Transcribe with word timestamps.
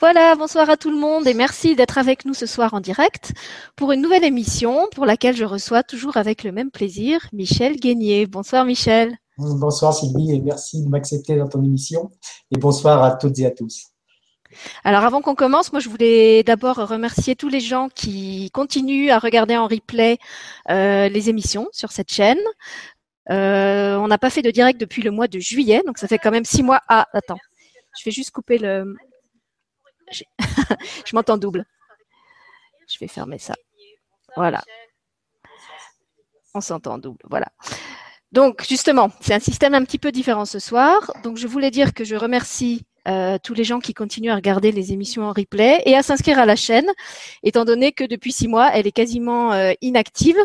Voilà, 0.00 0.34
bonsoir 0.34 0.68
à 0.68 0.76
tout 0.76 0.90
le 0.90 0.98
monde 0.98 1.26
et 1.28 1.34
merci 1.34 1.76
d'être 1.76 1.98
avec 1.98 2.24
nous 2.24 2.34
ce 2.34 2.46
soir 2.46 2.74
en 2.74 2.80
direct 2.80 3.32
pour 3.76 3.92
une 3.92 4.02
nouvelle 4.02 4.24
émission 4.24 4.88
pour 4.92 5.06
laquelle 5.06 5.36
je 5.36 5.44
reçois 5.44 5.84
toujours 5.84 6.16
avec 6.16 6.42
le 6.42 6.50
même 6.50 6.70
plaisir 6.72 7.20
Michel 7.32 7.76
Guénier. 7.76 8.26
Bonsoir 8.26 8.64
Michel. 8.64 9.16
Bonsoir 9.38 9.94
Sylvie 9.94 10.32
et 10.32 10.40
merci 10.40 10.82
de 10.82 10.88
m'accepter 10.88 11.36
dans 11.36 11.48
ton 11.48 11.62
émission 11.62 12.10
et 12.50 12.58
bonsoir 12.58 13.02
à 13.04 13.12
toutes 13.12 13.38
et 13.38 13.46
à 13.46 13.50
tous. 13.52 13.93
Alors 14.84 15.04
avant 15.04 15.20
qu'on 15.20 15.34
commence, 15.34 15.72
moi 15.72 15.80
je 15.80 15.88
voulais 15.88 16.42
d'abord 16.42 16.76
remercier 16.76 17.36
tous 17.36 17.48
les 17.48 17.60
gens 17.60 17.88
qui 17.88 18.50
continuent 18.52 19.10
à 19.10 19.18
regarder 19.18 19.56
en 19.56 19.66
replay 19.66 20.18
euh, 20.70 21.08
les 21.08 21.28
émissions 21.28 21.68
sur 21.72 21.92
cette 21.92 22.12
chaîne. 22.12 22.40
Euh, 23.30 23.96
on 23.96 24.08
n'a 24.08 24.18
pas 24.18 24.30
fait 24.30 24.42
de 24.42 24.50
direct 24.50 24.78
depuis 24.80 25.02
le 25.02 25.10
mois 25.10 25.28
de 25.28 25.38
juillet, 25.38 25.82
donc 25.86 25.98
ça 25.98 26.08
fait 26.08 26.18
quand 26.18 26.30
même 26.30 26.44
six 26.44 26.62
mois. 26.62 26.80
Ah, 26.88 27.06
attends, 27.12 27.38
je 27.98 28.04
vais 28.04 28.10
juste 28.10 28.32
couper 28.32 28.58
le, 28.58 28.94
je 31.06 31.14
m'entends 31.14 31.36
double. 31.36 31.64
Je 32.88 32.98
vais 32.98 33.08
fermer 33.08 33.38
ça. 33.38 33.54
Voilà. 34.36 34.62
On 36.54 36.60
s'entend 36.60 36.98
double. 36.98 37.22
Voilà. 37.28 37.46
Donc, 38.32 38.64
justement, 38.68 39.10
c'est 39.20 39.34
un 39.34 39.40
système 39.40 39.74
un 39.74 39.84
petit 39.84 39.98
peu 39.98 40.12
différent 40.12 40.44
ce 40.44 40.58
soir. 40.58 41.12
Donc, 41.22 41.36
je 41.36 41.46
voulais 41.46 41.70
dire 41.70 41.94
que 41.94 42.04
je 42.04 42.16
remercie 42.16 42.84
euh, 43.08 43.38
tous 43.42 43.54
les 43.54 43.64
gens 43.64 43.80
qui 43.80 43.94
continuent 43.94 44.30
à 44.30 44.34
regarder 44.34 44.72
les 44.72 44.92
émissions 44.92 45.24
en 45.24 45.32
replay 45.32 45.82
et 45.84 45.94
à 45.94 46.02
s'inscrire 46.02 46.38
à 46.38 46.46
la 46.46 46.56
chaîne, 46.56 46.90
étant 47.42 47.64
donné 47.64 47.92
que 47.92 48.04
depuis 48.04 48.32
six 48.32 48.48
mois, 48.48 48.70
elle 48.72 48.86
est 48.86 48.92
quasiment 48.92 49.52
euh, 49.52 49.72
inactive 49.82 50.38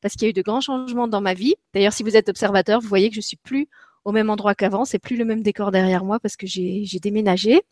parce 0.00 0.14
qu'il 0.14 0.22
y 0.22 0.26
a 0.26 0.30
eu 0.30 0.34
de 0.34 0.42
grands 0.42 0.60
changements 0.60 1.08
dans 1.08 1.20
ma 1.20 1.34
vie. 1.34 1.54
D'ailleurs, 1.74 1.92
si 1.92 2.02
vous 2.02 2.16
êtes 2.16 2.28
observateur, 2.28 2.80
vous 2.80 2.88
voyez 2.88 3.08
que 3.08 3.16
je 3.16 3.20
suis 3.20 3.36
plus 3.36 3.68
au 4.04 4.12
même 4.12 4.30
endroit 4.30 4.54
qu'avant. 4.54 4.84
C'est 4.84 4.98
plus 4.98 5.16
le 5.16 5.24
même 5.24 5.42
décor 5.42 5.70
derrière 5.70 6.04
moi 6.04 6.18
parce 6.20 6.36
que 6.36 6.46
j'ai 6.46 6.86
déménagé. 7.02 7.62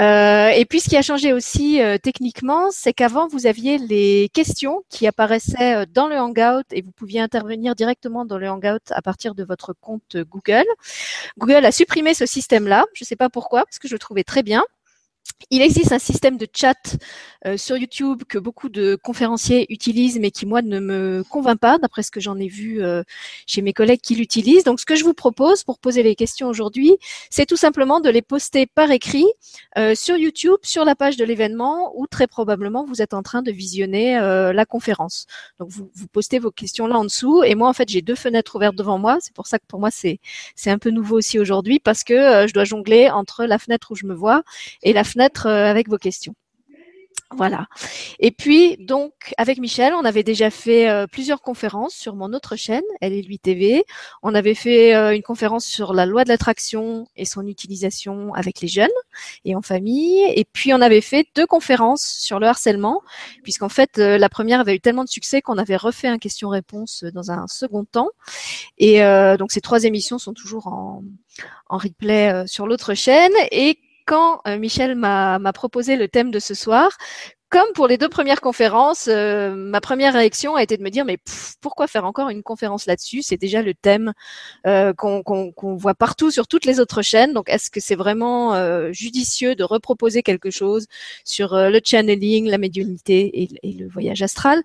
Euh, 0.00 0.48
et 0.48 0.64
puis 0.64 0.80
ce 0.80 0.88
qui 0.88 0.96
a 0.96 1.02
changé 1.02 1.32
aussi 1.32 1.80
euh, 1.80 1.98
techniquement, 1.98 2.68
c'est 2.70 2.92
qu'avant 2.92 3.28
vous 3.28 3.46
aviez 3.46 3.78
les 3.78 4.30
questions 4.32 4.82
qui 4.88 5.06
apparaissaient 5.06 5.82
euh, 5.82 5.86
dans 5.92 6.08
le 6.08 6.16
Hangout 6.16 6.64
et 6.72 6.82
vous 6.82 6.92
pouviez 6.92 7.20
intervenir 7.20 7.74
directement 7.74 8.24
dans 8.24 8.38
le 8.38 8.48
Hangout 8.48 8.90
à 8.90 9.02
partir 9.02 9.34
de 9.34 9.44
votre 9.44 9.74
compte 9.80 10.16
Google. 10.16 10.66
Google 11.38 11.64
a 11.64 11.72
supprimé 11.72 12.14
ce 12.14 12.26
système-là. 12.26 12.84
Je 12.94 13.04
ne 13.04 13.06
sais 13.06 13.16
pas 13.16 13.30
pourquoi 13.30 13.64
parce 13.64 13.78
que 13.78 13.88
je 13.88 13.94
le 13.94 13.98
trouvais 13.98 14.24
très 14.24 14.42
bien. 14.42 14.64
Il 15.50 15.62
existe 15.62 15.92
un 15.92 15.98
système 15.98 16.36
de 16.36 16.46
chat 16.52 16.96
euh, 17.46 17.56
sur 17.56 17.76
YouTube 17.76 18.22
que 18.28 18.38
beaucoup 18.38 18.68
de 18.68 18.96
conférenciers 19.02 19.66
utilisent, 19.72 20.18
mais 20.18 20.30
qui 20.30 20.46
moi 20.46 20.62
ne 20.62 20.80
me 20.80 21.22
convainc 21.28 21.60
pas, 21.60 21.78
d'après 21.78 22.02
ce 22.02 22.10
que 22.10 22.20
j'en 22.20 22.38
ai 22.38 22.48
vu 22.48 22.82
euh, 22.82 23.02
chez 23.46 23.60
mes 23.62 23.72
collègues 23.72 24.00
qui 24.00 24.14
l'utilisent. 24.14 24.64
Donc, 24.64 24.80
ce 24.80 24.86
que 24.86 24.96
je 24.96 25.04
vous 25.04 25.12
propose 25.12 25.62
pour 25.62 25.78
poser 25.78 26.02
les 26.02 26.14
questions 26.14 26.48
aujourd'hui, 26.48 26.96
c'est 27.30 27.46
tout 27.46 27.56
simplement 27.56 28.00
de 28.00 28.08
les 28.08 28.22
poster 28.22 28.66
par 28.66 28.90
écrit 28.90 29.26
euh, 29.78 29.94
sur 29.94 30.16
YouTube, 30.16 30.56
sur 30.62 30.84
la 30.84 30.94
page 30.94 31.16
de 31.16 31.24
l'événement, 31.24 31.92
où 31.94 32.06
très 32.06 32.26
probablement 32.26 32.84
vous 32.84 33.02
êtes 33.02 33.14
en 33.14 33.22
train 33.22 33.42
de 33.42 33.52
visionner 33.52 34.18
la 34.18 34.64
conférence. 34.66 35.26
Donc, 35.58 35.68
vous, 35.70 35.90
vous 35.94 36.06
postez 36.06 36.38
vos 36.38 36.50
questions 36.50 36.86
là 36.86 36.98
en 36.98 37.04
dessous, 37.04 37.42
et 37.42 37.54
moi 37.54 37.68
en 37.68 37.72
fait 37.72 37.88
j'ai 37.88 38.02
deux 38.02 38.14
fenêtres 38.14 38.56
ouvertes 38.56 38.76
devant 38.76 38.98
moi. 38.98 39.18
C'est 39.20 39.34
pour 39.34 39.46
ça 39.46 39.58
que 39.58 39.64
pour 39.68 39.80
moi 39.80 39.90
c'est 39.90 40.20
un 40.66 40.78
peu 40.78 40.90
nouveau 40.90 41.18
aussi 41.18 41.38
aujourd'hui 41.38 41.78
parce 41.78 42.04
que 42.04 42.46
je 42.46 42.52
dois 42.52 42.64
jongler 42.64 43.10
entre 43.10 43.44
la 43.44 43.58
fenêtre 43.58 43.92
où 43.92 43.94
je 43.94 44.06
me 44.06 44.14
vois 44.14 44.42
et 44.82 44.92
la 44.92 45.04
fenêtre 45.04 45.13
avec 45.46 45.88
vos 45.88 45.98
questions. 45.98 46.34
Voilà. 47.36 47.66
Et 48.20 48.30
puis, 48.30 48.76
donc, 48.78 49.12
avec 49.38 49.58
Michel, 49.58 49.92
on 49.94 50.04
avait 50.04 50.22
déjà 50.22 50.50
fait 50.50 50.88
euh, 50.88 51.06
plusieurs 51.06 51.40
conférences 51.42 51.94
sur 51.94 52.14
mon 52.14 52.32
autre 52.32 52.54
chaîne, 52.54 52.84
Elle 53.00 53.12
est 53.12 53.22
lui 53.22 53.38
TV. 53.38 53.84
On 54.22 54.34
avait 54.34 54.54
fait 54.54 54.94
euh, 54.94 55.14
une 55.14 55.22
conférence 55.22 55.64
sur 55.64 55.94
la 55.94 56.06
loi 56.06 56.24
de 56.24 56.28
l'attraction 56.28 57.06
et 57.16 57.24
son 57.24 57.46
utilisation 57.46 58.32
avec 58.34 58.60
les 58.60 58.68
jeunes 58.68 58.88
et 59.44 59.56
en 59.56 59.62
famille. 59.62 60.20
Et 60.36 60.44
puis, 60.44 60.72
on 60.74 60.80
avait 60.80 61.00
fait 61.00 61.26
deux 61.34 61.46
conférences 61.46 62.04
sur 62.04 62.38
le 62.38 62.46
harcèlement, 62.46 63.02
puisqu'en 63.42 63.68
fait, 63.68 63.98
euh, 63.98 64.16
la 64.16 64.28
première 64.28 64.60
avait 64.60 64.76
eu 64.76 64.80
tellement 64.80 65.04
de 65.04 65.08
succès 65.08 65.42
qu'on 65.42 65.58
avait 65.58 65.76
refait 65.76 66.08
un 66.08 66.18
question-réponse 66.18 67.04
dans 67.14 67.32
un 67.32 67.46
second 67.48 67.84
temps. 67.84 68.10
Et 68.78 69.00
donc, 69.38 69.50
ces 69.50 69.60
trois 69.60 69.84
émissions 69.84 70.18
sont 70.18 70.34
toujours 70.34 70.68
en, 70.68 71.02
en 71.68 71.78
replay 71.78 72.44
sur 72.46 72.66
l'autre 72.66 72.94
chaîne. 72.94 73.32
Et 73.50 73.78
quand 74.04 74.40
euh, 74.46 74.58
Michel 74.58 74.94
m'a 74.94 75.38
proposé 75.52 75.96
le 75.96 76.08
thème 76.08 76.30
de 76.30 76.38
ce 76.38 76.54
soir, 76.54 76.96
comme 77.54 77.72
pour 77.72 77.86
les 77.86 77.98
deux 77.98 78.08
premières 78.08 78.40
conférences, 78.40 79.06
euh, 79.08 79.54
ma 79.54 79.80
première 79.80 80.14
réaction 80.14 80.56
a 80.56 80.62
été 80.64 80.76
de 80.76 80.82
me 80.82 80.90
dire 80.90 81.04
mais 81.04 81.18
pourquoi 81.60 81.86
faire 81.86 82.04
encore 82.04 82.28
une 82.28 82.42
conférence 82.42 82.86
là-dessus? 82.86 83.22
C'est 83.22 83.36
déjà 83.36 83.62
le 83.62 83.74
thème 83.74 84.12
euh, 84.66 84.92
qu'on 84.92 85.76
voit 85.76 85.94
partout 85.94 86.32
sur 86.32 86.48
toutes 86.48 86.64
les 86.64 86.80
autres 86.80 87.02
chaînes. 87.02 87.32
Donc 87.32 87.48
est-ce 87.48 87.70
que 87.70 87.78
c'est 87.78 87.94
vraiment 87.94 88.54
euh, 88.54 88.90
judicieux 88.90 89.54
de 89.54 89.62
reproposer 89.62 90.24
quelque 90.24 90.50
chose 90.50 90.88
sur 91.24 91.54
le 91.54 91.80
channeling, 91.84 92.48
la 92.48 92.58
médiumnité 92.58 93.42
et, 93.42 93.48
et 93.62 93.72
le 93.72 93.88
voyage 93.88 94.20
astral? 94.22 94.60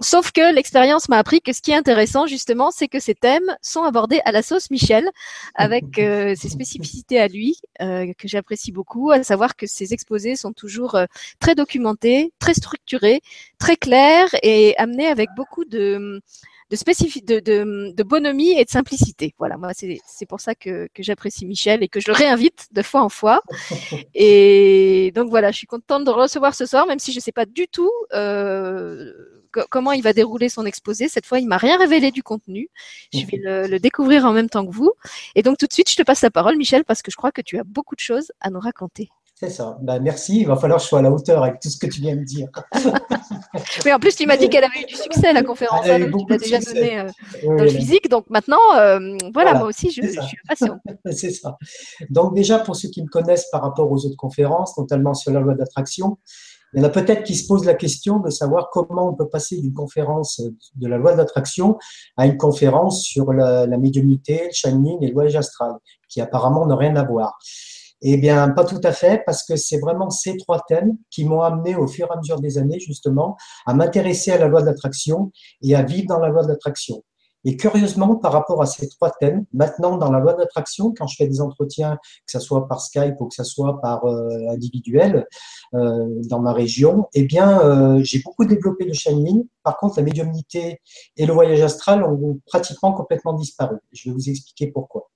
Sauf 0.00 0.30
que 0.30 0.54
l'expérience 0.54 1.08
m'a 1.08 1.18
appris 1.18 1.40
que 1.40 1.52
ce 1.52 1.60
qui 1.60 1.72
est 1.72 1.76
intéressant 1.76 2.28
justement, 2.28 2.70
c'est 2.70 2.86
que 2.86 3.00
ces 3.00 3.16
thèmes 3.16 3.56
sont 3.62 3.82
abordés 3.82 4.20
à 4.24 4.30
la 4.30 4.42
sauce 4.42 4.70
Michel, 4.70 5.10
avec 5.56 5.86
ses 5.96 6.48
spécificités 6.48 7.18
à 7.18 7.26
lui 7.26 7.58
que 7.80 8.28
j'apprécie 8.28 8.70
beaucoup, 8.70 9.10
à 9.10 9.24
savoir 9.24 9.56
que 9.56 9.66
ses 9.66 9.92
exposés 9.92 10.36
sont 10.36 10.52
toujours 10.52 10.96
très 11.40 11.56
documenté, 11.64 12.32
très 12.38 12.54
structuré, 12.54 13.20
très 13.58 13.76
clair 13.76 14.28
et 14.42 14.76
amené 14.76 15.06
avec 15.06 15.28
beaucoup 15.36 15.64
de 15.64 16.20
de, 16.70 17.40
de, 17.40 17.92
de, 17.92 18.02
bonhomie 18.02 18.58
et 18.58 18.64
de 18.64 18.70
simplicité. 18.70 19.34
Voilà, 19.38 19.56
moi, 19.56 19.70
c'est 19.74 20.26
pour 20.26 20.40
ça 20.40 20.54
que, 20.54 20.88
que 20.94 21.02
j'apprécie 21.02 21.46
Michel 21.46 21.82
et 21.82 21.88
que 21.88 22.00
je 22.00 22.06
le 22.08 22.14
réinvite 22.14 22.66
de 22.72 22.82
fois 22.82 23.02
en 23.02 23.08
fois. 23.08 23.42
Et 24.14 25.12
donc 25.14 25.30
voilà, 25.30 25.50
je 25.50 25.58
suis 25.58 25.66
contente 25.66 26.04
de 26.04 26.10
le 26.10 26.16
recevoir 26.16 26.54
ce 26.54 26.66
soir, 26.66 26.86
même 26.86 26.98
si 26.98 27.12
je 27.12 27.18
ne 27.18 27.22
sais 27.22 27.32
pas 27.32 27.46
du 27.46 27.68
tout 27.68 27.92
euh, 28.12 29.12
comment 29.70 29.92
il 29.92 30.02
va 30.02 30.12
dérouler 30.12 30.48
son 30.48 30.66
exposé. 30.66 31.08
Cette 31.08 31.26
fois, 31.26 31.38
il 31.38 31.46
m'a 31.46 31.58
rien 31.58 31.78
révélé 31.78 32.10
du 32.10 32.22
contenu. 32.22 32.68
Je 33.12 33.24
vais 33.26 33.38
le, 33.40 33.66
le, 33.68 33.78
découvrir 33.78 34.24
en 34.24 34.32
même 34.32 34.48
temps 34.48 34.66
que 34.66 34.72
vous. 34.72 34.92
Et 35.34 35.42
donc 35.42 35.58
tout 35.58 35.66
de 35.66 35.72
suite, 35.72 35.90
je 35.90 35.96
te 35.96 36.02
passe 36.02 36.22
la 36.22 36.30
parole, 36.30 36.56
Michel, 36.56 36.84
parce 36.84 37.02
que 37.02 37.10
je 37.10 37.16
crois 37.16 37.32
que 37.32 37.42
tu 37.42 37.58
as 37.58 37.64
beaucoup 37.64 37.94
de 37.94 38.00
choses 38.00 38.32
à 38.40 38.50
nous 38.50 38.60
raconter. 38.60 39.10
C'est 39.36 39.50
ça. 39.50 39.76
Ben, 39.82 40.00
merci. 40.00 40.40
Il 40.40 40.46
va 40.46 40.54
falloir 40.54 40.78
que 40.78 40.84
je 40.84 40.88
sois 40.88 41.00
à 41.00 41.02
la 41.02 41.10
hauteur 41.10 41.42
avec 41.42 41.58
tout 41.58 41.68
ce 41.68 41.76
que 41.76 41.88
tu 41.88 42.00
viens 42.00 42.14
de 42.14 42.22
dire. 42.22 42.48
oui, 43.84 43.92
en 43.92 43.98
plus, 43.98 44.14
tu 44.14 44.26
m'as 44.26 44.36
dit 44.36 44.48
qu'elle 44.48 44.62
avait 44.62 44.82
eu 44.82 44.86
du 44.86 44.94
succès, 44.94 45.32
la 45.32 45.42
conférence. 45.42 45.84
Elle 45.84 46.04
a 46.04 46.06
eu 46.06 46.10
tu 46.10 46.24
l'as 46.28 46.38
déjà 46.38 46.60
donné 46.60 47.00
euh, 47.00 47.08
dans 47.44 47.64
le 47.64 47.68
physique. 47.68 48.08
Donc 48.08 48.30
maintenant, 48.30 48.58
euh, 48.78 49.16
voilà, 49.32 49.54
moi 49.54 49.66
aussi, 49.66 49.90
je, 49.90 50.02
je 50.02 50.20
suis 50.20 50.38
impatient. 50.44 50.78
c'est 51.10 51.32
ça. 51.32 51.58
Donc 52.10 52.34
déjà, 52.34 52.60
pour 52.60 52.76
ceux 52.76 52.88
qui 52.88 53.02
me 53.02 53.08
connaissent 53.08 53.48
par 53.50 53.62
rapport 53.62 53.90
aux 53.90 54.06
autres 54.06 54.16
conférences, 54.16 54.78
notamment 54.78 55.14
sur 55.14 55.32
la 55.32 55.40
loi 55.40 55.54
d'attraction, 55.54 56.16
il 56.72 56.80
y 56.80 56.82
en 56.82 56.86
a 56.86 56.90
peut-être 56.90 57.24
qui 57.24 57.34
se 57.34 57.46
posent 57.46 57.64
la 57.64 57.74
question 57.74 58.20
de 58.20 58.30
savoir 58.30 58.70
comment 58.70 59.08
on 59.08 59.14
peut 59.14 59.28
passer 59.28 59.60
d'une 59.60 59.74
conférence 59.74 60.40
de 60.76 60.88
la 60.88 60.96
loi 60.96 61.14
d'attraction 61.14 61.76
à 62.16 62.26
une 62.26 62.36
conférence 62.36 63.02
sur 63.02 63.32
la, 63.32 63.66
la 63.66 63.78
médiumnité, 63.78 64.42
le 64.46 64.52
channeling 64.52 65.02
et 65.02 65.08
le 65.08 65.12
voyage 65.12 65.36
astral, 65.36 65.72
qui 66.08 66.20
apparemment 66.20 66.66
n'ont 66.66 66.76
rien 66.76 66.94
à 66.96 67.04
voir. 67.04 67.38
Eh 68.06 68.18
bien, 68.18 68.50
pas 68.50 68.64
tout 68.64 68.80
à 68.84 68.92
fait, 68.92 69.22
parce 69.24 69.42
que 69.44 69.56
c'est 69.56 69.78
vraiment 69.78 70.10
ces 70.10 70.36
trois 70.36 70.60
thèmes 70.68 70.98
qui 71.10 71.24
m'ont 71.24 71.40
amené 71.40 71.74
au 71.74 71.86
fur 71.86 72.06
et 72.10 72.12
à 72.12 72.18
mesure 72.18 72.38
des 72.38 72.58
années, 72.58 72.78
justement, 72.78 73.38
à 73.64 73.72
m'intéresser 73.72 74.30
à 74.30 74.38
la 74.38 74.46
loi 74.46 74.62
d'attraction 74.62 75.32
et 75.62 75.74
à 75.74 75.82
vivre 75.82 76.08
dans 76.08 76.18
la 76.18 76.28
loi 76.28 76.44
d'attraction. 76.44 77.02
Et 77.46 77.56
curieusement, 77.56 78.16
par 78.16 78.32
rapport 78.32 78.60
à 78.60 78.66
ces 78.66 78.88
trois 78.88 79.10
thèmes, 79.10 79.46
maintenant 79.54 79.96
dans 79.96 80.10
la 80.10 80.18
loi 80.18 80.34
d'attraction, 80.34 80.92
quand 80.96 81.06
je 81.06 81.16
fais 81.16 81.26
des 81.26 81.40
entretiens, 81.40 81.96
que 81.96 82.32
ce 82.32 82.40
soit 82.40 82.68
par 82.68 82.80
Skype 82.80 83.20
ou 83.20 83.26
que 83.26 83.34
ce 83.34 83.44
soit 83.44 83.80
par 83.80 84.04
euh, 84.04 84.28
individuel 84.50 85.26
euh, 85.74 86.06
dans 86.28 86.40
ma 86.40 86.52
région, 86.52 87.06
eh 87.14 87.24
bien, 87.24 87.60
euh, 87.60 88.00
j'ai 88.02 88.20
beaucoup 88.20 88.44
développé 88.44 88.84
le 88.84 88.92
channeling. 88.92 89.46
Par 89.62 89.78
contre, 89.78 89.98
la 89.98 90.04
médiumnité 90.04 90.80
et 91.16 91.26
le 91.26 91.32
voyage 91.32 91.62
astral 91.62 92.04
ont 92.04 92.38
pratiquement 92.46 92.92
complètement 92.92 93.32
disparu. 93.32 93.76
Je 93.92 94.10
vais 94.10 94.14
vous 94.14 94.28
expliquer 94.28 94.68
pourquoi. 94.68 95.10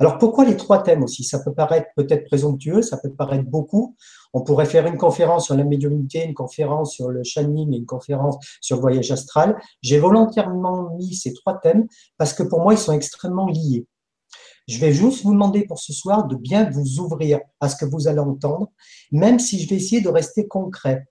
Alors 0.00 0.18
pourquoi 0.18 0.44
les 0.44 0.56
trois 0.56 0.82
thèmes 0.82 1.02
aussi? 1.02 1.24
Ça 1.24 1.40
peut 1.40 1.52
paraître 1.52 1.88
peut-être 1.96 2.24
présomptueux, 2.26 2.82
ça 2.82 2.98
peut 2.98 3.12
paraître 3.12 3.44
beaucoup. 3.44 3.96
On 4.32 4.42
pourrait 4.42 4.66
faire 4.66 4.86
une 4.86 4.96
conférence 4.96 5.46
sur 5.46 5.56
la 5.56 5.64
médiumnité, 5.64 6.24
une 6.24 6.34
conférence 6.34 6.92
sur 6.92 7.08
le 7.08 7.24
channeling 7.24 7.74
et 7.74 7.78
une 7.78 7.86
conférence 7.86 8.36
sur 8.60 8.76
le 8.76 8.82
voyage 8.82 9.10
astral. 9.10 9.60
J'ai 9.82 9.98
volontairement 9.98 10.94
mis 10.96 11.14
ces 11.14 11.32
trois 11.32 11.58
thèmes 11.58 11.88
parce 12.16 12.32
que 12.32 12.44
pour 12.44 12.60
moi, 12.60 12.74
ils 12.74 12.78
sont 12.78 12.92
extrêmement 12.92 13.48
liés. 13.48 13.86
Je 14.68 14.78
vais 14.78 14.92
juste 14.92 15.24
vous 15.24 15.32
demander 15.32 15.64
pour 15.64 15.80
ce 15.80 15.92
soir 15.92 16.26
de 16.26 16.36
bien 16.36 16.70
vous 16.70 17.00
ouvrir 17.00 17.40
à 17.58 17.68
ce 17.68 17.76
que 17.76 17.86
vous 17.86 18.06
allez 18.06 18.20
entendre, 18.20 18.68
même 19.10 19.38
si 19.38 19.58
je 19.58 19.68
vais 19.68 19.76
essayer 19.76 20.02
de 20.02 20.10
rester 20.10 20.46
concret. 20.46 21.08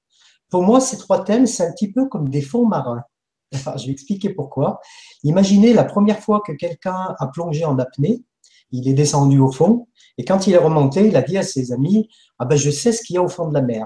Pour 0.50 0.64
moi, 0.64 0.80
ces 0.80 0.98
trois 0.98 1.24
thèmes, 1.24 1.48
c'est 1.48 1.66
un 1.66 1.72
petit 1.72 1.92
peu 1.92 2.08
comme 2.08 2.30
des 2.30 2.42
fonds 2.42 2.68
marins. 2.68 3.02
je 3.52 3.86
vais 3.86 3.92
expliquer 3.92 4.30
pourquoi. 4.30 4.80
Imaginez 5.24 5.74
la 5.74 5.84
première 5.84 6.20
fois 6.20 6.42
que 6.46 6.52
quelqu'un 6.54 7.16
a 7.18 7.28
plongé 7.28 7.66
en 7.66 7.80
apnée, 7.80 8.24
il 8.72 8.88
est 8.88 8.94
descendu 8.94 9.40
au 9.40 9.52
fond, 9.52 9.88
et 10.18 10.26
quand 10.26 10.48
il 10.48 10.54
est 10.54 10.58
remonté, 10.58 11.08
il 11.08 11.16
a 11.16 11.22
dit 11.22 11.38
à 11.38 11.44
ses 11.44 11.72
amis, 11.72 12.10
ah 12.40 12.46
ben 12.46 12.56
je 12.56 12.70
sais 12.70 12.92
ce 12.92 13.04
qu'il 13.04 13.16
y 13.16 13.18
a 13.18 13.24
au 13.24 13.30
fond 13.30 13.48
de 13.48 13.54
la 13.54 13.62
mer. 13.62 13.86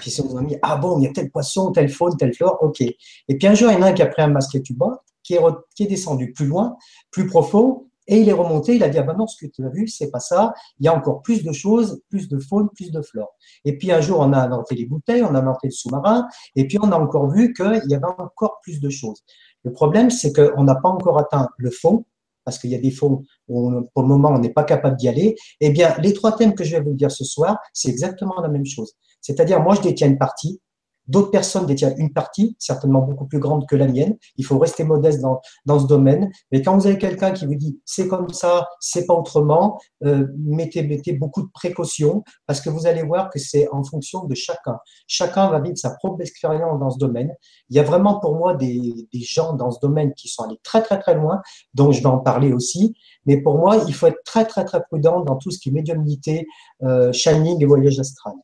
Puis 0.00 0.10
ils 0.10 0.14
sont 0.14 0.40
mis, 0.40 0.56
ah 0.62 0.76
bon, 0.76 0.98
il 0.98 1.04
y 1.04 1.06
a 1.06 1.12
tel 1.12 1.30
poisson, 1.30 1.72
tel 1.72 1.88
faune, 1.88 2.16
tel 2.16 2.32
flore, 2.32 2.58
ok. 2.60 2.80
Et 2.80 2.96
puis 3.38 3.46
un 3.46 3.54
jour, 3.54 3.70
il 3.70 3.74
y 3.74 3.76
en 3.76 3.82
a 3.82 3.88
un 3.88 3.92
qui 3.92 4.02
a 4.02 4.06
pris 4.06 4.22
un 4.22 4.28
masque 4.28 4.62
tuba, 4.62 5.02
qui 5.22 5.34
est, 5.34 5.40
qui 5.74 5.84
est 5.84 5.88
descendu 5.88 6.32
plus 6.32 6.46
loin, 6.46 6.76
plus 7.10 7.26
profond, 7.26 7.88
et 8.08 8.18
il 8.18 8.28
est 8.28 8.32
remonté, 8.32 8.74
il 8.74 8.82
a 8.82 8.88
dit, 8.88 8.98
ah 8.98 9.02
ben 9.02 9.14
non, 9.14 9.26
ce 9.26 9.36
que 9.44 9.50
tu 9.50 9.64
as 9.64 9.68
vu, 9.68 9.86
c'est 9.86 10.10
pas 10.10 10.18
ça, 10.18 10.52
il 10.80 10.86
y 10.86 10.88
a 10.88 10.96
encore 10.96 11.22
plus 11.22 11.44
de 11.44 11.52
choses, 11.52 12.02
plus 12.08 12.28
de 12.28 12.38
faune, 12.38 12.68
plus 12.74 12.90
de 12.90 13.00
flore. 13.00 13.30
Et 13.64 13.78
puis 13.78 13.92
un 13.92 14.00
jour, 14.00 14.18
on 14.20 14.32
a 14.32 14.38
inventé 14.38 14.74
les 14.74 14.86
bouteilles, 14.86 15.22
on 15.22 15.34
a 15.34 15.38
inventé 15.38 15.68
le 15.68 15.72
sous-marin, 15.72 16.26
et 16.56 16.66
puis 16.66 16.78
on 16.82 16.90
a 16.90 16.98
encore 16.98 17.30
vu 17.30 17.52
qu'il 17.52 17.82
y 17.88 17.94
avait 17.94 18.04
encore 18.18 18.58
plus 18.62 18.80
de 18.80 18.90
choses. 18.90 19.22
Le 19.64 19.72
problème, 19.72 20.10
c'est 20.10 20.32
qu'on 20.32 20.64
n'a 20.64 20.74
pas 20.74 20.88
encore 20.88 21.18
atteint 21.18 21.48
le 21.58 21.70
fond, 21.70 22.04
parce 22.44 22.58
qu'il 22.58 22.70
y 22.70 22.74
a 22.74 22.78
des 22.78 22.90
fonds 22.90 23.22
où 23.48 23.82
pour 23.94 24.02
le 24.02 24.08
moment 24.08 24.30
on 24.30 24.38
n'est 24.38 24.52
pas 24.52 24.64
capable 24.64 24.96
d'y 24.96 25.08
aller. 25.08 25.36
Eh 25.60 25.70
bien, 25.70 25.94
les 25.98 26.12
trois 26.12 26.36
thèmes 26.36 26.54
que 26.54 26.64
je 26.64 26.76
vais 26.76 26.82
vous 26.82 26.94
dire 26.94 27.10
ce 27.10 27.24
soir, 27.24 27.58
c'est 27.72 27.88
exactement 27.88 28.40
la 28.40 28.48
même 28.48 28.66
chose. 28.66 28.94
C'est-à-dire, 29.20 29.62
moi, 29.62 29.74
je 29.76 29.82
détiens 29.82 30.08
une 30.08 30.18
partie, 30.18 30.60
D'autres 31.08 31.30
personnes 31.30 31.66
détiennent 31.66 31.94
une 31.98 32.12
partie, 32.12 32.56
certainement 32.58 33.02
beaucoup 33.02 33.26
plus 33.26 33.38
grande 33.38 33.66
que 33.66 33.76
la 33.76 33.86
mienne. 33.86 34.16
Il 34.36 34.44
faut 34.44 34.58
rester 34.58 34.84
modeste 34.84 35.20
dans, 35.20 35.40
dans 35.66 35.78
ce 35.78 35.86
domaine. 35.86 36.30
Mais 36.50 36.62
quand 36.62 36.76
vous 36.76 36.86
avez 36.86 36.98
quelqu'un 36.98 37.32
qui 37.32 37.46
vous 37.46 37.54
dit 37.54 37.80
c'est 37.84 38.08
comme 38.08 38.28
ça, 38.30 38.68
c'est 38.80 39.06
pas 39.06 39.14
autrement, 39.14 39.80
euh, 40.04 40.26
mettez, 40.38 40.82
mettez 40.82 41.12
beaucoup 41.12 41.42
de 41.42 41.50
précautions 41.52 42.22
parce 42.46 42.60
que 42.60 42.70
vous 42.70 42.86
allez 42.86 43.02
voir 43.02 43.30
que 43.30 43.38
c'est 43.38 43.68
en 43.72 43.82
fonction 43.82 44.24
de 44.24 44.34
chacun. 44.34 44.78
Chacun 45.06 45.50
va 45.50 45.60
vivre 45.60 45.76
sa 45.76 45.90
propre 45.90 46.20
expérience 46.20 46.78
dans 46.78 46.90
ce 46.90 46.98
domaine. 46.98 47.34
Il 47.68 47.76
y 47.76 47.80
a 47.80 47.82
vraiment 47.82 48.20
pour 48.20 48.36
moi 48.36 48.54
des, 48.54 49.06
des 49.12 49.20
gens 49.20 49.54
dans 49.54 49.70
ce 49.70 49.80
domaine 49.80 50.12
qui 50.14 50.28
sont 50.28 50.44
allés 50.44 50.60
très 50.62 50.82
très 50.82 50.98
très 50.98 51.14
loin, 51.14 51.40
donc 51.74 51.92
je 51.92 52.00
vais 52.00 52.06
en 52.06 52.18
parler 52.18 52.52
aussi. 52.52 52.94
Mais 53.26 53.40
pour 53.40 53.58
moi, 53.58 53.78
il 53.86 53.94
faut 53.94 54.06
être 54.06 54.22
très 54.24 54.44
très 54.44 54.64
très 54.64 54.82
prudent 54.82 55.20
dans 55.20 55.36
tout 55.36 55.50
ce 55.50 55.58
qui 55.58 55.68
est 55.68 55.72
médiumnité, 55.72 56.46
euh, 56.82 57.12
shining 57.12 57.62
et 57.62 57.66
voyage 57.66 57.98
astral. 57.98 58.34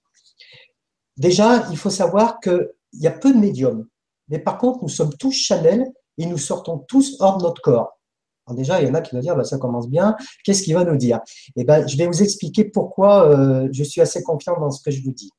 Déjà, 1.18 1.66
il 1.70 1.76
faut 1.76 1.90
savoir 1.90 2.40
qu'il 2.40 2.68
y 2.94 3.06
a 3.06 3.10
peu 3.10 3.32
de 3.32 3.38
médiums. 3.38 3.86
Mais 4.28 4.38
par 4.38 4.56
contre, 4.58 4.78
nous 4.82 4.88
sommes 4.88 5.14
tous 5.14 5.32
Chanel 5.32 5.86
et 6.16 6.26
nous 6.26 6.38
sortons 6.38 6.78
tous 6.88 7.16
hors 7.20 7.38
de 7.38 7.42
notre 7.42 7.60
corps. 7.60 7.98
Alors 8.46 8.56
déjà, 8.56 8.80
il 8.80 8.88
y 8.88 8.90
en 8.90 8.94
a 8.94 9.00
qui 9.00 9.14
vont 9.14 9.20
dire, 9.20 9.36
bah, 9.36 9.44
ça 9.44 9.58
commence 9.58 9.88
bien, 9.88 10.16
qu'est-ce 10.44 10.62
qu'il 10.62 10.74
va 10.74 10.84
nous 10.84 10.96
dire? 10.96 11.20
Eh 11.56 11.64
ben, 11.64 11.86
Je 11.86 11.96
vais 11.96 12.06
vous 12.06 12.22
expliquer 12.22 12.64
pourquoi 12.64 13.28
euh, 13.28 13.68
je 13.72 13.84
suis 13.84 14.00
assez 14.00 14.22
confiant 14.22 14.58
dans 14.58 14.70
ce 14.70 14.82
que 14.82 14.90
je 14.90 15.02
vous 15.02 15.12
dis. 15.12 15.30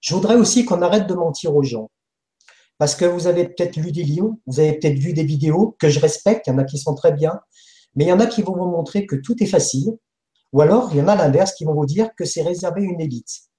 Je 0.00 0.14
voudrais 0.14 0.34
aussi 0.34 0.64
qu'on 0.64 0.82
arrête 0.82 1.06
de 1.06 1.14
mentir 1.14 1.54
aux 1.54 1.62
gens. 1.62 1.88
Parce 2.78 2.96
que 2.96 3.04
vous 3.04 3.28
avez 3.28 3.48
peut-être 3.48 3.76
lu 3.76 3.92
des 3.92 4.02
livres, 4.02 4.34
vous 4.46 4.58
avez 4.58 4.72
peut-être 4.74 4.98
vu 4.98 5.12
des 5.12 5.24
vidéos 5.24 5.76
que 5.78 5.88
je 5.88 6.00
respecte, 6.00 6.48
il 6.48 6.50
y 6.50 6.52
en 6.52 6.58
a 6.58 6.64
qui 6.64 6.78
sont 6.78 6.94
très 6.94 7.12
bien, 7.12 7.40
mais 7.94 8.04
il 8.04 8.08
y 8.08 8.12
en 8.12 8.18
a 8.20 8.26
qui 8.26 8.42
vont 8.42 8.56
vous 8.56 8.66
montrer 8.66 9.06
que 9.06 9.14
tout 9.14 9.40
est 9.42 9.46
facile, 9.46 9.96
ou 10.52 10.60
alors 10.60 10.90
il 10.92 10.98
y 10.98 11.00
en 11.00 11.08
a 11.08 11.14
l'inverse 11.14 11.52
qui 11.54 11.64
vont 11.64 11.74
vous 11.74 11.86
dire 11.86 12.10
que 12.16 12.24
c'est 12.24 12.42
réservé 12.42 12.82
à 12.82 12.84
une 12.84 13.00
élite. 13.00 13.51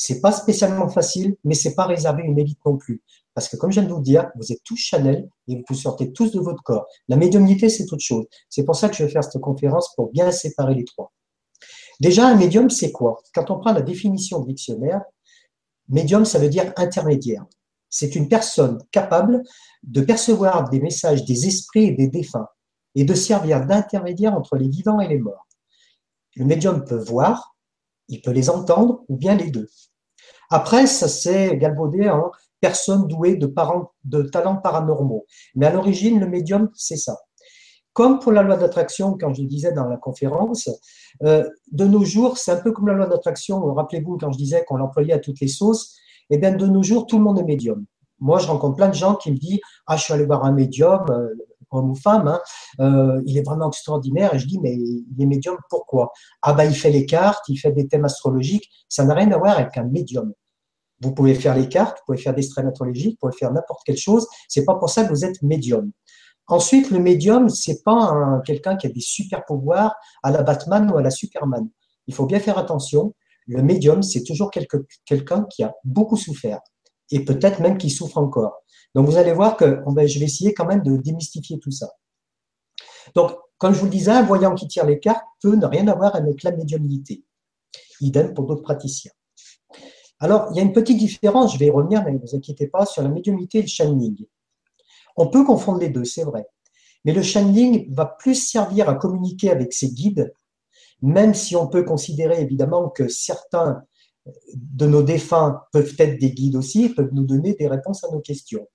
C'est 0.00 0.20
pas 0.20 0.30
spécialement 0.30 0.88
facile, 0.88 1.34
mais 1.42 1.54
c'est 1.54 1.74
pas 1.74 1.84
réservé 1.84 2.22
à 2.22 2.26
une 2.26 2.38
élite 2.38 2.60
non 2.64 2.76
plus. 2.76 3.02
Parce 3.34 3.48
que 3.48 3.56
comme 3.56 3.72
je 3.72 3.80
viens 3.80 3.88
de 3.88 3.92
vous 3.92 4.00
dire, 4.00 4.30
vous 4.36 4.52
êtes 4.52 4.62
tous 4.62 4.76
Chanel 4.76 5.28
et 5.48 5.60
vous 5.68 5.74
sortez 5.74 6.12
tous 6.12 6.30
de 6.30 6.38
votre 6.38 6.62
corps. 6.62 6.86
La 7.08 7.16
médiumnité, 7.16 7.68
c'est 7.68 7.92
autre 7.92 8.02
chose. 8.02 8.24
C'est 8.48 8.64
pour 8.64 8.76
ça 8.76 8.88
que 8.88 8.94
je 8.94 9.02
vais 9.02 9.10
faire 9.10 9.24
cette 9.24 9.42
conférence 9.42 9.92
pour 9.96 10.12
bien 10.12 10.30
séparer 10.30 10.76
les 10.76 10.84
trois. 10.84 11.12
Déjà, 11.98 12.28
un 12.28 12.36
médium, 12.36 12.70
c'est 12.70 12.92
quoi? 12.92 13.20
Quand 13.34 13.50
on 13.50 13.58
prend 13.58 13.72
la 13.72 13.82
définition 13.82 14.38
du 14.38 14.54
dictionnaire, 14.54 15.02
médium, 15.88 16.24
ça 16.24 16.38
veut 16.38 16.48
dire 16.48 16.72
intermédiaire. 16.76 17.44
C'est 17.90 18.14
une 18.14 18.28
personne 18.28 18.78
capable 18.92 19.42
de 19.82 20.00
percevoir 20.00 20.70
des 20.70 20.78
messages 20.78 21.24
des 21.24 21.48
esprits 21.48 21.86
et 21.86 21.92
des 21.92 22.06
défunts 22.06 22.46
et 22.94 23.04
de 23.04 23.14
servir 23.14 23.66
d'intermédiaire 23.66 24.34
entre 24.34 24.56
les 24.56 24.68
vivants 24.68 25.00
et 25.00 25.08
les 25.08 25.18
morts. 25.18 25.48
Le 26.36 26.44
médium 26.44 26.84
peut 26.84 27.02
voir, 27.02 27.56
il 28.08 28.22
peut 28.22 28.30
les 28.30 28.48
entendre 28.48 29.04
ou 29.08 29.16
bien 29.16 29.34
les 29.34 29.50
deux. 29.50 29.68
Après, 30.50 30.86
ça 30.86 31.08
s'est 31.08 31.56
galvaudé 31.56 32.08
en 32.08 32.30
personne 32.60 33.06
douée 33.06 33.36
de, 33.36 33.52
de 34.04 34.22
talents 34.22 34.56
paranormaux. 34.56 35.26
Mais 35.54 35.66
à 35.66 35.72
l'origine, 35.72 36.18
le 36.18 36.26
médium, 36.26 36.70
c'est 36.74 36.96
ça. 36.96 37.16
Comme 37.92 38.20
pour 38.20 38.32
la 38.32 38.42
loi 38.42 38.56
d'attraction, 38.56 39.16
quand 39.18 39.34
je 39.34 39.42
disais 39.42 39.72
dans 39.72 39.86
la 39.86 39.96
conférence, 39.96 40.70
euh, 41.24 41.44
de 41.72 41.84
nos 41.84 42.04
jours, 42.04 42.38
c'est 42.38 42.52
un 42.52 42.60
peu 42.60 42.70
comme 42.72 42.86
la 42.86 42.94
loi 42.94 43.06
d'attraction. 43.06 43.60
Rappelez-vous, 43.74 44.18
quand 44.18 44.30
je 44.30 44.38
disais 44.38 44.64
qu'on 44.66 44.76
l'employait 44.76 45.14
à 45.14 45.18
toutes 45.18 45.40
les 45.40 45.48
sauces, 45.48 45.96
eh 46.30 46.38
bien, 46.38 46.52
de 46.52 46.66
nos 46.66 46.82
jours, 46.82 47.06
tout 47.06 47.18
le 47.18 47.24
monde 47.24 47.40
est 47.40 47.44
médium. 47.44 47.84
Moi, 48.20 48.38
je 48.38 48.46
rencontre 48.46 48.76
plein 48.76 48.88
de 48.88 48.94
gens 48.94 49.14
qui 49.14 49.32
me 49.32 49.36
disent 49.36 49.58
Ah, 49.86 49.96
je 49.96 50.04
suis 50.04 50.12
allé 50.12 50.26
voir 50.26 50.44
un 50.44 50.52
médium, 50.52 51.04
euh, 51.10 51.34
homme 51.70 51.90
ou 51.90 51.94
femme, 51.94 52.28
hein, 52.28 52.40
euh, 52.80 53.20
il 53.26 53.36
est 53.38 53.42
vraiment 53.42 53.68
extraordinaire. 53.68 54.34
Et 54.34 54.38
je 54.38 54.46
dis, 54.46 54.58
mais 54.60 54.74
il 54.74 55.16
est 55.18 55.26
médium, 55.26 55.56
pourquoi? 55.70 56.12
Ah 56.42 56.52
ben, 56.52 56.64
il 56.64 56.74
fait 56.74 56.90
les 56.90 57.06
cartes, 57.06 57.44
il 57.48 57.56
fait 57.56 57.72
des 57.72 57.88
thèmes 57.88 58.04
astrologiques. 58.04 58.68
Ça 58.88 59.04
n'a 59.04 59.14
rien 59.14 59.30
à 59.32 59.38
voir 59.38 59.58
avec 59.58 59.76
un 59.76 59.84
médium. 59.84 60.32
Vous 61.00 61.14
pouvez 61.14 61.34
faire 61.34 61.54
les 61.54 61.68
cartes, 61.68 61.98
vous 61.98 62.04
pouvez 62.06 62.18
faire 62.18 62.34
des 62.34 62.42
strains 62.42 62.66
astrologiques, 62.66 63.18
vous 63.20 63.28
pouvez 63.28 63.38
faire 63.38 63.52
n'importe 63.52 63.82
quelle 63.84 63.96
chose. 63.96 64.26
C'est 64.48 64.64
pas 64.64 64.74
pour 64.74 64.90
ça 64.90 65.04
que 65.04 65.10
vous 65.10 65.24
êtes 65.24 65.40
médium. 65.42 65.92
Ensuite, 66.48 66.90
le 66.90 66.98
médium, 66.98 67.48
c'est 67.50 67.84
pas 67.84 68.40
quelqu'un 68.44 68.76
qui 68.76 68.86
a 68.86 68.90
des 68.90 69.00
super 69.00 69.44
pouvoirs 69.44 69.94
à 70.22 70.30
la 70.30 70.42
Batman 70.42 70.90
ou 70.90 70.96
à 70.96 71.02
la 71.02 71.10
Superman. 71.10 71.68
Il 72.06 72.14
faut 72.14 72.26
bien 72.26 72.40
faire 72.40 72.58
attention. 72.58 73.14
Le 73.46 73.62
médium, 73.62 74.02
c'est 74.02 74.24
toujours 74.24 74.50
quelqu'un 74.50 75.44
qui 75.44 75.62
a 75.62 75.74
beaucoup 75.84 76.16
souffert 76.16 76.60
et 77.10 77.24
peut-être 77.24 77.60
même 77.60 77.78
qui 77.78 77.90
souffre 77.90 78.18
encore. 78.18 78.62
Donc 78.94 79.06
vous 79.06 79.16
allez 79.16 79.32
voir 79.32 79.56
que 79.56 79.82
je 80.06 80.18
vais 80.18 80.24
essayer 80.24 80.54
quand 80.54 80.66
même 80.66 80.82
de 80.82 80.96
démystifier 80.96 81.58
tout 81.58 81.70
ça. 81.70 81.90
Donc, 83.14 83.32
comme 83.58 83.74
je 83.74 83.80
vous 83.80 83.86
le 83.86 83.90
disais, 83.90 84.10
un 84.10 84.22
voyant 84.22 84.54
qui 84.54 84.68
tire 84.68 84.86
les 84.86 85.00
cartes 85.00 85.24
peut 85.40 85.56
ne 85.56 85.66
rien 85.66 85.88
avoir 85.88 86.14
avec 86.14 86.42
la 86.42 86.52
médiumnité. 86.52 87.24
Idem 88.00 88.34
pour 88.34 88.46
d'autres 88.46 88.62
praticiens. 88.62 89.10
Alors, 90.20 90.48
il 90.50 90.56
y 90.56 90.60
a 90.60 90.62
une 90.62 90.72
petite 90.72 90.98
différence, 90.98 91.54
je 91.54 91.58
vais 91.58 91.66
y 91.66 91.70
revenir, 91.70 92.04
mais 92.04 92.12
ne 92.12 92.18
vous 92.18 92.34
inquiétez 92.34 92.66
pas, 92.66 92.86
sur 92.86 93.02
la 93.02 93.08
médiumnité 93.08 93.58
et 93.58 93.62
le 93.62 93.68
channeling. 93.68 94.26
On 95.16 95.28
peut 95.28 95.44
confondre 95.44 95.80
les 95.80 95.88
deux, 95.88 96.04
c'est 96.04 96.24
vrai. 96.24 96.46
Mais 97.04 97.12
le 97.12 97.22
channeling 97.22 97.92
va 97.94 98.06
plus 98.06 98.34
servir 98.34 98.88
à 98.88 98.94
communiquer 98.94 99.50
avec 99.50 99.72
ses 99.72 99.90
guides, 99.90 100.32
même 101.00 101.34
si 101.34 101.54
on 101.54 101.68
peut 101.68 101.84
considérer 101.84 102.40
évidemment 102.40 102.88
que 102.88 103.08
certains 103.08 103.84
de 104.54 104.86
nos 104.86 105.02
défunts 105.02 105.60
peuvent 105.72 105.94
être 105.98 106.18
des 106.18 106.32
guides 106.32 106.56
aussi, 106.56 106.88
peuvent 106.90 107.12
nous 107.12 107.24
donner 107.24 107.54
des 107.54 107.68
réponses 107.68 108.04
à 108.04 108.10
nos 108.10 108.20
questions. 108.20 108.66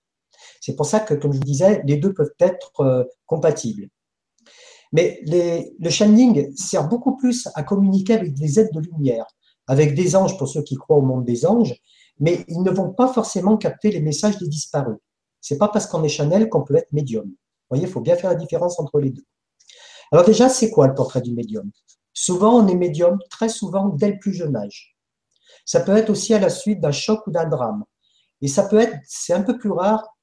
C'est 0.61 0.75
pour 0.75 0.85
ça 0.85 0.99
que, 0.99 1.13
comme 1.13 1.33
je 1.33 1.37
vous 1.37 1.43
disais, 1.43 1.81
les 1.85 1.97
deux 1.97 2.13
peuvent 2.13 2.33
être 2.39 2.81
euh, 2.81 3.03
compatibles. 3.25 3.89
Mais 4.91 5.21
le 5.25 5.89
channeling 5.89 6.55
sert 6.55 6.87
beaucoup 6.87 7.17
plus 7.17 7.47
à 7.55 7.63
communiquer 7.63 8.13
avec 8.13 8.33
des 8.33 8.59
êtres 8.59 8.73
de 8.73 8.79
lumière, 8.79 9.25
avec 9.65 9.95
des 9.95 10.15
anges 10.15 10.37
pour 10.37 10.47
ceux 10.47 10.61
qui 10.61 10.75
croient 10.75 10.97
au 10.97 11.01
monde 11.01 11.25
des 11.25 11.45
anges, 11.47 11.75
mais 12.19 12.45
ils 12.47 12.61
ne 12.61 12.69
vont 12.69 12.93
pas 12.93 13.11
forcément 13.11 13.57
capter 13.57 13.91
les 13.91 14.01
messages 14.01 14.37
des 14.37 14.47
disparus. 14.47 14.97
C'est 15.41 15.57
pas 15.57 15.67
parce 15.67 15.87
qu'on 15.87 16.03
est 16.03 16.09
Chanel 16.09 16.47
qu'on 16.47 16.63
peut 16.63 16.75
être 16.75 16.91
médium. 16.93 17.25
Vous 17.25 17.69
voyez, 17.69 17.85
il 17.85 17.89
faut 17.89 18.01
bien 18.01 18.15
faire 18.15 18.29
la 18.29 18.35
différence 18.35 18.79
entre 18.79 18.99
les 18.99 19.09
deux. 19.09 19.25
Alors 20.11 20.25
déjà, 20.25 20.47
c'est 20.47 20.69
quoi 20.69 20.87
le 20.87 20.93
portrait 20.93 21.21
du 21.21 21.33
médium? 21.33 21.71
Souvent, 22.13 22.63
on 22.63 22.67
est 22.67 22.75
médium, 22.75 23.17
très 23.31 23.49
souvent, 23.49 23.89
dès 23.89 24.11
le 24.11 24.19
plus 24.19 24.33
jeune 24.33 24.55
âge. 24.55 24.92
Ça 25.65 25.81
peut 25.81 25.95
être 25.95 26.09
aussi 26.09 26.33
à 26.33 26.39
la 26.39 26.49
suite 26.49 26.79
d'un 26.81 26.91
choc 26.91 27.25
ou 27.27 27.31
d'un 27.31 27.47
drame. 27.47 27.83
Et 28.41 28.47
ça 28.47 28.63
peut 28.63 28.79
être, 28.79 28.95
c'est 29.05 29.33
un 29.33 29.41
peu 29.41 29.57
plus 29.57 29.71
rare, 29.71 30.13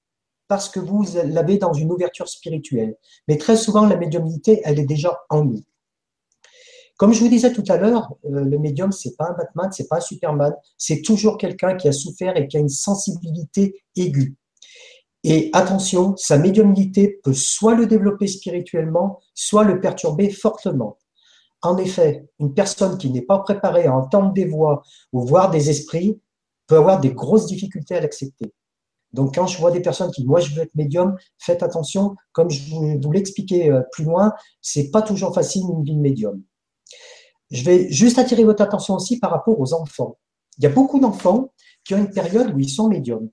parce 0.51 0.69
que 0.69 0.81
vous 0.81 1.07
l'avez 1.27 1.59
dans 1.59 1.73
une 1.73 1.93
ouverture 1.93 2.29
spirituelle. 2.29 2.97
Mais 3.29 3.39
très 3.39 3.57
souvent, 3.57 3.87
la 3.87 3.97
médiumnité, 3.97 4.61
elle 4.65 4.81
est 4.81 4.85
déjà 4.85 5.17
en 5.31 5.45
nous. 5.45 5.63
Comme 6.97 7.15
je 7.15 7.21
vous 7.21 7.29
disais 7.29 7.53
tout 7.53 7.65
à 7.69 7.77
l'heure, 7.77 8.13
euh, 8.27 8.45
le 8.45 8.59
médium, 8.59 8.93
c'est 8.93 9.17
pas 9.17 9.29
un 9.31 9.33
Batman, 9.33 9.71
c'est 9.73 9.89
pas 9.89 9.99
un 9.99 10.01
Superman, 10.01 10.55
c'est 10.77 11.03
toujours 11.03 11.39
quelqu'un 11.39 11.77
qui 11.77 11.89
a 11.89 11.93
souffert 11.93 12.37
et 12.37 12.49
qui 12.49 12.57
a 12.57 12.61
une 12.61 12.69
sensibilité 12.69 13.81
aiguë. 13.97 14.37
Et 15.23 15.51
attention, 15.53 16.17
sa 16.17 16.37
médiumnité 16.37 17.21
peut 17.23 17.33
soit 17.33 17.75
le 17.75 17.87
développer 17.87 18.27
spirituellement, 18.27 19.21
soit 19.35 19.65
le 19.65 19.81
perturber 19.81 20.31
fortement. 20.31 20.99
En 21.63 21.77
effet, 21.77 22.27
une 22.39 22.55
personne 22.55 22.97
qui 22.97 23.11
n'est 23.11 23.23
pas 23.23 23.39
préparée 23.41 23.87
à 23.87 23.95
entendre 23.95 24.33
des 24.33 24.47
voix 24.47 24.83
ou 25.13 25.27
voir 25.27 25.51
des 25.51 25.69
esprits 25.71 26.21
peut 26.67 26.77
avoir 26.77 27.01
des 27.01 27.13
grosses 27.13 27.47
difficultés 27.47 27.97
à 27.97 28.01
l'accepter. 28.01 28.55
Donc, 29.13 29.35
quand 29.35 29.47
je 29.47 29.59
vois 29.59 29.73
des 29.73 29.81
personnes 29.81 30.11
qui, 30.13 30.25
moi, 30.25 30.41
je 30.41 30.55
veux 30.55 30.63
être 30.63 30.75
médium, 30.75 31.17
faites 31.39 31.63
attention. 31.63 32.15
Comme 32.33 32.51
je 32.51 32.63
vous 33.03 33.13
l'expliquais 33.13 33.71
euh, 33.71 33.83
plus 33.93 34.05
loin, 34.05 34.33
c'est 34.63 34.91
pas 34.91 35.03
toujours 35.03 35.35
facile 35.35 35.63
une 35.69 35.83
vie 35.83 35.97
de 35.97 36.01
médium. 36.01 36.43
Je 37.51 37.65
vais 37.65 37.91
juste 37.91 38.19
attirer 38.19 38.45
votre 38.45 38.63
attention 38.63 38.95
aussi 38.95 39.19
par 39.19 39.31
rapport 39.33 39.59
aux 39.59 39.75
enfants. 39.75 40.17
Il 40.59 40.65
y 40.65 40.67
a 40.67 40.71
beaucoup 40.71 41.01
d'enfants 41.01 41.53
qui 41.85 41.95
ont 41.95 41.99
une 41.99 42.11
période 42.11 42.55
où 42.55 42.61
ils 42.61 42.71
sont 42.71 42.89
médiums. 42.89 43.29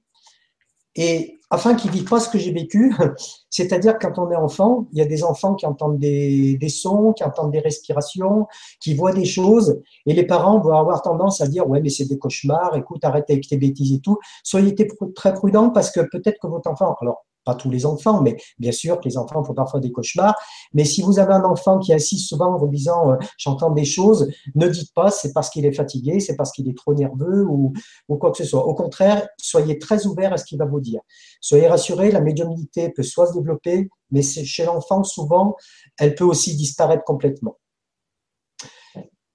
Et 0.96 1.37
afin 1.50 1.76
qu'ils 1.76 1.92
vivent 1.92 2.10
pas 2.10 2.20
ce 2.20 2.30
que 2.30 2.38
j'ai 2.38 2.52
vécu, 2.52 2.94
c'est-à-dire 3.50 3.98
quand 4.00 4.20
on 4.20 4.32
est 4.32 4.36
enfant, 4.36 4.88
il 4.92 5.00
y 5.00 5.02
a 5.02 5.06
des 5.06 5.24
enfants 5.24 5.56
qui 5.56 5.66
entendent 5.66 6.00
des, 6.00 6.58
des, 6.58 6.70
sons, 6.70 7.14
qui 7.14 7.24
entendent 7.24 7.52
des 7.52 7.60
respirations, 7.60 8.48
qui 8.82 8.94
voient 8.94 9.14
des 9.14 9.26
choses, 9.26 9.82
et 10.06 10.14
les 10.14 10.26
parents 10.26 10.60
vont 10.60 10.78
avoir 10.78 11.02
tendance 11.02 11.42
à 11.42 11.48
dire 11.48 11.68
ouais 11.70 11.82
mais 11.82 11.90
c'est 11.90 12.06
des 12.06 12.18
cauchemars, 12.18 12.76
écoute 12.76 13.04
arrête 13.04 13.30
avec 13.30 13.48
tes 13.48 13.58
bêtises 13.58 13.94
et 13.94 14.00
tout. 14.00 14.18
Soyez 14.44 14.76
très 15.16 15.34
prudents 15.34 15.70
parce 15.70 15.92
que 15.92 16.02
peut-être 16.02 16.40
que 16.42 16.48
votre 16.48 16.70
enfant, 16.70 16.96
alors 17.02 17.26
pas 17.48 17.56
tous 17.56 17.70
les 17.70 17.86
enfants, 17.86 18.22
mais 18.22 18.36
bien 18.60 18.74
sûr 18.74 19.00
que 19.00 19.08
les 19.08 19.18
enfants 19.18 19.42
font 19.42 19.54
parfois 19.54 19.80
des 19.80 19.92
cauchemars. 19.92 20.36
Mais 20.74 20.84
si 20.84 21.02
vous 21.02 21.18
avez 21.18 21.34
un 21.34 21.46
enfant 21.46 21.80
qui 21.80 21.94
insiste 21.94 22.28
souvent 22.28 22.54
en 22.54 22.58
vous 22.58 22.68
disant 22.68 23.12
euh, 23.12 23.16
j'entends 23.38 23.72
des 23.72 23.86
choses, 23.86 24.30
ne 24.54 24.68
dites 24.68 24.94
pas 24.94 25.10
c'est 25.12 25.32
parce 25.32 25.50
qu'il 25.50 25.66
est 25.66 25.72
fatigué, 25.72 26.20
c'est 26.20 26.36
parce 26.36 26.52
qu'il 26.52 26.68
est 26.68 26.78
trop 26.78 26.94
nerveux 26.94 27.46
ou, 27.46 27.74
quoi 28.20 28.32
que 28.32 28.38
ce 28.38 28.44
soit. 28.44 28.66
Au 28.68 28.76
contraire, 28.76 29.28
soyez 29.40 29.80
très 29.80 30.06
ouvert 30.06 30.34
à 30.34 30.38
ce 30.38 30.44
qu'il 30.44 30.58
va 30.58 30.66
vous 30.66 30.82
dire. 30.82 31.00
Soyez 31.40 31.68
rassurés, 31.68 32.12
la 32.12 32.22
médiumnité 32.22 32.90
peut 32.90 33.04
soit 33.04 33.28
se 33.28 33.34
développer, 33.34 33.90
mais 34.12 34.22
chez 34.22 34.66
l'enfant, 34.66 35.04
souvent, 35.04 35.56
elle 35.98 36.16
peut 36.16 36.26
aussi 36.26 36.56
disparaître 36.56 37.06
complètement. 37.06 37.58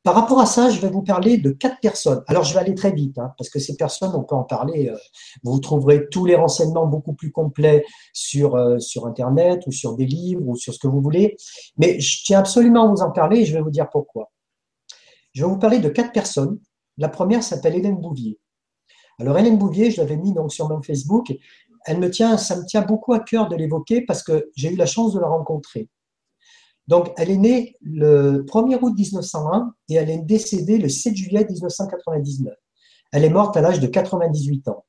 Par 0.03 0.17
rapport 0.17 0.41
à 0.41 0.47
ça, 0.47 0.69
je 0.69 0.81
vais 0.81 0.91
vous 0.91 1.03
parler 1.03 1.39
de 1.39 1.51
quatre 1.51 1.79
personnes. 1.81 2.25
Alors, 2.27 2.43
je 2.43 2.55
vais 2.55 2.61
aller 2.61 2.75
très 2.75 2.91
vite, 2.91 3.19
hein, 3.19 3.33
parce 3.39 3.49
que 3.49 3.61
ces 3.61 3.77
personnes, 3.77 4.13
on 4.17 4.25
peut 4.25 4.35
en 4.35 4.43
parler. 4.43 4.89
Euh, 4.89 4.97
vous 5.45 5.61
trouverez 5.61 6.09
tous 6.09 6.27
les 6.27 6.35
renseignements 6.35 6.87
beaucoup 6.87 7.15
plus 7.15 7.31
complets 7.31 7.85
sur, 8.13 8.57
euh, 8.57 8.81
sur 8.81 9.07
Internet 9.07 9.63
ou 9.69 9.71
sur 9.71 9.95
des 9.95 10.07
livres 10.07 10.43
ou 10.45 10.57
sur 10.57 10.75
ce 10.75 10.81
que 10.81 10.89
vous 10.89 11.01
voulez. 11.01 11.37
Mais 11.77 12.01
je 12.01 12.25
tiens 12.25 12.41
absolument 12.41 12.89
à 12.89 12.91
vous 12.91 13.03
en 13.03 13.13
parler 13.13 13.41
et 13.41 13.45
je 13.45 13.55
vais 13.55 13.63
vous 13.63 13.71
dire 13.71 13.89
pourquoi. 13.91 14.33
Je 15.35 15.45
vais 15.45 15.49
vous 15.49 15.59
parler 15.59 15.79
de 15.79 15.89
quatre 15.89 16.13
personnes. 16.13 16.59
La 16.99 17.09
première 17.09 17.45
s'appelle 17.45 17.77
Hélène 17.77 18.01
Bouvier. 18.01 18.41
Alors, 19.21 19.39
Hélène 19.39 19.57
Bouvier, 19.57 19.93
je 19.93 20.01
l'avais 20.01 20.17
mis 20.17 20.35
sur 20.49 20.69
mon 20.69 20.83
Facebook. 20.83 21.33
Elle 21.87 22.01
me 22.01 22.11
tient, 22.11 22.37
ça 22.39 22.57
me 22.57 22.65
tient 22.65 22.83
beaucoup 22.83 23.13
à 23.13 23.21
cœur 23.21 23.49
de 23.49 23.55
l'évoquer 23.55 24.01
parce 24.03 24.25
que 24.25 24.51
j'ai 24.57 24.73
eu 24.73 24.77
la 24.77 24.87
chance 24.87 25.15
de 25.15 25.21
la 25.21 25.29
rencontrer. 25.29 25.89
Donc, 26.89 27.12
elle 27.17 27.31
est 27.31 27.37
née 27.37 27.77
le 27.81 28.45
1er 28.45 28.79
août 28.83 28.95
1901 28.97 29.75
et 29.89 29.95
elle 29.95 30.11
est 30.11 30.19
décédée 30.19 30.79
le 30.79 30.89
7 30.89 31.15
juillet 31.15 31.47
1999. 31.49 32.55
Elle 33.12 33.25
est 33.25 33.31
morte 33.31 33.57
à 33.57 33.61
l'âge 33.61 33.81
de 33.81 33.87
98 33.87 34.69
ans. 34.69 34.85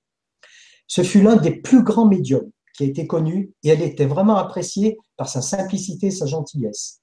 Ce 0.87 1.03
fut 1.03 1.21
l'un 1.21 1.35
des 1.35 1.51
plus 1.51 1.83
grands 1.83 2.07
médiums 2.07 2.49
qui 2.75 2.83
a 2.83 2.87
été 2.87 3.05
connu 3.05 3.53
et 3.63 3.69
elle 3.69 3.81
était 3.81 4.05
vraiment 4.05 4.35
appréciée 4.35 4.97
par 5.17 5.29
sa 5.29 5.41
simplicité 5.41 6.07
et 6.07 6.11
sa 6.11 6.25
gentillesse. 6.25 7.01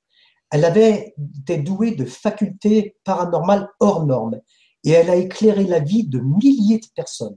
Elle 0.50 0.64
avait 0.64 1.14
été 1.40 1.58
douée 1.58 1.92
de 1.92 2.04
facultés 2.04 2.96
paranormales 3.04 3.68
hors 3.78 4.04
normes 4.04 4.40
et 4.84 4.90
elle 4.90 5.10
a 5.10 5.16
éclairé 5.16 5.64
la 5.64 5.78
vie 5.78 6.06
de 6.06 6.18
milliers 6.18 6.78
de 6.78 6.86
personnes. 6.94 7.36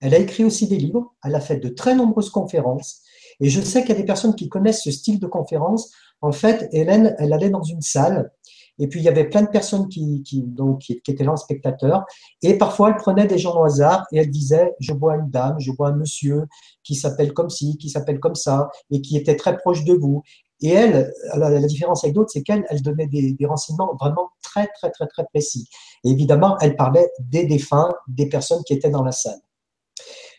Elle 0.00 0.14
a 0.14 0.18
écrit 0.18 0.44
aussi 0.44 0.68
des 0.68 0.76
livres, 0.76 1.14
elle 1.24 1.34
a 1.34 1.40
fait 1.40 1.56
de 1.56 1.68
très 1.68 1.94
nombreuses 1.94 2.30
conférences 2.30 3.00
et 3.40 3.48
je 3.48 3.60
sais 3.60 3.80
qu'il 3.80 3.90
y 3.90 3.98
a 3.98 4.00
des 4.00 4.04
personnes 4.04 4.36
qui 4.36 4.48
connaissent 4.48 4.84
ce 4.84 4.92
style 4.92 5.18
de 5.18 5.26
conférence 5.26 5.92
en 6.24 6.32
fait, 6.32 6.68
Hélène, 6.72 7.14
elle 7.18 7.32
allait 7.32 7.50
dans 7.50 7.62
une 7.62 7.82
salle 7.82 8.30
et 8.78 8.88
puis 8.88 9.00
il 9.00 9.04
y 9.04 9.08
avait 9.08 9.28
plein 9.28 9.42
de 9.42 9.48
personnes 9.48 9.88
qui, 9.88 10.24
donc, 10.46 10.80
qui, 10.80 11.00
étaient 11.06 11.22
là 11.22 11.32
en 11.32 11.36
spectateur. 11.36 12.04
Et 12.42 12.58
parfois, 12.58 12.90
elle 12.90 12.96
prenait 12.96 13.26
des 13.26 13.38
gens 13.38 13.60
au 13.60 13.64
hasard 13.64 14.04
et 14.10 14.18
elle 14.18 14.30
disait 14.30 14.74
Je 14.80 14.92
vois 14.92 15.16
une 15.16 15.30
dame, 15.30 15.56
je 15.60 15.70
vois 15.70 15.88
un 15.88 15.96
monsieur 15.96 16.46
qui 16.82 16.94
s'appelle 16.94 17.32
comme 17.32 17.50
ci, 17.50 17.76
qui 17.78 17.88
s'appelle 17.88 18.18
comme 18.18 18.34
ça, 18.34 18.70
et 18.90 19.00
qui 19.00 19.16
était 19.16 19.36
très 19.36 19.56
proche 19.56 19.84
de 19.84 19.94
vous. 19.94 20.22
Et 20.60 20.70
elle, 20.70 21.12
la, 21.36 21.60
différence 21.60 22.04
avec 22.04 22.14
d'autres, 22.14 22.30
c'est 22.32 22.42
qu'elle, 22.42 22.64
elle 22.70 22.80
donnait 22.80 23.06
des, 23.06 23.32
des, 23.32 23.46
renseignements 23.46 23.94
vraiment 24.00 24.30
très, 24.42 24.66
très, 24.68 24.90
très, 24.90 25.06
très 25.06 25.24
précis. 25.24 25.68
Et 26.04 26.10
évidemment, 26.10 26.56
elle 26.58 26.74
parlait 26.74 27.10
des 27.18 27.44
défunts, 27.44 27.92
des 28.08 28.28
personnes 28.28 28.62
qui 28.64 28.72
étaient 28.72 28.90
dans 28.90 29.02
la 29.02 29.12
salle. 29.12 29.40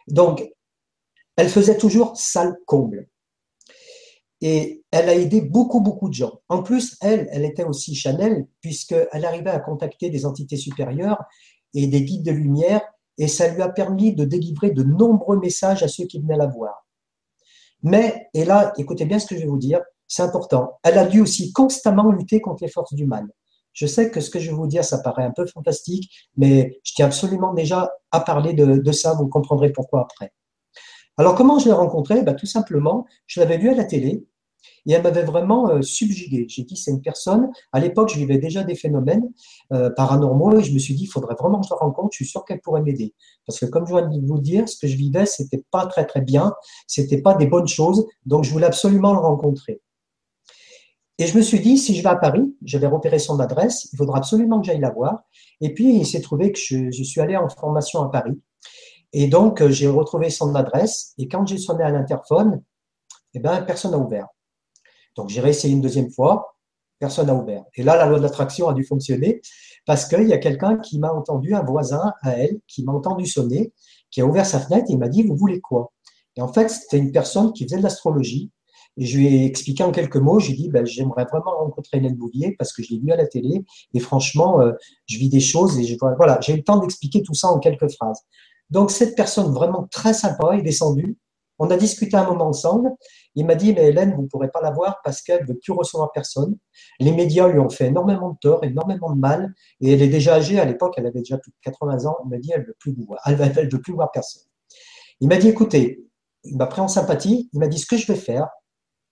Donc, 0.08 0.50
elle 1.36 1.50
faisait 1.50 1.78
toujours 1.78 2.18
salle 2.18 2.56
comble. 2.66 3.08
Et 4.42 4.84
elle 4.92 5.10
a 5.10 5.16
aidé 5.16 5.42
beaucoup, 5.42 5.80
beaucoup 5.80 6.10
de 6.10 6.14
gens. 6.14 6.42
En 6.50 6.62
plus, 6.62 6.98
elle, 7.02 7.28
elle 7.32 7.46
était 7.46 7.64
aussi 7.64 7.96
Chanel, 7.96 8.48
puisqu'elle 8.62 9.26
arrivait 9.26 9.50
à 9.50 9.60
contacter 9.60 10.10
des 10.10 10.26
entités 10.26 10.58
supérieures 10.58 11.24
et 11.74 11.88
des 11.88 12.04
guides 12.04 12.26
de 12.26 12.32
lumière, 12.32 12.82
et 13.18 13.28
ça 13.28 13.48
lui 13.48 13.62
a 13.62 13.70
permis 13.70 14.14
de 14.14 14.26
délivrer 14.26 14.72
de 14.72 14.84
nombreux 14.84 15.40
messages 15.40 15.84
à 15.84 15.88
ceux 15.88 16.06
qui 16.06 16.20
venaient 16.20 16.38
la 16.38 16.48
voir. 16.48 16.86
Mais, 17.82 18.28
et 18.34 18.46
là, 18.46 18.74
écoutez 18.78 19.06
bien 19.06 19.20
ce 19.20 19.28
que 19.28 19.36
je 19.36 19.42
vais 19.42 19.48
vous 19.48 19.58
dire, 19.58 19.82
c'est 20.08 20.24
important, 20.24 20.80
elle 20.84 20.98
a 20.98 21.06
dû 21.06 21.22
aussi 21.22 21.52
constamment 21.52 22.12
lutter 22.12 22.42
contre 22.42 22.64
les 22.64 22.70
forces 22.70 22.94
du 22.94 23.06
mal. 23.06 23.28
Je 23.74 23.88
sais 23.88 24.10
que 24.10 24.22
ce 24.22 24.30
que 24.30 24.40
je 24.40 24.52
vais 24.52 24.56
vous 24.56 24.68
dire, 24.68 24.86
ça 24.86 25.00
paraît 25.00 25.24
un 25.24 25.32
peu 25.32 25.46
fantastique, 25.46 26.10
mais 26.38 26.80
je 26.84 26.94
tiens 26.96 27.08
absolument 27.08 27.54
déjà 27.54 27.92
à 28.12 28.22
parler 28.22 28.54
de, 28.54 28.78
de 28.78 28.92
ça, 28.92 29.14
vous 29.14 29.28
comprendrez 29.28 29.72
pourquoi 29.72 30.02
après. 30.02 30.32
Alors, 31.18 31.36
comment 31.36 31.60
je 31.60 31.66
l'ai 31.66 31.72
rencontrée? 31.72 32.22
Ben, 32.24 32.34
Tout 32.34 32.46
simplement, 32.46 33.06
je 33.28 33.40
l'avais 33.40 33.58
vue 33.58 33.70
à 33.70 33.76
la 33.76 33.86
télé 33.86 34.26
et 34.88 34.94
elle 34.94 35.04
m'avait 35.04 35.24
vraiment 35.24 35.70
euh, 35.70 35.82
subjugué. 35.82 36.46
J'ai 36.50 36.64
dit, 36.64 36.76
c'est 36.76 36.92
une 36.92 37.02
personne. 37.02 37.50
À 37.72 37.80
l'époque, 37.80 38.10
je 38.10 38.18
vivais 38.18 38.38
déjà 38.38 38.64
des 38.64 38.76
phénomènes 38.76 39.32
euh, 39.74 39.90
paranormaux 39.90 40.60
et 40.60 40.64
je 40.64 40.74
me 40.74 40.80
suis 40.80 40.94
dit, 40.94 41.04
il 41.04 41.08
faudrait 41.08 41.36
vraiment 41.40 41.60
que 41.62 41.68
je 41.68 41.74
la 41.74 41.78
rencontre. 41.78 42.10
Je 42.12 42.18
suis 42.18 42.26
sûr 42.26 42.44
qu'elle 42.46 42.62
pourrait 42.62 42.82
m'aider. 42.82 43.14
Parce 43.48 43.60
que, 43.60 43.66
comme 43.66 43.88
je 43.88 43.94
viens 43.94 44.08
de 44.08 44.28
vous 44.28 44.40
dire, 44.40 44.68
ce 44.68 44.78
que 44.78 44.88
je 44.88 44.96
vivais, 44.96 45.26
c'était 45.26 45.64
pas 45.72 45.86
très, 45.88 46.06
très 46.06 46.22
bien. 46.22 46.54
C'était 46.88 47.22
pas 47.22 47.34
des 47.34 47.48
bonnes 47.48 47.68
choses. 47.68 48.06
Donc, 48.26 48.44
je 48.44 48.52
voulais 48.52 48.68
absolument 48.68 49.14
le 49.14 49.20
rencontrer. 49.20 49.82
Et 51.18 51.28
je 51.28 51.38
me 51.38 51.42
suis 51.42 51.62
dit, 51.62 51.78
si 51.78 51.96
je 51.96 52.04
vais 52.04 52.10
à 52.10 52.18
Paris, 52.18 52.56
j'avais 52.62 52.88
repéré 52.88 53.20
son 53.20 53.40
adresse, 53.40 53.88
il 53.94 53.98
faudra 53.98 54.18
absolument 54.18 54.60
que 54.60 54.68
j'aille 54.68 54.82
la 54.82 54.92
voir. 54.92 55.24
Et 55.62 55.74
puis, 55.74 55.96
il 55.96 56.06
s'est 56.06 56.20
trouvé 56.20 56.52
que 56.52 56.60
je 56.60 57.04
suis 57.04 57.22
allé 57.22 57.38
en 57.38 57.48
formation 57.48 58.02
à 58.04 58.10
Paris. 58.10 58.38
Et 59.18 59.28
donc, 59.28 59.62
euh, 59.62 59.70
j'ai 59.70 59.88
retrouvé 59.88 60.30
son 60.30 60.54
adresse. 60.56 61.14
Et 61.18 61.30
quand 61.30 61.48
j'ai 61.48 61.58
sonné 61.58 61.86
à 61.86 61.90
l'interphone, 61.90 62.62
eh 63.34 63.40
ben, 63.40 63.62
personne 63.62 63.92
n'a 63.92 63.98
ouvert. 63.98 64.28
Donc, 65.16 65.30
j'ai 65.30 65.40
réessayé 65.40 65.74
une 65.74 65.80
deuxième 65.80 66.12
fois. 66.12 66.58
Personne 67.00 67.28
n'a 67.28 67.34
ouvert. 67.34 67.64
Et 67.76 67.84
là, 67.84 67.96
la 67.96 68.08
loi 68.08 68.18
de 68.18 68.24
l'attraction 68.24 68.68
a 68.68 68.74
dû 68.74 68.84
fonctionner 68.84 69.42
parce 69.86 70.06
qu'il 70.06 70.28
y 70.28 70.34
a 70.34 70.38
quelqu'un 70.38 70.78
qui 70.80 71.00
m'a 71.00 71.14
entendu, 71.14 71.56
un 71.56 71.64
voisin 71.64 72.12
à 72.24 72.32
elle, 72.32 72.60
qui 72.68 72.84
m'a 72.84 72.92
entendu 72.92 73.26
sonner, 73.26 73.72
qui 74.12 74.20
a 74.20 74.26
ouvert 74.26 74.46
sa 74.46 74.60
fenêtre 74.60 74.88
et 74.90 74.98
m'a 74.98 75.08
dit, 75.08 75.24
vous 75.24 75.38
voulez 75.38 75.62
quoi? 75.62 75.94
Et 76.36 76.42
en 76.42 76.52
fait, 76.52 76.68
c'était 76.68 76.98
une 76.98 77.14
personne 77.14 77.54
qui 77.54 77.64
faisait 77.64 77.78
de 77.78 77.84
l'astrologie. 77.84 78.52
Et 78.98 79.06
je 79.06 79.18
lui 79.18 79.28
ai 79.28 79.46
expliqué 79.46 79.84
en 79.84 79.92
quelques 79.92 80.18
mots, 80.18 80.40
j'ai 80.40 80.54
dit, 80.54 80.68
ben, 80.68 80.86
j'aimerais 80.86 81.24
vraiment 81.24 81.58
rencontrer 81.58 82.00
Hélène 82.00 82.16
Bouvier 82.16 82.54
parce 82.58 82.74
que 82.74 82.84
je 82.84 82.92
l'ai 82.92 83.00
vu 83.00 83.14
à 83.14 83.16
la 83.16 83.28
télé 83.28 83.64
et 83.94 84.00
franchement, 84.02 84.60
euh, 84.60 84.74
je 85.06 85.18
vis 85.18 85.30
des 85.30 85.40
choses 85.40 85.80
et 85.80 85.86
je, 85.86 85.96
voilà, 86.18 86.38
j'ai 86.42 86.54
eu 86.54 86.58
le 86.58 86.64
temps 86.64 86.80
d'expliquer 86.80 87.24
tout 87.24 87.34
ça 87.34 87.48
en 87.48 87.60
quelques 87.60 87.90
phrases. 87.94 88.22
Donc, 88.70 88.92
cette 88.92 89.16
personne 89.16 89.54
vraiment 89.54 89.88
très 89.92 90.14
sympa 90.14 90.58
est 90.58 90.62
descendue. 90.62 91.18
On 91.58 91.70
a 91.70 91.78
discuté 91.78 92.18
un 92.18 92.26
moment 92.26 92.48
ensemble. 92.48 92.92
Il 93.36 93.46
m'a 93.46 93.56
dit, 93.56 93.74
mais 93.74 93.88
Hélène, 93.88 94.14
vous 94.14 94.24
ne 94.24 94.28
pourrez 94.28 94.50
pas 94.50 94.62
la 94.62 94.72
voir 94.72 95.00
parce 95.04 95.22
qu'elle 95.22 95.44
ne 95.44 95.48
veut 95.48 95.58
plus 95.58 95.72
recevoir 95.72 96.12
personne. 96.12 96.58
Les 97.00 97.14
médias 97.14 97.48
lui 97.48 97.60
ont 97.60 97.70
fait 97.70 97.88
énormément 97.88 98.32
de 98.32 98.38
tort, 98.42 98.64
énormément 98.64 99.12
de 99.14 99.20
mal. 99.20 99.54
Et 99.80 99.94
elle 99.94 100.02
est 100.02 100.10
déjà 100.10 100.36
âgée. 100.36 100.60
À 100.60 100.66
l'époque, 100.66 100.96
elle 100.98 101.06
avait 101.06 101.20
déjà 101.20 101.38
plus 101.38 101.52
de 101.52 101.58
80 101.62 102.06
ans. 102.06 102.18
Il 102.26 102.30
m'a 102.30 102.38
dit, 102.38 102.52
elle 102.54 102.62
ne 102.62 102.68
veut 102.68 102.76
plus 102.80 102.94
vous 102.94 103.06
voir. 103.06 103.22
Elle 103.26 103.70
veut 103.70 103.82
plus 103.82 103.94
voir 103.94 104.12
personne. 104.12 104.44
Il 105.22 105.30
m'a 105.30 105.38
dit, 105.38 105.48
écoutez, 105.48 106.04
il 106.44 106.58
m'a 106.58 106.68
pris 106.68 106.82
en 106.82 106.88
sympathie. 106.88 107.50
Il 107.54 107.60
m'a 107.60 107.68
dit, 107.68 107.80
ce 107.80 107.86
que 107.86 107.98
je 107.98 108.08
vais 108.12 108.20
faire, 108.20 108.50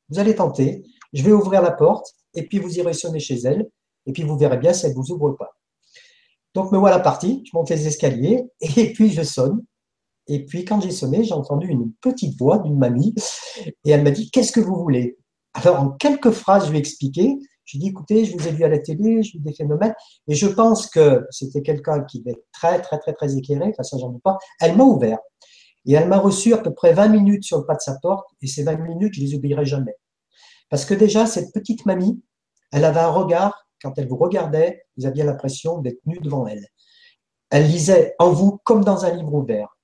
vous 0.09 0.19
allez 0.19 0.35
tenter. 0.35 0.83
Je 1.13 1.23
vais 1.23 1.31
ouvrir 1.31 1.61
la 1.61 1.71
porte 1.71 2.13
et 2.33 2.47
puis 2.47 2.59
vous 2.59 2.77
irez 2.77 2.93
sonner 2.93 3.19
chez 3.19 3.35
elle. 3.35 3.69
Et 4.05 4.11
puis 4.11 4.23
vous 4.23 4.37
verrez 4.37 4.57
bien 4.57 4.73
si 4.73 4.85
elle 4.85 4.93
vous 4.93 5.11
ouvre 5.11 5.31
pas. 5.31 5.55
Donc 6.53 6.71
me 6.71 6.77
voilà 6.77 6.99
parti, 6.99 7.43
je 7.45 7.51
monte 7.53 7.69
les 7.69 7.87
escaliers 7.87 8.43
et 8.61 8.93
puis 8.93 9.11
je 9.11 9.23
sonne. 9.23 9.63
Et 10.27 10.45
puis 10.45 10.63
quand 10.63 10.81
j'ai 10.81 10.91
sonné, 10.91 11.23
j'ai 11.23 11.33
entendu 11.33 11.67
une 11.67 11.91
petite 12.01 12.37
voix 12.39 12.59
d'une 12.59 12.77
mamie 12.77 13.13
et 13.83 13.91
elle 13.91 14.03
m'a 14.03 14.11
dit 14.11 14.29
Qu'est-ce 14.31 14.51
que 14.51 14.61
vous 14.61 14.75
voulez? 14.75 15.17
Alors 15.53 15.79
en 15.79 15.89
quelques 15.89 16.31
phrases, 16.31 16.65
je 16.65 16.71
lui 16.71 16.77
ai 16.77 16.79
expliqué. 16.79 17.35
Je 17.65 17.77
lui 17.77 17.79
ai 17.79 17.79
dit 17.79 17.89
Écoutez, 17.89 18.25
je 18.25 18.37
vous 18.37 18.47
ai 18.47 18.51
vu 18.51 18.63
à 18.63 18.69
la 18.69 18.79
télé, 18.79 19.23
j'ai 19.23 19.37
vu 19.37 19.43
des 19.43 19.53
phénomènes 19.53 19.93
et 20.27 20.35
je 20.35 20.47
pense 20.47 20.87
que 20.89 21.25
c'était 21.29 21.61
quelqu'un 21.61 22.03
qui 22.03 22.19
était 22.19 22.41
très, 22.53 22.81
très, 22.81 22.99
très, 22.99 23.13
très 23.13 23.35
éclairé. 23.35 23.69
Enfin, 23.69 23.83
ça, 23.83 23.97
j'en 23.97 24.09
doute 24.09 24.23
pas. 24.23 24.37
Elle 24.61 24.77
m'a 24.77 24.83
ouvert 24.83 25.19
et 25.85 25.93
elle 25.93 26.07
m'a 26.07 26.17
reçu 26.17 26.53
à 26.53 26.57
peu 26.57 26.73
près 26.73 26.93
20 26.93 27.09
minutes 27.09 27.43
sur 27.43 27.57
le 27.57 27.65
pas 27.65 27.75
de 27.75 27.81
sa 27.81 27.97
porte 28.01 28.27
et 28.41 28.47
ces 28.47 28.63
20 28.63 28.77
minutes, 28.77 29.13
je 29.15 29.21
les 29.21 29.35
oublierai 29.35 29.65
jamais. 29.65 29.95
Parce 30.69 30.85
que 30.85 30.93
déjà, 30.93 31.25
cette 31.25 31.53
petite 31.53 31.85
mamie, 31.85 32.21
elle 32.71 32.85
avait 32.85 33.01
un 33.01 33.11
regard 33.11 33.67
quand 33.83 33.97
elle 33.97 34.07
vous 34.07 34.17
regardait, 34.17 34.85
vous 34.97 35.05
aviez 35.05 35.23
l'impression 35.23 35.79
d'être 35.79 35.99
nu 36.05 36.19
devant 36.19 36.47
elle. 36.47 36.65
Elle 37.51 37.67
lisait 37.67 38.15
en 38.17 38.31
vous 38.31 38.59
comme 38.63 38.83
dans 38.83 39.05
un 39.05 39.11
livre 39.11 39.33
ouvert. 39.33 39.77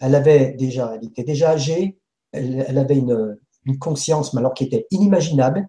Elle 0.00 0.14
avait 0.14 0.52
déjà, 0.52 0.94
elle 0.94 1.08
était 1.08 1.24
déjà 1.24 1.52
âgée, 1.52 1.98
elle, 2.32 2.76
avait 2.76 2.98
une, 2.98 3.38
conscience, 3.80 4.34
mais 4.34 4.42
qui 4.54 4.64
était 4.64 4.86
inimaginable. 4.90 5.66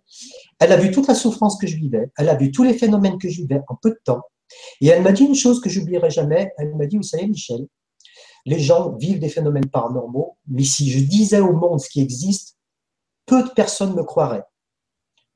Elle 0.59 0.71
a 0.71 0.77
vu 0.77 0.91
toute 0.91 1.07
la 1.07 1.15
souffrance 1.15 1.57
que 1.57 1.67
je 1.67 1.77
vivais, 1.77 2.11
elle 2.17 2.29
a 2.29 2.35
vu 2.35 2.51
tous 2.51 2.63
les 2.63 2.73
phénomènes 2.73 3.17
que 3.17 3.29
je 3.29 3.41
vivais 3.41 3.61
en 3.69 3.75
peu 3.75 3.91
de 3.91 3.99
temps. 4.03 4.21
Et 4.81 4.87
elle 4.87 5.03
m'a 5.03 5.11
dit 5.11 5.23
une 5.23 5.35
chose 5.35 5.61
que 5.61 5.69
j'oublierai 5.69 6.09
jamais. 6.09 6.51
Elle 6.57 6.75
m'a 6.75 6.85
dit, 6.85 6.97
vous 6.97 7.03
savez, 7.03 7.27
Michel, 7.27 7.67
les 8.45 8.59
gens 8.59 8.95
vivent 8.95 9.19
des 9.19 9.29
phénomènes 9.29 9.69
paranormaux, 9.69 10.37
mais 10.47 10.63
si 10.63 10.89
je 10.89 10.99
disais 10.99 11.39
au 11.39 11.53
monde 11.53 11.79
ce 11.79 11.89
qui 11.89 12.01
existe, 12.01 12.57
peu 13.25 13.43
de 13.43 13.49
personnes 13.49 13.93
me 13.93 14.03
croiraient. 14.03 14.45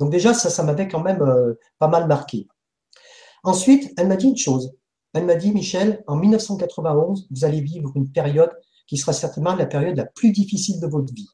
Donc 0.02 0.10
déjà, 0.10 0.34
ça, 0.34 0.64
m'avait 0.64 0.88
quand 0.88 1.04
même 1.04 1.22
euh, 1.22 1.54
pas 1.78 1.88
mal 1.88 2.08
marqué. 2.08 2.48
Ensuite, 3.44 3.94
elle 3.98 4.08
m'a 4.08 4.16
dit 4.16 4.30
une 4.30 4.36
chose. 4.36 4.74
Elle 5.14 5.26
m'a 5.26 5.36
dit, 5.36 5.52
Michel, 5.52 6.04
en 6.08 6.16
1991, 6.16 7.28
vous 7.30 7.46
allez 7.46 7.62
vivre 7.62 7.92
une 7.94 8.12
période 8.12 8.50
qui 8.88 8.98
sera 8.98 9.14
certainement 9.14 9.54
la 9.54 9.68
période 9.68 9.96
la 9.96 10.08
plus 10.08 10.32
difficile 10.32 10.80
de 10.80 10.88
votre 10.88 11.14
vie. 11.14 11.30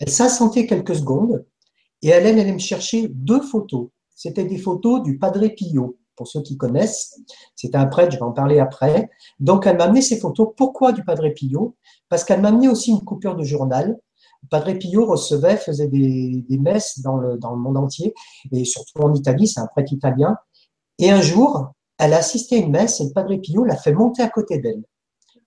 Elle 0.00 0.08
s'assentait 0.08 0.66
quelques 0.66 0.96
secondes 0.96 1.46
et 2.02 2.08
elle 2.08 2.26
allait 2.26 2.52
me 2.52 2.58
chercher 2.58 3.06
deux 3.08 3.40
photos. 3.40 3.90
C'était 4.12 4.44
des 4.44 4.58
photos 4.58 5.00
du 5.04 5.16
Padre 5.16 5.46
Pio, 5.46 6.00
pour 6.16 6.26
ceux 6.26 6.42
qui 6.42 6.56
connaissent. 6.56 7.16
C'était 7.54 7.78
un 7.78 7.86
prêtre, 7.86 8.10
je 8.10 8.16
vais 8.16 8.24
en 8.24 8.32
parler 8.32 8.58
après. 8.58 9.08
Donc, 9.38 9.68
elle 9.68 9.76
m'a 9.76 9.84
amené 9.84 10.02
ces 10.02 10.18
photos. 10.18 10.48
Pourquoi 10.56 10.90
du 10.90 11.04
Padre 11.04 11.28
Pio? 11.28 11.76
Parce 12.08 12.24
qu'elle 12.24 12.40
m'a 12.40 12.48
amené 12.48 12.68
aussi 12.68 12.90
une 12.90 13.04
coupure 13.04 13.36
de 13.36 13.44
journal 13.44 14.00
Padre 14.50 14.72
Pio 14.74 15.06
recevait, 15.06 15.56
faisait 15.56 15.88
des, 15.88 16.44
messes 16.58 17.00
dans 17.00 17.16
le, 17.16 17.38
dans 17.38 17.52
le 17.52 17.58
monde 17.58 17.76
entier, 17.76 18.14
et 18.50 18.64
surtout 18.64 18.98
en 19.00 19.14
Italie, 19.14 19.46
c'est 19.46 19.60
un 19.60 19.66
prêtre 19.66 19.92
italien. 19.92 20.36
Et 20.98 21.10
un 21.10 21.20
jour, 21.20 21.72
elle 21.98 22.14
a 22.14 22.18
assisté 22.18 22.56
à 22.56 22.58
une 22.58 22.70
messe 22.70 23.00
et 23.00 23.04
le 23.04 23.12
Padre 23.12 23.36
Pio 23.36 23.64
l'a 23.64 23.76
fait 23.76 23.92
monter 23.92 24.22
à 24.22 24.28
côté 24.28 24.58
d'elle. 24.58 24.82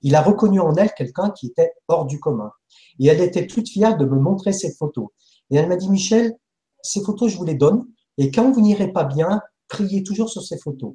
Il 0.02 0.16
a 0.16 0.22
reconnu 0.22 0.60
en 0.60 0.74
elle 0.76 0.94
quelqu'un 0.94 1.32
qui 1.32 1.48
était 1.48 1.74
hors 1.88 2.06
du 2.06 2.20
commun. 2.20 2.52
Et 3.00 3.08
elle 3.08 3.22
était 3.22 3.48
toute 3.48 3.68
fière 3.70 3.98
de 3.98 4.06
me 4.06 4.20
montrer 4.20 4.54
cette 4.54 4.78
photo. 4.78 5.14
Et 5.50 5.58
elle 5.58 5.68
m'a 5.68 5.76
dit, 5.76 5.90
Michel, 5.90 6.36
ces 6.82 7.02
photos, 7.02 7.32
je 7.32 7.38
vous 7.38 7.46
les 7.46 7.56
donne. 7.56 7.86
Et 8.18 8.32
quand 8.32 8.52
vous 8.52 8.62
n'irez 8.62 8.92
pas 8.92 9.04
bien, 9.04 9.42
priez 9.68 10.04
toujours 10.04 10.30
sur 10.30 10.44
ces 10.44 10.58
photos. 10.58 10.94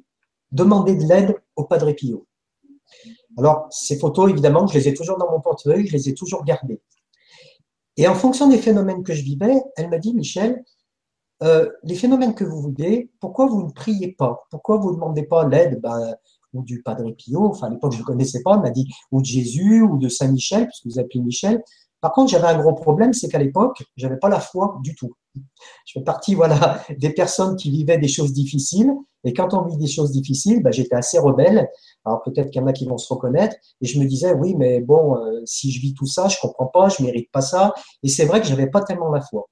Demandez 0.51 0.95
de 0.95 1.03
l'aide 1.03 1.35
au 1.55 1.65
Padre 1.65 1.91
Pio. 1.91 2.25
Alors, 3.37 3.67
ces 3.69 3.97
photos, 3.97 4.29
évidemment, 4.29 4.67
je 4.67 4.77
les 4.77 4.87
ai 4.87 4.93
toujours 4.93 5.17
dans 5.17 5.29
mon 5.29 5.41
portefeuille, 5.41 5.87
je 5.87 5.93
les 5.93 6.09
ai 6.09 6.13
toujours 6.13 6.43
gardées. 6.43 6.81
Et 7.97 8.07
en 8.07 8.15
fonction 8.15 8.47
des 8.47 8.57
phénomènes 8.57 9.03
que 9.03 9.13
je 9.13 9.23
vivais, 9.23 9.61
elle 9.75 9.89
m'a 9.89 9.97
dit, 9.97 10.13
Michel, 10.13 10.63
euh, 11.43 11.69
les 11.83 11.95
phénomènes 11.95 12.35
que 12.35 12.43
vous 12.43 12.69
vivez, 12.69 13.09
pourquoi 13.19 13.47
vous 13.47 13.63
ne 13.63 13.71
priez 13.71 14.13
pas? 14.13 14.45
Pourquoi 14.51 14.77
vous 14.77 14.91
ne 14.91 14.95
demandez 14.95 15.23
pas 15.23 15.47
l'aide 15.47 15.81
ben, 15.81 16.15
ou 16.53 16.63
du 16.63 16.81
Padre 16.83 17.11
Pio 17.11 17.45
Enfin, 17.45 17.67
à 17.67 17.69
l'époque, 17.71 17.93
je 17.93 17.99
ne 17.99 18.03
connaissais 18.03 18.41
pas, 18.43 18.55
elle 18.55 18.61
m'a 18.61 18.69
dit, 18.69 18.87
ou 19.11 19.21
de 19.21 19.25
Jésus, 19.25 19.81
ou 19.81 19.97
de 19.97 20.07
Saint 20.07 20.27
Michel, 20.27 20.67
puisque 20.67 20.85
vous 20.85 20.99
appelez 20.99 21.19
Michel. 21.19 21.63
Par 21.99 22.13
contre, 22.13 22.31
j'avais 22.31 22.47
un 22.47 22.59
gros 22.59 22.73
problème, 22.73 23.13
c'est 23.13 23.27
qu'à 23.27 23.39
l'époque, 23.39 23.83
j'avais 23.95 24.17
pas 24.17 24.29
la 24.29 24.39
foi 24.39 24.79
du 24.83 24.95
tout. 24.95 25.13
Je 25.35 25.93
fais 25.93 26.03
partie, 26.03 26.35
voilà, 26.35 26.83
des 26.97 27.11
personnes 27.11 27.55
qui 27.55 27.69
vivaient 27.69 27.97
des 27.97 28.07
choses 28.07 28.33
difficiles. 28.33 28.91
Et 29.23 29.33
quand 29.33 29.53
on 29.53 29.65
vit 29.65 29.77
des 29.77 29.87
choses 29.87 30.11
difficiles, 30.11 30.61
ben, 30.61 30.71
j'étais 30.71 30.95
assez 30.95 31.19
rebelle. 31.19 31.69
Alors 32.05 32.21
peut-être 32.23 32.49
qu'il 32.49 32.61
y 32.61 32.63
en 32.63 32.67
a 32.67 32.73
qui 32.73 32.85
vont 32.85 32.97
se 32.97 33.11
reconnaître. 33.13 33.55
Et 33.81 33.85
je 33.85 33.99
me 33.99 34.05
disais, 34.05 34.33
oui, 34.33 34.55
mais 34.55 34.81
bon, 34.81 35.15
euh, 35.15 35.41
si 35.45 35.71
je 35.71 35.79
vis 35.79 35.93
tout 35.93 36.07
ça, 36.07 36.27
je 36.27 36.37
comprends 36.39 36.67
pas, 36.67 36.89
je 36.89 37.03
mérite 37.03 37.31
pas 37.31 37.41
ça. 37.41 37.73
Et 38.03 38.09
c'est 38.09 38.25
vrai 38.25 38.41
que 38.41 38.47
j'avais 38.47 38.69
pas 38.69 38.81
tellement 38.81 39.09
la 39.09 39.21
foi. 39.21 39.47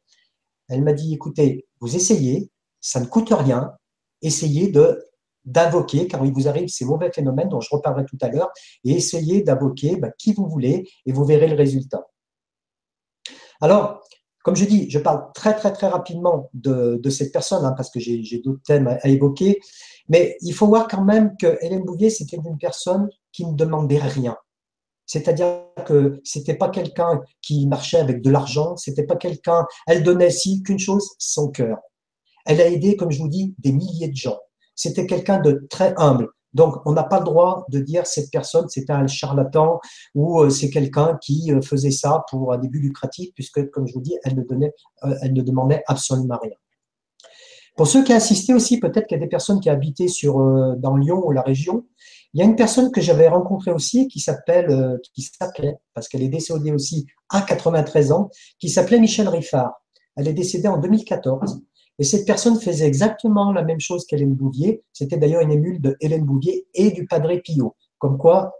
Elle 0.67 0.83
m'a 0.83 0.93
dit, 0.93 1.13
écoutez, 1.13 1.67
vous 1.79 1.95
essayez, 1.95 2.51
ça 2.81 3.00
ne 3.00 3.05
coûte 3.05 3.31
rien. 3.31 3.74
Essayez 4.21 4.69
de 4.69 5.05
d'invoquer 5.45 6.07
quand 6.07 6.24
il 6.25 6.33
vous 6.33 6.48
arrive 6.48 6.67
ces 6.67 6.86
mauvais 6.86 7.12
phénomènes 7.12 7.50
dont 7.50 7.62
je 7.62 7.69
reparlerai 7.71 8.05
tout 8.05 8.17
à 8.21 8.27
l'heure, 8.27 8.51
et 8.83 8.91
essayez 8.91 9.41
d'invoquer 9.41 9.95
ben, 9.95 10.12
qui 10.17 10.33
vous 10.33 10.48
voulez, 10.48 10.88
et 11.05 11.12
vous 11.12 11.25
verrez 11.25 11.48
le 11.48 11.55
résultat. 11.55 12.05
Alors, 13.62 14.03
comme 14.43 14.55
je 14.55 14.65
dis, 14.65 14.89
je 14.89 15.00
parle 15.00 15.31
très 15.34 15.55
très 15.55 15.74
très 15.74 15.88
rapidement 15.88 16.50
de, 16.53 17.00
cette 17.10 17.31
personne 17.31 17.65
hein, 17.65 17.74
parce 17.75 17.89
que 17.89 18.00
j'ai 18.00 18.41
d'autres 18.43 18.63
thèmes 18.65 18.88
à, 18.88 19.08
évoquer, 19.08 19.60
mais 20.08 20.38
il 20.41 20.53
faut 20.53 20.67
voir 20.67 20.88
quand 20.88 21.03
même 21.03 21.36
que 21.38 21.58
Hélène 21.62 21.84
Bouvier 21.84 22.10
c'était 22.10 22.38
une 22.38 22.58
personne 22.58 23.10
qui 23.31 23.46
ne 23.46 23.53
demandait 23.53 24.00
rien. 24.00 24.38
C'est-à-dire 25.05 25.63
que 25.88 26.22
c'était 26.24 26.53
pas 26.53 26.69
quelqu'un 26.69 27.22
qui 27.41 27.65
marchait 27.67 27.98
avec 27.98 28.22
de 28.22 28.29
l'argent, 28.29 28.77
c'était 28.77 29.08
pas 29.08 29.15
quelqu'un. 29.15 29.65
Elle 29.88 30.03
donnait 30.03 30.29
si 30.29 30.62
qu'une 30.62 30.77
chose, 30.77 31.10
son 31.17 31.50
cœur. 31.50 31.79
Elle 32.46 32.62
a 32.62 32.67
aidé, 32.67 32.96
comme 32.96 33.10
je 33.10 33.19
vous 33.19 33.27
dis, 33.27 33.55
des 33.58 33.72
milliers 33.72 34.10
de 34.10 34.15
gens. 34.15 34.38
C'était 34.75 35.08
quelqu'un 35.08 35.39
de 35.39 35.65
très 35.69 35.96
humble. 35.98 36.29
Donc, 36.53 36.75
on 36.86 36.94
n'a 36.94 37.03
pas 37.03 37.20
le 37.20 37.25
droit 37.25 37.65
de 37.70 37.79
dire 37.79 38.08
cette 38.08 38.32
personne, 38.32 38.65
c'est 38.70 38.89
un 38.89 39.06
charlatan 39.08 39.79
ou 40.15 40.41
euh, 40.41 40.50
c'est 40.50 40.70
quelqu'un 40.70 41.18
qui 41.22 41.51
euh, 41.51 41.62
faisait 41.62 41.91
ça 41.91 42.24
pour 42.29 42.53
un 42.53 42.58
début 42.58 42.79
lucratif, 42.79 43.29
puisque, 43.36 43.70
comme 43.70 43.88
je 43.88 43.94
vous 43.94 44.01
dis, 44.01 44.18
elle 44.24 44.36
ne, 44.36 44.44
donnait, 44.44 44.74
euh, 45.03 45.15
elle 45.22 45.34
ne 45.34 45.41
demandait 45.41 45.84
absolument 45.88 46.39
rien. 46.41 46.56
Pour 47.77 47.88
ceux 47.88 48.03
qui 48.03 48.13
assistaient 48.13 48.53
aussi, 48.53 48.79
peut-être 48.79 49.08
qu'il 49.08 49.18
y 49.18 49.22
a 49.22 49.24
des 49.24 49.29
personnes 49.29 49.60
qui 49.60 49.70
habitaient 49.70 50.10
sur, 50.10 50.36
dans 50.77 50.98
Lyon 50.98 51.22
ou 51.25 51.32
la 51.32 51.41
région, 51.41 51.86
il 52.34 52.39
y 52.39 52.44
a 52.44 52.46
une 52.46 52.58
personne 52.58 52.91
que 52.91 53.00
j'avais 53.00 53.29
rencontrée 53.29 53.72
aussi 53.72 54.10
qui 54.10 54.20
s'appelle, 54.20 55.00
qui 55.13 55.22
s'appelait, 55.22 55.77
parce 55.94 56.10
qu'elle 56.10 56.22
est 56.22 56.29
décédée 56.29 56.74
aussi 56.74 57.08
à 57.29 57.41
93 57.41 58.12
ans, 58.12 58.32
qui 58.60 58.68
s'appelait 58.68 59.00
Michel 59.00 59.29
Riffard. 59.29 59.72
Elle 60.18 60.27
est 60.27 60.34
décédée 60.34 60.68
en 60.68 60.77
2014. 60.77 61.62
Et 62.00 62.06
cette 62.06 62.25
personne 62.25 62.60
faisait 62.60 62.88
exactement 62.88 63.51
la 63.51 63.62
même 63.62 63.82
chose 63.82 64.06
qu'Hélène 64.06 64.34
Bouvier. 64.34 64.84
C'était 64.94 65.18
d'ailleurs 65.18 65.41
une 65.41 65.51
émule 65.51 65.82
de 65.82 65.98
Hélène 66.00 66.24
Bouvier 66.24 66.65
et 66.74 66.91
du 66.91 67.06
Padre 67.06 67.36
Pio. 67.44 67.75
Comme 67.98 68.18
quoi, 68.18 68.56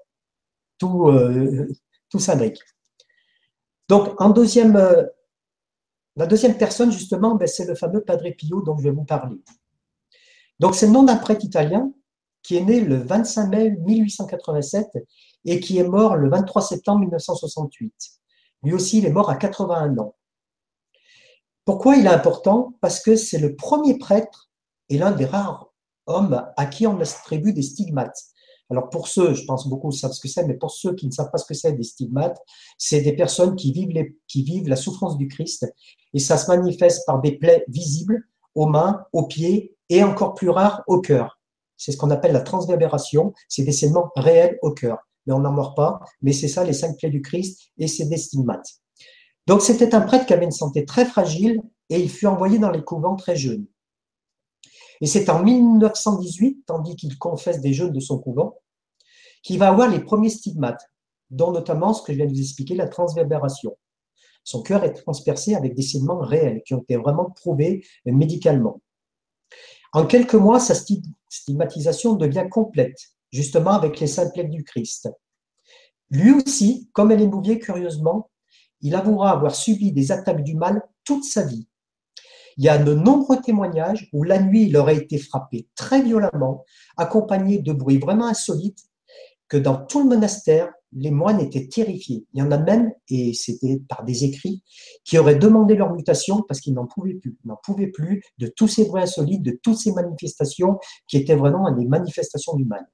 tout, 0.77 1.08
euh, 1.08 1.67
tout. 2.10 2.19
Donc, 3.88 4.10
euh, 4.19 5.05
la 6.17 6.27
deuxième 6.27 6.58
personne, 6.58 6.91
justement, 6.91 7.36
ben, 7.36 7.48
c'est 7.48 7.65
le 7.65 7.75
fameux 7.75 8.01
Padre 8.01 8.29
Pio 8.38 8.62
dont 8.62 8.77
je 8.77 8.84
vais 8.84 8.91
vous 8.91 9.05
parler. 9.05 9.38
Donc, 10.60 10.75
c'est 10.75 10.88
le 10.88 10.91
nom 10.91 11.04
d'un 11.04 11.15
prêtre 11.15 11.45
italien 11.45 11.93
qui 12.43 12.58
est 12.58 12.63
né 12.63 12.82
le 12.82 12.97
25 12.97 13.47
mai 13.47 13.71
1887 13.71 14.97
et 15.45 15.62
qui 15.62 15.78
est 15.78 15.88
mort 15.88 16.17
le 16.17 16.30
23 16.30 16.62
septembre 16.62 16.99
1968. 16.99 17.93
Lui 18.63 18.73
aussi, 18.73 18.97
il 18.97 19.06
est 19.06 19.12
mort 19.12 19.30
à 19.30 19.36
81 19.36 19.97
ans. 19.97 20.15
Pourquoi 21.69 21.97
il 21.97 22.08
est 22.08 22.10
important? 22.10 22.73
Parce 22.82 22.99
que 22.99 23.15
c'est 23.15 23.38
le 23.38 23.55
premier 23.55 23.99
prêtre 23.99 24.49
et 24.89 24.97
l'un 24.97 25.12
des 25.12 25.25
rares 25.25 25.71
hommes 26.08 26.43
à 26.58 26.65
qui 26.65 26.88
on 26.88 26.99
attribue 26.99 27.53
des 27.53 27.62
stigmates. 27.62 28.23
Alors 28.71 28.89
pour 28.89 29.08
ceux, 29.08 29.36
je 29.36 29.45
pense 29.45 29.67
beaucoup 29.67 29.91
savent 29.91 30.13
ce 30.13 30.19
que 30.19 30.27
c'est, 30.27 30.47
mais 30.47 30.55
pour 30.55 30.71
ceux 30.71 30.95
qui 30.95 31.05
ne 31.05 31.12
savent 31.12 31.29
pas 31.29 31.38
ce 31.38 31.45
que 31.45 31.53
c'est 31.53 31.73
des 31.73 31.84
stigmates, 31.84 32.41
c'est 32.79 33.01
des 33.01 33.15
personnes 33.15 33.55
qui 33.55 33.71
vivent, 33.71 34.67
la 34.67 34.75
souffrance 34.75 35.15
du 35.15 35.27
Christ 35.27 35.71
et 36.15 36.17
ça 36.17 36.38
se 36.38 36.47
manifeste 36.47 37.05
par 37.05 37.21
des 37.21 37.34
plaies 37.38 37.63
visibles 37.67 38.23
aux 38.55 38.65
mains, 38.65 39.03
aux 39.13 39.27
pieds 39.27 39.77
et 39.89 40.03
encore 40.03 40.34
plus 40.34 40.49
rare 40.49 40.82
au 40.88 41.01
cœur. 41.01 41.39
C'est 41.77 41.91
ce 41.91 41.97
qu'on 41.97 42.10
appelle 42.10 42.34
la 42.34 42.41
transverbération, 42.41 43.32
c'est 43.47 43.63
des 43.63 43.73
saignements 43.73 44.10
réels 44.15 44.58
au 44.63 44.71
cœur. 44.71 44.97
Mais 45.27 45.34
on 45.34 45.39
n'en 45.41 45.53
meurt 45.53 45.77
pas, 45.77 45.99
mais 46.23 46.34
c'est 46.34 46.47
ça 46.47 46.63
les 46.63 46.73
cinq 46.73 46.97
plaies 46.97 47.12
du 47.12 47.21
Christ 47.21 47.69
et 47.77 47.88
c'est 47.88 48.05
des 48.05 48.17
stigmates. 48.17 48.79
Donc 49.49 49.63
c'était 49.63 49.95
un 49.95 50.01
prêtre 50.01 50.27
qui 50.27 50.33
avait 50.33 50.45
une 50.45 50.51
santé 50.51 50.85
très 50.85 51.05
fragile 51.05 51.59
et 51.89 51.99
il 51.99 52.07
fut 52.07 52.27
envoyé 52.27 52.59
dans 52.59 52.69
les 52.69 52.83
couvents 52.83 53.15
très 53.15 53.35
jeune. 53.35 53.65
Et 55.01 55.07
c'est 55.07 55.27
en 55.27 55.41
1918, 55.41 56.67
tandis 56.67 56.95
qu'il 56.95 57.17
confesse 57.17 57.59
des 57.59 57.73
jeunes 57.73 57.91
de 57.91 57.99
son 57.99 58.19
couvent, 58.19 58.59
qu'il 59.41 59.57
va 59.57 59.69
avoir 59.69 59.89
les 59.89 60.01
premiers 60.01 60.29
stigmates, 60.29 60.85
dont 61.31 61.51
notamment 61.51 61.95
ce 61.95 62.03
que 62.03 62.13
je 62.13 62.17
viens 62.17 62.27
de 62.27 62.31
vous 62.31 62.41
expliquer, 62.41 62.75
la 62.75 62.88
transverbération. 62.88 63.75
Son 64.43 64.62
cœur 64.62 64.83
est 64.83 64.93
transpercé 64.93 65.55
avec 65.55 65.73
des 65.73 65.81
saignements 65.81 66.19
réels 66.19 66.62
qui 66.63 66.75
ont 66.75 66.83
été 66.83 66.97
vraiment 66.97 67.31
prouvés 67.31 67.83
médicalement. 68.05 68.83
En 69.93 70.05
quelques 70.05 70.35
mois, 70.35 70.59
sa 70.59 70.75
stigmatisation 71.27 72.13
devient 72.13 72.45
complète, 72.51 72.99
justement 73.31 73.71
avec 73.71 73.99
les 73.99 74.05
saints 74.05 74.29
du 74.29 74.63
Christ. 74.63 75.09
Lui 76.12 76.33
aussi, 76.33 76.88
comme 76.93 77.12
Hélène 77.12 77.31
Bouvier, 77.31 77.57
curieusement, 77.57 78.29
il 78.81 78.95
avouera 78.95 79.31
avoir 79.31 79.55
subi 79.55 79.91
des 79.91 80.11
attaques 80.11 80.43
du 80.43 80.55
mal 80.55 80.81
toute 81.03 81.23
sa 81.23 81.43
vie. 81.43 81.67
Il 82.57 82.65
y 82.65 82.69
a 82.69 82.77
de 82.77 82.93
nombreux 82.93 83.41
témoignages 83.41 84.09
où 84.11 84.23
la 84.23 84.41
nuit 84.41 84.63
il 84.63 84.75
aurait 84.75 84.97
été 84.97 85.17
frappé 85.17 85.67
très 85.75 86.01
violemment, 86.01 86.65
accompagné 86.97 87.59
de 87.59 87.71
bruits 87.71 87.99
vraiment 87.99 88.27
insolites, 88.27 88.83
que 89.47 89.57
dans 89.57 89.77
tout 89.77 90.03
le 90.03 90.09
monastère, 90.09 90.71
les 90.91 91.11
moines 91.11 91.39
étaient 91.39 91.67
terrifiés. 91.67 92.25
Il 92.33 92.39
y 92.39 92.41
en 92.41 92.51
a 92.51 92.57
même, 92.57 92.91
et 93.09 93.33
c'était 93.33 93.79
par 93.87 94.03
des 94.03 94.23
écrits, 94.25 94.63
qui 95.05 95.17
auraient 95.17 95.35
demandé 95.35 95.75
leur 95.75 95.93
mutation 95.93 96.43
parce 96.47 96.59
qu'ils 96.59 96.73
n'en 96.73 96.87
pouvaient 96.87 97.13
plus. 97.13 97.37
N'en 97.45 97.57
pouvaient 97.63 97.87
plus 97.87 98.23
de 98.37 98.47
tous 98.47 98.67
ces 98.67 98.85
bruits 98.85 99.03
insolites, 99.03 99.43
de 99.43 99.57
toutes 99.63 99.77
ces 99.77 99.91
manifestations 99.91 100.79
qui 101.07 101.17
étaient 101.17 101.35
vraiment 101.35 101.71
des 101.71 101.85
manifestations 101.85 102.55
du 102.55 102.65
mal. 102.65 102.85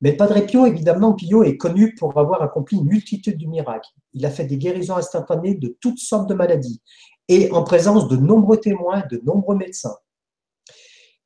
Mais 0.00 0.12
Padre 0.12 0.40
Pio, 0.46 0.66
évidemment, 0.66 1.14
Pio 1.14 1.42
est 1.42 1.56
connu 1.56 1.94
pour 1.94 2.16
avoir 2.18 2.42
accompli 2.42 2.76
une 2.76 2.86
multitude 2.86 3.38
de 3.38 3.46
miracles. 3.46 3.90
Il 4.12 4.24
a 4.24 4.30
fait 4.30 4.44
des 4.44 4.56
guérisons 4.56 4.96
instantanées 4.96 5.54
de 5.54 5.76
toutes 5.80 5.98
sortes 5.98 6.28
de 6.28 6.34
maladies 6.34 6.80
et 7.28 7.50
en 7.52 7.62
présence 7.62 8.08
de 8.08 8.16
nombreux 8.16 8.58
témoins, 8.58 9.02
de 9.10 9.20
nombreux 9.24 9.56
médecins. 9.56 9.96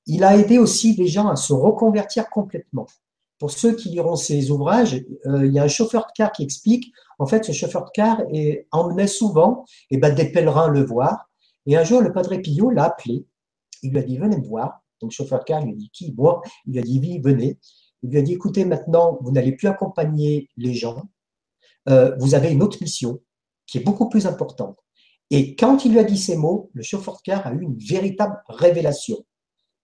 Il 0.07 0.25
a 0.25 0.37
aidé 0.37 0.59
aussi 0.59 0.97
des 0.97 1.07
gens 1.07 1.29
à 1.29 1.37
se 1.37 1.53
reconvertir 1.53 2.29
complètement. 2.31 2.87
Pour 3.39 3.51
ceux 3.51 3.75
qui 3.75 3.91
liront 3.91 4.17
ses 4.17 4.51
ouvrages, 4.51 4.95
euh, 5.27 5.47
il 5.47 5.53
y 5.53 5.59
a 5.59 5.65
un 5.65 5.69
chauffeur 5.69 6.07
de 6.07 6.13
car 6.15 6.33
qui 6.33 6.43
explique, 6.43 6.93
en 7.19 7.27
fait, 7.27 7.45
ce 7.45 7.53
chauffeur 7.53 7.85
de 7.85 7.91
car 7.93 8.23
est, 8.33 8.67
emmenait 8.73 9.07
souvent 9.07 9.65
eh 9.91 9.99
ben, 9.99 10.15
des 10.15 10.31
pèlerins 10.31 10.69
le 10.69 10.85
voir. 10.85 11.29
Et 11.67 11.77
un 11.77 11.85
jour, 11.85 12.01
le 12.01 12.13
Padre 12.13 12.37
Pio 12.37 12.71
l'a 12.71 12.85
appelé. 12.85 13.27
Il 13.83 13.93
lui 13.93 13.99
a 13.99 14.03
dit, 14.03 14.17
venez 14.17 14.37
me 14.37 14.47
voir. 14.47 14.83
Donc, 15.01 15.11
le 15.11 15.15
chauffeur 15.15 15.41
de 15.41 15.45
car 15.45 15.65
lui 15.65 15.73
a 15.73 15.75
dit, 15.75 15.91
qui 15.93 16.13
Moi? 16.17 16.41
Il 16.67 16.73
lui 16.73 16.79
a 16.81 16.83
dit, 16.83 17.01
oui, 17.01 17.21
venez. 17.23 17.59
Il 18.03 18.11
lui 18.11 18.19
a 18.19 18.23
dit, 18.23 18.35
écoutez, 18.35 18.65
maintenant, 18.65 19.19
vous 19.21 19.31
n'allez 19.31 19.53
plus 19.53 19.69
accompagner 19.69 20.49
les 20.57 20.75
gens, 20.75 21.09
euh, 21.89 22.15
vous 22.19 22.35
avez 22.35 22.51
une 22.51 22.63
autre 22.63 22.79
mission 22.81 23.21
qui 23.67 23.79
est 23.79 23.83
beaucoup 23.83 24.09
plus 24.09 24.27
importante. 24.27 24.79
Et 25.31 25.57
quand 25.57 25.85
il 25.85 25.93
lui 25.93 25.99
a 25.99 26.05
dit 26.05 26.19
ces 26.19 26.37
mots, 26.37 26.71
le 26.75 26.83
chauffeur 26.83 27.17
de 27.17 27.21
car 27.25 27.47
a 27.47 27.53
eu 27.53 27.63
une 27.63 27.79
véritable 27.79 28.43
révélation. 28.49 29.25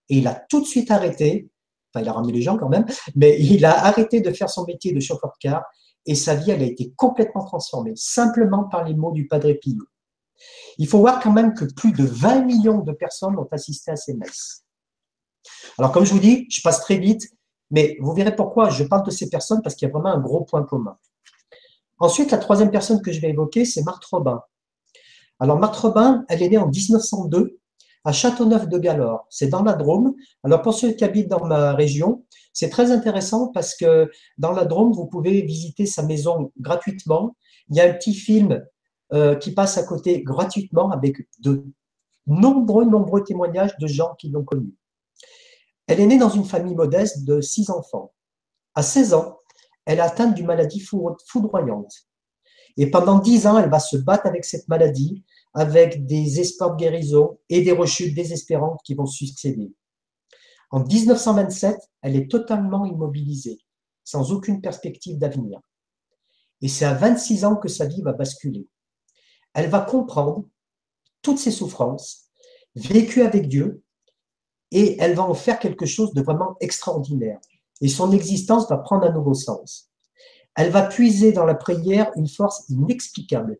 Et 0.09 0.17
il 0.17 0.27
a 0.27 0.35
tout 0.49 0.61
de 0.61 0.65
suite 0.65 0.91
arrêté, 0.91 1.49
enfin 1.91 2.03
il 2.03 2.09
a 2.09 2.13
ramené 2.13 2.33
les 2.33 2.41
gens 2.41 2.57
quand 2.57 2.69
même, 2.69 2.85
mais 3.15 3.39
il 3.41 3.65
a 3.65 3.85
arrêté 3.85 4.21
de 4.21 4.31
faire 4.31 4.49
son 4.49 4.65
métier 4.65 4.93
de 4.93 4.99
chauffeur 4.99 5.31
de 5.31 5.37
car 5.39 5.63
et 6.05 6.15
sa 6.15 6.35
vie, 6.35 6.51
elle 6.51 6.61
a 6.61 6.65
été 6.65 6.93
complètement 6.95 7.43
transformée, 7.45 7.93
simplement 7.95 8.63
par 8.63 8.83
les 8.83 8.93
mots 8.93 9.11
du 9.11 9.27
Padre 9.27 9.51
Pio. 9.53 9.83
Il 10.77 10.87
faut 10.87 10.99
voir 10.99 11.19
quand 11.21 11.31
même 11.31 11.53
que 11.53 11.65
plus 11.65 11.91
de 11.91 12.03
20 12.03 12.45
millions 12.45 12.79
de 12.79 12.91
personnes 12.93 13.37
ont 13.37 13.47
assisté 13.51 13.91
à 13.91 13.95
ces 13.95 14.13
messes. 14.13 14.63
Alors 15.77 15.91
comme 15.91 16.05
je 16.05 16.13
vous 16.13 16.19
dis, 16.19 16.47
je 16.49 16.61
passe 16.61 16.81
très 16.81 16.97
vite, 16.97 17.23
mais 17.71 17.97
vous 17.99 18.13
verrez 18.13 18.35
pourquoi 18.35 18.69
je 18.69 18.83
parle 18.83 19.05
de 19.05 19.11
ces 19.11 19.29
personnes, 19.29 19.61
parce 19.61 19.75
qu'il 19.75 19.87
y 19.87 19.91
a 19.91 19.93
vraiment 19.93 20.13
un 20.13 20.19
gros 20.19 20.43
point 20.43 20.63
commun. 20.63 20.97
Ensuite, 21.99 22.31
la 22.31 22.37
troisième 22.37 22.71
personne 22.71 23.01
que 23.01 23.11
je 23.11 23.19
vais 23.19 23.29
évoquer, 23.29 23.65
c'est 23.65 23.83
Marthe 23.83 24.05
Robin. 24.05 24.41
Alors, 25.39 25.59
Marthe 25.59 25.75
Robin, 25.77 26.25
elle 26.29 26.41
est 26.41 26.49
née 26.49 26.57
en 26.57 26.67
1902 26.67 27.59
à 28.05 28.13
Châteauneuf-de-Galore. 28.13 29.25
C'est 29.29 29.47
dans 29.47 29.63
la 29.63 29.73
Drôme. 29.73 30.15
Alors, 30.43 30.61
pour 30.61 30.73
ceux 30.73 30.91
qui 30.91 31.03
habitent 31.03 31.27
dans 31.27 31.45
ma 31.45 31.73
région, 31.73 32.25
c'est 32.53 32.69
très 32.69 32.91
intéressant 32.91 33.47
parce 33.47 33.75
que 33.75 34.09
dans 34.37 34.51
la 34.51 34.65
Drôme, 34.65 34.93
vous 34.93 35.07
pouvez 35.07 35.41
visiter 35.41 35.85
sa 35.85 36.03
maison 36.03 36.51
gratuitement. 36.59 37.35
Il 37.69 37.75
y 37.75 37.81
a 37.81 37.89
un 37.89 37.93
petit 37.93 38.13
film 38.13 38.65
euh, 39.13 39.35
qui 39.35 39.51
passe 39.51 39.77
à 39.77 39.83
côté 39.83 40.23
gratuitement 40.23 40.91
avec 40.91 41.27
de 41.39 41.65
nombreux, 42.27 42.85
nombreux 42.85 43.23
témoignages 43.23 43.75
de 43.77 43.87
gens 43.87 44.15
qui 44.17 44.29
l'ont 44.29 44.43
connue. 44.43 44.73
Elle 45.89 46.01
est 46.01 46.05
née 46.05 46.19
dans 46.19 46.29
une 46.29 46.45
famille 46.45 46.75
modeste 46.75 47.25
de 47.25 47.41
six 47.41 47.71
enfants. 47.71 48.13
À 48.75 48.83
16 48.83 49.15
ans, 49.15 49.39
elle 49.85 49.97
est 49.97 50.01
atteinte 50.01 50.35
d'une 50.35 50.45
maladie 50.45 50.79
foudroyante. 50.79 51.91
Et 52.77 52.91
pendant 52.91 53.17
dix 53.17 53.47
ans, 53.47 53.57
elle 53.57 53.71
va 53.71 53.79
se 53.79 53.97
battre 53.97 54.27
avec 54.27 54.45
cette 54.45 54.67
maladie, 54.67 55.23
avec 55.55 56.05
des 56.05 56.39
espoirs 56.39 56.75
de 56.75 56.77
guérison 56.77 57.39
et 57.49 57.63
des 57.63 57.71
rechutes 57.71 58.13
désespérantes 58.13 58.79
qui 58.83 58.93
vont 58.93 59.07
succéder. 59.07 59.73
En 60.69 60.83
1927, 60.83 61.79
elle 62.03 62.15
est 62.15 62.29
totalement 62.29 62.85
immobilisée, 62.85 63.57
sans 64.03 64.31
aucune 64.31 64.61
perspective 64.61 65.17
d'avenir. 65.17 65.59
Et 66.61 66.67
c'est 66.67 66.85
à 66.85 66.93
26 66.93 67.45
ans 67.45 67.55
que 67.55 67.67
sa 67.67 67.87
vie 67.87 68.03
va 68.03 68.13
basculer. 68.13 68.67
Elle 69.55 69.71
va 69.71 69.81
comprendre 69.81 70.45
toutes 71.23 71.39
ses 71.39 71.49
souffrances, 71.49 72.29
vécues 72.75 73.23
avec 73.23 73.47
Dieu, 73.47 73.81
et 74.71 74.97
elle 74.99 75.15
va 75.15 75.23
en 75.23 75.33
faire 75.33 75.59
quelque 75.59 75.85
chose 75.85 76.13
de 76.13 76.21
vraiment 76.21 76.55
extraordinaire. 76.59 77.39
Et 77.81 77.87
son 77.87 78.11
existence 78.11 78.69
va 78.69 78.77
prendre 78.77 79.05
un 79.05 79.11
nouveau 79.11 79.33
sens. 79.33 79.89
Elle 80.55 80.71
va 80.71 80.83
puiser 80.83 81.31
dans 81.31 81.45
la 81.45 81.55
prière 81.55 82.11
une 82.15 82.27
force 82.27 82.65
inexplicable 82.69 83.57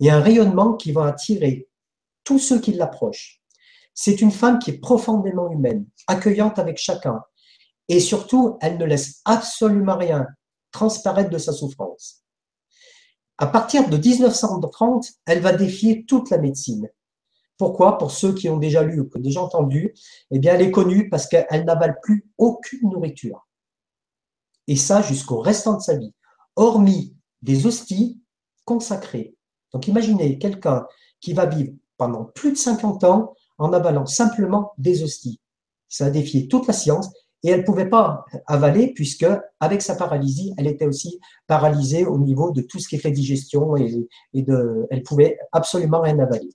et 0.00 0.10
un 0.10 0.20
rayonnement 0.20 0.74
qui 0.74 0.92
va 0.92 1.06
attirer 1.06 1.68
tous 2.24 2.38
ceux 2.38 2.60
qui 2.60 2.72
l'approchent. 2.72 3.40
C'est 3.94 4.20
une 4.20 4.32
femme 4.32 4.58
qui 4.58 4.70
est 4.70 4.78
profondément 4.78 5.50
humaine, 5.50 5.86
accueillante 6.06 6.58
avec 6.58 6.76
chacun, 6.76 7.22
et 7.88 8.00
surtout, 8.00 8.58
elle 8.60 8.78
ne 8.78 8.84
laisse 8.84 9.20
absolument 9.24 9.96
rien 9.96 10.26
transparaître 10.72 11.30
de 11.30 11.38
sa 11.38 11.52
souffrance. 11.52 12.24
À 13.38 13.46
partir 13.46 13.88
de 13.88 13.96
1930, 13.96 15.06
elle 15.26 15.40
va 15.40 15.52
défier 15.52 16.04
toute 16.04 16.30
la 16.30 16.38
médecine. 16.38 16.88
Pourquoi? 17.58 17.98
Pour 17.98 18.10
ceux 18.10 18.34
qui 18.34 18.48
ont 18.48 18.58
déjà 18.58 18.82
lu 18.82 19.00
ou 19.00 19.08
qui 19.08 19.18
ont 19.18 19.22
déjà 19.22 19.42
entendu, 19.42 19.94
eh 20.30 20.38
bien, 20.38 20.54
elle 20.54 20.62
est 20.62 20.70
connue 20.70 21.08
parce 21.08 21.26
qu'elle 21.26 21.64
n'avale 21.64 21.98
plus 22.02 22.26
aucune 22.38 22.90
nourriture. 22.90 23.46
Et 24.68 24.76
ça 24.76 25.00
jusqu'au 25.02 25.38
restant 25.38 25.76
de 25.76 25.82
sa 25.82 25.96
vie, 25.96 26.12
hormis 26.56 27.16
des 27.42 27.66
hosties 27.66 28.20
consacrées. 28.64 29.34
Donc 29.72 29.86
imaginez 29.88 30.38
quelqu'un 30.38 30.86
qui 31.20 31.32
va 31.32 31.46
vivre 31.46 31.72
pendant 31.96 32.24
plus 32.24 32.52
de 32.52 32.56
50 32.56 33.04
ans 33.04 33.34
en 33.58 33.72
avalant 33.72 34.06
simplement 34.06 34.72
des 34.78 35.02
hosties. 35.02 35.40
Ça 35.88 36.06
a 36.06 36.10
défié 36.10 36.48
toute 36.48 36.66
la 36.66 36.72
science 36.72 37.10
et 37.42 37.50
elle 37.50 37.60
ne 37.60 37.64
pouvait 37.64 37.88
pas 37.88 38.24
avaler 38.46 38.92
puisque 38.92 39.26
avec 39.60 39.82
sa 39.82 39.94
paralysie, 39.94 40.52
elle 40.58 40.66
était 40.66 40.86
aussi 40.86 41.20
paralysée 41.46 42.04
au 42.04 42.18
niveau 42.18 42.50
de 42.50 42.62
tout 42.62 42.78
ce 42.78 42.88
qui 42.88 42.96
est 42.96 42.98
fait 42.98 43.12
digestion 43.12 43.76
et, 43.76 44.08
et 44.34 44.42
de, 44.42 44.86
elle 44.90 45.02
pouvait 45.02 45.38
absolument 45.52 46.00
rien 46.00 46.18
avaler. 46.18 46.50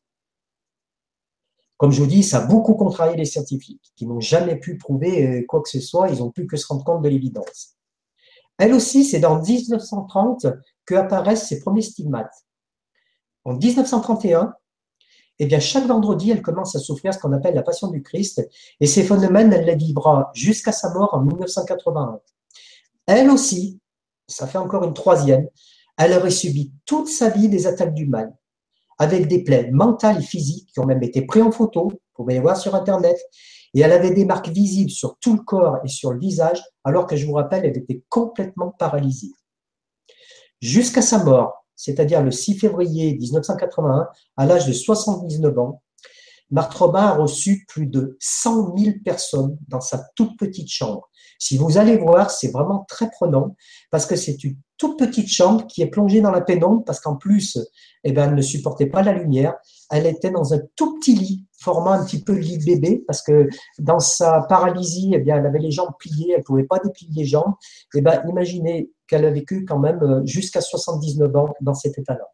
Comme 1.82 1.92
je 1.92 2.00
vous 2.00 2.08
dis, 2.08 2.22
ça 2.22 2.44
a 2.44 2.46
beaucoup 2.46 2.76
contrarié 2.76 3.18
les 3.18 3.26
scientifiques 3.26 3.92
qui 3.96 4.06
n'ont 4.06 4.20
jamais 4.20 4.56
pu 4.56 4.78
prouver 4.78 5.26
euh, 5.26 5.46
quoi 5.48 5.64
que 5.64 5.70
ce 5.70 5.80
soit, 5.80 6.10
ils 6.10 6.20
n'ont 6.20 6.30
pu 6.30 6.46
que 6.46 6.56
se 6.56 6.68
rendre 6.68 6.84
compte 6.84 7.02
de 7.02 7.10
l'évidence. 7.10 7.76
Elle 8.60 8.76
aussi, 8.76 9.04
c'est 9.04 9.20
dans 9.20 9.42
1930 9.42 10.46
que 10.86 10.94
apparaissent 10.94 11.48
ses 11.48 11.60
premiers 11.60 11.82
stigmates. 11.82 12.46
En 13.46 13.56
1931, 13.56 14.54
eh 15.40 15.46
bien, 15.48 15.60
chaque 15.60 15.88
vendredi, 15.88 16.30
elle 16.30 16.44
commence 16.44 16.76
à 16.76 16.80
souffrir 16.80 17.16
ce 17.16 17.20
qu'on 17.20 17.34
appelle 17.34 17.56
la 17.56 17.64
passion 17.64 17.88
du 17.88 18.04
Christ, 18.04 18.48
et 18.80 18.86
ces 18.86 19.02
phénomènes, 19.02 19.52
elle 19.52 19.66
les 19.66 19.76
vivra 19.76 20.30
jusqu'à 20.36 20.72
sa 20.72 20.94
mort 20.94 21.16
en 21.16 21.22
1981. 21.22 22.20
Elle 23.08 23.32
aussi, 23.32 23.80
ça 24.28 24.46
fait 24.46 24.60
encore 24.60 24.84
une 24.84 24.94
troisième, 24.94 25.48
elle 25.98 26.14
aurait 26.14 26.30
subi 26.30 26.74
toute 26.86 27.08
sa 27.08 27.30
vie 27.30 27.50
des 27.50 27.66
attaques 27.66 27.96
du 27.96 28.06
mal 28.06 28.38
avec 29.02 29.28
des 29.28 29.44
plaies 29.44 29.72
mentales 29.72 30.20
et 30.20 30.24
physiques 30.24 30.70
qui 30.72 30.80
ont 30.80 30.86
même 30.86 31.02
été 31.02 31.24
prises 31.24 31.42
en 31.42 31.52
photo, 31.52 31.90
vous 31.90 32.00
pouvez 32.14 32.36
les 32.36 32.40
voir 32.40 32.56
sur 32.56 32.76
Internet, 32.76 33.18
et 33.74 33.82
elle 33.82 33.94
avait 33.94 34.14
des 34.14 34.26
marques 34.26 34.50
visibles 34.50 34.92
sur 34.92 35.18
tout 35.20 35.34
le 35.34 35.42
corps 35.42 35.78
et 35.84 35.88
sur 35.88 36.14
le 36.14 36.20
visage, 36.20 36.62
alors 36.84 37.08
que 37.08 37.16
je 37.16 37.26
vous 37.26 37.34
rappelle, 37.34 37.66
elle 37.66 37.78
était 37.78 38.04
complètement 38.10 38.76
paralysée. 38.78 39.32
Jusqu'à 40.62 41.02
sa 41.02 41.24
mort, 41.24 41.66
c'est-à-dire 41.76 42.22
le 42.22 42.30
6 42.30 42.60
février 42.60 43.18
1981, 43.18 44.08
à 44.38 44.46
l'âge 44.46 44.68
de 44.68 44.74
79 44.74 45.58
ans, 45.58 45.82
Marthe 46.52 46.76
Robin 46.76 47.02
a 47.02 47.16
reçu 47.16 47.66
plus 47.68 47.88
de 47.88 48.18
100 48.20 48.78
000 48.78 48.98
personnes 49.04 49.58
dans 49.68 49.82
sa 49.82 50.06
toute 50.16 50.38
petite 50.38 50.70
chambre. 50.70 51.10
Si 51.40 51.58
vous 51.58 51.80
allez 51.80 51.98
voir, 51.98 52.30
c'est 52.30 52.52
vraiment 52.52 52.86
très 52.88 53.10
prenant 53.10 53.56
parce 53.90 54.06
que 54.06 54.16
c'est 54.16 54.44
une 54.44 54.58
toute 54.82 54.98
petite 54.98 55.28
chambre 55.28 55.68
qui 55.68 55.84
est 55.84 55.92
plongée 55.92 56.22
dans 56.22 56.32
la 56.32 56.42
pénombre 56.42 56.84
parce 56.84 57.00
qu'en 57.00 57.16
plus, 57.16 57.60
eh 58.04 58.12
ben, 58.14 58.30
elle 58.30 58.36
ne 58.36 58.42
supportait 58.42 58.88
pas 58.88 59.04
la 59.04 59.14
lumière. 59.14 59.54
Elle 59.92 60.08
était 60.08 60.32
dans 60.32 60.56
un 60.56 60.60
tout 60.76 60.98
petit 60.98 61.14
lit, 61.14 61.46
formant 61.60 61.92
un 61.92 62.04
petit 62.04 62.24
peu 62.24 62.34
lit 62.34 62.58
de 62.58 62.66
bébé 62.66 63.04
parce 63.06 63.22
que 63.22 63.48
dans 63.78 64.00
sa 64.00 64.42
paralysie, 64.50 65.12
eh 65.14 65.20
bien, 65.20 65.38
elle 65.38 65.46
avait 65.46 65.60
les 65.60 65.70
jambes 65.70 65.92
pliées, 66.00 66.32
elle 66.32 66.40
ne 66.40 66.44
pouvait 66.44 66.64
pas 66.64 66.80
déplier 66.80 67.12
les 67.16 67.26
jambes. 67.26 67.54
Eh 67.94 68.02
ben, 68.02 68.24
imaginez 68.28 68.90
qu'elle 69.08 69.24
a 69.24 69.30
vécu 69.30 69.66
quand 69.66 69.78
même 69.78 70.02
euh, 70.02 70.26
jusqu'à 70.26 70.62
79 70.62 71.36
ans 71.36 71.54
dans 71.62 71.76
cet 71.76 72.00
état-là. 72.00 72.28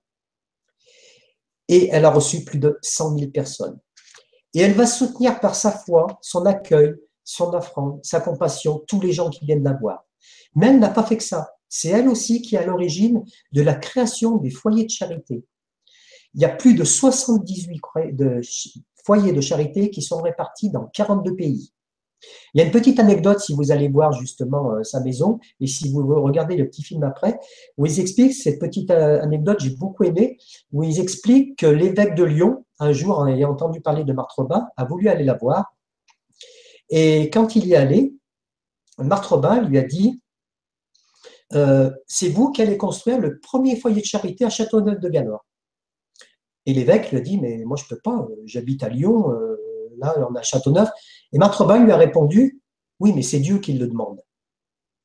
Et 1.67 1.89
elle 1.91 2.05
a 2.05 2.11
reçu 2.11 2.45
plus 2.45 2.59
de 2.59 2.79
100 2.81 3.17
000 3.17 3.31
personnes. 3.31 3.77
Et 4.53 4.61
elle 4.61 4.73
va 4.73 4.85
soutenir 4.85 5.41
par 5.41 5.53
sa 5.55 5.71
foi, 5.71 6.07
son 6.21 6.45
accueil, 6.45 6.95
son 7.25 7.53
offrande, 7.53 7.99
sa 8.03 8.21
compassion, 8.21 8.85
tous 8.87 9.01
les 9.01 9.11
gens 9.11 9.29
qui 9.29 9.43
viennent 9.43 9.65
la 9.65 9.73
voir. 9.73 10.05
Mais 10.55 10.67
elle 10.67 10.79
n'a 10.79 10.91
pas 10.91 11.03
fait 11.03 11.17
que 11.17 11.23
ça. 11.23 11.49
C'est 11.69 11.89
elle 11.89 12.07
aussi 12.07 12.41
qui 12.41 12.55
est 12.55 12.59
à 12.59 12.65
l'origine 12.65 13.23
de 13.51 13.61
la 13.61 13.75
création 13.75 14.37
des 14.37 14.49
foyers 14.49 14.85
de 14.85 14.89
charité. 14.89 15.43
Il 16.33 16.41
y 16.41 16.45
a 16.45 16.49
plus 16.49 16.75
de 16.75 16.83
78 16.83 17.81
foyers 19.05 19.31
de 19.31 19.41
charité 19.41 19.89
qui 19.89 20.01
sont 20.01 20.21
répartis 20.21 20.69
dans 20.69 20.85
42 20.93 21.35
pays. 21.35 21.71
Il 22.53 22.59
y 22.59 22.61
a 22.61 22.65
une 22.65 22.71
petite 22.71 22.99
anecdote 22.99 23.39
si 23.39 23.53
vous 23.53 23.71
allez 23.71 23.89
voir 23.89 24.11
justement 24.11 24.71
euh, 24.71 24.83
sa 24.83 25.01
maison 25.01 25.39
et 25.59 25.67
si 25.67 25.91
vous 25.91 26.03
regardez 26.23 26.57
le 26.57 26.67
petit 26.67 26.81
film 26.81 27.03
après, 27.03 27.39
où 27.77 27.85
ils 27.85 27.99
expliquent 27.99 28.33
cette 28.33 28.59
petite 28.59 28.89
euh, 28.89 29.21
anecdote, 29.21 29.59
j'ai 29.59 29.75
beaucoup 29.75 30.03
aimé, 30.03 30.37
où 30.71 30.83
ils 30.83 30.99
expliquent 30.99 31.59
que 31.59 31.67
l'évêque 31.67 32.15
de 32.15 32.23
Lyon, 32.23 32.65
un 32.79 32.91
jour, 32.91 33.27
ayant 33.27 33.51
entendu 33.51 33.81
parler 33.81 34.03
de 34.03 34.13
Marthe 34.13 34.31
Robin, 34.31 34.67
a 34.77 34.85
voulu 34.85 35.09
aller 35.09 35.25
la 35.25 35.35
voir 35.35 35.77
et 36.89 37.29
quand 37.29 37.55
il 37.55 37.67
y 37.67 37.73
est 37.73 37.77
allé, 37.77 38.13
Marthe 38.97 39.31
lui 39.67 39.77
a 39.77 39.83
dit 39.83 40.21
euh, 41.53 41.91
C'est 42.07 42.29
vous 42.29 42.51
qui 42.51 42.61
allez 42.61 42.77
construire 42.77 43.19
le 43.19 43.39
premier 43.39 43.75
foyer 43.75 44.01
de 44.01 44.05
charité 44.05 44.45
à 44.45 44.49
Châteauneuf 44.49 44.99
de 44.99 45.09
Galore. 45.09 45.45
Et 46.65 46.73
l'évêque 46.73 47.11
lui 47.11 47.17
a 47.17 47.21
dit 47.21 47.39
Mais 47.39 47.63
moi, 47.65 47.77
je 47.77 47.85
peux 47.87 47.99
pas, 47.99 48.27
j'habite 48.45 48.83
à 48.83 48.89
Lyon, 48.89 49.31
euh, 49.31 49.55
là, 49.97 50.15
on 50.29 50.35
a 50.35 50.41
Châteauneuf. 50.41 50.89
Et 51.31 51.37
Marthe 51.37 51.55
Robin 51.55 51.83
lui 51.83 51.91
a 51.91 51.97
répondu 51.97 52.61
Oui, 52.99 53.13
mais 53.13 53.21
c'est 53.21 53.39
Dieu 53.39 53.59
qui 53.59 53.73
le 53.73 53.87
demande. 53.87 54.21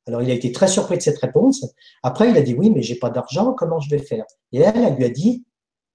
Alors, 0.05 0.21
il 0.21 0.29
a 0.29 0.33
été 0.33 0.51
très 0.51 0.67
surpris 0.67 0.97
de 0.97 1.01
cette 1.01 1.19
réponse. 1.19 1.65
Après, 2.01 2.29
il 2.29 2.37
a 2.37 2.41
dit 2.41 2.53
Oui, 2.53 2.69
mais 2.69 2.81
j'ai 2.81 2.95
pas 2.95 3.09
d'argent, 3.09 3.53
comment 3.53 3.79
je 3.79 3.89
vais 3.89 3.99
faire? 3.99 4.25
Et 4.51 4.59
elle, 4.59 4.83
elle 4.83 4.95
lui 4.95 5.05
a 5.05 5.09
dit 5.09 5.45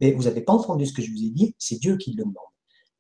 Mais 0.01 0.13
vous 0.13 0.25
n'avez 0.25 0.41
pas 0.41 0.55
entendu 0.55 0.87
ce 0.87 0.93
que 0.93 1.03
je 1.03 1.11
vous 1.11 1.25
ai 1.25 1.31
dit, 1.31 1.55
c'est 1.59 1.79
Dieu 1.79 1.97
qui 1.97 2.13
le 2.13 2.25
demande. 2.25 2.35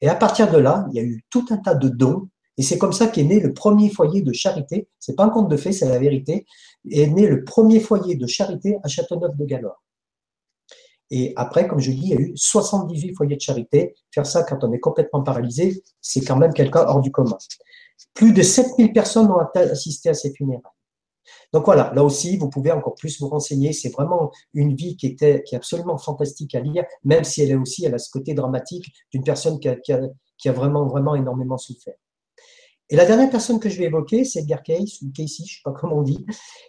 Et 0.00 0.08
à 0.08 0.14
partir 0.14 0.50
de 0.50 0.58
là, 0.58 0.86
il 0.90 0.96
y 0.96 1.00
a 1.00 1.02
eu 1.02 1.24
tout 1.30 1.46
un 1.50 1.56
tas 1.56 1.74
de 1.74 1.88
dons 1.88 2.28
et 2.58 2.62
c'est 2.62 2.76
comme 2.76 2.92
ça 2.92 3.06
qu'est 3.06 3.22
né 3.22 3.38
le 3.38 3.54
premier 3.54 3.88
foyer 3.88 4.20
de 4.20 4.32
charité. 4.32 4.88
C'est 4.98 5.14
pas 5.14 5.24
un 5.24 5.30
conte 5.30 5.48
de 5.48 5.56
fait, 5.56 5.70
c'est 5.70 5.88
la 5.88 6.00
vérité. 6.00 6.44
Est 6.90 7.06
né 7.06 7.28
le 7.28 7.44
premier 7.44 7.78
foyer 7.78 8.16
de 8.16 8.26
charité 8.26 8.78
à 8.82 8.88
Châteauneuf-de-Galore. 8.88 9.80
Et 11.10 11.32
après, 11.36 11.68
comme 11.68 11.78
je 11.78 11.92
dis, 11.92 12.02
il 12.02 12.08
y 12.08 12.14
a 12.14 12.20
eu 12.20 12.32
78 12.34 13.14
foyers 13.14 13.36
de 13.36 13.40
charité. 13.40 13.94
Faire 14.12 14.26
ça 14.26 14.42
quand 14.42 14.64
on 14.64 14.72
est 14.72 14.80
complètement 14.80 15.22
paralysé, 15.22 15.84
c'est 16.00 16.20
quand 16.20 16.36
même 16.36 16.52
quelqu'un 16.52 16.84
hors 16.86 17.00
du 17.00 17.12
commun. 17.12 17.38
Plus 18.12 18.32
de 18.32 18.42
7000 18.42 18.92
personnes 18.92 19.30
ont 19.30 19.38
assisté 19.54 20.08
à 20.08 20.14
ces 20.14 20.34
funérailles. 20.34 20.62
Donc 21.52 21.64
voilà, 21.64 21.92
là 21.94 22.02
aussi, 22.02 22.38
vous 22.38 22.50
pouvez 22.50 22.72
encore 22.72 22.96
plus 22.96 23.20
vous 23.20 23.28
renseigner. 23.28 23.72
C'est 23.72 23.90
vraiment 23.90 24.32
une 24.52 24.74
vie 24.74 24.96
qui, 24.96 25.06
était, 25.06 25.44
qui 25.44 25.54
est 25.54 25.58
absolument 25.58 25.96
fantastique 25.96 26.56
à 26.56 26.60
lire, 26.60 26.84
même 27.04 27.22
si 27.22 27.40
elle 27.40 27.52
est 27.52 27.54
aussi, 27.54 27.84
elle 27.84 27.94
a 27.94 27.98
ce 27.98 28.10
côté 28.10 28.34
dramatique 28.34 28.92
d'une 29.12 29.22
personne 29.22 29.60
qui 29.60 29.68
a, 29.68 29.76
qui 29.76 30.48
a 30.48 30.52
vraiment, 30.52 30.86
vraiment 30.86 31.14
énormément 31.14 31.56
souffert. 31.56 31.94
Et 32.90 32.96
la 32.96 33.04
dernière 33.04 33.30
personne 33.30 33.60
que 33.60 33.68
je 33.68 33.78
vais 33.78 33.84
évoquer, 33.84 34.24
c'est 34.24 34.40
Edgar 34.40 34.62
Cayce, 34.62 35.02
ou 35.02 35.10
Casey, 35.14 35.36
je 35.38 35.42
ne 35.42 35.46
sais 35.46 35.60
pas 35.64 35.72
comment 35.72 35.98
on 35.98 36.02
dit, 36.02 36.24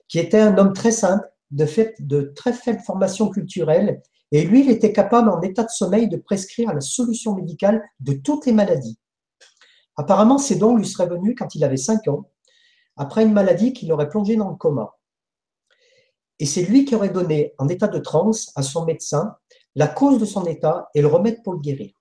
qui 0.08 0.20
était 0.20 0.40
un 0.40 0.58
homme 0.58 0.74
très 0.74 0.92
simple, 0.92 1.26
de, 1.52 1.66
fait, 1.66 1.96
de 2.00 2.34
très 2.36 2.54
faible 2.54 2.82
formation 2.82 3.30
culturelle, 3.30 4.02
et 4.32 4.44
lui, 4.44 4.62
il 4.62 4.70
était 4.70 4.94
capable, 4.94 5.30
en 5.30 5.42
état 5.42 5.64
de 5.64 5.70
sommeil, 5.70 6.08
de 6.08 6.18
prescrire 6.18 6.74
la 6.74 6.82
solution 6.82 7.34
médicale 7.34 7.84
de 8.00 8.14
toutes 8.14 8.46
les 8.46 8.52
maladies. 8.52 9.00
Apparemment, 9.98 10.38
ces 10.38 10.56
dons 10.56 10.76
lui 10.76 10.88
seraient 10.88 11.10
venus 11.10 11.36
quand 11.38 11.56
il 11.56 11.64
avait 11.64 11.78
5 11.78 12.08
ans, 12.10 12.30
après 12.96 13.24
une 13.24 13.34
maladie 13.34 13.74
qui 13.74 13.88
l'aurait 13.88 14.10
plongé 14.10 14.36
dans 14.36 14.50
le 14.50 14.56
coma. 14.56 14.98
Et 16.38 16.46
c'est 16.46 16.64
lui 16.64 16.86
qui 16.86 16.96
aurait 16.96 17.10
donné 17.10 17.54
en 17.58 17.68
état 17.68 17.88
de 17.88 18.00
transe 18.00 18.52
à 18.56 18.62
son 18.62 18.86
médecin 18.86 19.36
la 19.76 19.88
cause 19.88 20.20
de 20.20 20.26
son 20.26 20.46
état 20.46 20.90
et 20.94 21.02
le 21.02 21.08
remède 21.08 21.42
pour 21.44 21.54
le 21.54 21.60
guérir. 21.60 21.99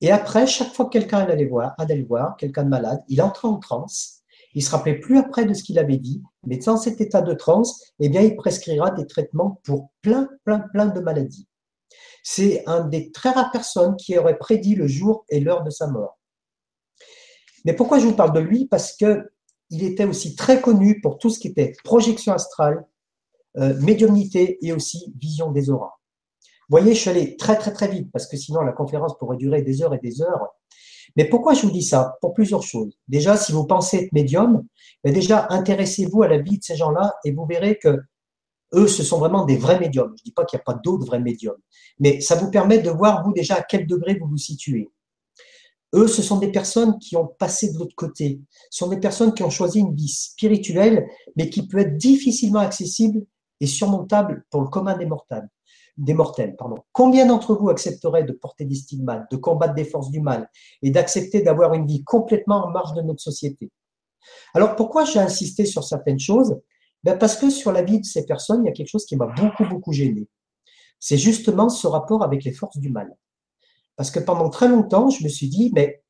Et 0.00 0.10
après, 0.10 0.46
chaque 0.46 0.72
fois 0.72 0.86
que 0.86 0.90
quelqu'un 0.90 1.18
allait 1.20 1.46
voir, 1.46 1.74
allait 1.78 2.02
voir, 2.02 2.36
quelqu'un 2.36 2.64
de 2.64 2.68
malade, 2.68 3.02
il 3.08 3.22
entrait 3.22 3.48
en 3.48 3.58
transe. 3.58 4.22
Il 4.54 4.62
se 4.62 4.70
rappelait 4.70 4.98
plus 4.98 5.18
après 5.18 5.44
de 5.44 5.54
ce 5.54 5.64
qu'il 5.64 5.78
avait 5.78 5.96
dit, 5.96 6.22
mais 6.46 6.58
dans 6.58 6.76
cet 6.76 7.00
état 7.00 7.22
de 7.22 7.34
transe, 7.34 7.92
eh 7.98 8.08
bien, 8.08 8.20
il 8.20 8.36
prescrira 8.36 8.90
des 8.90 9.06
traitements 9.06 9.60
pour 9.64 9.90
plein, 10.02 10.28
plein, 10.44 10.60
plein 10.60 10.86
de 10.86 11.00
maladies. 11.00 11.48
C'est 12.22 12.62
un 12.66 12.84
des 12.84 13.10
très 13.10 13.30
rares 13.30 13.50
personnes 13.50 13.96
qui 13.96 14.16
aurait 14.16 14.38
prédit 14.38 14.74
le 14.74 14.86
jour 14.86 15.24
et 15.28 15.40
l'heure 15.40 15.64
de 15.64 15.70
sa 15.70 15.88
mort. 15.88 16.18
Mais 17.64 17.74
pourquoi 17.74 17.98
je 17.98 18.06
vous 18.06 18.14
parle 18.14 18.32
de 18.32 18.40
lui? 18.40 18.66
Parce 18.66 18.96
que 18.96 19.30
il 19.70 19.82
était 19.82 20.04
aussi 20.04 20.36
très 20.36 20.60
connu 20.60 21.00
pour 21.00 21.18
tout 21.18 21.30
ce 21.30 21.38
qui 21.38 21.48
était 21.48 21.72
projection 21.82 22.32
astrale, 22.32 22.86
euh, 23.56 23.78
médiumnité 23.80 24.58
et 24.62 24.72
aussi 24.72 25.12
vision 25.18 25.50
des 25.50 25.70
auras. 25.70 25.94
Vous 26.68 26.78
voyez, 26.78 26.94
je 26.94 27.00
suis 27.00 27.10
allé 27.10 27.36
très 27.36 27.56
très 27.56 27.72
très 27.72 27.88
vite 27.88 28.10
parce 28.12 28.26
que 28.26 28.36
sinon 28.36 28.62
la 28.62 28.72
conférence 28.72 29.18
pourrait 29.18 29.36
durer 29.36 29.62
des 29.62 29.82
heures 29.82 29.94
et 29.94 29.98
des 29.98 30.22
heures. 30.22 30.48
Mais 31.16 31.26
pourquoi 31.26 31.54
je 31.54 31.62
vous 31.62 31.70
dis 31.70 31.82
ça? 31.82 32.16
Pour 32.20 32.34
plusieurs 32.34 32.62
choses. 32.62 32.98
Déjà, 33.06 33.36
si 33.36 33.52
vous 33.52 33.66
pensez 33.66 33.98
être 33.98 34.12
médium, 34.12 34.64
ben 35.04 35.12
déjà 35.12 35.46
intéressez-vous 35.50 36.22
à 36.22 36.28
la 36.28 36.38
vie 36.38 36.58
de 36.58 36.64
ces 36.64 36.76
gens-là 36.76 37.14
et 37.24 37.32
vous 37.32 37.44
verrez 37.46 37.78
que 37.78 38.00
eux, 38.72 38.88
ce 38.88 39.02
sont 39.02 39.18
vraiment 39.18 39.44
des 39.44 39.56
vrais 39.56 39.78
médiums. 39.78 40.12
Je 40.16 40.22
ne 40.22 40.24
dis 40.24 40.32
pas 40.32 40.44
qu'il 40.44 40.56
n'y 40.56 40.62
a 40.62 40.64
pas 40.64 40.80
d'autres 40.82 41.06
vrais 41.06 41.20
médiums, 41.20 41.60
mais 42.00 42.20
ça 42.20 42.34
vous 42.34 42.50
permet 42.50 42.78
de 42.78 42.90
voir 42.90 43.24
vous 43.24 43.32
déjà 43.32 43.56
à 43.56 43.62
quel 43.62 43.86
degré 43.86 44.18
vous 44.18 44.26
vous 44.26 44.36
situez. 44.36 44.90
Eux, 45.94 46.08
ce 46.08 46.22
sont 46.22 46.38
des 46.38 46.50
personnes 46.50 46.98
qui 46.98 47.16
ont 47.16 47.28
passé 47.38 47.72
de 47.72 47.78
l'autre 47.78 47.94
côté. 47.94 48.40
Ce 48.70 48.78
sont 48.78 48.88
des 48.88 48.98
personnes 48.98 49.32
qui 49.32 49.44
ont 49.44 49.50
choisi 49.50 49.78
une 49.78 49.94
vie 49.94 50.08
spirituelle, 50.08 51.06
mais 51.36 51.50
qui 51.50 51.68
peut 51.68 51.78
être 51.78 51.96
difficilement 51.96 52.58
accessible 52.58 53.24
et 53.60 53.66
surmontable 53.66 54.44
pour 54.50 54.62
le 54.62 54.68
commun 54.68 54.98
des 54.98 55.06
mortels. 55.06 55.48
Des 55.96 56.14
mortels 56.14 56.56
pardon. 56.56 56.76
Combien 56.92 57.26
d'entre 57.26 57.54
vous 57.54 57.68
accepteraient 57.68 58.24
de 58.24 58.32
porter 58.32 58.64
des 58.64 58.74
stigmates, 58.74 59.30
de 59.30 59.36
combattre 59.36 59.74
des 59.74 59.84
forces 59.84 60.10
du 60.10 60.20
mal 60.20 60.50
et 60.82 60.90
d'accepter 60.90 61.42
d'avoir 61.42 61.74
une 61.74 61.86
vie 61.86 62.02
complètement 62.02 62.66
en 62.66 62.70
marge 62.70 62.94
de 62.94 63.02
notre 63.02 63.20
société? 63.20 63.70
Alors 64.54 64.74
pourquoi 64.74 65.04
j'ai 65.04 65.20
insisté 65.20 65.64
sur 65.66 65.84
certaines 65.84 66.18
choses? 66.18 66.58
Ben 67.04 67.18
Parce 67.18 67.36
que 67.36 67.50
sur 67.50 67.70
la 67.70 67.82
vie 67.82 68.00
de 68.00 68.04
ces 68.04 68.24
personnes, 68.26 68.64
il 68.64 68.66
y 68.66 68.70
a 68.70 68.72
quelque 68.72 68.88
chose 68.88 69.04
qui 69.04 69.16
m'a 69.16 69.26
beaucoup, 69.26 69.64
beaucoup 69.68 69.92
gêné. 69.92 70.26
C'est 70.98 71.18
justement 71.18 71.68
ce 71.68 71.86
rapport 71.86 72.24
avec 72.24 72.44
les 72.44 72.52
forces 72.52 72.78
du 72.78 72.88
mal. 72.88 73.14
Parce 73.96 74.10
que 74.10 74.18
pendant 74.18 74.48
très 74.50 74.68
longtemps, 74.68 75.10
je 75.10 75.22
me 75.22 75.28
suis 75.28 75.48
dit, 75.48 75.70
mais 75.74 76.02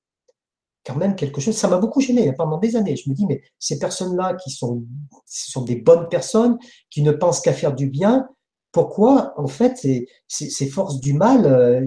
quand 0.87 0.97
même 0.97 1.16
quelque 1.16 1.40
chose, 1.40 1.57
ça 1.57 1.68
m'a 1.68 1.79
beaucoup 1.79 2.01
gêné 2.01 2.29
hein, 2.29 2.35
pendant 2.37 2.59
des 2.59 2.77
années. 2.77 2.97
Je 2.97 3.11
me 3.11 3.14
dis, 3.14 3.27
mais 3.27 3.42
ces 3.59 3.79
personnes-là 3.79 4.35
qui 4.35 4.51
sont, 4.51 4.85
sont 5.27 5.62
des 5.62 5.77
bonnes 5.77 6.09
personnes, 6.09 6.59
qui 6.90 7.03
ne 7.03 7.12
pensent 7.12 7.40
qu'à 7.40 7.53
faire 7.53 7.75
du 7.75 7.88
bien, 7.88 8.29
pourquoi 8.74 9.32
en 9.37 9.46
fait 9.46 9.78
ces, 9.78 10.08
ces, 10.26 10.66
forces 10.66 11.00
du 11.00 11.14
mal 11.14 11.46
euh, 11.46 11.80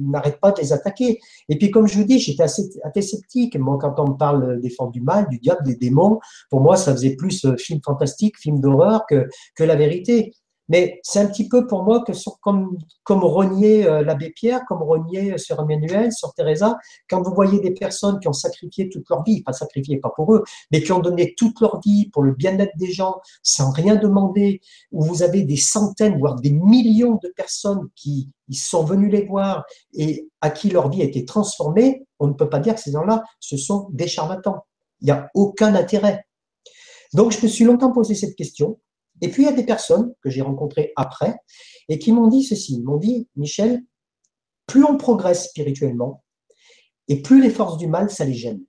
n'arrêtent 0.00 0.40
pas 0.40 0.50
de 0.50 0.60
les 0.60 0.72
attaquer 0.72 1.20
Et 1.48 1.56
puis 1.56 1.70
comme 1.70 1.86
je 1.86 1.96
vous 1.96 2.04
dis, 2.04 2.18
j'étais 2.18 2.42
assez, 2.42 2.68
assez, 2.82 3.02
sceptique. 3.02 3.56
Moi, 3.56 3.78
quand 3.80 3.98
on 4.00 4.10
me 4.10 4.16
parle 4.16 4.60
des 4.60 4.68
forces 4.68 4.90
du 4.90 5.00
mal, 5.00 5.28
du 5.30 5.38
diable, 5.38 5.64
des 5.64 5.76
démons, 5.76 6.18
pour 6.50 6.60
moi, 6.60 6.76
ça 6.76 6.92
faisait 6.92 7.14
plus 7.14 7.44
euh, 7.44 7.56
film 7.56 7.80
fantastique, 7.84 8.36
film 8.38 8.60
d'horreur 8.60 9.06
que, 9.08 9.28
que 9.54 9.62
la 9.62 9.76
vérité. 9.76 10.34
Mais 10.68 11.00
c'est 11.02 11.20
un 11.20 11.26
petit 11.26 11.48
peu 11.48 11.66
pour 11.66 11.82
moi 11.82 12.02
que 12.06 12.12
comme, 12.40 12.78
comme 13.02 13.22
renier 13.22 13.86
euh, 13.86 14.02
l'abbé 14.02 14.30
Pierre, 14.30 14.62
comme 14.66 14.82
renier 14.82 15.36
sur 15.36 15.60
Emmanuel, 15.60 16.12
sur 16.12 16.32
Teresa, 16.32 16.78
quand 17.08 17.22
vous 17.22 17.34
voyez 17.34 17.60
des 17.60 17.72
personnes 17.72 18.18
qui 18.18 18.28
ont 18.28 18.32
sacrifié 18.32 18.88
toute 18.88 19.08
leur 19.10 19.22
vie, 19.24 19.42
pas 19.42 19.52
sacrifié 19.52 19.98
pas 19.98 20.10
pour 20.14 20.34
eux, 20.34 20.42
mais 20.72 20.82
qui 20.82 20.92
ont 20.92 21.00
donné 21.00 21.34
toute 21.36 21.60
leur 21.60 21.80
vie 21.80 22.08
pour 22.10 22.22
le 22.22 22.32
bien-être 22.32 22.76
des 22.76 22.92
gens, 22.92 23.20
sans 23.42 23.70
rien 23.70 23.96
demander, 23.96 24.60
où 24.90 25.04
vous 25.04 25.22
avez 25.22 25.42
des 25.42 25.56
centaines, 25.56 26.18
voire 26.18 26.36
des 26.36 26.50
millions 26.50 27.18
de 27.22 27.28
personnes 27.36 27.88
qui 27.94 28.30
sont 28.50 28.84
venus 28.84 29.12
les 29.12 29.26
voir 29.26 29.64
et 29.92 30.28
à 30.40 30.50
qui 30.50 30.70
leur 30.70 30.90
vie 30.90 31.02
a 31.02 31.04
été 31.04 31.24
transformée, 31.24 32.06
on 32.18 32.28
ne 32.28 32.32
peut 32.32 32.48
pas 32.48 32.58
dire 32.58 32.74
que 32.74 32.80
ces 32.80 32.92
gens-là, 32.92 33.22
ce 33.40 33.56
sont 33.56 33.88
des 33.92 34.06
charlatans. 34.06 34.64
Il 35.00 35.06
n'y 35.06 35.10
a 35.10 35.28
aucun 35.34 35.74
intérêt. 35.74 36.24
Donc, 37.12 37.32
je 37.32 37.42
me 37.42 37.48
suis 37.48 37.64
longtemps 37.64 37.92
posé 37.92 38.14
cette 38.14 38.34
question. 38.34 38.78
Et 39.24 39.30
puis, 39.30 39.44
il 39.44 39.46
y 39.46 39.48
a 39.48 39.52
des 39.52 39.64
personnes 39.64 40.12
que 40.20 40.28
j'ai 40.28 40.42
rencontrées 40.42 40.92
après 40.96 41.34
et 41.88 41.98
qui 41.98 42.12
m'ont 42.12 42.28
dit 42.28 42.42
ceci. 42.42 42.82
M'ont 42.82 42.98
dit, 42.98 43.26
Michel, 43.36 43.82
plus 44.66 44.84
on 44.84 44.98
progresse 44.98 45.48
spirituellement 45.48 46.22
et 47.08 47.22
plus 47.22 47.40
les 47.40 47.48
forces 47.48 47.78
du 47.78 47.86
mal, 47.86 48.10
ça 48.10 48.26
les 48.26 48.34
gêne. 48.34 48.60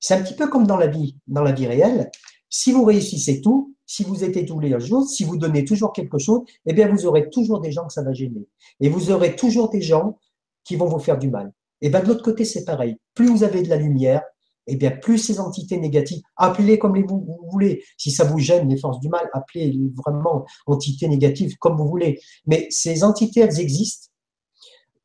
C'est 0.00 0.14
un 0.14 0.22
petit 0.22 0.32
peu 0.32 0.48
comme 0.48 0.66
dans 0.66 0.78
la 0.78 0.86
vie, 0.86 1.18
dans 1.26 1.42
la 1.42 1.52
vie 1.52 1.66
réelle. 1.66 2.10
Si 2.48 2.72
vous 2.72 2.82
réussissez 2.82 3.42
tout, 3.42 3.74
si 3.84 4.04
vous 4.04 4.24
êtes 4.24 4.46
tous 4.46 4.58
les 4.58 4.80
jours, 4.80 5.06
si 5.06 5.22
vous 5.22 5.36
donnez 5.36 5.66
toujours 5.66 5.92
quelque 5.92 6.16
chose, 6.18 6.40
eh 6.64 6.72
bien, 6.72 6.88
vous 6.88 7.04
aurez 7.04 7.28
toujours 7.28 7.60
des 7.60 7.70
gens 7.70 7.86
que 7.86 7.92
ça 7.92 8.02
va 8.02 8.14
gêner. 8.14 8.48
Et 8.80 8.88
vous 8.88 9.10
aurez 9.10 9.36
toujours 9.36 9.68
des 9.68 9.82
gens 9.82 10.18
qui 10.64 10.76
vont 10.76 10.86
vous 10.86 10.98
faire 10.98 11.18
du 11.18 11.28
mal. 11.28 11.52
Et 11.82 11.90
bien, 11.90 12.00
de 12.00 12.06
l'autre 12.06 12.24
côté, 12.24 12.46
c'est 12.46 12.64
pareil. 12.64 12.96
Plus 13.12 13.26
vous 13.26 13.44
avez 13.44 13.60
de 13.60 13.68
la 13.68 13.76
lumière, 13.76 14.22
eh 14.66 14.76
bien, 14.76 14.90
plus 14.90 15.18
ces 15.18 15.40
entités 15.40 15.76
négatives, 15.78 16.22
appelez-les 16.36 16.78
comme 16.78 16.98
vous, 17.06 17.38
voulez. 17.50 17.84
Si 17.96 18.10
ça 18.10 18.24
vous 18.24 18.38
gêne, 18.38 18.68
les 18.68 18.76
forces 18.76 19.00
du 19.00 19.08
mal, 19.08 19.28
appelez 19.32 19.78
vraiment 20.04 20.44
entités 20.66 21.08
négatives 21.08 21.56
comme 21.58 21.76
vous 21.76 21.88
voulez. 21.88 22.20
Mais 22.46 22.66
ces 22.70 23.04
entités, 23.04 23.40
elles 23.40 23.60
existent. 23.60 24.08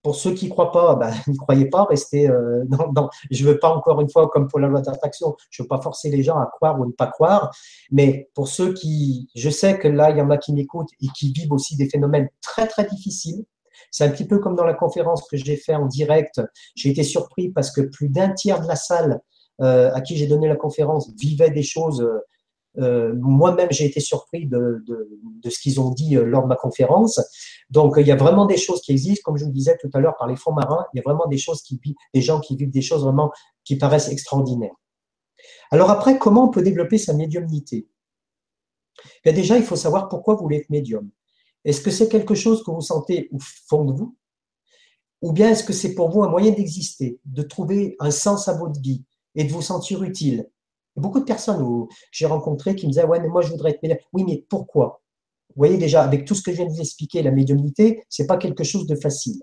Pour 0.01 0.15
ceux 0.15 0.33
qui 0.33 0.45
ne 0.45 0.51
croient 0.51 0.71
pas, 0.71 0.95
ben, 0.95 1.11
n'y 1.27 1.35
croyez 1.35 1.65
pas, 1.65 1.83
restez 1.83 2.29
euh, 2.29 2.63
dans, 2.67 3.09
Je 3.31 3.43
ne 3.43 3.51
veux 3.51 3.59
pas, 3.59 3.69
encore 3.69 3.99
une 3.99 4.09
fois, 4.09 4.29
comme 4.29 4.47
pour 4.47 4.59
la 4.59 4.67
loi 4.67 4.81
d'attraction, 4.81 5.35
je 5.49 5.61
ne 5.61 5.65
veux 5.65 5.67
pas 5.67 5.81
forcer 5.81 6.09
les 6.09 6.23
gens 6.23 6.37
à 6.37 6.45
croire 6.45 6.79
ou 6.79 6.85
ne 6.85 6.91
pas 6.91 7.07
croire. 7.07 7.51
Mais 7.91 8.29
pour 8.33 8.47
ceux 8.47 8.73
qui. 8.73 9.29
Je 9.35 9.49
sais 9.49 9.77
que 9.77 9.89
là, 9.89 10.11
il 10.11 10.17
y 10.17 10.21
en 10.21 10.29
a 10.29 10.37
qui 10.37 10.53
m'écoutent 10.53 10.91
et 11.01 11.07
qui 11.15 11.33
vivent 11.33 11.51
aussi 11.51 11.75
des 11.75 11.89
phénomènes 11.89 12.29
très, 12.41 12.65
très 12.67 12.85
difficiles. 12.85 13.43
C'est 13.91 14.05
un 14.05 14.09
petit 14.09 14.25
peu 14.25 14.39
comme 14.39 14.55
dans 14.55 14.65
la 14.65 14.73
conférence 14.73 15.27
que 15.27 15.35
j'ai 15.37 15.57
fait 15.57 15.75
en 15.75 15.85
direct. 15.85 16.41
J'ai 16.75 16.89
été 16.89 17.03
surpris 17.03 17.49
parce 17.49 17.71
que 17.71 17.81
plus 17.81 18.09
d'un 18.09 18.29
tiers 18.33 18.61
de 18.61 18.67
la 18.67 18.75
salle 18.75 19.19
à 19.59 20.01
qui 20.01 20.17
j'ai 20.17 20.27
donné 20.27 20.47
la 20.47 20.55
conférence 20.55 21.11
vivaient 21.17 21.49
des 21.49 21.63
choses. 21.63 22.01
Euh, 22.01 22.19
euh, 22.77 23.13
moi-même, 23.15 23.67
j'ai 23.71 23.85
été 23.85 23.99
surpris 23.99 24.45
de, 24.45 24.83
ce 25.43 25.59
qu'ils 25.59 25.81
ont 25.81 25.89
dit 25.89 26.15
lors 26.15 26.43
de 26.43 26.47
ma 26.47 26.55
conférence. 26.55 27.19
Donc, 27.69 27.95
il 27.97 28.07
y 28.07 28.11
a 28.11 28.15
vraiment 28.15 28.45
des 28.45 28.57
choses 28.57 28.81
qui 28.81 28.91
existent, 28.91 29.23
comme 29.25 29.37
je 29.37 29.45
vous 29.45 29.51
disais 29.51 29.77
tout 29.81 29.89
à 29.93 29.99
l'heure, 29.99 30.15
par 30.17 30.27
les 30.27 30.35
fonds 30.35 30.53
marins. 30.53 30.85
Il 30.93 30.97
y 30.97 30.99
a 30.99 31.03
vraiment 31.03 31.27
des 31.27 31.37
choses 31.37 31.61
qui 31.61 31.79
des 32.13 32.21
gens 32.21 32.39
qui 32.39 32.55
vivent 32.55 32.71
des 32.71 32.81
choses 32.81 33.03
vraiment 33.03 33.31
qui 33.65 33.77
paraissent 33.77 34.09
extraordinaires. 34.09 34.75
Alors 35.71 35.89
après, 35.89 36.17
comment 36.17 36.45
on 36.45 36.49
peut 36.49 36.61
développer 36.61 36.97
sa 36.97 37.13
médiumnité? 37.13 37.87
Eh 39.25 39.33
Déjà, 39.33 39.57
il 39.57 39.63
faut 39.63 39.75
savoir 39.75 40.09
pourquoi 40.09 40.35
vous 40.35 40.43
voulez 40.43 40.57
être 40.57 40.69
médium. 40.69 41.09
Est-ce 41.65 41.81
que 41.81 41.91
c'est 41.91 42.09
quelque 42.09 42.35
chose 42.35 42.63
que 42.63 42.71
vous 42.71 42.81
sentez 42.81 43.29
au 43.31 43.37
fond 43.39 43.85
de 43.85 43.93
vous? 43.93 44.15
Ou 45.21 45.33
bien 45.33 45.49
est-ce 45.49 45.63
que 45.63 45.73
c'est 45.73 45.95
pour 45.95 46.09
vous 46.09 46.23
un 46.23 46.29
moyen 46.29 46.51
d'exister, 46.51 47.19
de 47.25 47.41
trouver 47.41 47.95
un 47.99 48.11
sens 48.11 48.47
à 48.47 48.53
votre 48.53 48.79
vie, 48.79 49.03
et 49.35 49.43
de 49.43 49.51
vous 49.51 49.61
sentir 49.61 50.03
utile. 50.03 50.49
Beaucoup 50.95 51.19
de 51.19 51.25
personnes 51.25 51.63
que 51.63 51.93
j'ai 52.11 52.25
rencontrées 52.25 52.75
qui 52.75 52.85
me 52.85 52.91
disaient 52.91 53.05
Ouais, 53.05 53.19
moi 53.27 53.41
je 53.41 53.49
voudrais 53.49 53.71
être 53.71 53.81
médium. 53.83 53.99
Oui, 54.13 54.23
mais 54.25 54.45
pourquoi? 54.49 55.01
Vous 55.49 55.55
voyez 55.61 55.77
déjà, 55.77 56.03
avec 56.03 56.25
tout 56.25 56.35
ce 56.35 56.43
que 56.43 56.51
je 56.51 56.57
viens 56.57 56.65
de 56.65 56.71
vous 56.71 56.81
expliquer, 56.81 57.23
la 57.23 57.31
médiumnité, 57.31 58.03
ce 58.09 58.21
n'est 58.21 58.27
pas 58.27 58.37
quelque 58.37 58.63
chose 58.63 58.85
de 58.85 58.95
facile. 58.95 59.41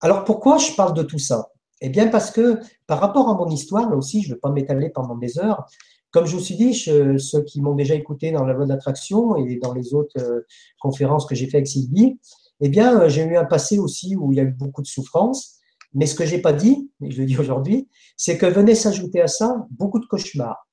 Alors 0.00 0.24
pourquoi 0.24 0.58
je 0.58 0.72
parle 0.72 0.94
de 0.94 1.02
tout 1.02 1.18
ça? 1.18 1.50
Eh 1.80 1.88
bien, 1.88 2.08
parce 2.08 2.30
que 2.30 2.60
par 2.86 3.00
rapport 3.00 3.28
à 3.28 3.34
mon 3.34 3.48
histoire, 3.48 3.90
là 3.90 3.96
aussi, 3.96 4.22
je 4.22 4.28
ne 4.28 4.34
vais 4.34 4.40
pas 4.40 4.50
m'étaler 4.50 4.90
pendant 4.90 5.16
des 5.16 5.38
heures. 5.38 5.66
Comme 6.10 6.26
je 6.26 6.36
vous 6.36 6.42
suis 6.42 6.54
dit, 6.54 6.74
ceux 6.74 7.42
qui 7.44 7.60
m'ont 7.60 7.74
déjà 7.74 7.94
écouté 7.94 8.30
dans 8.30 8.44
la 8.44 8.52
loi 8.52 8.66
d'attraction 8.66 9.36
et 9.36 9.56
dans 9.56 9.72
les 9.72 9.94
autres 9.94 10.20
euh, 10.20 10.46
conférences 10.78 11.26
que 11.26 11.34
j'ai 11.34 11.48
fait 11.48 11.56
avec 11.56 11.66
Sylvie, 11.66 12.18
eh 12.60 12.68
bien, 12.68 13.00
euh, 13.00 13.08
j'ai 13.08 13.24
eu 13.24 13.36
un 13.36 13.44
passé 13.44 13.78
aussi 13.78 14.14
où 14.14 14.32
il 14.32 14.36
y 14.36 14.40
a 14.40 14.44
eu 14.44 14.52
beaucoup 14.52 14.80
de 14.80 14.86
souffrance. 14.86 15.58
Mais 15.94 16.06
ce 16.06 16.14
que 16.14 16.26
j'ai 16.26 16.40
pas 16.40 16.52
dit, 16.52 16.90
et 17.02 17.10
je 17.10 17.20
le 17.20 17.26
dis 17.26 17.38
aujourd'hui, 17.38 17.88
c'est 18.16 18.36
que 18.36 18.46
venait 18.46 18.74
s'ajouter 18.74 19.20
à 19.20 19.28
ça 19.28 19.66
beaucoup 19.70 20.00
de 20.00 20.06
cauchemars. 20.06 20.66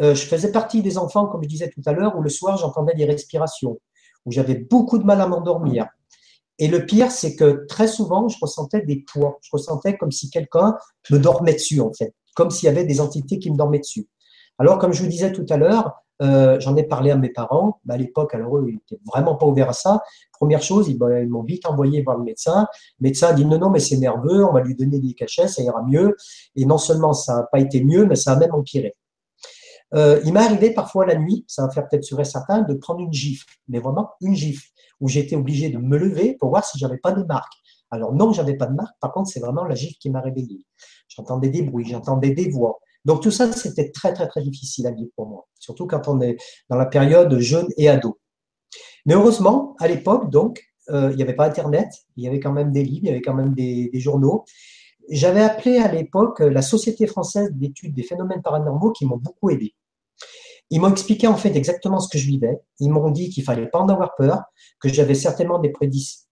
Euh, 0.00 0.14
je 0.14 0.24
faisais 0.24 0.52
partie 0.52 0.82
des 0.82 0.98
enfants, 0.98 1.26
comme 1.26 1.42
je 1.42 1.48
disais 1.48 1.68
tout 1.68 1.82
à 1.86 1.92
l'heure, 1.92 2.16
où 2.16 2.22
le 2.22 2.30
soir 2.30 2.56
j'entendais 2.56 2.94
des 2.94 3.04
respirations, 3.04 3.78
où 4.24 4.32
j'avais 4.32 4.54
beaucoup 4.54 4.98
de 4.98 5.04
mal 5.04 5.20
à 5.20 5.26
m'endormir. 5.26 5.86
Et 6.58 6.68
le 6.68 6.86
pire, 6.86 7.10
c'est 7.10 7.36
que 7.36 7.66
très 7.68 7.88
souvent, 7.88 8.28
je 8.28 8.36
ressentais 8.40 8.82
des 8.82 9.04
poids. 9.10 9.38
Je 9.42 9.48
ressentais 9.52 9.96
comme 9.96 10.12
si 10.12 10.30
quelqu'un 10.30 10.76
me 11.10 11.18
dormait 11.18 11.54
dessus, 11.54 11.80
en 11.80 11.92
fait, 11.92 12.14
comme 12.34 12.50
s'il 12.50 12.66
y 12.66 12.68
avait 12.68 12.84
des 12.84 13.00
entités 13.00 13.38
qui 13.38 13.50
me 13.50 13.56
dormaient 13.56 13.78
dessus. 13.78 14.08
Alors, 14.58 14.78
comme 14.78 14.92
je 14.92 15.02
vous 15.02 15.08
disais 15.08 15.32
tout 15.32 15.46
à 15.48 15.56
l'heure, 15.56 15.94
euh, 16.20 16.60
j'en 16.60 16.76
ai 16.76 16.82
parlé 16.82 17.10
à 17.10 17.16
mes 17.16 17.30
parents. 17.30 17.80
Bah, 17.84 17.94
à 17.94 17.96
l'époque, 17.96 18.34
alors 18.34 18.58
eux, 18.58 18.66
ils 18.68 18.74
n'étaient 18.74 19.00
vraiment 19.06 19.34
pas 19.36 19.46
ouverts 19.46 19.70
à 19.70 19.72
ça. 19.72 20.02
Première 20.32 20.62
chose, 20.62 20.88
ils, 20.88 20.98
m'ont 21.28 21.42
vite 21.42 21.66
envoyé 21.66 22.02
voir 22.02 22.18
le 22.18 22.24
médecin. 22.24 22.66
Le 23.00 23.08
médecin 23.08 23.28
a 23.28 23.32
dit 23.32 23.44
non, 23.44 23.58
non, 23.58 23.70
mais 23.70 23.80
c'est 23.80 23.96
nerveux, 23.96 24.44
on 24.44 24.52
va 24.52 24.60
lui 24.60 24.74
donner 24.74 24.98
des 24.98 25.14
cachets, 25.14 25.48
ça 25.48 25.62
ira 25.62 25.82
mieux. 25.82 26.16
Et 26.56 26.64
non 26.66 26.78
seulement 26.78 27.12
ça 27.12 27.36
n'a 27.36 27.42
pas 27.44 27.60
été 27.60 27.82
mieux, 27.82 28.06
mais 28.06 28.16
ça 28.16 28.32
a 28.32 28.36
même 28.36 28.54
empiré. 28.54 28.94
Euh, 29.94 30.20
il 30.24 30.32
m'est 30.32 30.40
arrivé 30.40 30.72
parfois 30.72 31.04
la 31.04 31.16
nuit, 31.16 31.44
ça 31.48 31.66
va 31.66 31.70
faire 31.70 31.88
peut-être 31.88 32.04
sur 32.04 32.24
certains, 32.24 32.62
de 32.62 32.74
prendre 32.74 33.00
une 33.00 33.12
gifle, 33.12 33.46
mais 33.68 33.80
vraiment 33.80 34.10
une 34.20 34.34
gifle, 34.34 34.68
où 35.00 35.08
j'étais 35.08 35.34
obligé 35.34 35.68
de 35.68 35.78
me 35.78 35.98
lever 35.98 36.36
pour 36.38 36.50
voir 36.50 36.64
si 36.64 36.78
j'avais 36.78 36.98
pas 36.98 37.12
des 37.12 37.24
marques. 37.24 37.52
Alors 37.90 38.14
non, 38.14 38.32
j'avais 38.32 38.54
pas 38.54 38.66
de 38.66 38.74
marques, 38.74 38.94
par 39.00 39.12
contre, 39.12 39.30
c'est 39.30 39.40
vraiment 39.40 39.64
la 39.64 39.74
gifle 39.74 39.96
qui 39.98 40.10
m'a 40.10 40.20
réveillé. 40.20 40.64
J'entendais 41.08 41.48
des 41.48 41.62
bruits, 41.62 41.86
j'entendais 41.88 42.30
des 42.30 42.48
voix, 42.48 42.78
Donc 43.04 43.22
tout 43.22 43.30
ça, 43.30 43.50
c'était 43.52 43.90
très, 43.90 44.12
très, 44.12 44.28
très 44.28 44.42
difficile 44.42 44.86
à 44.86 44.90
vivre 44.90 45.10
pour 45.16 45.26
moi, 45.26 45.48
surtout 45.58 45.86
quand 45.86 46.08
on 46.08 46.20
est 46.20 46.36
dans 46.68 46.76
la 46.76 46.86
période 46.86 47.38
jeune 47.38 47.68
et 47.76 47.88
ado. 47.88 48.18
Mais 49.06 49.14
heureusement, 49.14 49.74
à 49.78 49.88
l'époque, 49.88 50.30
donc, 50.30 50.62
euh, 50.90 51.10
il 51.12 51.16
n'y 51.16 51.22
avait 51.22 51.34
pas 51.34 51.46
Internet, 51.46 51.88
il 52.16 52.24
y 52.24 52.28
avait 52.28 52.40
quand 52.40 52.52
même 52.52 52.72
des 52.72 52.84
livres, 52.84 53.04
il 53.04 53.06
y 53.06 53.10
avait 53.10 53.22
quand 53.22 53.34
même 53.34 53.54
des, 53.54 53.90
journaux. 53.94 54.44
J'avais 55.08 55.42
appelé 55.42 55.78
à 55.78 55.90
l'époque 55.90 56.40
la 56.40 56.62
Société 56.62 57.06
française 57.06 57.50
d'études 57.52 57.94
des 57.94 58.02
phénomènes 58.02 58.42
paranormaux 58.42 58.92
qui 58.92 59.06
m'ont 59.06 59.16
beaucoup 59.16 59.50
aidé. 59.50 59.74
Ils 60.70 60.80
m'ont 60.80 60.90
expliqué 60.90 61.26
en 61.26 61.36
fait 61.36 61.56
exactement 61.56 61.98
ce 61.98 62.08
que 62.08 62.18
je 62.18 62.26
vivais. 62.26 62.60
Ils 62.78 62.90
m'ont 62.90 63.10
dit 63.10 63.28
qu'il 63.28 63.42
fallait 63.42 63.66
pas 63.66 63.80
en 63.80 63.88
avoir 63.88 64.14
peur, 64.16 64.42
que 64.80 64.88
j'avais 64.88 65.14
certainement 65.14 65.58
des 65.58 65.72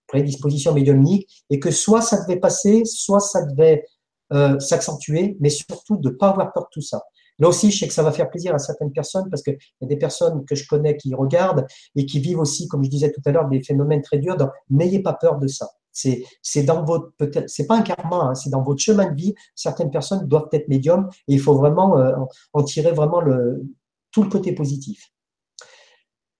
prédispositions 0.07 0.73
médiumniques 0.73 1.45
et 1.51 1.59
que 1.59 1.73
soit 1.73 2.03
ça 2.03 2.23
devait 2.23 2.39
passer, 2.39 2.85
soit 2.85 3.21
ça 3.21 3.45
devait 3.47 3.85
euh, 4.33 4.59
s'accentuer, 4.59 5.37
mais 5.41 5.51
surtout 5.51 5.97
de 5.97 6.11
ne 6.11 6.15
pas 6.15 6.31
avoir 6.31 6.53
peur 6.53 6.65
de 6.65 6.69
tout 6.73 6.81
ça. 6.81 7.03
Là 7.39 7.49
aussi, 7.49 7.71
je 7.71 7.79
sais 7.79 7.87
que 7.87 7.95
ça 7.95 8.03
va 8.03 8.11
faire 8.11 8.29
plaisir 8.29 8.55
à 8.55 8.59
certaines 8.59 8.93
personnes 8.93 9.31
parce 9.31 9.43
qu'il 9.43 9.57
y 9.81 9.85
a 9.85 9.87
des 9.87 9.97
personnes 9.97 10.45
que 10.45 10.55
je 10.55 10.67
connais 10.67 10.97
qui 10.97 11.15
regardent 11.15 11.67
et 11.95 12.05
qui 12.05 12.19
vivent 12.19 12.41
aussi, 12.41 12.67
comme 12.67 12.83
je 12.83 12.91
disais 12.91 13.13
tout 13.13 13.21
à 13.25 13.31
l'heure, 13.31 13.49
des 13.49 13.63
phénomènes 13.63 14.03
très 14.03 14.19
durs. 14.19 14.37
Donc, 14.37 14.51
n'ayez 14.71 15.01
pas 15.01 15.13
peur 15.13 15.39
de 15.39 15.47
ça. 15.47 15.69
C'est, 15.93 16.25
c'est 16.43 16.63
dans 16.63 16.85
votre, 16.85 17.13
peut-être, 17.17 17.49
c'est 17.49 17.67
pas 17.67 17.77
un 17.77 17.83
karma, 17.83 18.17
hein, 18.17 18.35
c'est 18.35 18.51
dans 18.51 18.63
votre 18.63 18.81
chemin 18.81 19.11
de 19.11 19.15
vie. 19.15 19.35
Certaines 19.55 19.91
personnes 19.91 20.27
doivent 20.27 20.49
être 20.53 20.69
médiums 20.69 21.09
et 21.29 21.35
il 21.35 21.41
faut 21.41 21.55
vraiment 21.55 21.99
euh, 21.99 22.13
en 22.53 22.63
tirer 22.63 22.93
vraiment 22.93 23.21
le, 23.21 23.65
tout 24.11 24.23
le 24.23 24.29
côté 24.29 24.53
positif. 24.53 25.11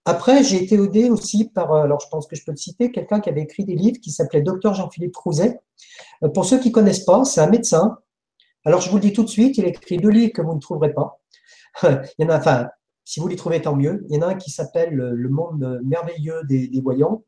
Après, 0.09 0.43
j'ai 0.43 0.63
été 0.63 0.75
aidé 0.77 1.11
aussi 1.11 1.51
par, 1.51 1.73
euh, 1.73 1.83
alors 1.83 2.01
je 2.01 2.09
pense 2.09 2.27
que 2.27 2.35
je 2.35 2.45
peux 2.45 2.53
le 2.53 2.57
citer, 2.57 2.91
quelqu'un 2.91 3.21
qui 3.21 3.29
avait 3.29 3.43
écrit 3.43 3.65
des 3.65 3.75
livres 3.75 3.99
qui 4.03 4.11
s'appelait 4.11 4.43
Docteur 4.43 4.75
Jean-Philippe 4.75 5.13
Crouzet. 5.13 5.61
Euh, 6.23 6.29
pour 6.29 6.45
ceux 6.45 6.59
qui 6.59 6.73
connaissent 6.73 7.05
pas, 7.05 7.25
c'est 7.25 7.41
un 7.41 7.49
médecin 7.49 7.99
alors, 8.65 8.83
je 8.83 8.91
vous 8.91 8.97
le 8.97 9.03
dis 9.03 9.13
tout 9.15 9.25
de 9.25 9.29
suite, 9.29 9.57
il 9.57 9.65
a 9.65 9.69
écrit 9.69 9.97
deux 9.97 10.11
livres 10.11 10.33
que 10.35 10.43
vous 10.43 10.55
ne 10.55 10.61
trouverez 10.61 10.93
pas. 10.93 11.21
il 11.85 12.09
y 12.19 12.25
en 12.25 12.29
a, 12.29 12.39
enfin, 12.39 12.69
si 13.05 13.19
vous 13.19 13.29
les 13.29 13.37
trouvez, 13.37 13.63
tant 13.63 13.75
mieux. 13.75 14.05
Il 14.11 14.17
y 14.17 14.19
en 14.19 14.29
a 14.29 14.33
un 14.33 14.35
qui 14.35 14.51
s'appelle 14.51 14.95
Le 14.95 15.29
monde 15.31 15.81
merveilleux 15.85 16.43
des, 16.45 16.71
voyants 16.83 17.25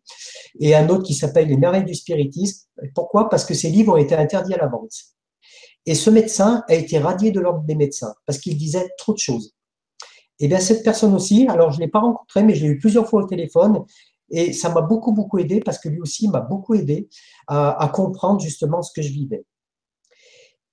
et 0.59 0.75
un 0.75 0.89
autre 0.91 1.05
qui 1.05 1.15
s'appelle 1.15 1.49
Les 1.49 1.57
merveilles 1.57 1.85
du 1.85 1.95
spiritisme. 1.95 2.69
Pourquoi? 2.95 3.29
Parce 3.31 3.47
que 3.47 3.55
ces 3.55 3.71
livres 3.71 3.95
ont 3.95 3.97
été 3.97 4.15
interdits 4.15 4.53
à 4.53 4.59
la 4.59 4.67
vente. 4.67 4.93
Et 5.87 5.95
ce 5.95 6.11
médecin 6.11 6.63
a 6.69 6.75
été 6.75 6.99
radié 6.99 7.31
de 7.31 7.41
l'ordre 7.41 7.63
des 7.63 7.75
médecins 7.75 8.15
parce 8.27 8.39
qu'il 8.39 8.59
disait 8.59 8.91
trop 8.99 9.15
de 9.15 9.19
choses. 9.19 9.55
Et 10.41 10.47
eh 10.47 10.49
bien 10.49 10.59
cette 10.59 10.83
personne 10.83 11.15
aussi, 11.15 11.47
alors 11.49 11.71
je 11.71 11.77
ne 11.77 11.83
l'ai 11.83 11.91
pas 11.91 12.01
rencontré, 12.01 12.43
mais 12.43 12.55
je 12.55 12.65
l'ai 12.65 12.73
eu 12.73 12.79
plusieurs 12.79 13.07
fois 13.07 13.23
au 13.23 13.27
téléphone 13.27 13.85
et 14.31 14.55
ça 14.55 14.71
m'a 14.71 14.81
beaucoup, 14.81 15.13
beaucoup 15.13 15.39
aidé 15.39 15.61
parce 15.61 15.79
que 15.79 15.91
lui 15.91 16.01
aussi 16.01 16.29
m'a 16.29 16.41
beaucoup 16.41 16.75
aidé 16.75 17.11
à 17.47 17.91
comprendre 17.93 18.41
justement 18.41 18.81
ce 18.81 18.91
que 18.95 19.03
je 19.03 19.13
vivais. 19.13 19.45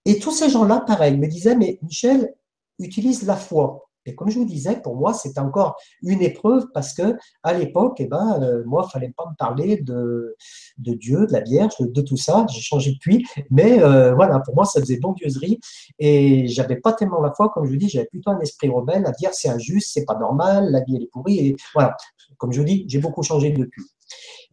Et 0.06 0.20
tous 0.20 0.32
ces 0.32 0.50
gens-là, 0.50 0.80
pareil, 0.88 1.18
me 1.18 1.28
disaient, 1.28 1.58
mais 1.58 1.80
Michel, 1.82 2.34
utilise 2.80 3.26
la 3.26 3.36
foi. 3.36 3.87
Et 4.08 4.16
comme 4.16 4.30
je 4.30 4.40
vous 4.40 4.46
disais, 4.46 4.82
pour 4.82 4.96
moi, 4.96 5.14
c'était 5.14 5.40
encore 5.40 5.78
une 6.02 6.22
épreuve 6.22 6.66
parce 6.74 6.94
que 6.94 7.16
à 7.44 7.54
l'époque, 7.54 7.98
eh 8.00 8.08
ben, 8.08 8.40
euh, 8.42 8.64
moi, 8.66 8.86
il 8.88 8.92
fallait 8.92 9.14
pas 9.16 9.26
me 9.30 9.36
parler 9.36 9.78
de, 9.82 10.36
de 10.78 10.94
Dieu, 10.94 11.28
de 11.28 11.34
la 11.34 11.42
Vierge, 11.42 11.74
de, 11.80 12.02
tout 12.02 12.18
ça. 12.18 12.46
J'ai 12.50 12.62
changé 12.62 12.94
depuis, 12.94 13.26
mais 13.52 13.84
euh, 13.84 14.16
voilà, 14.16 14.40
pour 14.40 14.56
moi, 14.56 14.66
ça 14.66 14.80
faisait 14.80 14.98
bondieuserie 14.98 15.60
et 16.00 16.48
j'avais 16.48 16.78
pas 16.78 16.94
tellement 16.94 17.22
la 17.22 17.34
foi, 17.34 17.50
comme 17.50 17.66
je 17.66 17.72
vous 17.72 17.78
dis, 17.78 17.90
j'avais 17.90 18.08
plutôt 18.08 18.32
un 18.32 18.40
esprit 18.40 18.70
rebelle 18.70 19.06
à 19.06 19.12
dire 19.12 19.32
c'est 19.34 19.50
injuste, 19.50 19.92
c'est 19.94 20.06
pas 20.06 20.18
normal, 20.18 20.72
la 20.72 20.82
vie 20.82 20.96
elle 20.96 21.04
est 21.04 21.12
pourrie 21.12 21.40
et 21.40 21.56
voilà. 21.74 21.96
Comme 22.38 22.52
je 22.54 22.60
vous 22.60 22.66
dis, 22.66 22.86
j'ai 22.88 23.00
beaucoup 23.00 23.24
changé 23.24 23.52
depuis. 23.52 23.84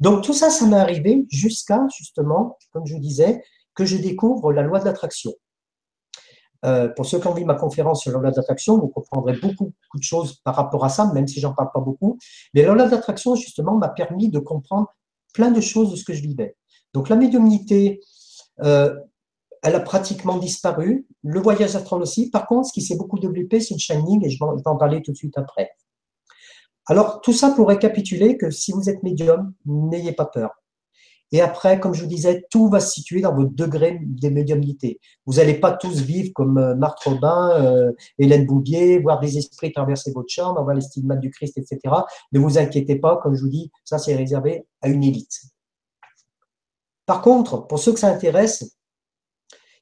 Donc 0.01 0.25
tout 0.25 0.33
ça, 0.33 0.51
ça 0.51 0.67
m'est 0.67 0.77
arrivé 0.77 1.27
jusqu'à 1.31 1.87
justement, 1.97 2.59
comme 2.73 2.87
je 2.87 2.95
vous 2.95 3.01
disais, 3.01 3.43
que 3.75 3.85
je 3.85 3.97
découvre 3.97 4.53
la 4.53 4.63
loi 4.63 4.81
de 4.81 4.85
l'attraction. 4.85 5.33
Euh, 6.65 6.89
pour 6.89 7.05
ceux 7.05 7.21
qui 7.21 7.27
ont 7.27 7.35
vu 7.35 7.45
ma 7.45 7.55
conférence 7.55 8.03
sur 8.03 8.19
la 8.21 8.31
d'attraction, 8.31 8.79
vous 8.79 8.89
comprendrez 8.89 9.35
beaucoup, 9.39 9.73
de 9.95 10.03
choses 10.03 10.41
par 10.45 10.57
rapport 10.57 10.85
à 10.85 10.89
ça, 10.89 11.13
même 11.13 11.29
si 11.29 11.41
j'en 11.41 11.53
parle 11.53 11.71
pas 11.73 11.81
beaucoup. 11.81 12.19
Mais 12.55 12.63
la 12.63 12.89
d'attraction, 12.89 13.35
justement, 13.35 13.77
m'a 13.77 13.89
permis 13.89 14.31
de 14.31 14.39
comprendre 14.39 14.89
plein 15.35 15.51
de 15.51 15.61
choses 15.61 15.91
de 15.91 15.97
ce 15.97 16.05
que 16.05 16.15
je 16.15 16.23
vivais. 16.23 16.57
Donc 16.95 17.09
la 17.09 17.17
médiumnité, 17.17 18.01
euh, 18.63 18.95
elle 19.63 19.75
a 19.75 19.81
pratiquement 19.81 20.39
disparu. 20.39 21.07
Le 21.23 21.41
voyage 21.41 21.77
astral 21.77 22.01
aussi. 22.01 22.31
Par 22.31 22.47
contre, 22.47 22.69
ce 22.69 22.73
qui 22.73 22.83
s'est 22.83 22.97
beaucoup 22.97 23.19
développé, 23.19 23.61
c'est 23.61 23.75
le 23.75 23.81
shining, 23.81 24.25
et 24.25 24.31
je 24.31 24.39
vais 24.39 24.63
en 24.65 24.77
parler 24.77 25.03
tout 25.03 25.13
de 25.13 25.17
suite 25.17 25.37
après. 25.37 25.71
Alors, 26.87 27.21
tout 27.21 27.33
ça 27.33 27.51
pour 27.51 27.69
récapituler 27.69 28.37
que 28.37 28.51
si 28.51 28.73
vous 28.73 28.89
êtes 28.89 29.03
médium, 29.03 29.55
n'ayez 29.67 30.13
pas 30.13 30.27
peur. 30.27 30.51
Et 31.33 31.41
après, 31.41 31.81
comme 31.81 31.95
je 31.95 32.03
vous 32.03 32.09
disais, 32.09 32.47
tout 32.51 32.69
va 32.69 32.81
se 32.81 32.93
situer 32.93 33.21
dans 33.21 33.35
votre 33.35 33.51
degré 33.51 33.99
de 34.01 34.29
médiumnité. 34.29 35.01
Vous 35.27 35.35
n'allez 35.35 35.55
pas 35.55 35.73
tous 35.73 36.01
vivre 36.01 36.31
comme 36.35 36.59
euh, 36.59 36.75
Marc 36.75 37.03
Robin, 37.03 37.51
euh, 37.61 37.93
Hélène 38.19 38.47
Bouvier, 38.47 38.99
voir 38.99 39.21
des 39.21 39.37
esprits 39.39 39.73
traverser 39.73 40.13
votre 40.13 40.29
chambre, 40.29 40.61
avoir 40.61 40.75
les 40.75 40.83
stigmates 40.83 41.21
du 41.21 41.31
Christ, 41.31 41.59
etc. 41.59 41.81
Ne 42.33 42.39
vous 42.39 42.59
inquiétez 42.59 42.97
pas, 42.97 43.17
comme 43.17 43.35
je 43.35 43.43
vous 43.43 43.49
dis, 43.49 43.73
ça 43.85 43.99
c'est 43.99 44.15
réservé 44.15 44.67
à 44.81 44.89
une 44.89 45.03
élite. 45.03 45.41
Par 47.07 47.21
contre, 47.21 47.67
pour 47.67 47.79
ceux 47.79 47.93
que 47.93 47.99
ça 47.99 48.09
intéresse, 48.09 48.77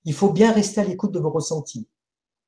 il 0.04 0.14
faut 0.14 0.32
bien 0.32 0.52
rester 0.52 0.80
à 0.80 0.84
l'écoute 0.84 1.12
de 1.12 1.20
vos 1.20 1.30
ressentis. 1.30 1.88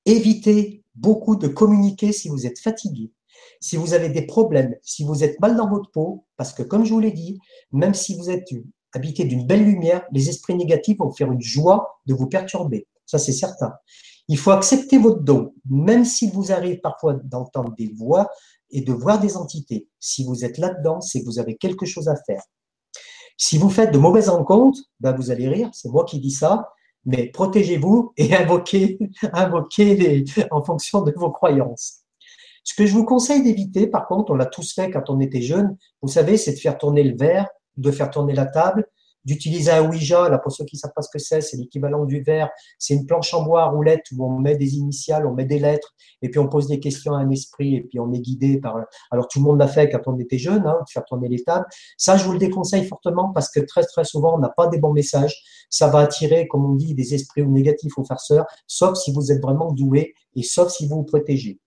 Évitez 0.07 0.83
beaucoup 0.95 1.37
de 1.37 1.49
communiquer 1.49 2.13
si 2.13 2.29
vous 2.29 2.47
êtes 2.47 2.59
fatigué, 2.59 3.13
si 3.61 3.77
vous 3.77 3.95
avez 3.95 4.09
des 4.09 4.27
problèmes, 4.27 4.75
si 4.83 5.05
vous 5.05 5.25
êtes 5.25 5.39
mal 5.41 5.57
dans 5.57 5.69
votre 5.69 5.91
peau, 5.91 6.25
parce 6.37 6.53
que 6.53 6.63
comme 6.63 6.85
je 6.85 6.93
vous 6.93 7.01
l'ai 7.01 7.13
dit, 7.13 7.39
même 7.73 7.95
si 7.95 8.17
vous 8.17 8.31
êtes 8.31 8.51
habité 8.95 9.25
d'une 9.25 9.47
belle 9.47 9.65
lumière, 9.65 10.05
les 10.13 10.29
esprits 10.29 10.55
négatifs 10.55 10.99
vont 10.99 11.13
faire 11.13 11.31
une 11.31 11.43
joie 11.43 12.01
de 12.07 12.15
vous 12.15 12.27
perturber. 12.27 12.87
Ça, 13.07 13.19
c'est 13.19 13.33
certain. 13.33 13.75
Il 14.29 14.39
faut 14.39 14.53
accepter 14.53 14.97
votre 14.99 15.21
don, 15.21 15.55
même 15.69 16.05
s'il 16.05 16.31
vous 16.31 16.53
arrive 16.53 16.81
parfois 16.81 17.15
d'entendre 17.15 17.75
des 17.77 17.93
voix 17.95 18.29
et 18.71 18.81
de 18.81 18.93
voir 18.93 19.21
des 19.21 19.37
entités. 19.37 19.87
Si 20.01 20.25
vous 20.25 20.45
êtes 20.45 20.59
là-dedans, 20.59 21.01
c'est 21.01 21.21
que 21.21 21.27
vous 21.27 21.39
avez 21.39 21.57
quelque 21.57 21.85
chose 21.85 22.09
à 22.09 22.17
faire. 22.17 22.43
Si 23.37 23.59
vous 23.59 23.69
faites 23.69 23.93
de 23.93 23.99
mauvaises 23.99 24.29
rencontres, 24.29 24.81
ben 25.01 25.13
vous 25.13 25.31
allez 25.31 25.49
rire, 25.49 25.69
c'est 25.73 25.91
moi 25.91 26.05
qui 26.05 26.21
dis 26.21 26.31
ça, 26.31 26.71
mais 27.05 27.27
protégez-vous 27.31 28.13
et 28.17 28.35
invoquez, 28.37 28.99
invoquez 29.33 30.25
en 30.51 30.63
fonction 30.63 31.03
de 31.03 31.13
vos 31.17 31.31
croyances. 31.31 32.05
Ce 32.63 32.75
que 32.75 32.87
je 32.87 32.95
vous 32.95 33.05
conseille 33.05 33.43
d'éviter, 33.43 33.87
par 33.87 34.07
contre, 34.07 34.33
on 34.33 34.37
l'a 34.37 34.47
tous 34.47 34.73
fait 34.73 34.91
quand 34.91 35.11
on 35.11 35.21
était 35.21 35.43
jeune, 35.43 35.77
vous 36.01 36.09
savez, 36.09 36.39
c'est 36.39 36.53
de 36.53 36.59
faire 36.59 36.79
tourner 36.79 37.03
le 37.03 37.17
verre 37.17 37.49
de 37.77 37.91
faire 37.91 38.11
tourner 38.11 38.35
la 38.35 38.47
table, 38.47 38.87
d'utiliser 39.25 39.71
un 39.71 39.89
Ouija. 39.89 40.29
Là, 40.29 40.39
pour 40.39 40.53
ceux 40.53 40.65
qui 40.65 40.77
ne 40.77 40.81
savent 40.81 40.93
pas 40.95 41.03
ce 41.03 41.09
que 41.11 41.19
c'est, 41.19 41.41
c'est 41.41 41.57
l'équivalent 41.57 42.05
du 42.05 42.23
verre. 42.23 42.51
C'est 42.79 42.95
une 42.95 43.07
planche 43.07 43.33
en 43.35 43.43
bois 43.43 43.63
à 43.63 43.67
roulette 43.67 44.05
où 44.13 44.25
on 44.25 44.39
met 44.39 44.57
des 44.57 44.77
initiales, 44.77 45.27
on 45.27 45.33
met 45.33 45.45
des 45.45 45.59
lettres, 45.59 45.95
et 46.23 46.29
puis 46.29 46.39
on 46.39 46.49
pose 46.49 46.69
des 46.69 46.81
questions 46.81 47.15
à 47.15 47.19
un 47.19 47.31
esprit, 47.31 47.77
et 47.77 47.83
puis 47.83 47.99
on 48.01 48.13
est 48.13 48.21
guidé 48.21 48.61
par. 48.61 48.77
Alors 49.11 49.29
tout 49.29 49.39
le 49.39 49.45
monde 49.45 49.59
l'a 49.59 49.69
fait 49.69 49.89
quand 49.91 50.03
on 50.07 50.19
était 50.19 50.39
jeune, 50.39 50.67
hein, 50.67 50.79
de 50.81 50.91
faire 50.91 51.05
tourner 51.05 51.29
les 51.29 51.43
tables. 51.43 51.67
Ça, 51.97 52.17
je 52.17 52.25
vous 52.25 52.33
le 52.33 52.39
déconseille 52.39 52.87
fortement 52.87 53.33
parce 53.33 53.51
que 53.51 53.61
très 53.61 53.85
très 53.85 54.05
souvent, 54.05 54.35
on 54.37 54.39
n'a 54.39 54.51
pas 54.51 54.67
des 54.69 54.79
bons 54.79 54.93
messages. 54.93 55.43
Ça 55.71 55.89
va 55.89 56.01
attirer, 56.01 56.47
comme 56.49 56.65
on 56.65 56.75
dit, 56.75 56.95
des 56.95 57.15
esprits 57.15 57.47
négatifs 57.47 57.97
aux 57.99 58.05
farceurs, 58.05 58.47
sauf 58.67 58.97
si 58.97 59.13
vous 59.13 59.33
êtes 59.33 59.41
vraiment 59.41 59.73
doué 59.73 60.15
et 60.37 60.43
sauf 60.43 60.71
si 60.71 60.87
vous 60.87 60.97
vous 60.97 61.05
protégez. 61.05 61.59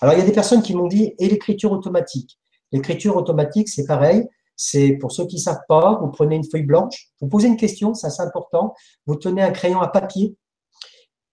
Alors, 0.00 0.14
il 0.14 0.18
y 0.18 0.22
a 0.22 0.26
des 0.26 0.32
personnes 0.32 0.62
qui 0.62 0.74
m'ont 0.74 0.86
dit, 0.86 1.14
et 1.18 1.28
l'écriture 1.28 1.72
automatique? 1.72 2.38
L'écriture 2.72 3.16
automatique, 3.16 3.68
c'est 3.68 3.86
pareil 3.86 4.26
c'est 4.56 4.92
pour 4.94 5.12
ceux 5.12 5.26
qui 5.26 5.36
ne 5.36 5.40
savent 5.40 5.64
pas, 5.68 5.98
vous 6.00 6.10
prenez 6.10 6.36
une 6.36 6.48
feuille 6.48 6.64
blanche, 6.64 7.08
vous 7.20 7.28
posez 7.28 7.48
une 7.48 7.56
question, 7.56 7.94
ça 7.94 8.10
c'est 8.10 8.22
important, 8.22 8.74
vous 9.06 9.16
tenez 9.16 9.42
un 9.42 9.50
crayon 9.50 9.80
à 9.80 9.88
papier 9.88 10.36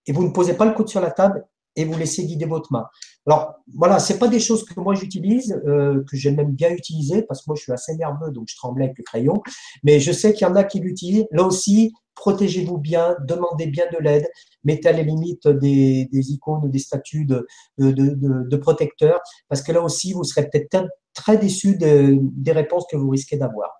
et 0.07 0.11
vous 0.11 0.23
ne 0.23 0.31
posez 0.31 0.53
pas 0.53 0.65
le 0.65 0.73
coude 0.73 0.89
sur 0.89 1.01
la 1.01 1.11
table 1.11 1.45
et 1.75 1.85
vous 1.85 1.97
laissez 1.97 2.25
guider 2.25 2.45
votre 2.45 2.71
main. 2.71 2.85
Alors 3.25 3.53
voilà, 3.75 3.99
c'est 3.99 4.17
pas 4.17 4.27
des 4.27 4.39
choses 4.39 4.65
que 4.65 4.79
moi 4.79 4.95
j'utilise, 4.95 5.61
euh, 5.67 6.03
que 6.09 6.17
j'aime 6.17 6.35
même 6.35 6.51
bien 6.51 6.71
utiliser 6.71 7.21
parce 7.21 7.41
que 7.41 7.45
moi 7.47 7.55
je 7.55 7.63
suis 7.63 7.71
assez 7.71 7.95
nerveux 7.95 8.31
donc 8.31 8.47
je 8.49 8.55
tremblais 8.55 8.85
avec 8.85 8.97
le 8.97 9.03
crayon, 9.03 9.41
mais 9.83 9.99
je 9.99 10.11
sais 10.11 10.33
qu'il 10.33 10.47
y 10.47 10.49
en 10.49 10.55
a 10.55 10.63
qui 10.63 10.79
l'utilisent. 10.79 11.27
Là 11.31 11.43
aussi, 11.43 11.93
protégez-vous 12.15 12.77
bien, 12.77 13.15
demandez 13.25 13.67
bien 13.67 13.85
de 13.93 13.97
l'aide, 13.97 14.27
mettez 14.63 14.89
à 14.89 14.93
la 14.93 15.03
limite 15.03 15.47
des, 15.47 16.09
icônes 16.11 16.65
ou 16.65 16.69
des 16.69 16.79
statuts 16.79 17.25
de, 17.25 17.47
de, 17.77 18.57
protecteurs 18.57 19.21
parce 19.47 19.61
que 19.61 19.71
là 19.71 19.81
aussi 19.81 20.13
vous 20.13 20.23
serez 20.23 20.49
peut-être 20.49 20.89
très 21.13 21.37
déçu 21.37 21.75
des 21.77 22.51
réponses 22.51 22.85
que 22.89 22.97
vous 22.97 23.09
risquez 23.09 23.37
d'avoir. 23.37 23.71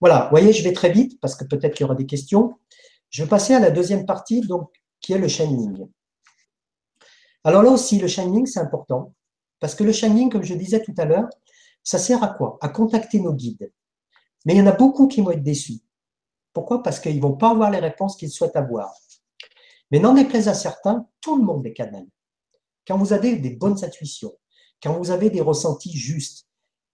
Voilà, 0.00 0.24
vous 0.24 0.30
voyez, 0.30 0.52
je 0.52 0.64
vais 0.64 0.72
très 0.72 0.90
vite 0.90 1.20
parce 1.20 1.36
que 1.36 1.44
peut-être 1.44 1.74
qu'il 1.74 1.84
y 1.84 1.84
aura 1.84 1.94
des 1.94 2.06
questions. 2.06 2.58
Je 3.10 3.22
vais 3.22 3.28
passer 3.28 3.54
à 3.54 3.60
la 3.60 3.70
deuxième 3.70 4.06
partie, 4.06 4.40
donc, 4.40 4.70
qui 5.00 5.12
est 5.12 5.18
le 5.18 5.28
shining. 5.28 5.86
Alors 7.44 7.62
là 7.62 7.70
aussi, 7.70 7.98
le 7.98 8.08
shining, 8.08 8.46
c'est 8.46 8.60
important 8.60 9.14
parce 9.60 9.74
que 9.74 9.84
le 9.84 9.92
shining, 9.92 10.30
comme 10.30 10.42
je 10.42 10.54
disais 10.54 10.82
tout 10.82 10.94
à 10.96 11.04
l'heure, 11.04 11.28
ça 11.84 11.98
sert 11.98 12.22
à 12.22 12.28
quoi? 12.28 12.58
À 12.60 12.68
contacter 12.68 13.20
nos 13.20 13.32
guides. 13.32 13.72
Mais 14.44 14.54
il 14.54 14.58
y 14.58 14.62
en 14.62 14.66
a 14.66 14.72
beaucoup 14.72 15.06
qui 15.08 15.20
vont 15.20 15.30
être 15.30 15.42
déçus. 15.42 15.80
Pourquoi? 16.52 16.82
Parce 16.82 16.98
qu'ils 16.98 17.16
ne 17.16 17.22
vont 17.22 17.36
pas 17.36 17.50
avoir 17.50 17.70
les 17.70 17.78
réponses 17.78 18.16
qu'ils 18.16 18.30
souhaitent 18.30 18.56
avoir. 18.56 18.92
Mais 19.90 19.98
n'en 19.98 20.14
déplaise 20.14 20.48
à 20.48 20.54
certains, 20.54 21.06
tout 21.20 21.36
le 21.36 21.44
monde 21.44 21.66
est 21.66 21.72
canal. 21.72 22.06
Quand 22.86 22.98
vous 22.98 23.12
avez 23.12 23.36
des 23.36 23.50
bonnes 23.50 23.84
intuitions, 23.84 24.32
quand 24.82 24.98
vous 24.98 25.10
avez 25.10 25.30
des 25.30 25.40
ressentis 25.40 25.96
justes, 25.96 26.46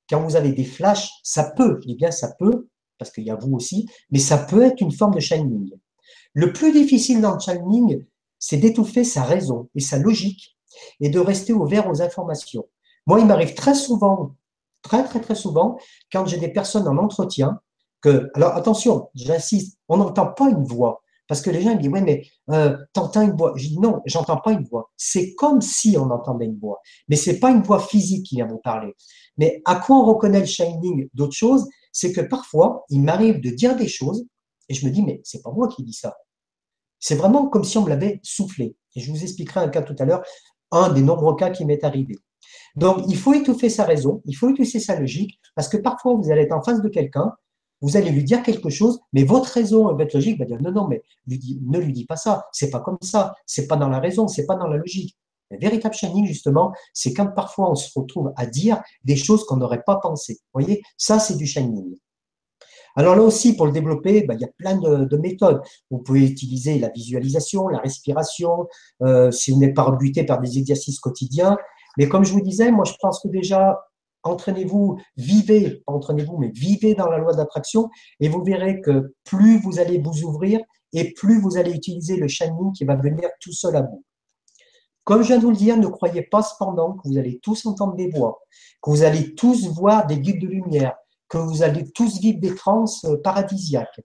quand 0.09 0.23
vous 0.23 0.37
avez 0.37 0.53
des 0.53 0.65
flashs, 0.65 1.11
ça 1.23 1.45
peut, 1.45 1.81
je 1.87 1.95
bien 1.95 2.11
ça 2.11 2.35
peut, 2.39 2.69
parce 2.99 3.11
qu'il 3.11 3.25
y 3.25 3.31
a 3.31 3.37
vous 3.37 3.55
aussi, 3.55 3.89
mais 4.11 4.19
ça 4.19 4.39
peut 4.39 4.63
être 4.63 4.81
une 4.81 4.93
forme 4.93 5.15
de 5.15 5.21
shining. 5.21 5.73
Le 6.35 6.53
plus 6.53 6.73
difficile 6.73 7.21
dans 7.21 7.35
le 7.35 7.41
shining, 7.41 8.05
c'est 8.39 8.57
d'étouffer 8.57 9.05
sa 9.05 9.23
raison 9.23 9.69
et 9.75 9.81
sa 9.81 9.99
logique 9.99 10.57
et 11.01 11.09
de 11.09 11.19
rester 11.19 11.53
ouvert 11.53 11.89
aux 11.89 12.03
informations. 12.03 12.69
Moi, 13.07 13.21
il 13.21 13.27
m'arrive 13.27 13.55
très 13.55 13.75
souvent, 13.75 14.35
très 14.83 15.05
très 15.05 15.21
très 15.21 15.35
souvent, 15.35 15.79
quand 16.13 16.27
j'ai 16.27 16.39
des 16.39 16.53
personnes 16.53 16.87
en 16.89 16.97
entretien, 16.99 17.61
que, 18.01 18.31
alors 18.35 18.55
attention, 18.55 19.11
j'insiste, 19.15 19.79
on 19.89 19.97
n'entend 19.97 20.27
pas 20.27 20.49
une 20.49 20.65
voix. 20.65 21.03
Parce 21.29 21.43
que 21.43 21.51
les 21.51 21.61
gens 21.61 21.75
disent, 21.75 21.91
oui, 21.93 22.01
mais 22.01 22.23
euh, 22.51 22.77
t'entends 22.95 23.23
une 23.23 23.37
voix. 23.37 23.53
Je 23.57 23.69
dis, 23.69 23.79
non, 23.79 24.01
j'entends 24.07 24.39
pas 24.39 24.53
une 24.53 24.65
voix. 24.65 24.91
C'est 24.97 25.35
comme 25.35 25.61
si 25.61 25.97
on 25.99 26.11
entendait 26.11 26.47
une 26.47 26.59
voix. 26.59 26.81
Mais 27.09 27.17
c'est 27.17 27.39
pas 27.39 27.51
une 27.51 27.63
voix 27.63 27.81
physique 27.81 28.27
qui 28.27 28.37
vient 28.37 28.47
vous 28.47 28.59
parler. 28.59 28.95
Mais 29.37 29.63
à 29.67 29.77
quoi 29.77 29.97
on 29.97 30.05
reconnaît 30.05 30.41
le 30.41 30.47
shining 30.47 31.09
d'autre 31.15 31.35
chose? 31.35 31.69
C'est 31.93 32.13
que 32.13 32.23
parfois, 32.23 32.85
il 32.89 33.03
m'arrive 33.03 33.41
de 33.41 33.51
dire 33.51 33.77
des 33.77 33.89
choses 33.89 34.27
et 34.69 34.75
je 34.75 34.87
me 34.87 34.91
dis, 34.91 35.03
mais 35.03 35.21
c'est 35.25 35.43
pas 35.43 35.51
moi 35.51 35.69
qui 35.69 35.83
dis 35.83 35.93
ça. 35.93 36.17
C'est 36.99 37.15
vraiment 37.15 37.49
comme 37.49 37.65
si 37.65 37.79
on 37.79 37.85
me 37.85 37.91
l'avait 37.91 38.21
soufflé. 38.23 38.77
Et 38.97 39.01
je 39.01 39.11
vous 39.11 39.23
expliquerai 39.23 39.61
un 39.61 39.69
cas 39.69 39.83
tout 39.83 39.97
à 39.99 40.05
l'heure, 40.05 40.25
un 40.71 40.93
des 40.93 41.03
nombreux 41.03 41.37
cas 41.37 41.51
qui 41.51 41.65
m'est 41.65 41.85
arrivé. 41.85 42.17
Donc, 42.75 43.05
il 43.09 43.17
faut 43.17 43.35
étouffer 43.35 43.71
sa 43.71 43.85
raison, 43.85 44.23
il 44.25 44.35
faut 44.35 44.51
étouffer 44.51 44.81
sa 44.81 44.99
logique, 44.99 45.41
parce 45.55 45.69
que 45.69 45.77
parfois, 45.77 46.15
vous 46.15 46.31
allez 46.31 46.43
être 46.43 46.53
en 46.53 46.63
face 46.63 46.83
de 46.83 46.89
quelqu'un 46.89 47.33
vous 47.81 47.97
allez 47.97 48.11
lui 48.11 48.25
dire 48.25 48.43
quelque 48.43 48.71
chose, 48.71 49.01
mais 49.13 49.25
votre 49.25 49.51
raison, 49.51 49.95
votre 49.95 50.17
logique 50.17 50.39
va 50.39 50.45
dire 50.45 50.61
non, 50.61 50.73
non, 50.73 50.89
mais 50.89 51.03
ne 51.27 51.79
lui 51.79 51.93
dis 51.93 52.07
pas 52.07 52.17
ça, 52.17 52.47
c'est 52.53 52.71
pas 52.71 52.81
comme 52.81 52.99
ça, 53.03 53.35
c'est 53.47 53.67
pas 53.67 53.77
dans 53.77 53.89
la 53.89 54.01
raison, 54.01 54.29
c'est 54.29 54.47
pas 54.47 54.57
dans 54.57 54.67
la 54.67 54.77
logique. 54.77 55.17
Le 55.51 55.59
véritable 55.59 55.95
shining, 55.95 56.27
justement, 56.27 56.73
c'est 56.93 57.15
quand 57.15 57.29
parfois 57.29 57.71
on 57.71 57.75
se 57.75 57.91
retrouve 57.99 58.33
à 58.37 58.47
dire 58.47 58.83
des 59.05 59.17
choses 59.17 59.47
qu'on 59.47 59.57
n'aurait 59.57 59.83
pas 59.83 59.97
pensé. 59.97 60.35
Vous 60.35 60.61
voyez, 60.61 60.83
ça, 60.99 61.19
c'est 61.19 61.37
du 61.37 61.47
shining. 61.47 61.97
Alors 62.97 63.15
là 63.15 63.23
aussi, 63.23 63.55
pour 63.55 63.67
le 63.67 63.73
développer, 63.73 64.23
ben, 64.25 64.35
il 64.35 64.41
y 64.41 64.45
a 64.45 64.51
plein 64.57 64.77
de, 64.77 65.17
méthodes. 65.17 65.63
Vous 65.91 65.99
pouvez 65.99 66.27
utiliser 66.27 66.79
la 66.79 66.89
visualisation, 66.89 67.69
la 67.69 67.79
respiration, 67.79 68.67
euh, 69.03 69.31
si 69.31 69.53
vous 69.53 69.59
n'êtes 69.61 69.75
pas 69.75 69.85
rebuté 69.85 70.25
par 70.25 70.41
des 70.41 70.59
exercices 70.59 70.99
quotidiens. 70.99 71.57
Mais 71.97 72.09
comme 72.09 72.25
je 72.25 72.33
vous 72.33 72.41
disais, 72.41 72.71
moi, 72.73 72.85
je 72.85 72.95
pense 73.01 73.21
que 73.21 73.29
déjà, 73.29 73.79
entraînez-vous, 74.23 74.99
vivez, 75.17 75.83
pas 75.87 75.93
entraînez-vous, 75.93 76.39
mais 76.39 76.51
vivez 76.51 76.95
dans 76.95 77.09
la 77.09 77.19
loi 77.19 77.35
d'attraction 77.35 77.89
et 78.21 78.29
vous 78.29 78.43
verrez 78.43 78.81
que 78.81 79.15
plus 79.25 79.59
vous 79.61 79.79
allez 79.79 79.99
vous 79.99 80.23
ouvrir 80.23 80.61
et 80.93 81.13
plus 81.13 81.41
vous 81.41 81.57
allez 81.57 81.73
utiliser 81.73 82.17
le 82.17 82.29
shining 82.29 82.73
qui 82.73 82.85
va 82.85 82.97
venir 82.97 83.29
tout 83.41 83.53
seul 83.53 83.77
à 83.77 83.83
vous. 83.83 84.05
Comme 85.05 85.23
je 85.23 85.29
viens 85.29 85.39
de 85.39 85.43
vous 85.43 85.51
le 85.51 85.57
dire, 85.57 85.77
ne 85.79 85.87
croyez 85.87 86.23
pas 86.23 86.43
cependant 86.43 86.93
que 86.93 87.09
vous 87.09 87.17
allez 87.17 87.39
tous 87.43 87.65
entendre 87.65 87.95
des 87.95 88.11
voix, 88.11 88.41
que 88.83 88.91
vous 88.91 89.03
allez 89.03 89.35
tous 89.35 89.67
voir 89.69 90.07
des 90.07 90.21
guides 90.21 90.41
de 90.41 90.49
lumière, 90.49 90.95
que 91.29 91.39
vous 91.39 91.63
allez 91.63 91.91
tous 91.93 92.21
vivre 92.21 92.41
des 92.41 92.55
trans 92.55 92.85
euh, 93.05 93.17
paradisiaques. 93.17 94.01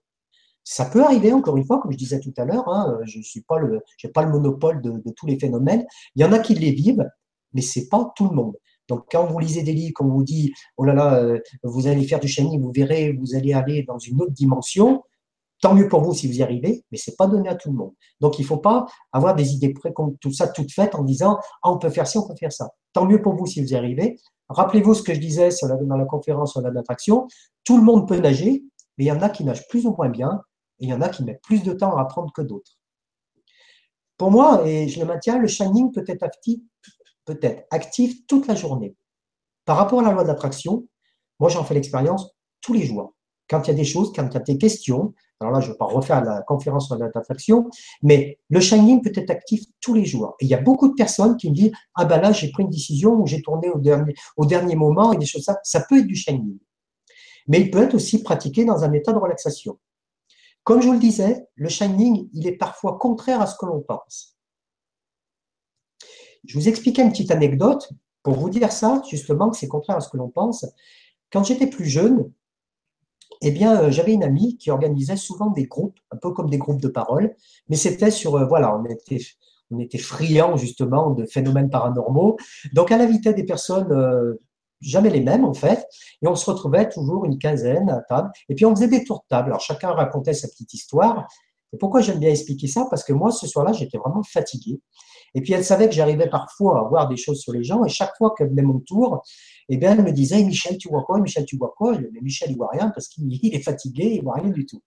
Ça 0.62 0.86
peut 0.86 1.04
arriver, 1.04 1.30
encore 1.34 1.58
une 1.58 1.66
fois, 1.66 1.78
comme 1.78 1.92
je 1.92 1.98
disais 1.98 2.20
tout 2.20 2.32
à 2.38 2.46
l'heure, 2.46 2.66
hein, 2.68 2.98
je 3.04 3.18
n'ai 3.18 3.44
pas, 3.46 3.58
le, 3.58 3.82
pas 4.14 4.22
le 4.22 4.30
monopole 4.30 4.80
de, 4.80 4.92
de, 4.92 5.10
tous 5.14 5.26
les 5.26 5.38
phénomènes. 5.38 5.84
Il 6.16 6.22
y 6.22 6.24
en 6.24 6.32
a 6.32 6.38
qui 6.38 6.54
les 6.54 6.72
vivent, 6.72 7.06
mais 7.52 7.60
c'est 7.60 7.88
pas 7.90 8.10
tout 8.16 8.28
le 8.28 8.34
monde. 8.34 8.56
Donc, 8.88 9.04
quand 9.10 9.26
vous 9.26 9.38
lisez 9.38 9.62
des 9.62 9.72
livres, 9.72 9.94
qu'on 9.94 10.08
vous 10.08 10.24
dit, 10.24 10.52
oh 10.76 10.84
là 10.84 10.92
là, 10.92 11.16
euh, 11.16 11.40
vous 11.62 11.86
allez 11.86 12.06
faire 12.06 12.20
du 12.20 12.28
shining, 12.28 12.60
vous 12.60 12.72
verrez, 12.72 13.12
vous 13.12 13.34
allez 13.34 13.52
aller 13.52 13.82
dans 13.82 13.98
une 13.98 14.20
autre 14.20 14.32
dimension, 14.32 15.02
tant 15.60 15.74
mieux 15.74 15.88
pour 15.88 16.02
vous 16.02 16.12
si 16.12 16.26
vous 16.26 16.38
y 16.38 16.42
arrivez, 16.42 16.84
mais 16.90 16.98
c'est 16.98 17.16
pas 17.16 17.26
donné 17.26 17.48
à 17.48 17.54
tout 17.54 17.70
le 17.70 17.76
monde. 17.76 17.92
Donc, 18.20 18.38
il 18.38 18.42
ne 18.42 18.46
faut 18.46 18.58
pas 18.58 18.86
avoir 19.12 19.34
des 19.34 19.52
idées 19.54 19.72
près, 19.72 19.92
tout 20.20 20.32
ça 20.32 20.48
toutes 20.48 20.72
faites 20.72 20.94
en 20.94 21.02
disant, 21.02 21.38
ah, 21.62 21.70
on 21.70 21.78
peut 21.78 21.90
faire 21.90 22.06
ci, 22.06 22.18
on 22.18 22.26
peut 22.26 22.36
faire 22.38 22.52
ça. 22.52 22.70
Tant 22.92 23.06
mieux 23.06 23.22
pour 23.22 23.34
vous 23.34 23.46
si 23.46 23.62
vous 23.62 23.72
y 23.72 23.74
arrivez. 23.74 24.18
Rappelez-vous 24.50 24.94
ce 24.94 25.02
que 25.02 25.14
je 25.14 25.20
disais 25.20 25.48
dans 25.62 25.96
la 25.96 26.04
conférence 26.04 26.52
sur 26.52 26.60
la 26.60 26.70
d'attraction. 26.70 27.26
Tout 27.64 27.78
le 27.78 27.82
monde 27.82 28.06
peut 28.06 28.18
nager, 28.18 28.62
mais 28.98 29.04
il 29.04 29.08
y 29.08 29.12
en 29.12 29.22
a 29.22 29.30
qui 29.30 29.44
nagent 29.44 29.66
plus 29.68 29.86
ou 29.86 29.94
moins 29.96 30.10
bien, 30.10 30.42
et 30.80 30.84
il 30.84 30.88
y 30.90 30.92
en 30.92 31.00
a 31.00 31.08
qui 31.08 31.24
mettent 31.24 31.42
plus 31.42 31.62
de 31.62 31.72
temps 31.72 31.96
à 31.96 32.02
apprendre 32.02 32.30
que 32.32 32.42
d'autres. 32.42 32.72
Pour 34.16 34.30
moi, 34.30 34.66
et 34.66 34.88
je 34.88 35.00
le 35.00 35.06
maintiens, 35.06 35.38
le 35.38 35.48
shining 35.48 35.90
peut 35.90 36.04
être 36.06 36.22
actif 36.22 36.60
peut 37.24 37.38
être 37.42 37.66
actif 37.70 38.26
toute 38.26 38.46
la 38.46 38.54
journée. 38.54 38.96
Par 39.64 39.76
rapport 39.76 40.00
à 40.00 40.02
la 40.02 40.12
loi 40.12 40.24
d'attraction, 40.24 40.86
moi 41.40 41.48
j'en 41.48 41.64
fais 41.64 41.74
l'expérience 41.74 42.30
tous 42.60 42.72
les 42.72 42.84
jours. 42.84 43.14
Quand 43.48 43.62
il 43.66 43.68
y 43.68 43.74
a 43.74 43.76
des 43.76 43.84
choses, 43.84 44.12
quand 44.14 44.26
il 44.26 44.34
y 44.34 44.36
a 44.36 44.40
des 44.40 44.58
questions, 44.58 45.14
alors 45.40 45.52
là 45.52 45.60
je 45.60 45.66
ne 45.66 45.72
vais 45.72 45.78
pas 45.78 45.86
refaire 45.86 46.22
la 46.24 46.42
conférence 46.42 46.86
sur 46.86 46.96
la 46.96 47.06
loi 47.06 47.12
d'attraction, 47.14 47.68
mais 48.02 48.38
le 48.48 48.60
shining 48.60 49.02
peut 49.02 49.12
être 49.14 49.30
actif 49.30 49.64
tous 49.80 49.94
les 49.94 50.04
jours. 50.04 50.34
Et 50.40 50.46
il 50.46 50.48
y 50.48 50.54
a 50.54 50.60
beaucoup 50.60 50.88
de 50.88 50.94
personnes 50.94 51.36
qui 51.36 51.50
me 51.50 51.54
disent 51.54 51.72
Ah 51.94 52.04
ben 52.04 52.20
là 52.20 52.32
j'ai 52.32 52.50
pris 52.50 52.62
une 52.62 52.70
décision 52.70 53.14
ou 53.14 53.26
j'ai 53.26 53.42
tourné 53.42 53.68
au 53.70 53.78
dernier, 53.78 54.14
au 54.36 54.46
dernier 54.46 54.76
moment 54.76 55.12
et 55.12 55.18
des 55.18 55.26
choses 55.26 55.44
ça. 55.44 55.58
Ça 55.62 55.80
peut 55.80 55.98
être 55.98 56.06
du 56.06 56.16
shining. 56.16 56.58
Mais 57.46 57.60
il 57.60 57.70
peut 57.70 57.82
être 57.82 57.94
aussi 57.94 58.22
pratiqué 58.22 58.64
dans 58.64 58.84
un 58.84 58.92
état 58.92 59.12
de 59.12 59.18
relaxation. 59.18 59.78
Comme 60.62 60.80
je 60.80 60.86
vous 60.86 60.94
le 60.94 60.98
disais, 60.98 61.46
le 61.56 61.68
shining, 61.68 62.30
il 62.32 62.46
est 62.46 62.56
parfois 62.56 62.96
contraire 62.98 63.42
à 63.42 63.46
ce 63.46 63.56
que 63.58 63.66
l'on 63.66 63.82
pense. 63.82 64.33
Je 66.46 66.58
vous 66.58 66.68
expliquer 66.68 67.02
une 67.02 67.10
petite 67.10 67.30
anecdote 67.30 67.90
pour 68.22 68.34
vous 68.34 68.50
dire 68.50 68.72
ça, 68.72 69.02
justement, 69.08 69.50
que 69.50 69.56
c'est 69.56 69.68
contraire 69.68 69.96
à 69.96 70.00
ce 70.00 70.08
que 70.08 70.16
l'on 70.16 70.28
pense. 70.28 70.66
Quand 71.30 71.44
j'étais 71.44 71.66
plus 71.66 71.86
jeune, 71.86 72.30
eh 73.42 73.50
bien, 73.50 73.82
euh, 73.82 73.90
j'avais 73.90 74.12
une 74.12 74.24
amie 74.24 74.56
qui 74.56 74.70
organisait 74.70 75.16
souvent 75.16 75.50
des 75.50 75.66
groupes, 75.66 75.98
un 76.10 76.16
peu 76.16 76.32
comme 76.32 76.48
des 76.48 76.58
groupes 76.58 76.80
de 76.80 76.88
parole, 76.88 77.34
mais 77.68 77.76
c'était 77.76 78.10
sur, 78.10 78.36
euh, 78.36 78.46
voilà, 78.46 78.76
on 78.76 78.84
était, 78.86 79.18
on 79.70 79.78
friands 79.98 80.56
justement 80.56 81.10
de 81.10 81.26
phénomènes 81.26 81.70
paranormaux. 81.70 82.36
Donc, 82.72 82.90
elle 82.90 83.00
invitait 83.00 83.34
des 83.34 83.44
personnes, 83.44 83.92
euh, 83.92 84.40
jamais 84.80 85.10
les 85.10 85.20
mêmes 85.20 85.44
en 85.44 85.54
fait, 85.54 85.86
et 86.22 86.28
on 86.28 86.34
se 86.34 86.48
retrouvait 86.50 86.88
toujours 86.88 87.24
une 87.24 87.38
quinzaine 87.38 87.90
à 87.90 88.00
table, 88.00 88.30
et 88.48 88.54
puis 88.54 88.66
on 88.66 88.74
faisait 88.74 88.88
des 88.88 89.04
tours 89.04 89.20
de 89.20 89.28
table. 89.28 89.48
Alors, 89.48 89.60
chacun 89.60 89.90
racontait 89.90 90.34
sa 90.34 90.48
petite 90.48 90.72
histoire. 90.72 91.26
Et 91.74 91.76
pourquoi 91.76 92.00
j'aime 92.00 92.20
bien 92.20 92.30
expliquer 92.30 92.68
ça? 92.68 92.86
Parce 92.88 93.02
que 93.02 93.12
moi, 93.12 93.32
ce 93.32 93.48
soir-là, 93.48 93.72
j'étais 93.72 93.98
vraiment 93.98 94.22
fatigué. 94.22 94.80
Et 95.34 95.40
puis 95.40 95.52
elle 95.52 95.64
savait 95.64 95.88
que 95.88 95.94
j'arrivais 95.94 96.30
parfois 96.30 96.78
à 96.78 96.88
voir 96.88 97.08
des 97.08 97.16
choses 97.16 97.40
sur 97.40 97.52
les 97.52 97.64
gens, 97.64 97.84
et 97.84 97.88
chaque 97.88 98.16
fois 98.16 98.32
qu'elle 98.38 98.50
venait 98.50 98.62
mon 98.62 98.78
tour, 98.78 99.20
eh 99.68 99.76
bien, 99.76 99.92
elle 99.92 100.04
me 100.04 100.12
disait 100.12 100.44
Michel, 100.44 100.78
tu 100.78 100.88
vois 100.88 101.02
quoi? 101.02 101.18
Michel, 101.18 101.44
tu 101.44 101.56
vois 101.56 101.74
quoi 101.76 101.98
Mais 101.98 102.20
Michel, 102.22 102.52
il 102.52 102.56
voit 102.56 102.70
rien 102.72 102.90
parce 102.90 103.08
qu'il 103.08 103.26
est 103.54 103.60
fatigué, 103.60 104.12
il 104.14 104.22
voit 104.22 104.34
rien 104.34 104.50
du 104.50 104.64
tout. 104.64 104.80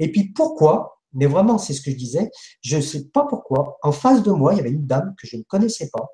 Et 0.00 0.10
puis 0.10 0.32
pourquoi? 0.32 0.98
Mais 1.12 1.26
vraiment, 1.26 1.58
c'est 1.58 1.72
ce 1.72 1.80
que 1.80 1.92
je 1.92 1.96
disais. 1.96 2.28
Je 2.62 2.76
ne 2.78 2.80
sais 2.80 3.08
pas 3.08 3.24
pourquoi. 3.26 3.78
En 3.84 3.92
face 3.92 4.24
de 4.24 4.32
moi, 4.32 4.54
il 4.54 4.56
y 4.56 4.60
avait 4.60 4.70
une 4.70 4.86
dame 4.86 5.14
que 5.20 5.28
je 5.28 5.36
ne 5.36 5.42
connaissais 5.42 5.88
pas. 5.90 6.08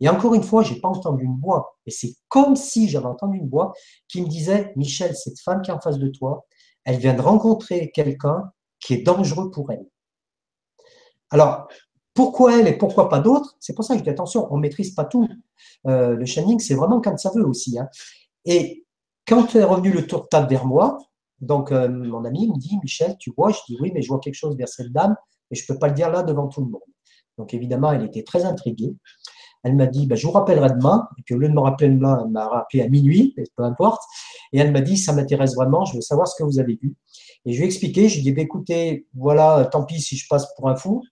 Et 0.00 0.08
encore 0.08 0.34
une 0.34 0.44
fois, 0.44 0.62
je 0.62 0.74
n'ai 0.74 0.80
pas 0.80 0.88
entendu 0.88 1.24
une 1.24 1.40
voix. 1.40 1.76
Et 1.84 1.90
c'est 1.90 2.14
comme 2.28 2.54
si 2.54 2.88
j'avais 2.88 3.06
entendu 3.06 3.38
une 3.38 3.48
voix 3.48 3.72
qui 4.06 4.22
me 4.22 4.28
disait 4.28 4.72
Michel, 4.76 5.16
cette 5.16 5.40
femme 5.40 5.60
qui 5.60 5.72
est 5.72 5.74
en 5.74 5.80
face 5.80 5.98
de 5.98 6.08
toi, 6.08 6.46
elle 6.84 6.98
vient 6.98 7.14
de 7.14 7.20
rencontrer 7.20 7.90
quelqu'un 7.92 8.44
qui 8.80 8.94
est 8.94 9.02
dangereux 9.02 9.50
pour 9.50 9.70
elle. 9.72 9.86
Alors, 11.30 11.68
pourquoi 12.14 12.58
elle 12.58 12.66
et 12.66 12.76
pourquoi 12.76 13.08
pas 13.08 13.20
d'autres? 13.20 13.56
C'est 13.60 13.74
pour 13.74 13.84
ça 13.84 13.94
que 13.94 14.00
je 14.00 14.04
dis 14.04 14.10
attention, 14.10 14.52
on 14.52 14.56
ne 14.56 14.62
maîtrise 14.62 14.94
pas 14.94 15.04
tout. 15.04 15.28
Euh, 15.86 16.16
le 16.16 16.24
shining, 16.26 16.58
c'est 16.58 16.74
vraiment 16.74 17.00
quand 17.00 17.16
ça 17.18 17.30
veut 17.34 17.46
aussi. 17.46 17.78
Hein. 17.78 17.88
Et 18.44 18.86
quand 19.26 19.54
est 19.54 19.64
revenu 19.64 19.92
le 19.92 20.06
tour 20.06 20.22
de 20.22 20.26
table 20.26 20.48
vers 20.48 20.66
moi, 20.66 20.98
donc 21.40 21.70
euh, 21.70 21.88
mon 21.88 22.24
ami 22.24 22.48
me 22.48 22.58
dit 22.58 22.76
Michel, 22.82 23.16
tu 23.18 23.32
vois? 23.36 23.50
Je 23.52 23.58
dis 23.68 23.76
oui, 23.80 23.92
mais 23.94 24.02
je 24.02 24.08
vois 24.08 24.18
quelque 24.20 24.34
chose 24.34 24.56
vers 24.56 24.68
cette 24.68 24.90
dame, 24.90 25.14
mais 25.50 25.56
je 25.56 25.62
ne 25.62 25.74
peux 25.74 25.78
pas 25.78 25.88
le 25.88 25.94
dire 25.94 26.10
là 26.10 26.22
devant 26.22 26.48
tout 26.48 26.60
le 26.60 26.70
monde. 26.70 26.82
Donc 27.36 27.54
évidemment, 27.54 27.92
elle 27.92 28.04
était 28.04 28.24
très 28.24 28.44
intriguée. 28.44 28.96
Elle 29.64 29.76
m'a 29.76 29.86
dit, 29.86 30.06
ben, 30.06 30.16
je 30.16 30.26
vous 30.26 30.32
rappellerai 30.32 30.70
demain. 30.70 31.08
Et 31.18 31.22
puis 31.22 31.34
au 31.34 31.38
lieu 31.38 31.48
de 31.48 31.54
me 31.54 31.60
rappeler 31.60 31.88
demain, 31.88 32.22
elle 32.24 32.30
m'a 32.30 32.46
rappelé 32.46 32.82
à 32.82 32.88
minuit, 32.88 33.34
peu 33.56 33.62
importe. 33.62 34.02
Et 34.52 34.58
elle 34.58 34.72
m'a 34.72 34.80
dit, 34.80 34.96
ça 34.96 35.12
m'intéresse 35.12 35.54
vraiment, 35.54 35.84
je 35.84 35.96
veux 35.96 36.00
savoir 36.00 36.26
ce 36.28 36.34
que 36.36 36.44
vous 36.44 36.58
avez 36.58 36.78
vu. 36.80 36.94
Et 37.44 37.52
je 37.52 37.58
lui 37.58 37.64
ai 37.64 37.66
expliqué, 37.66 38.08
je 38.08 38.14
lui 38.14 38.20
ai 38.20 38.22
dit, 38.24 38.32
ben, 38.32 38.44
écoutez, 38.44 39.06
voilà, 39.14 39.68
tant 39.70 39.84
pis 39.84 40.00
si 40.00 40.16
je 40.16 40.26
passe 40.28 40.46
pour 40.56 40.68
un 40.68 40.76
fou 40.76 41.02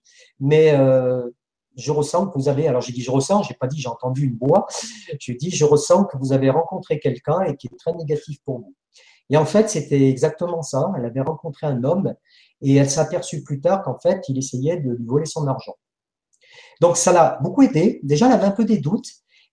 mais 0.40 0.72
euh, 0.72 1.28
je 1.76 1.92
ressens 1.92 2.28
que 2.28 2.38
vous 2.38 2.48
avez, 2.48 2.68
alors 2.68 2.80
j'ai 2.80 2.92
dit 2.92 3.02
je 3.02 3.10
ressens, 3.10 3.42
j'ai 3.44 3.54
pas 3.54 3.66
dit 3.66 3.80
j'ai 3.80 3.88
entendu 3.88 4.26
une 4.26 4.36
voix, 4.36 4.66
je 5.20 5.32
dis 5.32 5.50
je 5.50 5.64
ressens 5.64 6.04
que 6.04 6.16
vous 6.18 6.32
avez 6.32 6.50
rencontré 6.50 6.98
quelqu'un 6.98 7.42
et 7.42 7.56
qui 7.56 7.68
est 7.68 7.76
très 7.78 7.92
négatif 7.94 8.38
pour 8.44 8.58
vous. 8.58 8.74
Et 9.28 9.36
en 9.36 9.44
fait, 9.44 9.68
c'était 9.68 10.08
exactement 10.08 10.62
ça. 10.62 10.92
Elle 10.96 11.04
avait 11.04 11.20
rencontré 11.20 11.66
un 11.66 11.82
homme 11.82 12.14
et 12.62 12.76
elle 12.76 12.88
s'est 12.88 13.00
aperçue 13.00 13.42
plus 13.42 13.60
tard 13.60 13.82
qu'en 13.82 13.98
fait, 13.98 14.22
il 14.28 14.38
essayait 14.38 14.76
de 14.76 14.92
lui 14.92 15.04
voler 15.04 15.26
son 15.26 15.48
argent. 15.48 15.74
Donc, 16.80 16.96
ça 16.96 17.12
l'a 17.12 17.38
beaucoup 17.42 17.62
aidé. 17.62 17.98
Déjà, 18.04 18.26
elle 18.26 18.34
avait 18.34 18.44
un 18.44 18.52
peu 18.52 18.64
des 18.64 18.78
doutes 18.78 19.08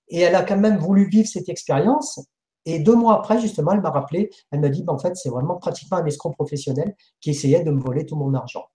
et 0.09 0.19
elle 0.19 0.35
a 0.35 0.43
quand 0.43 0.57
même 0.57 0.77
voulu 0.77 1.09
vivre 1.09 1.27
cette 1.27 1.49
expérience. 1.49 2.19
Et 2.65 2.79
deux 2.79 2.95
mois 2.95 3.17
après, 3.17 3.39
justement, 3.41 3.73
elle 3.73 3.81
m'a 3.81 3.89
rappelé, 3.89 4.29
elle 4.51 4.61
m'a 4.61 4.69
dit, 4.69 4.83
ben, 4.83 4.93
en 4.93 4.97
fait, 4.97 5.15
c'est 5.15 5.29
vraiment 5.29 5.55
pratiquement 5.55 5.97
un 5.97 6.05
escroc 6.05 6.31
professionnel 6.31 6.95
qui 7.19 7.31
essayait 7.31 7.63
de 7.63 7.71
me 7.71 7.79
voler 7.79 8.05
tout 8.05 8.15
mon 8.15 8.33
argent. 8.33 8.65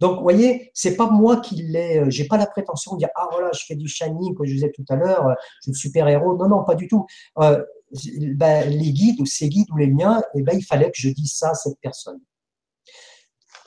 Donc, 0.00 0.16
vous 0.16 0.22
voyez, 0.22 0.70
c'est 0.74 0.96
pas 0.96 1.10
moi 1.10 1.40
qui 1.40 1.56
l'ai, 1.56 1.98
euh, 1.98 2.10
j'ai 2.10 2.26
pas 2.26 2.36
la 2.36 2.46
prétention 2.46 2.94
de 2.94 2.98
dire, 2.98 3.08
ah 3.14 3.28
voilà, 3.32 3.50
je 3.52 3.64
fais 3.66 3.76
du 3.76 3.88
shining, 3.88 4.34
comme 4.34 4.46
je 4.46 4.52
disais 4.52 4.72
tout 4.74 4.84
à 4.88 4.96
l'heure, 4.96 5.26
euh, 5.26 5.34
je 5.64 5.72
suis 5.72 5.88
super-héros. 5.88 6.36
Non, 6.36 6.48
non, 6.48 6.64
pas 6.64 6.74
du 6.74 6.86
tout. 6.86 7.06
Euh, 7.38 7.62
ben, 8.34 8.68
les 8.68 8.92
guides 8.92 9.20
ou 9.20 9.26
ces 9.26 9.48
guides 9.48 9.70
ou 9.72 9.76
les 9.76 9.86
miens, 9.86 10.22
eh 10.34 10.42
ben, 10.42 10.56
il 10.56 10.64
fallait 10.64 10.90
que 10.90 10.98
je 10.98 11.08
dise 11.08 11.34
ça 11.34 11.50
à 11.50 11.54
cette 11.54 11.78
personne. 11.80 12.20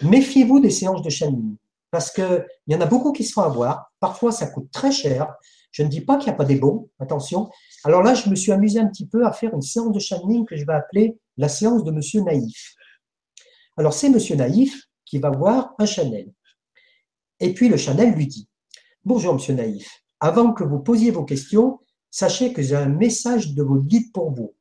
Méfiez-vous 0.01 0.59
des 0.59 0.70
séances 0.70 1.01
de 1.01 1.09
shining, 1.09 1.57
parce 1.91 2.11
qu'il 2.11 2.45
y 2.67 2.76
en 2.76 2.82
a 2.82 2.86
beaucoup 2.86 3.11
qui 3.11 3.24
se 3.24 3.34
font 3.34 3.41
avoir. 3.41 3.91
Parfois, 3.99 4.32
ça 4.32 4.47
coûte 4.47 4.70
très 4.72 4.91
cher. 4.91 5.36
Je 5.72 5.84
ne 5.84 5.88
dis 5.88 6.01
pas 6.01 6.17
qu'il 6.17 6.28
n'y 6.28 6.34
a 6.34 6.38
pas 6.38 6.45
des 6.45 6.55
bons, 6.55 6.89
attention. 6.99 7.49
Alors 7.84 8.03
là, 8.03 8.13
je 8.13 8.30
me 8.30 8.36
suis 8.36 8.51
amusé 8.51 8.80
un 8.80 8.88
petit 8.88 9.07
peu 9.07 9.25
à 9.25 9.32
faire 9.32 9.53
une 9.53 9.61
séance 9.61 9.91
de 9.91 9.99
shining 9.99 10.45
que 10.45 10.55
je 10.55 10.65
vais 10.65 10.73
appeler 10.73 11.17
la 11.38 11.47
séance 11.47 11.84
de 11.84 11.91
Monsieur 11.91 12.21
Naïf. 12.21 12.75
Alors, 13.77 13.93
c'est 13.93 14.09
Monsieur 14.09 14.36
Naïf 14.36 14.84
qui 15.05 15.19
va 15.19 15.30
voir 15.30 15.73
un 15.80 15.86
Chanel. 15.86 16.32
Et 17.39 17.53
puis 17.53 17.69
le 17.69 17.77
Chanel 17.77 18.13
lui 18.13 18.27
dit, 18.27 18.49
Bonjour, 19.05 19.34
monsieur 19.34 19.53
Naïf. 19.53 20.03
Avant 20.19 20.51
que 20.51 20.65
vous 20.65 20.80
posiez 20.80 21.09
vos 21.09 21.23
questions, 21.23 21.80
sachez 22.11 22.51
que 22.51 22.61
j'ai 22.61 22.75
un 22.75 22.89
message 22.89 23.53
de 23.55 23.63
votre 23.63 23.86
guide 23.86 24.11
pour 24.11 24.32
vous. 24.32 24.53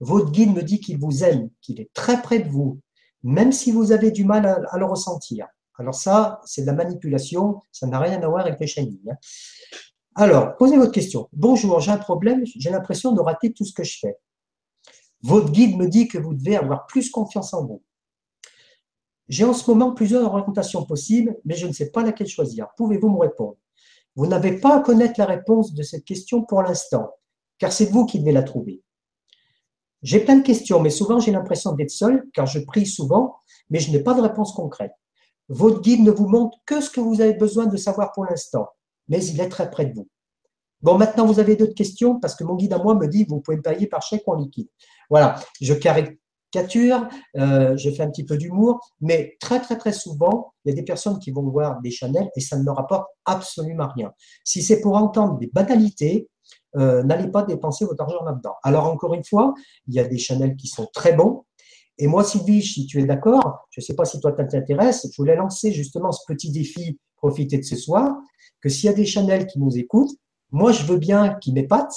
Votre 0.00 0.30
guide 0.30 0.54
me 0.54 0.62
dit 0.62 0.80
qu'il 0.80 0.98
vous 0.98 1.22
aime, 1.22 1.50
qu'il 1.60 1.80
est 1.80 1.92
très 1.92 2.22
près 2.22 2.38
de 2.38 2.48
vous, 2.48 2.80
même 3.22 3.52
si 3.52 3.70
vous 3.70 3.92
avez 3.92 4.10
du 4.10 4.24
mal 4.24 4.46
à, 4.46 4.78
le 4.78 4.86
ressentir. 4.86 5.46
Alors 5.78 5.94
ça, 5.94 6.40
c'est 6.46 6.62
de 6.62 6.66
la 6.66 6.72
manipulation, 6.72 7.60
ça 7.70 7.86
n'a 7.86 8.00
rien 8.00 8.22
à 8.22 8.26
voir 8.26 8.46
avec 8.46 8.58
les 8.58 8.66
shining. 8.66 9.00
Hein. 9.10 9.16
Alors, 10.20 10.56
posez 10.56 10.76
votre 10.76 10.90
question. 10.90 11.28
Bonjour, 11.32 11.78
j'ai 11.78 11.92
un 11.92 11.96
problème, 11.96 12.42
j'ai 12.44 12.70
l'impression 12.70 13.12
de 13.12 13.20
rater 13.20 13.52
tout 13.52 13.64
ce 13.64 13.72
que 13.72 13.84
je 13.84 14.00
fais. 14.00 14.16
Votre 15.22 15.52
guide 15.52 15.78
me 15.78 15.86
dit 15.86 16.08
que 16.08 16.18
vous 16.18 16.34
devez 16.34 16.56
avoir 16.56 16.86
plus 16.86 17.08
confiance 17.08 17.54
en 17.54 17.64
vous. 17.64 17.84
J'ai 19.28 19.44
en 19.44 19.52
ce 19.52 19.70
moment 19.70 19.92
plusieurs 19.92 20.24
orientations 20.24 20.84
possibles, 20.84 21.36
mais 21.44 21.54
je 21.54 21.68
ne 21.68 21.72
sais 21.72 21.92
pas 21.92 22.02
laquelle 22.02 22.26
choisir. 22.26 22.66
Pouvez-vous 22.76 23.10
me 23.10 23.20
répondre? 23.20 23.58
Vous 24.16 24.26
n'avez 24.26 24.58
pas 24.58 24.78
à 24.78 24.80
connaître 24.80 25.20
la 25.20 25.24
réponse 25.24 25.72
de 25.72 25.84
cette 25.84 26.04
question 26.04 26.42
pour 26.42 26.62
l'instant, 26.62 27.12
car 27.58 27.72
c'est 27.72 27.86
vous 27.86 28.04
qui 28.04 28.18
devez 28.18 28.32
la 28.32 28.42
trouver. 28.42 28.82
J'ai 30.02 30.18
plein 30.18 30.38
de 30.38 30.42
questions, 30.42 30.80
mais 30.80 30.90
souvent 30.90 31.20
j'ai 31.20 31.30
l'impression 31.30 31.74
d'être 31.74 31.92
seul, 31.92 32.28
car 32.34 32.46
je 32.46 32.58
prie 32.58 32.86
souvent, 32.86 33.36
mais 33.70 33.78
je 33.78 33.92
n'ai 33.92 34.00
pas 34.00 34.14
de 34.14 34.20
réponse 34.20 34.50
concrète. 34.50 34.94
Votre 35.48 35.80
guide 35.80 36.02
ne 36.02 36.10
vous 36.10 36.26
montre 36.26 36.58
que 36.66 36.80
ce 36.80 36.90
que 36.90 36.98
vous 36.98 37.20
avez 37.20 37.34
besoin 37.34 37.66
de 37.66 37.76
savoir 37.76 38.10
pour 38.10 38.24
l'instant, 38.24 38.66
mais 39.08 39.24
il 39.24 39.40
est 39.40 39.48
très 39.48 39.70
près 39.70 39.86
de 39.86 39.94
vous. 39.94 40.08
Bon, 40.80 40.96
maintenant, 40.96 41.26
vous 41.26 41.40
avez 41.40 41.56
d'autres 41.56 41.74
questions 41.74 42.20
parce 42.20 42.36
que 42.36 42.44
mon 42.44 42.54
guide 42.54 42.72
à 42.72 42.78
moi 42.78 42.94
me 42.94 43.06
dit 43.08 43.24
vous 43.28 43.40
pouvez 43.40 43.58
payer 43.58 43.86
par 43.86 44.02
chèque 44.02 44.22
ou 44.26 44.32
en 44.32 44.36
liquide. 44.36 44.68
Voilà, 45.10 45.36
je 45.60 45.74
caricature, 45.74 47.08
euh, 47.36 47.76
je 47.76 47.90
fais 47.90 48.02
un 48.02 48.10
petit 48.10 48.24
peu 48.24 48.36
d'humour, 48.36 48.80
mais 49.00 49.36
très, 49.40 49.60
très, 49.60 49.76
très 49.76 49.92
souvent, 49.92 50.52
il 50.64 50.70
y 50.70 50.72
a 50.72 50.76
des 50.76 50.84
personnes 50.84 51.18
qui 51.18 51.32
vont 51.32 51.42
voir 51.48 51.80
des 51.80 51.90
Chanel 51.90 52.30
et 52.36 52.40
ça 52.40 52.56
ne 52.56 52.64
leur 52.64 52.78
apporte 52.78 53.08
absolument 53.24 53.88
rien. 53.94 54.12
Si 54.44 54.62
c'est 54.62 54.80
pour 54.80 54.96
entendre 54.96 55.38
des 55.38 55.50
banalités, 55.52 56.28
euh, 56.76 57.02
n'allez 57.02 57.28
pas 57.28 57.42
dépenser 57.42 57.84
votre 57.84 58.02
argent 58.02 58.22
là-dedans. 58.24 58.54
Alors, 58.62 58.86
encore 58.86 59.14
une 59.14 59.24
fois, 59.24 59.54
il 59.88 59.94
y 59.94 60.00
a 60.00 60.04
des 60.06 60.18
Chanel 60.18 60.54
qui 60.56 60.68
sont 60.68 60.86
très 60.92 61.12
bons. 61.12 61.44
Et 61.98 62.06
moi, 62.06 62.22
Sylvie, 62.22 62.62
si 62.62 62.86
tu 62.86 63.00
es 63.00 63.04
d'accord, 63.04 63.66
je 63.70 63.80
ne 63.80 63.84
sais 63.84 63.94
pas 63.94 64.04
si 64.04 64.20
toi, 64.20 64.32
t'intéresse, 64.32 65.08
je 65.10 65.16
voulais 65.16 65.34
lancer 65.34 65.72
justement 65.72 66.12
ce 66.12 66.20
petit 66.28 66.52
défi, 66.52 67.00
profiter 67.18 67.58
de 67.58 67.64
ce 67.64 67.76
soir, 67.76 68.16
que 68.60 68.68
s'il 68.68 68.86
y 68.86 68.92
a 68.92 68.94
des 68.94 69.06
Chanel 69.06 69.46
qui 69.46 69.60
nous 69.60 69.76
écoutent, 69.76 70.16
moi, 70.50 70.72
je 70.72 70.84
veux 70.84 70.96
bien 70.96 71.34
qu'ils 71.34 71.54
m'épatent 71.54 71.94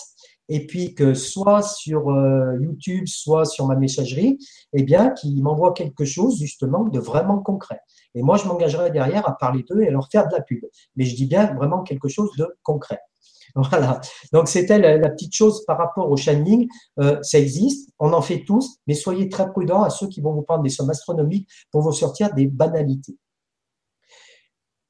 et 0.49 0.67
puis 0.67 0.93
que 0.93 1.13
soit 1.13 1.61
sur 1.61 2.09
euh, 2.09 2.57
YouTube, 2.59 3.05
soit 3.07 3.45
sur 3.45 3.67
ma 3.67 3.75
messagerie, 3.75 4.37
eh 4.73 4.83
bien, 4.83 5.11
qu'ils 5.11 5.41
m'envoient 5.41 5.73
quelque 5.73 6.03
chose 6.03 6.37
justement 6.37 6.83
de 6.83 6.99
vraiment 6.99 7.39
concret. 7.39 7.79
Et 8.15 8.21
moi, 8.21 8.35
je 8.35 8.45
m'engagerai 8.45 8.91
derrière 8.91 9.27
à 9.27 9.37
parler 9.37 9.63
d'eux 9.69 9.81
et 9.81 9.87
à 9.87 9.91
leur 9.91 10.09
faire 10.11 10.27
de 10.27 10.33
la 10.33 10.41
pub. 10.41 10.59
Mais 10.97 11.05
je 11.05 11.15
dis 11.15 11.25
bien 11.25 11.53
vraiment 11.53 11.83
quelque 11.83 12.09
chose 12.09 12.31
de 12.37 12.47
concret. 12.63 12.99
Voilà. 13.55 13.99
Donc 14.31 14.47
c'était 14.47 14.79
la, 14.79 15.09
petite 15.09 15.33
chose 15.33 15.65
par 15.65 15.77
rapport 15.77 16.09
au 16.09 16.15
shining. 16.15 16.69
Euh, 16.99 17.19
ça 17.21 17.37
existe, 17.37 17.89
on 17.99 18.13
en 18.13 18.21
fait 18.21 18.45
tous, 18.45 18.77
mais 18.87 18.93
soyez 18.93 19.27
très 19.27 19.49
prudents 19.51 19.83
à 19.83 19.89
ceux 19.89 20.07
qui 20.07 20.21
vont 20.21 20.33
vous 20.33 20.41
prendre 20.41 20.63
des 20.63 20.69
sommes 20.69 20.89
astronomiques 20.89 21.49
pour 21.69 21.81
vous 21.81 21.91
sortir 21.91 22.33
des 22.33 22.47
banalités. 22.47 23.17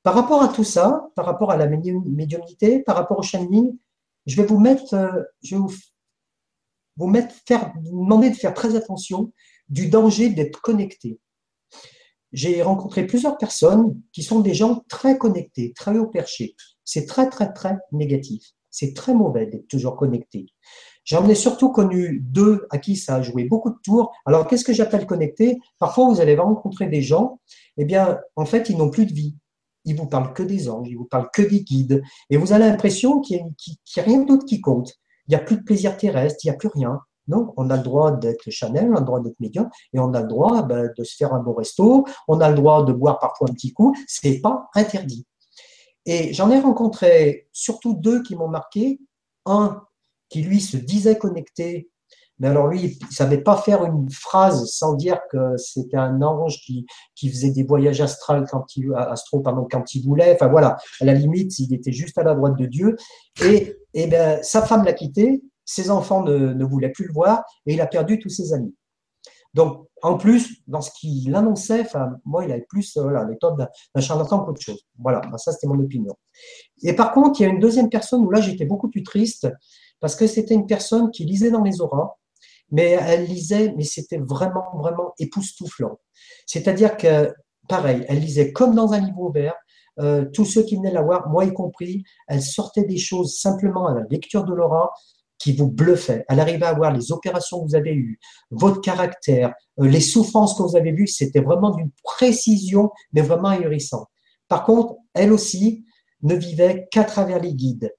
Par 0.03 0.15
rapport 0.15 0.41
à 0.41 0.47
tout 0.47 0.63
ça, 0.63 1.09
par 1.15 1.25
rapport 1.25 1.51
à 1.51 1.57
la 1.57 1.67
médiumnité, 1.67 2.79
par 2.79 2.95
rapport 2.95 3.19
au 3.19 3.23
shining, 3.23 3.77
je 4.25 4.35
vais 4.35 4.47
vous 4.47 4.59
mettre, 4.59 4.93
euh, 4.93 5.23
je 5.43 5.55
vais 5.55 5.61
vous, 6.97 7.07
mettre, 7.07 7.35
faire, 7.45 7.71
demander 7.83 8.29
de 8.29 8.35
faire 8.35 8.53
très 8.53 8.75
attention 8.75 9.31
du 9.69 9.89
danger 9.89 10.29
d'être 10.29 10.61
connecté. 10.61 11.19
J'ai 12.31 12.61
rencontré 12.61 13.05
plusieurs 13.05 13.37
personnes 13.37 13.99
qui 14.13 14.23
sont 14.23 14.39
des 14.39 14.53
gens 14.53 14.83
très 14.87 15.17
connectés, 15.17 15.73
très 15.73 15.97
haut 15.97 16.07
perché. 16.07 16.55
C'est 16.85 17.05
très, 17.05 17.29
très, 17.29 17.51
très 17.51 17.77
négatif. 17.91 18.43
C'est 18.69 18.93
très 18.93 19.13
mauvais 19.13 19.47
d'être 19.47 19.67
toujours 19.67 19.97
connecté. 19.97 20.47
J'en 21.03 21.27
ai 21.27 21.35
surtout 21.35 21.71
connu 21.71 22.19
deux 22.21 22.67
à 22.69 22.77
qui 22.77 22.95
ça 22.95 23.15
a 23.15 23.21
joué 23.21 23.43
beaucoup 23.43 23.71
de 23.71 23.77
tours. 23.83 24.11
Alors, 24.25 24.47
qu'est-ce 24.47 24.63
que 24.63 24.73
j'appelle 24.73 25.05
connecté? 25.05 25.59
Parfois, 25.79 26.07
vous 26.07 26.21
allez 26.21 26.35
rencontrer 26.35 26.87
des 26.87 27.01
gens, 27.01 27.39
eh 27.77 27.85
bien, 27.85 28.19
en 28.35 28.45
fait, 28.45 28.69
ils 28.69 28.77
n'ont 28.77 28.89
plus 28.89 29.05
de 29.05 29.13
vie. 29.13 29.35
Ils 29.85 29.95
vous 29.95 30.07
parlent 30.07 30.33
que 30.33 30.43
des 30.43 30.69
anges, 30.69 30.87
ils 30.89 30.97
vous 30.97 31.05
parlent 31.05 31.29
que 31.33 31.41
des 31.41 31.61
guides. 31.61 32.01
Et 32.29 32.37
vous 32.37 32.53
avez 32.53 32.65
l'impression 32.65 33.19
qu'il 33.19 33.43
n'y 33.43 33.51
a, 33.97 34.03
rien 34.03 34.21
d'autre 34.23 34.45
qui 34.45 34.61
compte. 34.61 34.93
Il 35.27 35.31
n'y 35.31 35.35
a 35.35 35.39
plus 35.39 35.57
de 35.57 35.63
plaisir 35.63 35.97
terrestre, 35.97 36.39
il 36.43 36.47
n'y 36.47 36.55
a 36.55 36.57
plus 36.57 36.69
rien. 36.69 36.99
Non, 37.27 37.53
on 37.57 37.69
a 37.69 37.77
le 37.77 37.83
droit 37.83 38.11
d'être 38.11 38.49
Chanel, 38.49 38.89
on 38.91 38.95
a 38.95 38.99
le 38.99 39.05
droit 39.05 39.21
d'être 39.21 39.39
médium, 39.39 39.69
et 39.93 39.99
on 39.99 40.13
a 40.13 40.21
le 40.21 40.27
droit 40.27 40.63
ben, 40.63 40.91
de 40.97 41.03
se 41.03 41.15
faire 41.15 41.33
un 41.33 41.39
bon 41.39 41.53
resto, 41.53 42.05
on 42.27 42.41
a 42.41 42.49
le 42.49 42.55
droit 42.55 42.83
de 42.83 42.91
boire 42.91 43.19
parfois 43.19 43.47
un 43.49 43.53
petit 43.53 43.73
coup, 43.73 43.95
c'est 44.07 44.41
pas 44.41 44.69
interdit. 44.75 45.25
Et 46.05 46.33
j'en 46.33 46.49
ai 46.49 46.59
rencontré 46.59 47.47
surtout 47.51 47.93
deux 47.93 48.23
qui 48.23 48.35
m'ont 48.35 48.47
marqué. 48.47 48.99
Un 49.45 49.81
qui 50.29 50.41
lui 50.41 50.61
se 50.61 50.77
disait 50.77 51.17
connecté 51.17 51.89
mais 52.41 52.47
alors 52.47 52.67
lui, 52.67 52.97
il 52.99 53.13
savait 53.13 53.37
pas 53.37 53.55
faire 53.55 53.85
une 53.85 54.09
phrase 54.09 54.65
sans 54.65 54.95
dire 54.95 55.19
que 55.29 55.55
c'était 55.57 55.97
un 55.97 56.23
ange 56.23 56.59
qui, 56.65 56.87
qui 57.13 57.29
faisait 57.29 57.51
des 57.51 57.61
voyages 57.61 58.01
astrales 58.01 58.47
quand 58.49 58.65
il, 58.75 58.91
astro, 58.95 59.41
pardon, 59.41 59.67
quand 59.69 59.93
il 59.93 60.03
voulait. 60.03 60.33
Enfin 60.33 60.47
voilà, 60.47 60.77
à 60.99 61.05
la 61.05 61.13
limite, 61.13 61.59
il 61.59 61.71
était 61.71 61.91
juste 61.91 62.17
à 62.17 62.23
la 62.23 62.33
droite 62.33 62.57
de 62.57 62.65
Dieu. 62.65 62.95
Et, 63.45 63.77
et 63.93 64.07
ben, 64.07 64.41
sa 64.41 64.63
femme 64.63 64.83
l'a 64.83 64.93
quitté, 64.93 65.43
ses 65.65 65.91
enfants 65.91 66.23
ne, 66.23 66.51
ne 66.53 66.65
voulaient 66.65 66.89
plus 66.89 67.05
le 67.05 67.13
voir 67.13 67.43
et 67.67 67.75
il 67.75 67.81
a 67.81 67.85
perdu 67.85 68.17
tous 68.17 68.29
ses 68.29 68.53
amis. 68.53 68.73
Donc, 69.53 69.85
en 70.01 70.17
plus, 70.17 70.63
dans 70.65 70.81
ce 70.81 70.89
qu'il 70.99 71.35
annonçait, 71.35 71.81
enfin, 71.81 72.13
moi, 72.25 72.43
il 72.43 72.51
avait 72.51 72.65
plus 72.67 72.97
euh, 72.97 73.03
voilà, 73.03 73.23
l'état 73.25 73.51
d'un 73.51 74.01
charlatan 74.01 74.39
qu'autre 74.39 74.61
chose. 74.61 74.81
Voilà, 74.97 75.21
ben, 75.29 75.37
ça, 75.37 75.51
c'était 75.51 75.67
mon 75.67 75.79
opinion. 75.79 76.15
Et 76.81 76.95
par 76.95 77.11
contre, 77.11 77.39
il 77.39 77.43
y 77.43 77.45
a 77.45 77.49
une 77.49 77.59
deuxième 77.59 77.89
personne 77.89 78.25
où 78.25 78.31
là, 78.31 78.41
j'étais 78.41 78.65
beaucoup 78.65 78.89
plus 78.89 79.03
triste 79.03 79.47
parce 79.99 80.15
que 80.15 80.25
c'était 80.25 80.55
une 80.55 80.65
personne 80.65 81.11
qui 81.11 81.23
lisait 81.23 81.51
dans 81.51 81.61
les 81.61 81.81
auras 81.81 82.15
mais 82.71 82.97
elle 83.01 83.25
lisait, 83.25 83.73
mais 83.75 83.83
c'était 83.83 84.17
vraiment, 84.17 84.65
vraiment 84.77 85.13
époustouflant. 85.19 85.99
C'est-à-dire 86.45 86.97
que, 86.97 87.33
pareil, 87.67 88.05
elle 88.07 88.19
lisait 88.19 88.51
comme 88.51 88.75
dans 88.75 88.93
un 88.93 88.99
livre 88.99 89.19
ouvert, 89.19 89.55
euh, 89.99 90.25
tous 90.33 90.45
ceux 90.45 90.63
qui 90.63 90.77
venaient 90.77 90.91
la 90.91 91.01
voir, 91.01 91.29
moi 91.29 91.45
y 91.45 91.53
compris, 91.53 92.03
elle 92.27 92.41
sortait 92.41 92.85
des 92.85 92.97
choses 92.97 93.37
simplement 93.39 93.87
à 93.87 93.93
la 93.93 94.03
lecture 94.09 94.45
de 94.45 94.53
l'aura 94.53 94.91
qui 95.37 95.53
vous 95.53 95.69
bluffaient. 95.69 96.23
Elle 96.29 96.39
arrivait 96.39 96.65
à 96.65 96.73
voir 96.73 96.93
les 96.93 97.11
opérations 97.11 97.59
que 97.59 97.69
vous 97.69 97.75
avez 97.75 97.93
eues, 97.93 98.19
votre 98.51 98.79
caractère, 98.79 99.53
euh, 99.79 99.87
les 99.87 99.99
souffrances 99.99 100.55
que 100.57 100.63
vous 100.63 100.75
avez 100.75 100.91
vues, 100.91 101.07
c'était 101.07 101.41
vraiment 101.41 101.71
d'une 101.71 101.91
précision, 102.03 102.91
mais 103.13 103.21
vraiment 103.21 103.49
ahurissante. 103.49 104.07
Par 104.47 104.65
contre, 104.65 104.95
elle 105.13 105.33
aussi 105.33 105.85
ne 106.23 106.35
vivait 106.35 106.87
qu'à 106.91 107.03
travers 107.03 107.39
les 107.39 107.53
guides. 107.53 107.93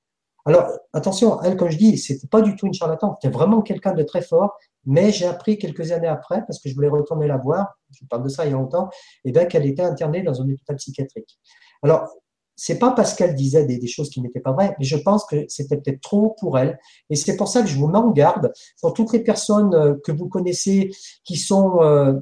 Alors, 0.45 0.67
attention, 0.93 1.41
elle, 1.43 1.57
comme 1.57 1.71
je 1.71 1.79
dis, 1.79 1.97
c'était 1.99 2.27
pas 2.27 2.43
du 2.43 2.57
tout 2.57 2.67
une 2.67 2.75
charlatan, 2.75 3.17
c'était 3.21 3.33
vraiment 3.33 3.63
quelqu'un 3.63 3.93
de 3.93 4.03
très 4.03 4.23
fort, 4.23 4.57
mais 4.85 5.13
j'ai 5.13 5.27
appris 5.27 5.57
quelques 5.57 5.93
années 5.93 6.09
après, 6.09 6.45
parce 6.47 6.59
que 6.59 6.69
je 6.69 6.75
voulais 6.75 6.89
retourner 6.89 7.29
la 7.29 7.37
voir, 7.37 7.79
je 7.91 8.05
parle 8.07 8.25
de 8.25 8.29
ça 8.29 8.45
il 8.45 8.51
y 8.51 8.55
a 8.55 8.57
longtemps, 8.57 8.89
et 9.25 9.29
eh 9.29 9.33
bien 9.33 9.45
qu'elle 9.45 9.67
était 9.67 9.83
internée 9.83 10.23
dans 10.23 10.43
un 10.43 10.45
hôpital 10.45 10.77
psychiatrique. 10.77 11.39
Alors, 11.83 12.09
c'est 12.57 12.79
pas 12.79 12.93
parce 12.93 13.15
qu'elle 13.15 13.35
disait 13.35 13.65
des, 13.65 13.87
choses 13.87 14.11
qui 14.11 14.21
n'étaient 14.21 14.41
pas 14.41 14.53
vraies, 14.53 14.75
mais 14.79 14.85
je 14.85 14.97
pense 14.97 15.25
que 15.25 15.47
c'était 15.49 15.77
peut-être 15.77 16.01
trop 16.01 16.37
pour 16.39 16.59
elle. 16.59 16.79
Et 17.11 17.17
c'est 17.17 17.37
pour 17.37 17.49
ça 17.49 17.63
que 17.63 17.69
je 17.69 17.77
vous 17.77 17.89
mets 17.89 17.99
en 17.99 18.11
garde 18.11 18.53
pour 18.81 18.93
toutes 18.93 19.13
les 19.13 19.21
personnes 19.21 19.75
euh, 19.75 19.95
que 20.05 20.13
vous 20.13 20.29
connaissez 20.29 20.91
qui 21.25 21.37
sont 21.37 21.83
euh, 21.83 22.15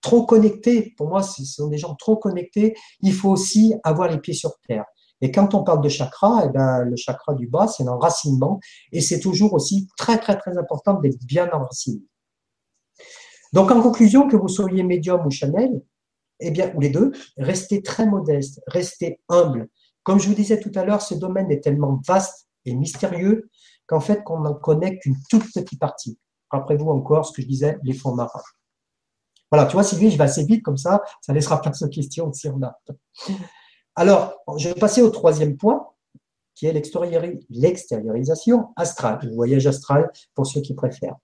trop 0.00 0.26
connectées. 0.26 0.94
Pour 0.96 1.08
moi, 1.08 1.22
ce 1.22 1.44
sont 1.44 1.68
des 1.68 1.78
gens 1.78 1.94
trop 1.94 2.16
connectés. 2.16 2.74
Il 3.00 3.12
faut 3.12 3.30
aussi 3.30 3.74
avoir 3.84 4.10
les 4.10 4.18
pieds 4.18 4.34
sur 4.34 4.58
terre. 4.66 4.84
Et 5.20 5.32
quand 5.32 5.54
on 5.54 5.64
parle 5.64 5.82
de 5.82 5.88
chakra, 5.88 6.44
eh 6.44 6.48
ben, 6.48 6.84
le 6.84 6.96
chakra 6.96 7.34
du 7.34 7.46
bas, 7.48 7.66
c'est 7.66 7.84
l'enracinement. 7.84 8.60
Et 8.92 9.00
c'est 9.00 9.20
toujours 9.20 9.54
aussi 9.54 9.88
très, 9.96 10.18
très, 10.18 10.38
très 10.38 10.56
important 10.58 10.94
d'être 10.94 11.18
bien 11.24 11.50
enraciné. 11.52 12.02
Donc, 13.52 13.70
en 13.70 13.80
conclusion, 13.80 14.28
que 14.28 14.36
vous 14.36 14.48
soyez 14.48 14.82
médium 14.82 15.26
ou 15.26 15.30
Chanel, 15.30 15.82
eh 16.40 16.50
bien, 16.50 16.72
ou 16.74 16.80
les 16.80 16.90
deux, 16.90 17.12
restez 17.36 17.82
très 17.82 18.06
modeste, 18.06 18.60
restez 18.66 19.20
humble. 19.28 19.68
Comme 20.02 20.20
je 20.20 20.28
vous 20.28 20.34
disais 20.34 20.60
tout 20.60 20.72
à 20.74 20.84
l'heure, 20.84 21.02
ce 21.02 21.14
domaine 21.14 21.50
est 21.50 21.60
tellement 21.60 22.00
vaste 22.06 22.48
et 22.64 22.74
mystérieux 22.74 23.50
qu'en 23.86 24.00
fait, 24.00 24.22
qu'on 24.22 24.40
n'en 24.40 24.54
connaît 24.54 24.98
qu'une 24.98 25.16
toute 25.28 25.44
petite 25.52 25.78
partie. 25.80 26.18
Rappelez-vous 26.50 26.90
encore 26.90 27.26
ce 27.26 27.32
que 27.32 27.42
je 27.42 27.46
disais, 27.46 27.78
les 27.82 27.92
fonds 27.92 28.14
marins. 28.14 28.42
Voilà, 29.50 29.66
tu 29.66 29.72
vois, 29.72 29.82
Sylvie, 29.82 30.10
je 30.10 30.18
vais 30.18 30.24
assez 30.24 30.44
vite 30.44 30.62
comme 30.62 30.76
ça, 30.76 31.02
ça 31.22 31.32
laissera 31.32 31.60
plein 31.60 31.72
de 31.72 31.86
questions 31.88 32.32
si 32.32 32.48
on 32.48 32.62
a. 32.62 32.78
Alors, 33.98 34.44
je 34.58 34.68
vais 34.68 34.76
passer 34.76 35.02
au 35.02 35.10
troisième 35.10 35.56
point, 35.56 35.88
qui 36.54 36.66
est 36.66 36.72
l'extériorisation 36.72 38.68
astrale, 38.76 39.18
le 39.24 39.34
voyage 39.34 39.66
astral 39.66 40.08
pour 40.36 40.46
ceux 40.46 40.60
qui 40.60 40.74
préfèrent. 40.74 41.16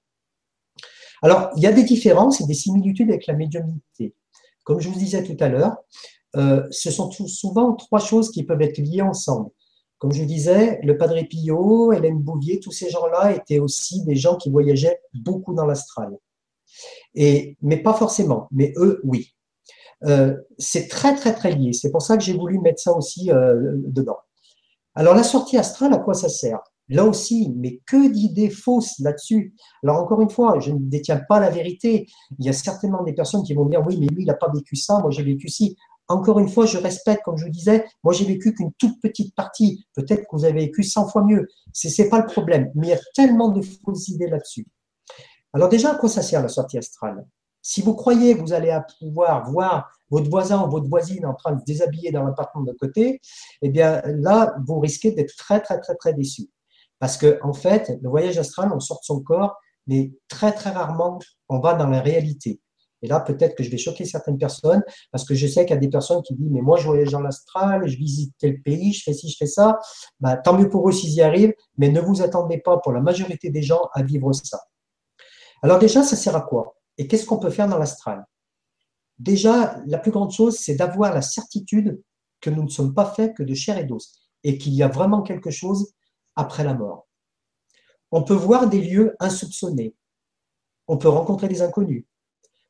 Alors, 1.22 1.50
il 1.56 1.62
y 1.62 1.68
a 1.68 1.72
des 1.72 1.84
différences 1.84 2.40
et 2.40 2.46
des 2.46 2.54
similitudes 2.54 3.10
avec 3.10 3.28
la 3.28 3.34
médiumnité. 3.34 4.16
Comme 4.64 4.80
je 4.80 4.88
vous 4.88 4.98
disais 4.98 5.22
tout 5.22 5.36
à 5.38 5.48
l'heure, 5.48 5.76
euh, 6.34 6.66
ce 6.72 6.90
sont 6.90 7.12
souvent 7.12 7.74
trois 7.74 8.00
choses 8.00 8.32
qui 8.32 8.42
peuvent 8.42 8.62
être 8.62 8.78
liées 8.78 9.02
ensemble. 9.02 9.50
Comme 9.98 10.10
je 10.10 10.24
disais, 10.24 10.80
le 10.82 10.98
Padre 10.98 11.22
Pio, 11.30 11.92
Hélène 11.92 12.18
Bouvier, 12.18 12.58
tous 12.58 12.72
ces 12.72 12.90
gens-là 12.90 13.36
étaient 13.36 13.60
aussi 13.60 14.02
des 14.02 14.16
gens 14.16 14.34
qui 14.34 14.50
voyageaient 14.50 15.00
beaucoup 15.12 15.54
dans 15.54 15.64
l'astral. 15.64 16.10
Mais 17.14 17.76
pas 17.84 17.94
forcément, 17.94 18.48
mais 18.50 18.72
eux, 18.78 19.00
oui. 19.04 19.33
Euh, 20.06 20.36
c'est 20.58 20.88
très, 20.88 21.14
très, 21.14 21.34
très 21.34 21.52
lié. 21.52 21.72
C'est 21.72 21.90
pour 21.90 22.02
ça 22.02 22.16
que 22.16 22.22
j'ai 22.22 22.34
voulu 22.34 22.58
mettre 22.58 22.80
ça 22.80 22.92
aussi 22.92 23.30
euh, 23.30 23.74
dedans. 23.86 24.18
Alors 24.94 25.14
la 25.14 25.22
sortie 25.22 25.56
astrale, 25.56 25.92
à 25.92 25.98
quoi 25.98 26.14
ça 26.14 26.28
sert? 26.28 26.60
Là 26.88 27.04
aussi, 27.04 27.52
mais 27.56 27.80
que 27.86 28.12
d'idées 28.12 28.50
fausses 28.50 28.98
là-dessus. 28.98 29.54
Alors 29.82 29.96
encore 29.96 30.20
une 30.20 30.30
fois, 30.30 30.60
je 30.60 30.70
ne 30.70 30.78
détiens 30.78 31.20
pas 31.28 31.40
la 31.40 31.50
vérité. 31.50 32.06
Il 32.38 32.44
y 32.44 32.48
a 32.48 32.52
certainement 32.52 33.02
des 33.02 33.14
personnes 33.14 33.42
qui 33.42 33.54
vont 33.54 33.64
dire 33.66 33.82
oui, 33.86 33.96
mais 33.98 34.06
lui, 34.06 34.24
il 34.24 34.26
n'a 34.26 34.34
pas 34.34 34.50
vécu 34.54 34.76
ça, 34.76 35.00
moi 35.00 35.10
j'ai 35.10 35.22
vécu 35.22 35.48
ci. 35.48 35.76
Encore 36.06 36.38
une 36.38 36.50
fois, 36.50 36.66
je 36.66 36.76
respecte, 36.76 37.22
comme 37.24 37.38
je 37.38 37.46
vous 37.46 37.50
disais, 37.50 37.86
moi 38.02 38.12
j'ai 38.12 38.26
vécu 38.26 38.54
qu'une 38.54 38.72
toute 38.78 39.00
petite 39.00 39.34
partie. 39.34 39.86
Peut-être 39.94 40.20
que 40.20 40.36
vous 40.36 40.44
avez 40.44 40.66
vécu 40.66 40.82
100 40.82 41.08
fois 41.08 41.24
mieux. 41.24 41.48
Ce 41.72 42.02
n'est 42.02 42.08
pas 42.10 42.18
le 42.18 42.26
problème. 42.26 42.70
Mais 42.74 42.88
il 42.88 42.90
y 42.90 42.94
a 42.94 43.00
tellement 43.14 43.48
de 43.48 43.62
fausses 43.62 44.08
idées 44.08 44.28
là-dessus. 44.28 44.66
Alors 45.54 45.70
déjà, 45.70 45.92
à 45.92 45.94
quoi 45.94 46.10
ça 46.10 46.20
sert 46.20 46.42
la 46.42 46.48
sortie 46.48 46.76
astrale? 46.76 47.24
Si 47.66 47.80
vous 47.80 47.94
croyez 47.94 48.36
que 48.36 48.42
vous 48.42 48.52
allez 48.52 48.78
pouvoir 49.00 49.50
voir 49.50 49.90
votre 50.10 50.28
voisin 50.28 50.62
ou 50.62 50.70
votre 50.70 50.86
voisine 50.86 51.24
en 51.24 51.32
train 51.32 51.52
de 51.52 51.60
se 51.60 51.64
déshabiller 51.64 52.12
dans 52.12 52.22
l'appartement 52.22 52.62
de 52.62 52.72
côté, 52.72 53.22
eh 53.62 53.70
bien 53.70 54.02
là, 54.04 54.54
vous 54.66 54.78
risquez 54.78 55.12
d'être 55.12 55.34
très, 55.34 55.60
très, 55.62 55.80
très, 55.80 55.94
très 55.94 56.12
déçu. 56.12 56.50
Parce 56.98 57.16
que, 57.16 57.38
en 57.42 57.54
fait, 57.54 57.98
le 58.02 58.08
voyage 58.10 58.36
astral, 58.36 58.70
on 58.74 58.80
sort 58.80 58.98
de 58.98 59.04
son 59.04 59.20
corps, 59.20 59.56
mais 59.86 60.12
très, 60.28 60.52
très 60.52 60.70
rarement, 60.70 61.18
on 61.48 61.58
va 61.58 61.72
dans 61.72 61.88
la 61.88 62.02
réalité. 62.02 62.60
Et 63.00 63.06
là, 63.06 63.18
peut-être 63.20 63.54
que 63.54 63.62
je 63.62 63.70
vais 63.70 63.78
choquer 63.78 64.04
certaines 64.04 64.36
personnes, 64.36 64.82
parce 65.10 65.24
que 65.24 65.34
je 65.34 65.46
sais 65.46 65.64
qu'il 65.64 65.74
y 65.74 65.78
a 65.78 65.80
des 65.80 65.88
personnes 65.88 66.20
qui 66.20 66.34
disent, 66.34 66.50
mais 66.50 66.60
moi, 66.60 66.76
je 66.76 66.86
voyage 66.86 67.12
dans 67.12 67.20
l'astral, 67.20 67.88
je 67.88 67.96
visite 67.96 68.34
tel 68.38 68.60
pays, 68.60 68.92
je 68.92 69.04
fais 69.04 69.14
ci, 69.14 69.30
je 69.30 69.38
fais 69.38 69.46
ça. 69.46 69.78
Bah, 70.20 70.36
tant 70.36 70.52
mieux 70.58 70.68
pour 70.68 70.86
eux 70.86 70.92
s'ils 70.92 71.14
y 71.14 71.22
arrivent, 71.22 71.54
mais 71.78 71.88
ne 71.88 72.00
vous 72.00 72.20
attendez 72.20 72.58
pas, 72.58 72.76
pour 72.76 72.92
la 72.92 73.00
majorité 73.00 73.48
des 73.48 73.62
gens, 73.62 73.88
à 73.94 74.02
vivre 74.02 74.30
ça. 74.34 74.60
Alors 75.62 75.78
déjà, 75.78 76.02
ça 76.02 76.14
sert 76.14 76.36
à 76.36 76.42
quoi? 76.42 76.76
Et 76.98 77.06
qu'est-ce 77.08 77.26
qu'on 77.26 77.38
peut 77.38 77.50
faire 77.50 77.68
dans 77.68 77.78
l'astral? 77.78 78.24
Déjà, 79.18 79.80
la 79.86 79.98
plus 79.98 80.10
grande 80.10 80.32
chose, 80.32 80.58
c'est 80.58 80.74
d'avoir 80.74 81.14
la 81.14 81.22
certitude 81.22 82.02
que 82.40 82.50
nous 82.50 82.64
ne 82.64 82.68
sommes 82.68 82.94
pas 82.94 83.06
faits 83.06 83.36
que 83.36 83.42
de 83.42 83.54
chair 83.54 83.78
et 83.78 83.84
d'os, 83.84 84.30
et 84.42 84.58
qu'il 84.58 84.74
y 84.74 84.82
a 84.82 84.88
vraiment 84.88 85.22
quelque 85.22 85.50
chose 85.50 85.94
après 86.36 86.64
la 86.64 86.74
mort. 86.74 87.08
On 88.10 88.22
peut 88.22 88.34
voir 88.34 88.68
des 88.68 88.80
lieux 88.80 89.16
insoupçonnés. 89.20 89.94
On 90.86 90.98
peut 90.98 91.08
rencontrer 91.08 91.48
des 91.48 91.62
inconnus. 91.62 92.04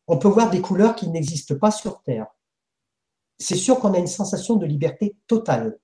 On 0.06 0.18
peut 0.18 0.28
voir 0.28 0.50
des 0.50 0.60
couleurs 0.60 0.94
qui 0.94 1.08
n'existent 1.08 1.56
pas 1.58 1.70
sur 1.70 2.02
Terre. 2.02 2.26
C'est 3.38 3.56
sûr 3.56 3.80
qu'on 3.80 3.94
a 3.94 3.98
une 3.98 4.06
sensation 4.06 4.56
de 4.56 4.66
liberté 4.66 5.16
totale. 5.26 5.78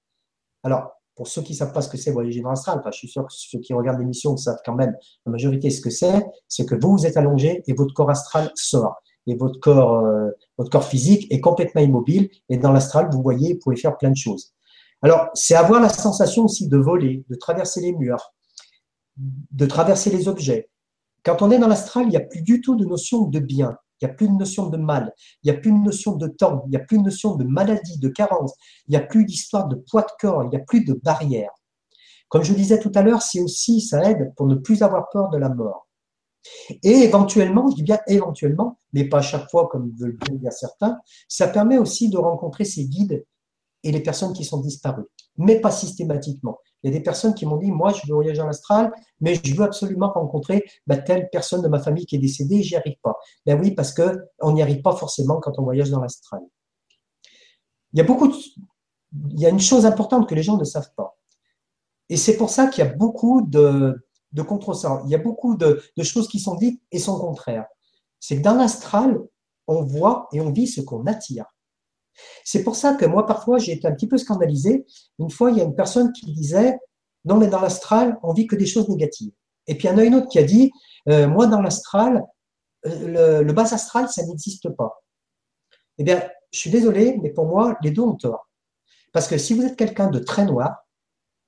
Alors, 0.63 1.00
pour 1.21 1.29
ceux 1.29 1.43
qui 1.43 1.53
ne 1.53 1.59
savent 1.59 1.75
pas 1.75 1.83
ce 1.83 1.91
que 1.91 1.99
c'est 1.99 2.13
voyager 2.13 2.41
dans 2.41 2.49
l'astral, 2.49 2.81
je 2.87 2.97
suis 2.97 3.09
sûr 3.09 3.27
que 3.27 3.29
ceux 3.35 3.59
qui 3.59 3.75
regardent 3.75 3.99
l'émission 3.99 4.39
savent 4.39 4.63
quand 4.65 4.75
même 4.75 4.97
la 5.27 5.33
majorité 5.33 5.69
ce 5.69 5.83
que 5.83 5.91
c'est, 5.91 6.25
c'est 6.49 6.65
que 6.65 6.75
vous, 6.75 6.93
vous 6.93 7.05
êtes 7.05 7.19
allongé 7.19 7.63
et 7.67 7.75
votre 7.75 7.93
corps 7.93 8.09
astral 8.09 8.51
sort. 8.55 8.97
Et 9.27 9.35
votre 9.35 9.61
corps, 9.61 10.03
euh, 10.07 10.31
votre 10.57 10.71
corps 10.71 10.87
physique 10.87 11.31
est 11.31 11.41
complètement 11.43 11.83
immobile. 11.83 12.31
Et 12.49 12.57
dans 12.57 12.73
l'astral, 12.73 13.11
vous 13.13 13.21
voyez, 13.21 13.53
vous 13.53 13.59
pouvez 13.59 13.77
faire 13.77 13.99
plein 13.99 14.09
de 14.09 14.17
choses. 14.17 14.55
Alors, 15.03 15.29
c'est 15.35 15.55
avoir 15.55 15.83
la 15.83 15.91
sensation 15.91 16.45
aussi 16.45 16.69
de 16.69 16.79
voler, 16.79 17.23
de 17.29 17.35
traverser 17.35 17.83
les 17.83 17.93
murs, 17.93 18.33
de 19.19 19.67
traverser 19.67 20.09
les 20.09 20.27
objets. 20.27 20.71
Quand 21.23 21.43
on 21.43 21.51
est 21.51 21.59
dans 21.59 21.69
l'astral, 21.69 22.07
il 22.07 22.09
n'y 22.09 22.17
a 22.17 22.21
plus 22.21 22.41
du 22.41 22.63
tout 22.63 22.77
de 22.77 22.87
notion 22.87 23.27
de 23.27 23.41
bien, 23.41 23.77
il 24.01 24.07
n'y 24.07 24.11
a 24.11 24.15
plus 24.15 24.29
de 24.29 24.35
notion 24.35 24.69
de 24.69 24.77
mal, 24.77 25.15
il 25.43 25.51
n'y 25.51 25.57
a 25.57 25.61
plus 25.61 25.73
de 25.73 25.79
notion 25.79 26.17
de 26.17 26.29
temps, 26.29 26.63
il 26.67 26.71
n'y 26.71 26.77
a 26.77 26.81
plus 26.81 26.99
de 26.99 27.05
notion 27.05 27.37
de 27.37 27.45
maladie, 27.45 27.99
de 27.99 28.09
carence, 28.09 28.55
il 28.87 28.93
n'y 28.93 28.97
a 28.97 29.01
plus 29.01 29.25
d'histoire 29.25 29.69
de 29.69 29.77
poids 29.77 30.03
de 30.03 30.13
corps, 30.19 30.45
il 30.45 30.51
n'y 30.51 30.57
a 30.57 30.61
plus 30.61 30.85
de 30.85 30.95
barrière. 30.95 31.51
Comme 32.29 32.45
je 32.45 32.55
disais 32.55 32.79
tout 32.79 32.93
à 32.95 33.03
l'heure, 33.03 33.23
c'est 33.23 33.41
aussi, 33.41 33.81
ça 33.81 34.09
aide 34.09 34.33
pour 34.37 34.47
ne 34.47 34.55
plus 34.55 34.83
avoir 34.83 35.09
peur 35.11 35.31
de 35.31 35.39
la 35.39 35.49
mort. 35.49 35.89
Et 36.83 36.91
éventuellement, 36.91 37.69
je 37.69 37.77
dis 37.77 37.83
bien 37.83 37.99
éventuellement, 38.07 38.79
mais 38.93 39.05
pas 39.05 39.19
à 39.19 39.23
chaque 39.23 39.51
fois 39.51 39.69
comme 39.69 39.93
veulent 39.99 40.17
dire 40.31 40.53
certains, 40.53 40.99
ça 41.29 41.49
permet 41.49 41.77
aussi 41.77 42.09
de 42.09 42.17
rencontrer 42.17 42.65
ces 42.65 42.87
guides 42.87 43.25
et 43.83 43.93
les 43.93 44.01
personnes 44.01 44.33
qui 44.33 44.45
sont 44.45 44.61
disparues, 44.61 45.07
mais 45.37 45.61
pas 45.61 45.71
systématiquement. 45.71 46.59
Il 46.83 46.91
y 46.91 46.95
a 46.95 46.99
des 46.99 47.03
personnes 47.03 47.35
qui 47.35 47.47
m'ont 47.47 47.57
dit, 47.57 47.71
moi, 47.71 47.93
je 47.93 48.01
veux 48.07 48.15
voyager 48.15 48.41
en 48.41 48.49
astral, 48.49 48.93
mais 49.21 49.35
je 49.43 49.55
veux 49.55 49.65
absolument 49.65 50.11
rencontrer 50.11 50.65
bah, 50.87 50.97
telle 50.97 51.29
personne 51.31 51.63
de 51.63 51.69
ma 51.69 51.79
famille 51.79 52.07
qui 52.07 52.17
est 52.17 52.21
décédée, 52.21 52.63
j'y 52.63 52.77
arrive 52.77 52.97
pas. 53.03 53.17
Ben 53.45 53.61
oui, 53.61 53.73
parce 53.73 53.93
que 53.93 54.19
on 54.41 54.53
n'y 54.53 54.63
arrive 54.63 54.83
pas 54.83 54.97
forcément 54.97 55.41
quand 55.41 55.59
on 55.59 55.63
voyage 55.63 55.91
dans 55.91 56.01
l'astral. 56.01 56.41
Il 57.93 57.99
y 57.99 58.01
a 58.01 58.05
beaucoup 58.05 58.33
il 59.31 59.41
y 59.41 59.47
a 59.47 59.49
une 59.49 59.61
chose 59.61 59.87
importante 59.87 60.29
que 60.29 60.35
les 60.35 60.43
gens 60.43 60.57
ne 60.57 60.65
savent 60.65 60.93
pas. 60.97 61.19
Et 62.09 62.17
c'est 62.17 62.37
pour 62.37 62.51
ça 62.51 62.69
qu'il 62.69 62.85
y 62.85 62.87
a 62.87 62.91
beaucoup 62.91 63.43
de, 63.43 64.07
de 64.33 64.43
contresens. 64.43 65.03
Il 65.05 65.11
y 65.11 65.15
a 65.15 65.19
beaucoup 65.19 65.57
de, 65.57 65.83
de 65.97 66.03
choses 66.03 66.29
qui 66.29 66.39
sont 66.39 66.55
dites 66.55 66.81
et 66.93 66.99
sont 66.99 67.19
contraires. 67.19 67.67
C'est 68.21 68.37
que 68.37 68.43
dans 68.43 68.55
l'astral, 68.55 69.21
on 69.67 69.83
voit 69.83 70.29
et 70.33 70.41
on 70.41 70.53
vit 70.53 70.67
ce 70.67 70.81
qu'on 70.81 71.07
attire. 71.07 71.47
C'est 72.45 72.65
pour 72.65 72.77
ça 72.77 72.95
que 72.95 73.07
moi, 73.07 73.27
parfois, 73.27 73.59
j'ai 73.59 73.73
été 73.73 73.87
un 73.87 73.93
petit 73.93 74.09
peu 74.09 74.19
scandalisé. 74.19 74.87
Une 75.19 75.31
fois, 75.31 75.51
il 75.51 75.59
y 75.59 75.61
a 75.61 75.65
une 75.65 75.75
personne 75.75 76.13
qui 76.13 76.33
disait 76.33 76.79
Non, 77.25 77.37
mais 77.37 77.49
dans 77.49 77.61
l'astral, 77.61 78.19
on 78.23 78.33
vit 78.33 78.47
que 78.47 78.57
des 78.57 78.67
choses 78.67 78.89
négatives. 78.89 79.33
Et 79.67 79.77
puis, 79.77 79.89
il 79.89 79.91
y 79.91 79.95
en 79.95 79.99
a 79.99 80.05
une 80.05 80.15
autre 80.15 80.29
qui 80.29 80.39
a 80.39 80.43
dit 80.43 80.71
euh, 81.09 81.29
Moi, 81.29 81.47
dans 81.47 81.61
l'astral, 81.61 82.25
euh, 82.87 83.43
le, 83.43 83.53
bas 83.53 83.73
astral, 83.73 84.09
ça 84.09 84.25
n'existe 84.25 84.69
pas. 84.71 85.03
Eh 85.99 86.05
bien, 86.05 86.23
je 86.53 86.59
suis 86.59 86.71
désolé, 86.71 87.19
mais 87.23 87.31
pour 87.31 87.47
moi, 87.47 87.77
les 87.83 87.91
deux 87.91 88.03
ont 88.03 88.17
tort. 88.17 88.49
Parce 89.13 89.29
que 89.29 89.39
si 89.39 89.55
vous 89.55 89.63
êtes 89.63 89.77
quelqu'un 89.77 90.09
de 90.09 90.19
très 90.19 90.45
noir, 90.45 90.87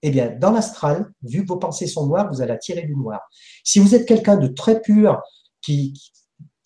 eh 0.03 0.11
bien, 0.11 0.31
dans 0.31 0.51
l'astral, 0.51 1.11
vu 1.23 1.43
que 1.43 1.49
vos 1.49 1.59
pensées 1.59 1.87
sont 1.87 2.07
noires, 2.07 2.29
vous 2.33 2.43
allez 2.43 2.53
attirer 2.53 2.83
du 2.83 2.97
noir. 2.97 3.21
Si 3.65 3.79
vous 3.79 3.95
êtes 3.95 4.07
quelqu'un 4.07 4.37
de 4.37 4.49
très 4.49 4.81
pur, 4.81 5.21
qui, 5.61 5.95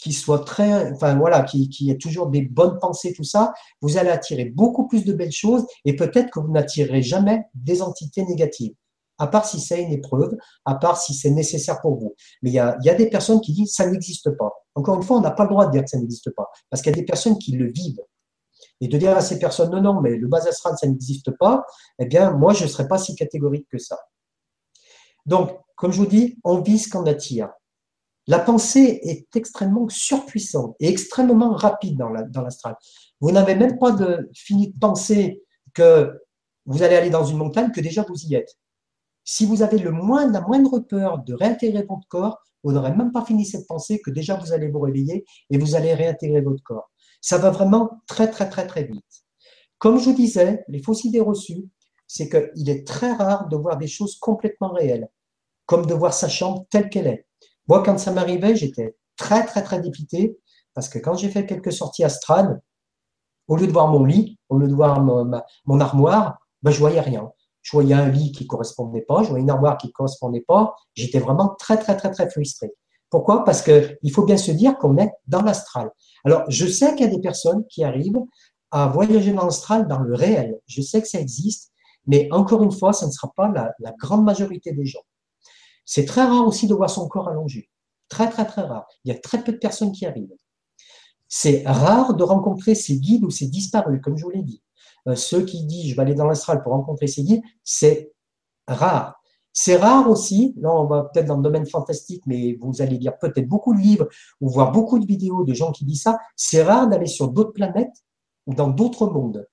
qui 0.06 0.12
soit 0.12 0.44
très, 0.44 0.92
enfin 0.92 1.16
voilà, 1.16 1.42
qui, 1.42 1.68
qui 1.68 1.90
ait 1.90 1.98
toujours 1.98 2.28
des 2.28 2.42
bonnes 2.42 2.78
pensées, 2.78 3.12
tout 3.12 3.24
ça, 3.24 3.52
vous 3.80 3.98
allez 3.98 4.10
attirer 4.10 4.44
beaucoup 4.44 4.86
plus 4.86 5.04
de 5.04 5.12
belles 5.12 5.32
choses 5.32 5.66
et 5.84 5.96
peut-être 5.96 6.30
que 6.30 6.38
vous 6.38 6.52
n'attirerez 6.52 7.02
jamais 7.02 7.42
des 7.54 7.82
entités 7.82 8.24
négatives. 8.24 8.72
À 9.18 9.26
part 9.26 9.46
si 9.46 9.58
c'est 9.58 9.82
une 9.82 9.90
épreuve, 9.90 10.36
à 10.64 10.76
part 10.76 10.96
si 10.96 11.12
c'est 11.12 11.30
nécessaire 11.30 11.80
pour 11.80 11.96
vous. 11.96 12.14
Mais 12.42 12.50
il 12.50 12.52
y 12.52 12.60
a, 12.60 12.76
y 12.84 12.88
a 12.88 12.94
des 12.94 13.10
personnes 13.10 13.40
qui 13.40 13.52
disent 13.52 13.74
ça 13.74 13.90
n'existe 13.90 14.30
pas. 14.30 14.52
Encore 14.76 14.94
une 14.94 15.02
fois, 15.02 15.16
on 15.16 15.22
n'a 15.22 15.32
pas 15.32 15.42
le 15.42 15.48
droit 15.48 15.66
de 15.66 15.72
dire 15.72 15.82
que 15.82 15.90
ça 15.90 15.98
n'existe 15.98 16.30
pas, 16.36 16.48
parce 16.70 16.82
qu'il 16.82 16.92
y 16.92 16.94
a 16.94 17.00
des 17.00 17.04
personnes 17.04 17.36
qui 17.36 17.56
le 17.56 17.66
vivent. 17.72 18.04
Et 18.80 18.86
de 18.86 18.96
dire 18.98 19.16
à 19.16 19.22
ces 19.22 19.40
personnes 19.40 19.72
non, 19.72 19.80
non, 19.80 20.00
mais 20.00 20.14
le 20.16 20.28
bas 20.28 20.46
astral, 20.46 20.74
ça 20.78 20.86
n'existe 20.86 21.32
pas, 21.32 21.66
eh 21.98 22.06
bien, 22.06 22.30
moi, 22.30 22.52
je 22.52 22.62
ne 22.62 22.68
serais 22.68 22.86
pas 22.86 22.98
si 22.98 23.16
catégorique 23.16 23.66
que 23.72 23.78
ça. 23.78 23.98
Donc, 25.24 25.50
comme 25.74 25.90
je 25.90 25.98
vous 25.98 26.06
dis, 26.06 26.38
on 26.44 26.60
vit 26.60 26.78
ce 26.78 26.88
qu'on 26.88 27.06
attire. 27.06 27.50
La 28.26 28.40
pensée 28.40 29.00
est 29.02 29.36
extrêmement 29.36 29.88
surpuissante 29.88 30.74
et 30.80 30.88
extrêmement 30.88 31.52
rapide 31.52 31.96
dans 31.96 32.42
l'astral. 32.42 32.72
La, 32.72 32.78
vous 33.20 33.30
n'avez 33.30 33.54
même 33.54 33.78
pas 33.78 33.96
fini 34.34 34.72
de 34.72 34.78
penser 34.78 35.42
que 35.74 36.12
vous 36.64 36.82
allez 36.82 36.96
aller 36.96 37.10
dans 37.10 37.24
une 37.24 37.36
montagne 37.36 37.70
que 37.70 37.80
déjà 37.80 38.04
vous 38.08 38.20
y 38.24 38.34
êtes. 38.34 38.58
Si 39.24 39.46
vous 39.46 39.62
avez 39.62 39.78
le 39.78 39.92
moins, 39.92 40.30
la 40.30 40.40
moindre 40.40 40.80
peur 40.80 41.18
de 41.18 41.34
réintégrer 41.34 41.84
votre 41.84 42.06
corps, 42.08 42.38
vous 42.62 42.72
n'aurez 42.72 42.92
même 42.92 43.12
pas 43.12 43.24
fini 43.24 43.46
cette 43.46 43.66
pensée 43.66 44.00
que 44.00 44.10
déjà 44.10 44.36
vous 44.36 44.52
allez 44.52 44.68
vous 44.68 44.80
réveiller 44.80 45.24
et 45.50 45.58
vous 45.58 45.76
allez 45.76 45.94
réintégrer 45.94 46.40
votre 46.40 46.62
corps. 46.62 46.90
Ça 47.20 47.38
va 47.38 47.50
vraiment 47.50 48.02
très 48.06 48.30
très 48.30 48.48
très 48.48 48.66
très 48.66 48.84
vite. 48.84 49.04
Comme 49.78 49.98
je 49.98 50.06
vous 50.06 50.16
disais, 50.16 50.64
les 50.68 50.82
fausses 50.82 51.04
idées 51.04 51.20
reçues, 51.20 51.68
c'est 52.06 52.28
qu'il 52.28 52.70
est 52.70 52.86
très 52.86 53.12
rare 53.12 53.48
de 53.48 53.56
voir 53.56 53.76
des 53.76 53.86
choses 53.86 54.16
complètement 54.16 54.72
réelles, 54.72 55.08
comme 55.66 55.86
de 55.86 55.94
voir 55.94 56.14
sa 56.14 56.28
chambre 56.28 56.66
telle 56.70 56.88
qu'elle 56.88 57.06
est. 57.06 57.25
Moi, 57.68 57.82
quand 57.82 57.98
ça 57.98 58.12
m'arrivait, 58.12 58.56
j'étais 58.56 58.96
très, 59.16 59.44
très, 59.44 59.62
très 59.62 59.80
dépité 59.80 60.38
parce 60.74 60.88
que 60.88 60.98
quand 60.98 61.16
j'ai 61.16 61.30
fait 61.30 61.46
quelques 61.46 61.72
sorties 61.72 62.04
astrales, 62.04 62.60
au 63.48 63.56
lieu 63.56 63.66
de 63.66 63.72
voir 63.72 63.88
mon 63.88 64.04
lit, 64.04 64.38
au 64.48 64.58
lieu 64.58 64.68
de 64.68 64.74
voir 64.74 65.00
mon, 65.00 65.80
armoire, 65.80 66.38
ben, 66.62 66.70
je 66.70 66.78
voyais 66.78 67.00
rien. 67.00 67.30
Je 67.62 67.72
voyais 67.72 67.94
un 67.94 68.08
lit 68.08 68.30
qui 68.32 68.46
correspondait 68.46 69.02
pas, 69.02 69.22
je 69.22 69.28
voyais 69.28 69.42
une 69.42 69.50
armoire 69.50 69.78
qui 69.78 69.90
correspondait 69.90 70.44
pas. 70.46 70.74
J'étais 70.94 71.18
vraiment 71.18 71.54
très, 71.58 71.78
très, 71.78 71.96
très, 71.96 72.10
très 72.10 72.28
frustré. 72.30 72.72
Pourquoi? 73.10 73.44
Parce 73.44 73.62
que 73.62 73.96
il 74.02 74.12
faut 74.12 74.24
bien 74.24 74.36
se 74.36 74.50
dire 74.50 74.76
qu'on 74.78 74.98
est 74.98 75.10
dans 75.26 75.42
l'astral. 75.42 75.90
Alors, 76.24 76.42
je 76.48 76.66
sais 76.66 76.94
qu'il 76.94 77.06
y 77.06 77.08
a 77.08 77.12
des 77.12 77.20
personnes 77.20 77.64
qui 77.68 77.82
arrivent 77.82 78.22
à 78.70 78.88
voyager 78.88 79.32
dans 79.32 79.44
l'astral, 79.44 79.88
dans 79.88 80.00
le 80.00 80.14
réel. 80.14 80.60
Je 80.66 80.82
sais 80.82 81.00
que 81.00 81.08
ça 81.08 81.20
existe, 81.20 81.72
mais 82.06 82.28
encore 82.32 82.62
une 82.62 82.72
fois, 82.72 82.92
ça 82.92 83.06
ne 83.06 83.12
sera 83.12 83.32
pas 83.36 83.48
la 83.48 83.92
grande 83.98 84.24
majorité 84.24 84.72
des 84.72 84.84
gens. 84.84 85.04
C'est 85.86 86.04
très 86.04 86.24
rare 86.24 86.46
aussi 86.46 86.66
de 86.66 86.74
voir 86.74 86.90
son 86.90 87.08
corps 87.08 87.28
allongé. 87.28 87.70
Très, 88.08 88.28
très, 88.28 88.44
très 88.44 88.62
rare. 88.62 88.86
Il 89.04 89.12
y 89.12 89.16
a 89.16 89.18
très 89.18 89.42
peu 89.42 89.52
de 89.52 89.58
personnes 89.58 89.92
qui 89.92 90.04
arrivent. 90.04 90.34
C'est 91.28 91.62
rare 91.66 92.14
de 92.14 92.22
rencontrer 92.22 92.74
ces 92.74 92.98
guides 92.98 93.24
ou 93.24 93.30
ces 93.30 93.46
disparus, 93.46 94.00
comme 94.02 94.16
je 94.16 94.24
vous 94.24 94.30
l'ai 94.30 94.42
dit. 94.42 94.62
Euh, 95.08 95.14
ceux 95.14 95.44
qui 95.44 95.64
disent 95.64 95.90
je 95.90 95.96
vais 95.96 96.02
aller 96.02 96.14
dans 96.14 96.26
l'astral 96.26 96.62
pour 96.62 96.72
rencontrer 96.72 97.06
ces 97.06 97.22
guides, 97.22 97.42
c'est 97.64 98.12
rare. 98.68 99.20
C'est 99.52 99.76
rare 99.76 100.10
aussi, 100.10 100.54
là 100.58 100.70
on 100.70 100.86
va 100.86 101.04
peut-être 101.04 101.26
dans 101.26 101.36
le 101.36 101.42
domaine 101.42 101.66
fantastique, 101.66 102.22
mais 102.26 102.58
vous 102.60 102.82
allez 102.82 102.98
lire 102.98 103.16
peut-être 103.18 103.48
beaucoup 103.48 103.74
de 103.74 103.80
livres 103.80 104.08
ou 104.40 104.50
voir 104.50 104.70
beaucoup 104.70 104.98
de 104.98 105.06
vidéos 105.06 105.44
de 105.44 105.54
gens 105.54 105.72
qui 105.72 105.84
disent 105.84 106.02
ça, 106.02 106.18
c'est 106.36 106.62
rare 106.62 106.88
d'aller 106.88 107.06
sur 107.06 107.28
d'autres 107.28 107.52
planètes 107.52 108.04
ou 108.46 108.54
dans 108.54 108.68
d'autres 108.68 109.06
mondes. 109.06 109.46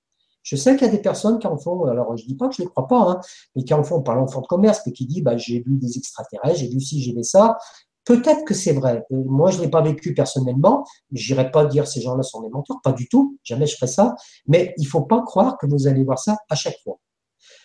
Je 0.43 0.55
sais 0.55 0.75
qu'il 0.75 0.85
y 0.85 0.89
a 0.89 0.93
des 0.93 1.01
personnes 1.01 1.39
qui 1.39 1.47
en 1.47 1.57
font, 1.57 1.85
alors 1.85 2.15
je 2.15 2.25
dis 2.25 2.35
pas 2.35 2.49
que 2.49 2.55
je 2.55 2.61
ne 2.61 2.67
les 2.67 2.71
crois 2.71 2.87
pas, 2.87 2.99
hein, 2.99 3.21
mais 3.55 3.63
qui 3.63 3.73
en 3.73 3.83
font 3.83 4.01
par 4.01 4.15
l'enfant 4.15 4.41
de 4.41 4.47
commerce, 4.47 4.81
mais 4.85 4.91
qui 4.91 5.05
dit 5.05 5.21
bah, 5.21 5.37
j'ai 5.37 5.59
vu 5.59 5.77
des 5.77 5.97
extraterrestres, 5.97 6.59
j'ai 6.59 6.69
vu 6.69 6.79
ci, 6.79 7.01
j'ai 7.01 7.13
vu 7.13 7.23
ça. 7.23 7.57
Peut-être 8.05 8.43
que 8.43 8.53
c'est 8.53 8.73
vrai. 8.73 9.05
Moi, 9.09 9.49
je 9.51 9.59
ne 9.59 9.63
l'ai 9.63 9.69
pas 9.69 9.81
vécu 9.81 10.13
personnellement. 10.13 10.85
Je 11.13 11.33
n'irai 11.33 11.51
pas 11.51 11.65
dire 11.65 11.87
ces 11.87 12.01
gens-là 12.01 12.21
sont 12.21 12.41
des 12.41 12.49
menteurs, 12.49 12.81
pas 12.83 12.91
du 12.91 13.07
tout. 13.07 13.37
Jamais 13.43 13.65
je 13.65 13.75
ferai 13.77 13.87
ça. 13.87 14.15
Mais 14.45 14.73
il 14.77 14.83
ne 14.83 14.89
faut 14.89 15.03
pas 15.03 15.21
croire 15.21 15.57
que 15.57 15.65
vous 15.67 15.87
allez 15.87 16.03
voir 16.03 16.19
ça 16.19 16.37
à 16.49 16.55
chaque 16.55 16.77
fois. 16.83 16.99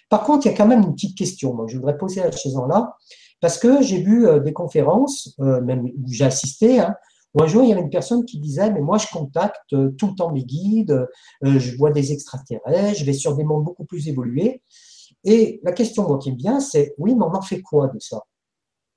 Par 0.09 0.23
contre, 0.23 0.47
il 0.47 0.51
y 0.51 0.55
a 0.55 0.57
quand 0.57 0.67
même 0.67 0.83
une 0.83 0.95
petite 0.95 1.19
question 1.19 1.55
moi, 1.55 1.67
que 1.67 1.73
je 1.73 1.77
voudrais 1.77 1.99
poser 1.99 2.23
à 2.23 2.31
ces 2.31 2.51
gens-là, 2.51 2.97
parce 3.41 3.59
que 3.59 3.83
j'ai 3.83 4.01
vu 4.01 4.27
euh, 4.27 4.41
des 4.41 4.53
conférences, 4.53 5.35
euh, 5.41 5.61
même 5.61 5.85
où 5.85 6.13
j'ai 6.13 6.25
assisté, 6.25 6.81
hein, 6.81 6.95
un 7.39 7.47
jour, 7.47 7.63
il 7.63 7.69
y 7.69 7.73
avait 7.73 7.83
une 7.83 7.91
personne 7.91 8.25
qui 8.25 8.39
disait, 8.39 8.71
mais 8.71 8.81
moi, 8.81 8.99
je 8.99 9.07
contacte 9.09 9.73
euh, 9.73 9.91
tout 9.99 10.09
le 10.09 10.15
temps 10.15 10.33
mes 10.33 10.45
guides, 10.45 11.07
je 11.43 11.77
vois 11.77 11.91
des 11.91 12.13
extraterrestres, 12.13 12.99
je 12.99 13.05
vais 13.05 13.13
sur 13.13 13.37
des 13.37 13.45
mondes 13.45 13.65
beaucoup 13.65 13.85
plus 13.85 14.09
évolués. 14.09 14.63
Et 15.25 15.61
la 15.63 15.73
question, 15.73 16.07
moi, 16.07 16.19
qui 16.19 16.33
me 16.33 16.37
vient, 16.37 16.61
c'est, 16.61 16.95
oui, 16.99 17.15
mais 17.15 17.25
on 17.25 17.35
en 17.35 17.43
fait 17.43 17.61
quoi 17.61 17.89
de 17.89 17.99
ça? 17.99 18.23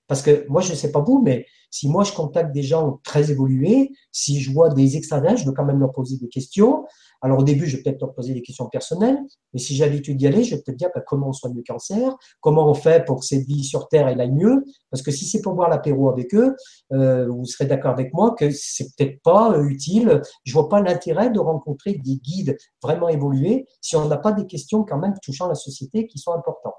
Parce 0.08 0.22
que 0.22 0.46
moi, 0.50 0.62
je 0.62 0.72
ne 0.72 0.76
sais 0.76 0.92
pas 0.92 1.00
vous, 1.00 1.22
mais 1.22 1.46
si 1.70 1.88
moi, 1.88 2.04
je 2.04 2.12
contacte 2.12 2.52
des 2.54 2.64
gens 2.64 3.00
très 3.04 3.32
évolués, 3.32 3.92
si 4.12 4.42
je 4.42 4.52
vois 4.52 4.70
des 4.70 4.98
extraterrestres, 4.98 5.42
je 5.42 5.46
veux 5.46 5.54
quand 5.54 5.64
même 5.66 5.80
leur 5.80 5.94
poser 5.94 6.18
des 6.18 6.28
questions. 6.28 6.86
Alors 7.22 7.40
au 7.40 7.44
début, 7.44 7.68
je 7.68 7.78
vais 7.78 7.84
peut-être 7.84 8.02
leur 8.02 8.14
poser 8.14 8.34
des 8.34 8.42
questions 8.42 8.68
personnelles, 8.68 9.18
mais 9.54 9.60
si 9.60 9.76
j'ai 9.76 9.86
l'habitude 9.86 10.18
d'y 10.18 10.28
aller, 10.28 10.44
je 10.44 10.56
vais 10.56 10.62
peut-être 10.62 10.78
dire 10.78 10.90
bah, 10.94 11.02
comment 11.06 11.30
on 11.30 11.34
soigne 11.34 11.56
le 11.56 11.64
cancer, 11.66 12.16
comment 12.40 12.68
on 12.68 12.74
fait 12.74 13.06
pour 13.06 13.20
que 13.20 13.26
cette 13.26 13.46
vie 13.46 13.64
sur 13.64 13.88
Terre 13.88 14.08
elle 14.08 14.20
aille 14.20 14.32
mieux, 14.32 14.64
parce 14.90 15.04
que 15.04 15.12
si 15.12 15.26
c'est 15.26 15.42
pour 15.42 15.54
boire 15.54 15.70
l'apéro 15.70 16.10
avec 16.10 16.34
eux, 16.34 16.56
euh, 16.94 17.28
vous 17.28 17.46
serez 17.46 17.66
d'accord 17.66 17.92
avec 17.92 18.14
moi 18.14 18.36
que 18.38 18.50
c'est 18.50 18.88
peut-être 18.96 19.22
pas 19.24 19.54
euh, 19.54 19.66
utile. 19.66 20.22
Je 20.44 20.54
vois 20.54 20.68
pas 20.68 20.82
l'intérêt 20.82 21.30
de 21.30 21.40
rencontrer 21.40 21.94
des 21.94 22.18
guides 22.18 22.58
vraiment 22.82 23.10
évolués 23.10 23.66
si 23.82 23.96
on 23.96 24.08
n'a 24.08 24.18
pas 24.18 24.32
des 24.32 24.48
questions 24.48 24.84
quand 24.84 24.98
même 24.98 25.14
touchant 25.22 25.48
la 25.48 25.56
société 25.56 26.08
qui 26.08 26.18
sont 26.18 26.34
importantes. 26.34 26.76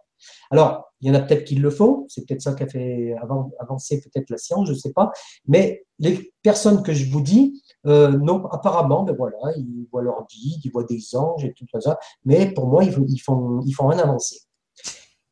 Alors, 0.51 0.93
il 1.01 1.09
y 1.09 1.11
en 1.11 1.15
a 1.15 1.21
peut-être 1.21 1.45
qui 1.45 1.57
le 1.57 1.71
font, 1.71 2.07
c'est 2.09 2.27
peut-être 2.27 2.43
ça 2.43 2.55
qui 2.55 2.63
a 2.63 2.69
fait 2.69 3.15
avancer 3.61 4.01
peut-être 4.01 4.31
la 4.31 4.39
science, 4.39 4.69
je 4.69 4.73
ne 4.73 4.79
sais 4.79 4.93
pas, 4.93 5.11
mais 5.47 5.85
les 5.99 6.33
personnes 6.43 6.83
que 6.83 6.93
je 6.93 7.11
vous 7.11 7.21
dis, 7.21 7.63
euh, 7.87 8.13
non, 8.19 8.47
apparemment, 8.47 9.03
ben 9.03 9.15
voilà, 9.17 9.39
ils 9.57 9.87
voient 9.91 10.03
leur 10.03 10.27
guide, 10.29 10.65
ils 10.65 10.71
voient 10.71 10.85
des 10.85 11.17
anges 11.17 11.45
et 11.45 11.53
tout 11.55 11.67
ça, 11.81 11.99
mais 12.25 12.53
pour 12.53 12.67
moi, 12.67 12.85
ils, 12.85 12.95
ils 13.09 13.19
font, 13.19 13.61
ils 13.67 13.73
font 13.73 13.89
rien 13.89 13.99
avancer. 13.99 14.41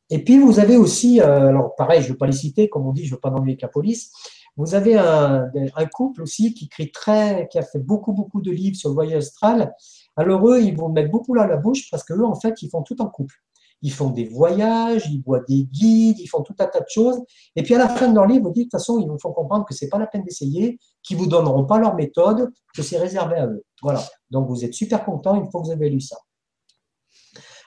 Et 0.09 0.23
puis, 0.23 0.39
vous 0.39 0.59
avez 0.59 0.75
aussi, 0.75 1.21
euh, 1.21 1.47
alors 1.47 1.73
pareil, 1.75 2.01
je 2.01 2.07
ne 2.07 2.11
veux 2.11 2.17
pas 2.17 2.27
les 2.27 2.33
citer, 2.33 2.67
comme 2.67 2.85
on 2.85 2.91
dit, 2.91 3.05
je 3.05 3.11
ne 3.11 3.15
veux 3.15 3.21
pas 3.21 3.31
nommer 3.31 3.57
la 3.61 3.67
police, 3.69 4.11
vous 4.57 4.75
avez 4.75 4.97
un, 4.97 5.49
couple 5.93 6.21
aussi 6.21 6.53
qui 6.53 6.65
écrit 6.65 6.91
très, 6.91 7.47
qui 7.49 7.57
a 7.57 7.63
fait 7.63 7.79
beaucoup, 7.79 8.11
beaucoup 8.11 8.41
de 8.41 8.51
livres 8.51 8.75
sur 8.75 8.89
le 8.89 8.95
voyage 8.95 9.23
astral. 9.23 9.73
Alors 10.17 10.47
eux, 10.49 10.61
ils 10.61 10.75
vont 10.75 10.89
mettre 10.89 11.09
beaucoup 11.09 11.33
là 11.33 11.47
la 11.47 11.57
bouche 11.57 11.89
parce 11.89 12.03
que 12.03 12.13
eux, 12.13 12.25
en 12.25 12.35
fait, 12.35 12.61
ils 12.61 12.69
font 12.69 12.83
tout 12.83 13.01
en 13.01 13.07
couple 13.07 13.35
ils 13.81 13.91
font 13.91 14.09
des 14.09 14.25
voyages, 14.25 15.07
ils 15.07 15.21
voient 15.21 15.41
des 15.47 15.63
guides, 15.63 16.19
ils 16.19 16.27
font 16.27 16.41
tout 16.41 16.55
un 16.59 16.67
tas 16.67 16.79
de 16.79 16.89
choses. 16.89 17.19
Et 17.55 17.63
puis 17.63 17.73
à 17.75 17.77
la 17.77 17.89
fin 17.89 18.07
de 18.07 18.15
leur 18.15 18.27
livre, 18.27 18.49
ils 18.49 18.53
disent 18.53 18.63
de 18.65 18.69
toute 18.69 18.79
façon, 18.79 18.99
ils 18.99 19.07
vous 19.07 19.17
font 19.19 19.33
comprendre 19.33 19.65
que 19.65 19.73
c'est 19.73 19.89
pas 19.89 19.97
la 19.97 20.07
peine 20.07 20.23
d'essayer, 20.23 20.79
qu'ils 21.03 21.17
vous 21.17 21.27
donneront 21.27 21.65
pas 21.65 21.79
leur 21.79 21.95
méthode, 21.95 22.51
que 22.75 22.83
c'est 22.83 22.97
réservé 22.97 23.37
à 23.37 23.47
eux. 23.47 23.63
Voilà. 23.81 24.03
Donc 24.29 24.47
vous 24.47 24.63
êtes 24.63 24.73
super 24.73 25.03
content 25.03 25.35
une 25.35 25.49
fois 25.49 25.61
que 25.61 25.67
vous 25.67 25.71
avez 25.71 25.89
lu 25.89 25.99
ça. 25.99 26.17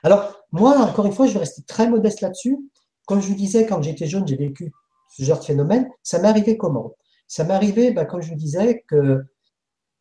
Alors 0.02 0.42
moi, 0.52 0.78
encore 0.78 1.06
une 1.06 1.12
fois, 1.12 1.26
je 1.26 1.32
vais 1.32 1.40
rester 1.40 1.62
très 1.62 1.88
modeste 1.88 2.20
là-dessus. 2.20 2.58
Comme 3.06 3.20
je 3.20 3.28
vous 3.28 3.34
disais, 3.34 3.66
quand 3.66 3.82
j'étais 3.82 4.06
jeune, 4.06 4.26
j'ai 4.26 4.36
vécu 4.36 4.72
ce 5.16 5.24
genre 5.24 5.40
de 5.40 5.44
phénomène. 5.44 5.88
Ça 6.02 6.18
m'est 6.18 6.28
arrivé 6.28 6.56
comment? 6.56 6.94
Ça 7.26 7.44
m'est 7.44 7.54
arrivé, 7.54 7.90
ben, 7.90 8.04
comme 8.04 8.22
je 8.22 8.30
vous 8.30 8.36
disais, 8.36 8.84
que 8.88 9.24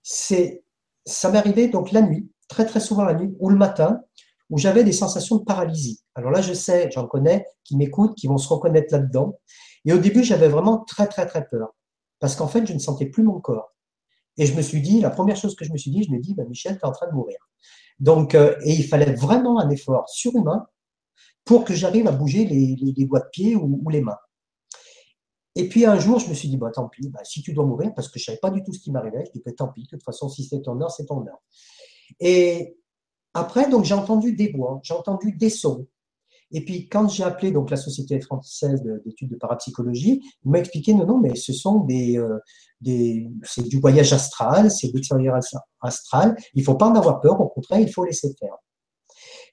c'est, 0.03 0.63
ça 1.05 1.31
m'est 1.31 1.37
arrivé 1.37 1.69
donc 1.69 1.91
la 1.91 2.01
nuit, 2.01 2.29
très 2.49 2.65
très 2.65 2.79
souvent 2.79 3.03
la 3.03 3.13
nuit 3.13 3.33
ou 3.39 3.49
le 3.49 3.55
matin 3.55 4.01
où 4.49 4.57
j'avais 4.57 4.83
des 4.83 4.91
sensations 4.91 5.37
de 5.37 5.43
paralysie. 5.43 6.02
Alors 6.15 6.31
là, 6.31 6.41
je 6.41 6.53
sais, 6.53 6.89
j'en 6.91 7.07
connais, 7.07 7.45
qui 7.63 7.75
m'écoutent, 7.75 8.15
qui 8.15 8.27
vont 8.27 8.37
se 8.37 8.47
reconnaître 8.47 8.93
là-dedans. 8.93 9.39
Et 9.85 9.93
au 9.93 9.97
début, 9.97 10.23
j'avais 10.23 10.47
vraiment 10.47 10.79
très, 10.79 11.07
très, 11.07 11.25
très 11.25 11.47
peur. 11.47 11.75
Parce 12.19 12.35
qu'en 12.35 12.47
fait, 12.47 12.65
je 12.65 12.73
ne 12.73 12.79
sentais 12.79 13.07
plus 13.07 13.23
mon 13.23 13.39
corps. 13.41 13.73
Et 14.37 14.45
je 14.45 14.55
me 14.55 14.61
suis 14.61 14.81
dit, 14.81 15.01
la 15.01 15.09
première 15.09 15.35
chose 15.35 15.55
que 15.55 15.65
je 15.65 15.71
me 15.71 15.77
suis 15.77 15.91
dit, 15.91 16.03
je 16.03 16.11
me 16.11 16.19
dis, 16.19 16.33
bah, 16.33 16.43
Michel, 16.47 16.77
tu 16.77 16.81
es 16.81 16.85
en 16.85 16.91
train 16.91 17.07
de 17.07 17.13
mourir. 17.13 17.37
Donc, 17.99 18.35
euh, 18.35 18.55
et 18.63 18.73
il 18.73 18.87
fallait 18.87 19.13
vraiment 19.13 19.59
un 19.59 19.69
effort 19.69 20.09
surhumain 20.09 20.65
pour 21.45 21.65
que 21.65 21.73
j'arrive 21.73 22.07
à 22.07 22.11
bouger 22.11 22.45
les, 22.45 22.75
les, 22.75 23.05
doigts 23.05 23.19
de 23.19 23.29
pied 23.31 23.55
ou, 23.55 23.89
les 23.89 24.01
mains. 24.01 24.17
Et 25.55 25.69
puis 25.69 25.85
un 25.85 25.99
jour, 25.99 26.19
je 26.19 26.29
me 26.29 26.33
suis 26.33 26.47
dit, 26.47 26.57
bah, 26.57 26.71
tant 26.73 26.89
pis, 26.89 27.09
bah, 27.09 27.19
si 27.23 27.41
tu 27.41 27.53
dois 27.53 27.65
mourir, 27.65 27.93
parce 27.95 28.07
que 28.07 28.17
je 28.17 28.23
ne 28.23 28.25
savais 28.25 28.39
pas 28.39 28.49
du 28.49 28.63
tout 28.63 28.73
ce 28.73 28.79
qui 28.79 28.91
m'arrivait, 28.91 29.25
je 29.25 29.31
dis, 29.31 29.41
bah, 29.45 29.51
tant 29.55 29.67
pis, 29.67 29.83
de 29.83 29.87
toute 29.89 30.03
façon, 30.03 30.29
si 30.29 30.43
c'est 30.43 30.61
ton 30.61 30.79
heure, 30.81 30.91
c'est 30.91 31.05
ton 31.05 31.25
heure. 31.27 31.41
Et 32.19 32.77
après, 33.33 33.69
donc, 33.69 33.83
j'ai 33.83 33.93
entendu 33.93 34.33
des 34.33 34.51
voix, 34.51 34.79
j'ai 34.83 34.93
entendu 34.93 35.33
des 35.33 35.49
sons. 35.49 35.87
Et 36.53 36.63
puis, 36.63 36.87
quand 36.87 37.09
j'ai 37.09 37.23
appelé 37.23 37.51
donc 37.51 37.71
la 37.71 37.77
Société 37.77 38.21
française 38.21 38.81
d'études 39.03 39.29
de 39.29 39.35
parapsychologie, 39.35 40.21
ils 40.45 40.49
m'ont 40.49 40.59
expliqué 40.59 40.93
non, 40.93 41.05
non, 41.05 41.19
mais 41.19 41.35
ce 41.35 41.51
sont 41.51 41.79
des, 41.79 42.17
euh, 42.17 42.37
des 42.79 43.27
c'est 43.41 43.67
du 43.67 43.79
voyage 43.79 44.13
astral, 44.13 44.69
c'est 44.69 44.89
de 44.89 44.93
l'expérience 44.93 45.55
astrale. 45.81 46.35
Il 46.53 46.63
faut 46.63 46.75
pas 46.75 46.87
en 46.87 46.95
avoir 46.95 47.21
peur, 47.21 47.41
au 47.41 47.47
contraire, 47.47 47.79
il 47.79 47.91
faut 47.91 48.05
laisser 48.05 48.33
faire. 48.39 48.55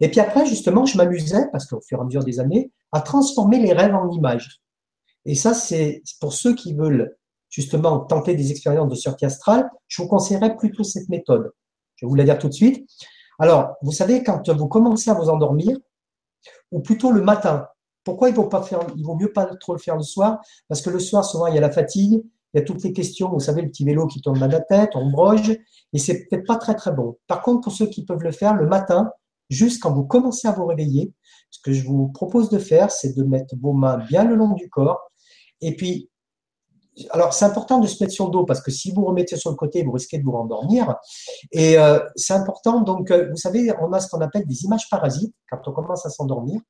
Et 0.00 0.10
puis 0.10 0.20
après, 0.20 0.44
justement, 0.44 0.84
je 0.84 0.98
m'amusais, 0.98 1.46
parce 1.52 1.66
qu'au 1.66 1.80
fur 1.80 1.98
et 1.98 2.00
à 2.02 2.04
mesure 2.04 2.22
des 2.22 2.38
années, 2.38 2.70
à 2.92 3.00
transformer 3.00 3.60
les 3.60 3.72
rêves 3.72 3.94
en 3.94 4.10
images. 4.10 4.60
Et 5.24 5.34
ça, 5.34 5.54
c'est 5.54 6.02
pour 6.20 6.34
ceux 6.34 6.54
qui 6.54 6.74
veulent 6.74 7.16
justement 7.48 8.00
tenter 8.00 8.34
des 8.34 8.50
expériences 8.50 8.90
de 8.90 8.94
sortie 8.94 9.24
astrale, 9.24 9.68
je 9.88 10.02
vous 10.02 10.08
conseillerais 10.08 10.56
plutôt 10.56 10.84
cette 10.84 11.08
méthode. 11.08 11.50
Je 11.96 12.06
vais 12.06 12.10
vous 12.10 12.14
la 12.14 12.24
dire 12.24 12.38
tout 12.38 12.48
de 12.48 12.54
suite. 12.54 12.88
Alors, 13.38 13.74
vous 13.82 13.92
savez, 13.92 14.22
quand 14.22 14.48
vous 14.50 14.68
commencez 14.68 15.10
à 15.10 15.14
vous 15.14 15.28
endormir, 15.28 15.76
ou 16.70 16.80
plutôt 16.80 17.12
le 17.12 17.22
matin, 17.22 17.66
pourquoi 18.04 18.28
il 18.28 18.34
vaut, 18.34 18.48
pas 18.48 18.62
faire, 18.62 18.80
il 18.96 19.04
vaut 19.04 19.16
mieux 19.16 19.32
pas 19.32 19.46
trop 19.56 19.72
le 19.74 19.78
faire 19.78 19.96
le 19.96 20.02
soir? 20.02 20.40
Parce 20.68 20.82
que 20.82 20.90
le 20.90 20.98
soir, 20.98 21.24
souvent, 21.24 21.46
il 21.46 21.54
y 21.54 21.58
a 21.58 21.60
la 21.60 21.70
fatigue, 21.70 22.22
il 22.52 22.58
y 22.58 22.60
a 22.60 22.64
toutes 22.64 22.82
les 22.82 22.92
questions, 22.92 23.30
vous 23.30 23.40
savez, 23.40 23.62
le 23.62 23.68
petit 23.68 23.84
vélo 23.84 24.06
qui 24.06 24.20
tourne 24.20 24.38
dans 24.38 24.48
la 24.48 24.60
tête, 24.60 24.90
on 24.94 25.10
broge, 25.10 25.50
et 25.50 25.98
c'est 25.98 26.26
peut-être 26.26 26.46
pas 26.46 26.56
très 26.56 26.74
très 26.74 26.92
bon. 26.92 27.16
Par 27.26 27.42
contre, 27.42 27.60
pour 27.62 27.72
ceux 27.72 27.86
qui 27.86 28.04
peuvent 28.04 28.22
le 28.22 28.32
faire 28.32 28.54
le 28.54 28.66
matin, 28.66 29.10
juste 29.48 29.82
quand 29.82 29.92
vous 29.92 30.04
commencez 30.04 30.48
à 30.48 30.52
vous 30.52 30.66
réveiller, 30.66 31.12
ce 31.50 31.60
que 31.62 31.72
je 31.72 31.86
vous 31.86 32.08
propose 32.08 32.48
de 32.50 32.58
faire, 32.58 32.90
c'est 32.90 33.16
de 33.16 33.22
mettre 33.22 33.54
vos 33.60 33.72
mains 33.72 33.98
bien 33.98 34.24
le 34.24 34.34
long 34.34 34.54
du 34.54 34.68
corps, 34.68 35.10
et 35.60 35.76
puis 35.76 36.09
alors, 37.10 37.32
c'est 37.32 37.44
important 37.44 37.78
de 37.78 37.86
se 37.86 38.02
mettre 38.02 38.12
sur 38.12 38.26
le 38.26 38.30
dos 38.30 38.44
parce 38.44 38.60
que 38.60 38.70
si 38.70 38.90
vous 38.92 39.04
remettez 39.04 39.36
sur 39.36 39.50
le 39.50 39.56
côté, 39.56 39.82
vous 39.82 39.92
risquez 39.92 40.18
de 40.18 40.24
vous 40.24 40.32
rendormir. 40.32 40.96
Et 41.52 41.78
euh, 41.78 42.00
c'est 42.16 42.34
important, 42.34 42.80
donc, 42.80 43.10
euh, 43.10 43.28
vous 43.30 43.36
savez, 43.36 43.72
on 43.80 43.92
a 43.92 44.00
ce 44.00 44.08
qu'on 44.08 44.20
appelle 44.20 44.46
des 44.46 44.64
images 44.64 44.88
parasites 44.90 45.34
quand 45.50 45.60
on 45.66 45.72
commence 45.72 46.04
à 46.04 46.10
s'endormir. 46.10 46.60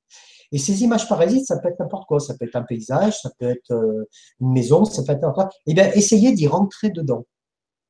Et 0.53 0.59
ces 0.59 0.83
images 0.83 1.09
parasites, 1.09 1.47
ça 1.47 1.59
peut 1.59 1.69
être 1.69 1.79
n'importe 1.79 2.07
quoi. 2.07 2.21
Ça 2.21 2.35
peut 2.35 2.45
être 2.45 2.57
un 2.57 2.63
paysage, 2.63 3.21
ça 3.21 3.31
peut 3.39 3.51
être 3.51 3.73
euh, 3.73 4.09
une 4.41 4.53
maison, 4.53 4.85
ça 4.85 5.03
peut 5.03 5.13
être 5.13 5.23
n'importe 5.23 5.49
quoi. 5.49 5.59
Eh 5.67 5.75
bien, 5.75 5.91
essayez 5.93 6.33
d'y 6.33 6.47
rentrer 6.47 6.91
dedans. 6.91 7.25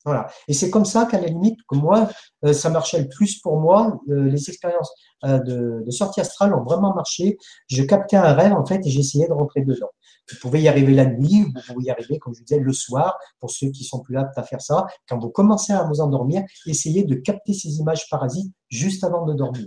Voilà. 0.04 0.28
Et 0.48 0.54
c'est 0.54 0.70
comme 0.70 0.86
ça 0.86 1.06
qu'à 1.06 1.20
la 1.20 1.26
limite, 1.26 1.58
que 1.68 1.76
moi, 1.76 2.08
ça 2.52 2.70
marchait 2.70 3.00
le 3.00 3.08
plus 3.08 3.38
pour 3.40 3.60
moi. 3.60 3.98
les 4.06 4.48
expériences 4.48 4.92
de, 5.22 5.82
de 5.84 5.90
sortie 5.90 6.20
astrale 6.20 6.54
ont 6.54 6.62
vraiment 6.62 6.94
marché. 6.94 7.36
Je 7.68 7.82
captais 7.82 8.16
un 8.16 8.32
rêve, 8.32 8.52
en 8.54 8.64
fait, 8.64 8.80
et 8.86 8.90
j'essayais 8.90 9.28
de 9.28 9.32
rentrer 9.32 9.62
dedans. 9.62 9.90
Vous 10.30 10.38
pouvez 10.40 10.62
y 10.62 10.68
arriver 10.68 10.94
la 10.94 11.06
nuit, 11.06 11.42
vous 11.42 11.60
pouvez 11.66 11.86
y 11.86 11.90
arriver, 11.90 12.18
comme 12.18 12.34
je 12.34 12.42
disais, 12.42 12.60
le 12.60 12.72
soir, 12.72 13.18
pour 13.40 13.50
ceux 13.50 13.70
qui 13.70 13.84
sont 13.84 14.00
plus 14.00 14.16
aptes 14.16 14.38
à 14.38 14.42
faire 14.42 14.60
ça. 14.60 14.86
Quand 15.08 15.18
vous 15.18 15.30
commencez 15.30 15.72
à 15.72 15.82
vous 15.84 16.00
endormir, 16.00 16.42
essayez 16.66 17.04
de 17.04 17.16
capter 17.16 17.52
ces 17.52 17.76
images 17.78 18.08
parasites 18.08 18.52
juste 18.68 19.04
avant 19.04 19.26
de 19.26 19.34
dormir. 19.34 19.66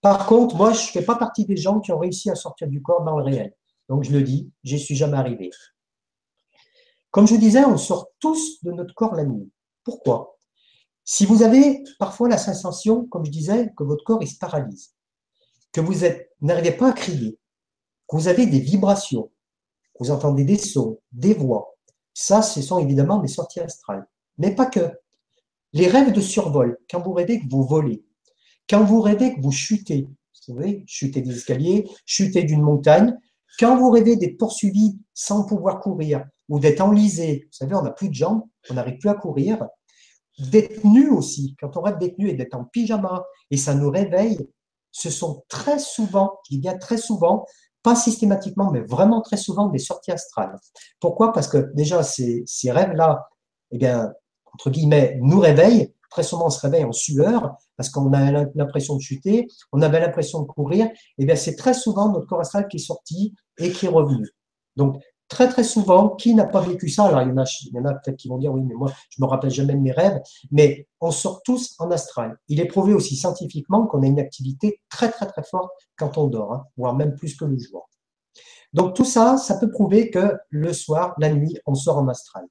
Par 0.00 0.26
contre, 0.26 0.54
moi, 0.54 0.72
je 0.72 0.82
ne 0.82 0.90
fais 0.90 1.02
pas 1.02 1.16
partie 1.16 1.46
des 1.46 1.56
gens 1.56 1.80
qui 1.80 1.90
ont 1.92 1.98
réussi 1.98 2.30
à 2.30 2.34
sortir 2.34 2.68
du 2.68 2.82
corps 2.82 3.02
dans 3.02 3.16
le 3.16 3.24
réel. 3.24 3.52
Donc, 3.88 4.04
je 4.04 4.12
le 4.12 4.22
dis, 4.22 4.50
j'y 4.62 4.78
suis 4.78 4.94
jamais 4.94 5.16
arrivé. 5.16 5.50
Comme 7.16 7.26
je 7.26 7.36
disais, 7.36 7.64
on 7.64 7.78
sort 7.78 8.10
tous 8.20 8.62
de 8.62 8.72
notre 8.72 8.92
corps 8.92 9.14
la 9.14 9.24
nuit. 9.24 9.50
Pourquoi? 9.84 10.36
Si 11.02 11.24
vous 11.24 11.42
avez 11.42 11.82
parfois 11.98 12.28
la 12.28 12.36
sensation, 12.36 13.06
comme 13.06 13.24
je 13.24 13.30
disais, 13.30 13.72
que 13.74 13.84
votre 13.84 14.04
corps 14.04 14.22
se 14.22 14.36
paralyse, 14.36 14.92
que 15.72 15.80
vous 15.80 15.94
n'arrivez 16.42 16.72
pas 16.72 16.90
à 16.90 16.92
crier, 16.92 17.38
que 18.06 18.16
vous 18.16 18.28
avez 18.28 18.44
des 18.44 18.60
vibrations, 18.60 19.30
que 19.94 20.04
vous 20.04 20.10
entendez 20.10 20.44
des 20.44 20.58
sons, 20.58 21.00
des 21.10 21.32
voix, 21.32 21.78
ça, 22.12 22.42
ce 22.42 22.60
sont 22.60 22.80
évidemment 22.80 23.16
des 23.16 23.28
sorties 23.28 23.60
astrales. 23.60 24.06
Mais 24.36 24.54
pas 24.54 24.66
que. 24.66 24.90
Les 25.72 25.86
rêves 25.86 26.12
de 26.12 26.20
survol, 26.20 26.76
quand 26.90 27.00
vous 27.00 27.14
rêvez 27.14 27.40
que 27.40 27.48
vous 27.48 27.64
volez, 27.64 28.04
quand 28.68 28.84
vous 28.84 29.00
rêvez 29.00 29.34
que 29.34 29.40
vous 29.40 29.52
chutez, 29.52 30.02
vous 30.02 30.54
savez, 30.54 30.84
chuter 30.86 31.22
des 31.22 31.34
escaliers, 31.34 31.88
chuter 32.04 32.42
d'une 32.42 32.60
montagne, 32.60 33.18
quand 33.58 33.78
vous 33.78 33.88
rêvez 33.88 34.16
d'être 34.16 34.36
poursuivi 34.36 34.98
sans 35.14 35.46
pouvoir 35.46 35.80
courir 35.80 36.26
ou 36.48 36.60
d'être 36.60 36.80
enlisé, 36.80 37.44
vous 37.46 37.52
savez, 37.52 37.74
on 37.74 37.82
n'a 37.82 37.90
plus 37.90 38.08
de 38.08 38.14
jambes, 38.14 38.42
on 38.70 38.74
n'arrive 38.74 38.98
plus 38.98 39.08
à 39.08 39.14
courir, 39.14 39.66
d'être 40.38 40.84
nu 40.84 41.08
aussi, 41.10 41.56
quand 41.60 41.76
on 41.76 41.82
rêve 41.82 41.98
d'être 41.98 42.18
nu 42.18 42.28
et 42.28 42.34
d'être 42.34 42.54
en 42.54 42.64
pyjama 42.64 43.24
et 43.50 43.56
ça 43.56 43.74
nous 43.74 43.90
réveille, 43.90 44.38
ce 44.92 45.10
sont 45.10 45.44
très 45.48 45.78
souvent, 45.78 46.38
je 46.48 46.56
dis 46.56 46.60
bien 46.60 46.76
très 46.76 46.98
souvent, 46.98 47.44
pas 47.82 47.94
systématiquement, 47.94 48.70
mais 48.70 48.80
vraiment 48.80 49.20
très 49.20 49.36
souvent 49.36 49.68
des 49.68 49.78
sorties 49.78 50.10
astrales. 50.10 50.58
Pourquoi? 51.00 51.32
Parce 51.32 51.48
que 51.48 51.70
déjà, 51.74 52.02
ces, 52.02 52.42
ces 52.46 52.72
rêves-là, 52.72 53.28
eh 53.70 53.78
bien, 53.78 54.12
entre 54.52 54.70
guillemets, 54.70 55.18
nous 55.20 55.38
réveillent. 55.38 55.92
Très 56.10 56.22
souvent, 56.22 56.46
on 56.46 56.50
se 56.50 56.60
réveille 56.60 56.84
en 56.84 56.92
sueur 56.92 57.56
parce 57.76 57.90
qu'on 57.90 58.12
a 58.12 58.32
l'impression 58.54 58.96
de 58.96 59.00
chuter, 59.00 59.46
on 59.70 59.82
avait 59.82 60.00
l'impression 60.00 60.40
de 60.40 60.46
courir. 60.46 60.88
Eh 61.18 61.26
bien, 61.26 61.36
c'est 61.36 61.56
très 61.56 61.74
souvent 61.74 62.10
notre 62.10 62.26
corps 62.26 62.40
astral 62.40 62.68
qui 62.68 62.78
est 62.78 62.80
sorti 62.80 63.34
et 63.58 63.70
qui 63.70 63.86
est 63.86 63.90
revenu. 63.90 64.30
Donc, 64.76 65.00
très 65.28 65.48
très 65.48 65.64
souvent, 65.64 66.10
qui 66.10 66.34
n'a 66.34 66.46
pas 66.46 66.60
vécu 66.60 66.88
ça? 66.88 67.04
Alors 67.04 67.22
il 67.22 67.28
y 67.28 67.78
en 67.78 67.84
a, 67.84 67.94
peut-être 67.94 68.16
qui 68.16 68.28
vont 68.28 68.38
dire 68.38 68.52
oui, 68.52 68.62
mais 68.62 68.74
moi 68.74 68.92
je 69.10 69.22
me 69.22 69.26
rappelle 69.26 69.50
jamais 69.50 69.74
de 69.74 69.80
mes 69.80 69.92
rêves, 69.92 70.20
mais 70.50 70.86
on 71.00 71.10
sort 71.10 71.42
tous 71.42 71.74
en 71.78 71.90
astral. 71.90 72.36
Il 72.48 72.60
est 72.60 72.66
prouvé 72.66 72.94
aussi 72.94 73.16
scientifiquement 73.16 73.86
qu'on 73.86 74.02
a 74.02 74.06
une 74.06 74.20
activité 74.20 74.80
très 74.88 75.10
très 75.10 75.26
très 75.26 75.42
forte 75.42 75.70
quand 75.96 76.18
on 76.18 76.26
dort, 76.26 76.52
hein, 76.52 76.64
voire 76.76 76.94
même 76.94 77.14
plus 77.14 77.36
que 77.36 77.44
le 77.44 77.58
jour. 77.58 77.88
Donc 78.72 78.94
tout 78.94 79.04
ça, 79.04 79.36
ça 79.38 79.58
peut 79.58 79.70
prouver 79.70 80.10
que 80.10 80.36
le 80.50 80.72
soir, 80.72 81.14
la 81.18 81.32
nuit, 81.32 81.56
on 81.66 81.74
sort 81.74 81.98
en 81.98 82.08
astral. 82.08 82.44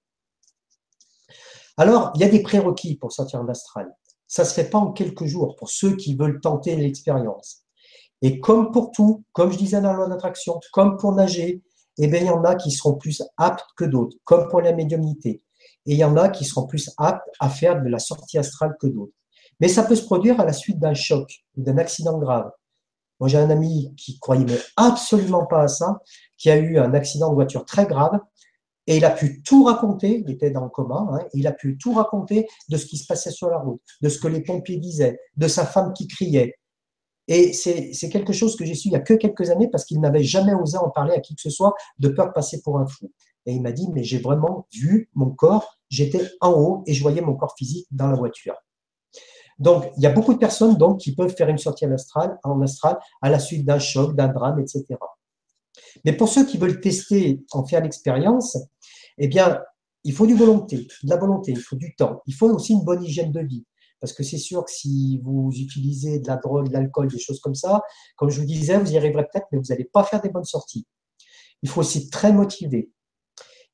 Alors, 1.78 2.12
il 2.16 2.22
y 2.22 2.24
a 2.24 2.30
des 2.30 2.42
prérequis 2.42 2.96
pour 2.96 3.12
sortir 3.12 3.42
en 3.42 3.48
astral. 3.50 3.94
Ça 4.28 4.46
se 4.46 4.54
fait 4.54 4.70
pas 4.70 4.78
en 4.78 4.92
quelques 4.92 5.26
jours 5.26 5.56
pour 5.58 5.70
ceux 5.70 5.96
qui 5.96 6.16
veulent 6.16 6.40
tenter 6.40 6.76
l'expérience. 6.76 7.64
Et 8.22 8.40
comme 8.40 8.72
pour 8.72 8.92
tout, 8.92 9.24
comme 9.34 9.52
je 9.52 9.58
disais 9.58 9.82
dans 9.82 9.92
la 9.92 9.98
loi 9.98 10.08
d'attraction, 10.08 10.60
comme 10.72 10.98
pour 10.98 11.12
nager, 11.12 11.62
eh 11.98 12.08
bien, 12.08 12.20
il 12.20 12.28
y 12.28 12.32
en 12.32 12.44
a 12.44 12.56
qui 12.56 12.72
seront 12.72 12.96
plus 12.96 13.24
aptes 13.38 13.66
que 13.78 13.86
d'autres, 13.86 14.18
comme 14.24 14.48
pour 14.50 14.62
la 14.62 14.74
médiumnité. 14.74 15.44
Et 15.86 15.94
il 15.94 15.98
y 15.98 16.04
en 16.04 16.18
a 16.18 16.30
qui 16.30 16.46
seront 16.46 16.68
plus 16.68 16.92
aptes 16.98 17.28
à 17.40 17.50
faire 17.50 17.82
de 17.82 17.90
la 17.90 18.00
sortie 18.00 18.38
astrale 18.38 18.76
que 18.80 18.88
d'autres. 18.88 19.14
Mais 19.60 19.68
ça 19.68 19.84
peut 19.84 19.96
se 19.96 20.04
produire 20.04 20.40
à 20.40 20.46
la 20.46 20.54
suite 20.54 20.80
d'un 20.80 20.94
choc 20.94 21.32
ou 21.56 21.64
d'un 21.64 21.78
accident 21.78 22.18
grave. 22.18 22.52
Moi, 23.20 23.30
j'ai 23.30 23.38
un 23.38 23.50
ami 23.50 23.94
qui 23.96 24.20
croyait 24.20 24.46
absolument 24.76 25.46
pas 25.46 25.64
à 25.64 25.68
ça, 25.68 26.02
qui 26.38 26.50
a 26.50 26.58
eu 26.58 26.78
un 26.78 26.94
accident 26.94 27.30
de 27.30 27.36
voiture 27.36 27.64
très 27.64 27.86
grave, 27.86 28.20
et 28.88 28.98
il 28.98 29.06
a 29.06 29.10
pu 29.10 29.42
tout 29.42 29.64
raconter, 29.64 30.24
il 30.26 30.32
était 30.32 30.52
dans 30.52 30.64
le 30.64 30.70
coma, 30.70 31.08
hein, 31.12 31.26
il 31.34 31.48
a 31.48 31.52
pu 31.52 31.78
tout 31.78 31.94
raconter 31.94 32.48
de 32.70 32.78
ce 32.78 32.86
qui 32.86 32.98
se 32.98 33.08
passait 33.08 33.32
sur 33.32 33.50
la 33.50 33.58
route, 33.58 33.82
de 34.02 34.10
ce 34.10 34.20
que 34.20 34.28
les 34.28 34.42
pompiers 34.42 34.78
disaient, 34.78 35.20
de 35.38 35.48
sa 35.48 35.66
femme 35.66 35.94
qui 35.94 36.08
criait, 36.08 36.56
et 37.28 37.54
c'est 37.54 38.10
quelque 38.10 38.34
chose 38.34 38.56
que 38.56 38.66
j'ai 38.66 38.76
su 38.76 38.90
il 38.90 38.92
y 38.92 38.96
a 38.96 39.00
que 39.00 39.14
quelques 39.14 39.50
années 39.50 39.68
parce 39.68 39.86
qu'il 39.86 40.00
n'avait 40.00 40.24
jamais 40.24 40.54
osé 40.54 40.78
en 40.78 40.90
parler 40.90 41.14
à 41.14 41.20
qui 41.20 41.36
que 41.36 41.42
ce 41.42 41.50
soit 41.50 41.74
de 42.00 42.10
peur 42.10 42.28
de 42.28 42.34
passer 42.34 42.62
pour 42.62 42.78
un 42.78 42.86
fou. 42.86 43.12
Et 43.48 43.54
il 43.54 43.62
m'a 43.62 43.72
dit, 43.72 43.88
mais 43.94 44.04
j'ai 44.04 44.20
vraiment 44.20 44.68
vu 44.74 45.10
mon 45.14 45.30
corps, 45.30 45.78
j'étais 45.90 46.22
en 46.42 46.52
haut 46.52 46.84
et 46.88 46.94
je 46.94 47.02
voyais 47.02 47.22
mon 47.22 47.36
corps 47.36 47.56
physique 47.58 47.88
dans 47.92 48.08
la 48.08 48.16
voiture. 48.16 48.56
Donc, 49.58 49.86
il 49.98 50.04
y 50.04 50.08
a 50.08 50.12
beaucoup 50.12 50.34
de 50.34 50.40
personnes 50.40 50.76
donc, 50.76 51.00
qui 51.00 51.16
peuvent 51.16 51.34
faire 51.36 51.48
une 51.48 51.58
sortie 51.58 51.86
en 51.86 51.92
astral, 51.92 52.38
en 52.44 52.62
astral 52.62 53.00
à 53.22 53.30
la 53.30 53.40
suite 53.40 53.66
d'un 53.66 53.80
choc, 53.80 54.16
d'un 54.16 54.28
drame, 54.28 54.60
etc. 54.60 54.84
Mais 56.04 56.14
pour 56.14 56.28
ceux 56.28 56.46
qui 56.46 56.58
veulent 56.58 56.82
tester, 56.82 57.42
en 57.52 57.66
faire 57.66 57.82
l'expérience, 57.82 58.58
eh 59.18 59.28
bien, 59.28 59.62
il 60.04 60.14
faut 60.14 60.28
du 60.28 60.36
volonté, 60.36 60.88
de 61.04 61.10
la 61.10 61.18
volonté, 61.18 61.52
il 61.52 61.60
faut 61.60 61.76
du 61.76 61.96
temps, 61.96 62.22
il 62.28 62.34
faut 62.34 62.50
aussi 62.50 62.74
une 62.74 62.84
bonne 62.84 63.04
hygiène 63.04 63.32
de 63.32 63.42
vie. 63.42 63.66
Parce 64.06 64.14
que 64.14 64.22
c'est 64.22 64.38
sûr 64.38 64.64
que 64.64 64.70
si 64.70 65.20
vous 65.24 65.50
utilisez 65.52 66.20
de 66.20 66.28
la 66.28 66.36
drogue, 66.36 66.68
de 66.68 66.74
l'alcool, 66.74 67.08
des 67.08 67.18
choses 67.18 67.40
comme 67.40 67.56
ça, 67.56 67.82
comme 68.18 68.30
je 68.30 68.40
vous 68.40 68.46
disais, 68.46 68.78
vous 68.78 68.92
y 68.92 68.98
arriverez 68.98 69.24
peut-être, 69.24 69.48
mais 69.52 69.58
vous 69.58 69.64
n'allez 69.70 69.86
pas 69.86 70.04
faire 70.04 70.22
des 70.22 70.30
bonnes 70.30 70.46
sorties. 70.46 70.86
Il 71.64 71.70
faut 71.70 71.80
aussi 71.80 72.04
être 72.04 72.12
très 72.12 72.32
motivé. 72.32 72.92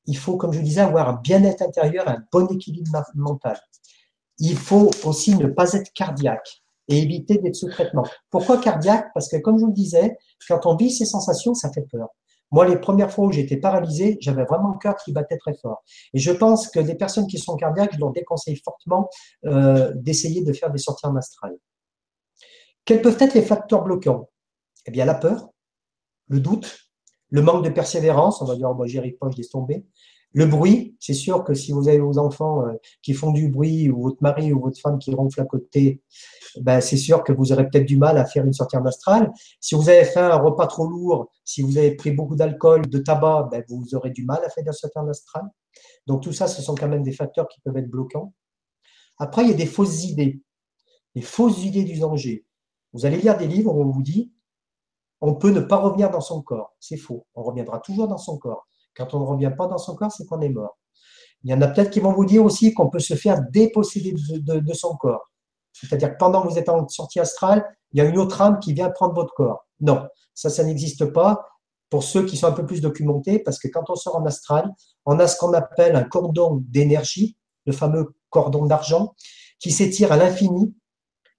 Il 0.06 0.16
faut, 0.16 0.38
comme 0.38 0.50
je 0.54 0.58
vous 0.58 0.64
disais, 0.64 0.80
avoir 0.80 1.10
un 1.10 1.20
bien-être 1.22 1.60
intérieur, 1.60 2.08
un 2.08 2.16
bon 2.32 2.46
équilibre 2.46 3.04
mental. 3.14 3.60
Il 4.38 4.56
faut 4.56 4.90
aussi 5.04 5.34
ne 5.34 5.48
pas 5.48 5.74
être 5.74 5.92
cardiaque 5.92 6.62
et 6.88 7.02
éviter 7.02 7.36
d'être 7.36 7.54
sous 7.54 7.68
traitement. 7.68 8.06
Pourquoi 8.30 8.56
cardiaque? 8.56 9.08
Parce 9.12 9.28
que, 9.28 9.36
comme 9.36 9.58
je 9.58 9.64
vous 9.64 9.68
le 9.68 9.74
disais, 9.74 10.16
quand 10.48 10.64
on 10.64 10.76
vit 10.76 10.90
ces 10.90 11.04
sensations, 11.04 11.52
ça 11.52 11.70
fait 11.70 11.86
peur. 11.92 12.08
Moi, 12.52 12.68
les 12.68 12.76
premières 12.76 13.10
fois 13.10 13.24
où 13.24 13.32
j'étais 13.32 13.56
paralysé, 13.56 14.18
j'avais 14.20 14.44
vraiment 14.44 14.72
le 14.72 14.78
cœur 14.78 14.96
qui 14.96 15.12
battait 15.12 15.38
très 15.38 15.54
fort. 15.54 15.82
Et 16.14 16.18
je 16.18 16.30
pense 16.30 16.68
que 16.68 16.78
des 16.78 16.94
personnes 16.94 17.26
qui 17.26 17.38
sont 17.38 17.56
cardiaques, 17.56 17.94
je 17.94 17.98
leur 17.98 18.12
déconseille 18.12 18.60
fortement 18.62 19.08
euh, 19.46 19.90
d'essayer 19.96 20.44
de 20.44 20.52
faire 20.52 20.70
des 20.70 20.78
sorties 20.78 21.06
en 21.06 21.16
astral. 21.16 21.56
Quels 22.84 23.00
peuvent 23.00 23.16
être 23.20 23.34
les 23.34 23.42
facteurs 23.42 23.82
bloquants? 23.82 24.28
Eh 24.86 24.90
bien, 24.90 25.06
la 25.06 25.14
peur, 25.14 25.48
le 26.28 26.40
doute, 26.40 26.78
le 27.30 27.40
manque 27.40 27.64
de 27.64 27.70
persévérance, 27.70 28.42
on 28.42 28.44
va 28.44 28.54
dire, 28.54 28.68
oh, 28.70 28.74
moi, 28.74 28.86
j'y 28.86 28.98
arrive 28.98 29.16
pas, 29.16 29.30
je 29.30 29.38
laisse 29.38 29.48
tomber, 29.48 29.86
le 30.34 30.46
bruit, 30.46 30.96
c'est 30.98 31.14
sûr 31.14 31.44
que 31.44 31.54
si 31.54 31.72
vous 31.72 31.88
avez 31.88 31.98
vos 31.98 32.18
enfants 32.18 32.66
euh, 32.66 32.72
qui 33.02 33.12
font 33.12 33.32
du 33.32 33.48
bruit 33.48 33.90
ou 33.90 34.02
votre 34.02 34.22
mari 34.22 34.52
ou 34.52 34.60
votre 34.60 34.80
femme 34.80 34.98
qui 34.98 35.14
ronfle 35.14 35.40
à 35.40 35.44
côté, 35.44 36.02
ben 36.60 36.80
c'est 36.80 36.96
sûr 36.96 37.22
que 37.22 37.32
vous 37.32 37.52
aurez 37.52 37.68
peut-être 37.68 37.86
du 37.86 37.98
mal 37.98 38.18
à 38.18 38.24
faire 38.24 38.44
une 38.44 38.52
sortie 38.52 38.76
en 38.76 38.84
astral. 38.86 39.32
Si 39.60 39.74
vous 39.74 39.88
avez 39.88 40.04
fait 40.04 40.20
un 40.20 40.36
repas 40.36 40.66
trop 40.66 40.86
lourd, 40.88 41.30
si 41.44 41.62
vous 41.62 41.76
avez 41.76 41.96
pris 41.96 42.12
beaucoup 42.12 42.36
d'alcool, 42.36 42.88
de 42.88 42.98
tabac, 42.98 43.48
ben 43.50 43.64
vous 43.68 43.94
aurez 43.94 44.10
du 44.10 44.24
mal 44.24 44.42
à 44.44 44.48
faire 44.48 44.64
une 44.66 44.72
sortie 44.72 44.98
en 44.98 45.08
astral. 45.08 45.44
Donc 46.06 46.22
tout 46.22 46.32
ça, 46.32 46.46
ce 46.46 46.62
sont 46.62 46.74
quand 46.74 46.88
même 46.88 47.02
des 47.02 47.12
facteurs 47.12 47.48
qui 47.48 47.60
peuvent 47.60 47.76
être 47.76 47.90
bloquants. 47.90 48.32
Après, 49.18 49.42
il 49.42 49.50
y 49.50 49.52
a 49.52 49.56
des 49.56 49.66
fausses 49.66 50.04
idées, 50.04 50.42
des 51.14 51.22
fausses 51.22 51.62
idées 51.64 51.84
du 51.84 51.98
danger. 51.98 52.46
Vous 52.92 53.06
allez 53.06 53.18
lire 53.18 53.36
des 53.36 53.46
livres 53.46 53.74
où 53.74 53.82
on 53.82 53.90
vous 53.90 54.02
dit 54.02 54.32
on 55.22 55.34
peut 55.34 55.50
ne 55.50 55.60
pas 55.60 55.76
revenir 55.76 56.10
dans 56.10 56.20
son 56.20 56.42
corps. 56.42 56.74
C'est 56.80 56.96
faux. 56.96 57.26
On 57.34 57.44
reviendra 57.44 57.78
toujours 57.78 58.08
dans 58.08 58.18
son 58.18 58.38
corps. 58.38 58.66
Quand 58.96 59.14
on 59.14 59.20
ne 59.20 59.24
revient 59.24 59.52
pas 59.56 59.66
dans 59.66 59.78
son 59.78 59.94
corps, 59.94 60.12
c'est 60.12 60.26
qu'on 60.26 60.40
est 60.40 60.48
mort. 60.48 60.78
Il 61.44 61.50
y 61.50 61.54
en 61.54 61.60
a 61.60 61.68
peut-être 61.68 61.90
qui 61.90 62.00
vont 62.00 62.12
vous 62.12 62.24
dire 62.24 62.44
aussi 62.44 62.72
qu'on 62.72 62.88
peut 62.88 63.00
se 63.00 63.14
faire 63.14 63.42
déposséder 63.50 64.14
de, 64.14 64.72
son 64.74 64.94
corps. 64.96 65.30
C'est-à-dire 65.72 66.12
que 66.12 66.18
pendant 66.18 66.42
que 66.42 66.48
vous 66.48 66.58
êtes 66.58 66.68
en 66.68 66.86
sortie 66.88 67.18
astrale, 67.18 67.64
il 67.92 67.98
y 67.98 68.00
a 68.00 68.04
une 68.04 68.18
autre 68.18 68.40
âme 68.40 68.60
qui 68.60 68.72
vient 68.72 68.90
prendre 68.90 69.14
votre 69.14 69.34
corps. 69.34 69.66
Non, 69.80 70.06
ça, 70.34 70.50
ça 70.50 70.62
n'existe 70.62 71.06
pas 71.06 71.44
pour 71.90 72.04
ceux 72.04 72.24
qui 72.24 72.36
sont 72.36 72.46
un 72.46 72.52
peu 72.52 72.64
plus 72.64 72.80
documentés, 72.80 73.38
parce 73.38 73.58
que 73.58 73.68
quand 73.68 73.90
on 73.90 73.96
sort 73.96 74.16
en 74.16 74.24
astral, 74.24 74.70
on 75.04 75.18
a 75.18 75.26
ce 75.26 75.36
qu'on 75.36 75.52
appelle 75.52 75.96
un 75.96 76.04
cordon 76.04 76.62
d'énergie, 76.68 77.36
le 77.66 77.72
fameux 77.72 78.14
cordon 78.30 78.66
d'argent, 78.66 79.14
qui 79.58 79.70
s'étire 79.72 80.12
à 80.12 80.16
l'infini 80.16 80.74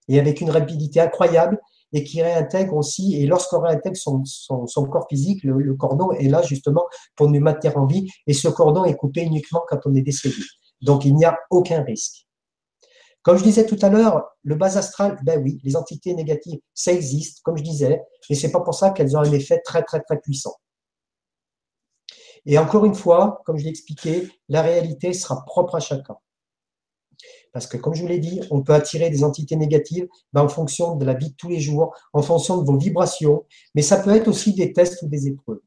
et 0.08 0.20
avec 0.20 0.42
une 0.42 0.52
rapidité 0.52 1.00
incroyable 1.00 1.60
et 1.94 2.04
qui 2.04 2.22
réintègre 2.22 2.76
aussi, 2.76 3.16
et 3.16 3.26
lorsqu'on 3.26 3.60
réintègre 3.60 3.96
son, 3.96 4.86
corps 4.88 5.08
physique, 5.10 5.44
le, 5.44 5.74
cordon 5.76 6.12
est 6.12 6.28
là 6.28 6.42
justement 6.42 6.86
pour 7.16 7.30
nous 7.30 7.40
maintenir 7.40 7.78
en 7.78 7.86
vie, 7.86 8.10
et 8.28 8.34
ce 8.34 8.48
cordon 8.48 8.84
est 8.84 8.96
coupé 8.96 9.22
uniquement 9.22 9.62
quand 9.68 9.80
on 9.86 9.94
est 9.96 10.02
décédé. 10.02 10.36
Donc 10.82 11.06
il 11.06 11.16
n'y 11.16 11.26
a 11.26 11.38
aucun 11.50 11.84
risque. 11.84 12.28
Comme 13.22 13.38
je 13.38 13.44
disais 13.44 13.66
tout 13.66 13.78
à 13.82 13.90
l'heure, 13.90 14.24
le 14.44 14.56
bas 14.56 14.78
astral, 14.78 15.18
ben 15.24 15.42
oui, 15.42 15.60
les 15.64 15.78
entités 15.78 16.14
négatives, 16.14 16.60
ça 16.74 16.92
existe, 16.92 17.42
comme 17.44 17.58
je 17.58 17.64
disais, 17.64 18.02
mais 18.30 18.36
c'est 18.36 18.52
pas 18.52 18.60
pour 18.60 18.74
ça 18.74 18.90
qu'elles 18.90 19.16
ont 19.16 19.22
un 19.22 19.32
effet 19.32 19.62
très 19.64 19.84
très 19.84 20.02
très 20.02 20.20
puissant. 20.20 20.54
Et 22.46 22.58
encore 22.58 22.84
une 22.84 22.96
fois, 22.96 23.42
comme 23.46 23.58
je 23.58 23.64
l'ai 23.64 23.70
expliqué, 23.70 24.30
la 24.50 24.62
réalité 24.62 25.14
sera 25.14 25.46
propre 25.46 25.76
à 25.76 25.80
chacun. 25.80 26.18
Parce 27.54 27.68
que, 27.68 27.78
comme 27.78 27.94
je 27.94 28.02
vous 28.02 28.08
l'ai 28.08 28.20
dit, 28.20 28.42
on 28.50 28.64
peut 28.64 28.74
attirer 28.74 29.10
des 29.12 29.24
entités 29.24 29.56
négatives 29.56 30.08
ben, 30.34 30.42
en 30.42 30.50
fonction 30.50 30.96
de 30.96 31.06
la 31.06 31.14
vie 31.14 31.30
de 31.30 31.36
tous 31.36 31.50
les 31.50 31.60
jours, 31.60 31.96
en 32.12 32.24
fonction 32.24 32.58
de 32.58 32.66
vos 32.66 32.78
vibrations, 32.78 33.46
mais 33.76 33.84
ça 33.84 33.98
peut 33.98 34.10
être 34.10 34.28
aussi 34.28 34.54
des 34.54 34.74
tests 34.74 35.04
ou 35.04 35.08
des 35.08 35.28
épreuves. 35.28 35.62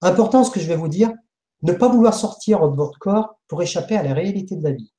Important 0.00 0.42
ce 0.42 0.50
que 0.50 0.58
je 0.58 0.66
vais 0.66 0.76
vous 0.76 0.88
dire, 0.88 1.12
ne 1.62 1.72
pas 1.72 1.88
vouloir 1.88 2.14
sortir 2.14 2.68
de 2.68 2.76
votre 2.76 2.98
corps 2.98 3.38
pour 3.46 3.62
échapper 3.62 3.96
à 3.96 4.02
la 4.02 4.14
réalité 4.14 4.56
de 4.56 4.64
la 4.64 4.72
vie. 4.72 4.92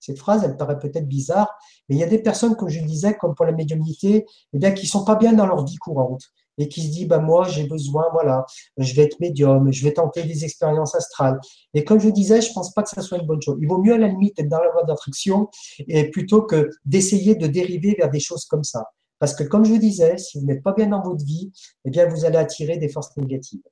Cette 0.00 0.18
phrase, 0.18 0.44
elle 0.44 0.56
paraît 0.56 0.78
peut-être 0.78 1.08
bizarre, 1.08 1.48
mais 1.88 1.96
il 1.96 1.98
y 1.98 2.04
a 2.04 2.08
des 2.08 2.18
personnes, 2.18 2.56
comme 2.56 2.68
je 2.68 2.80
le 2.80 2.86
disais, 2.86 3.16
comme 3.16 3.34
pour 3.34 3.46
la 3.46 3.52
médiumnité, 3.52 4.26
eh 4.52 4.58
bien, 4.58 4.72
qui 4.72 4.86
sont 4.86 5.04
pas 5.04 5.14
bien 5.14 5.32
dans 5.32 5.46
leur 5.46 5.64
vie 5.64 5.76
courante 5.76 6.24
et 6.58 6.68
qui 6.68 6.82
se 6.82 6.90
dit 6.90 7.06
bah 7.06 7.18
moi 7.18 7.46
j'ai 7.48 7.64
besoin 7.66 8.04
voilà 8.12 8.44
je 8.76 8.94
vais 8.94 9.02
être 9.02 9.18
médium 9.20 9.72
je 9.72 9.84
vais 9.84 9.92
tenter 9.92 10.22
des 10.22 10.44
expériences 10.44 10.94
astrales. 10.94 11.40
Et 11.74 11.84
comme 11.84 12.00
je 12.00 12.08
disais 12.08 12.40
je 12.40 12.52
pense 12.52 12.72
pas 12.72 12.82
que 12.82 12.90
ça 12.90 13.02
soit 13.02 13.18
une 13.18 13.26
bonne 13.26 13.42
chose. 13.42 13.58
Il 13.60 13.68
vaut 13.68 13.78
mieux 13.78 13.94
à 13.94 13.98
la 13.98 14.08
limite 14.08 14.38
être 14.38 14.48
dans 14.48 14.60
la 14.60 14.70
voie 14.70 14.84
d'attraction 14.84 15.48
et 15.78 16.10
plutôt 16.10 16.42
que 16.42 16.70
d'essayer 16.84 17.34
de 17.34 17.46
dériver 17.46 17.94
vers 17.98 18.10
des 18.10 18.20
choses 18.20 18.44
comme 18.44 18.64
ça. 18.64 18.86
Parce 19.18 19.34
que 19.34 19.44
comme 19.44 19.64
je 19.64 19.74
disais 19.74 20.18
si 20.18 20.38
vous 20.38 20.46
n'êtes 20.46 20.62
pas 20.62 20.72
bien 20.72 20.86
dans 20.86 21.02
votre 21.02 21.24
vie 21.24 21.52
eh 21.84 21.90
bien 21.90 22.06
vous 22.06 22.24
allez 22.24 22.38
attirer 22.38 22.78
des 22.78 22.88
forces 22.88 23.16
négatives. 23.16 23.62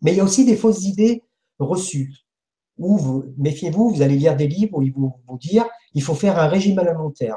Mais 0.00 0.12
il 0.12 0.16
y 0.16 0.20
a 0.20 0.24
aussi 0.24 0.44
des 0.44 0.56
fausses 0.56 0.84
idées 0.84 1.24
reçues. 1.58 2.12
Où 2.78 2.96
vous 2.96 3.24
méfiez-vous 3.36 3.90
vous 3.90 4.02
allez 4.02 4.16
lire 4.16 4.36
des 4.36 4.48
livres 4.48 4.78
où 4.78 4.82
ils 4.82 4.92
vont 4.92 5.12
vous 5.28 5.38
dire 5.38 5.66
il 5.94 6.02
faut 6.02 6.14
faire 6.14 6.38
un 6.38 6.48
régime 6.48 6.78
alimentaire. 6.78 7.36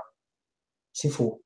C'est 0.93 1.09
faux. 1.09 1.41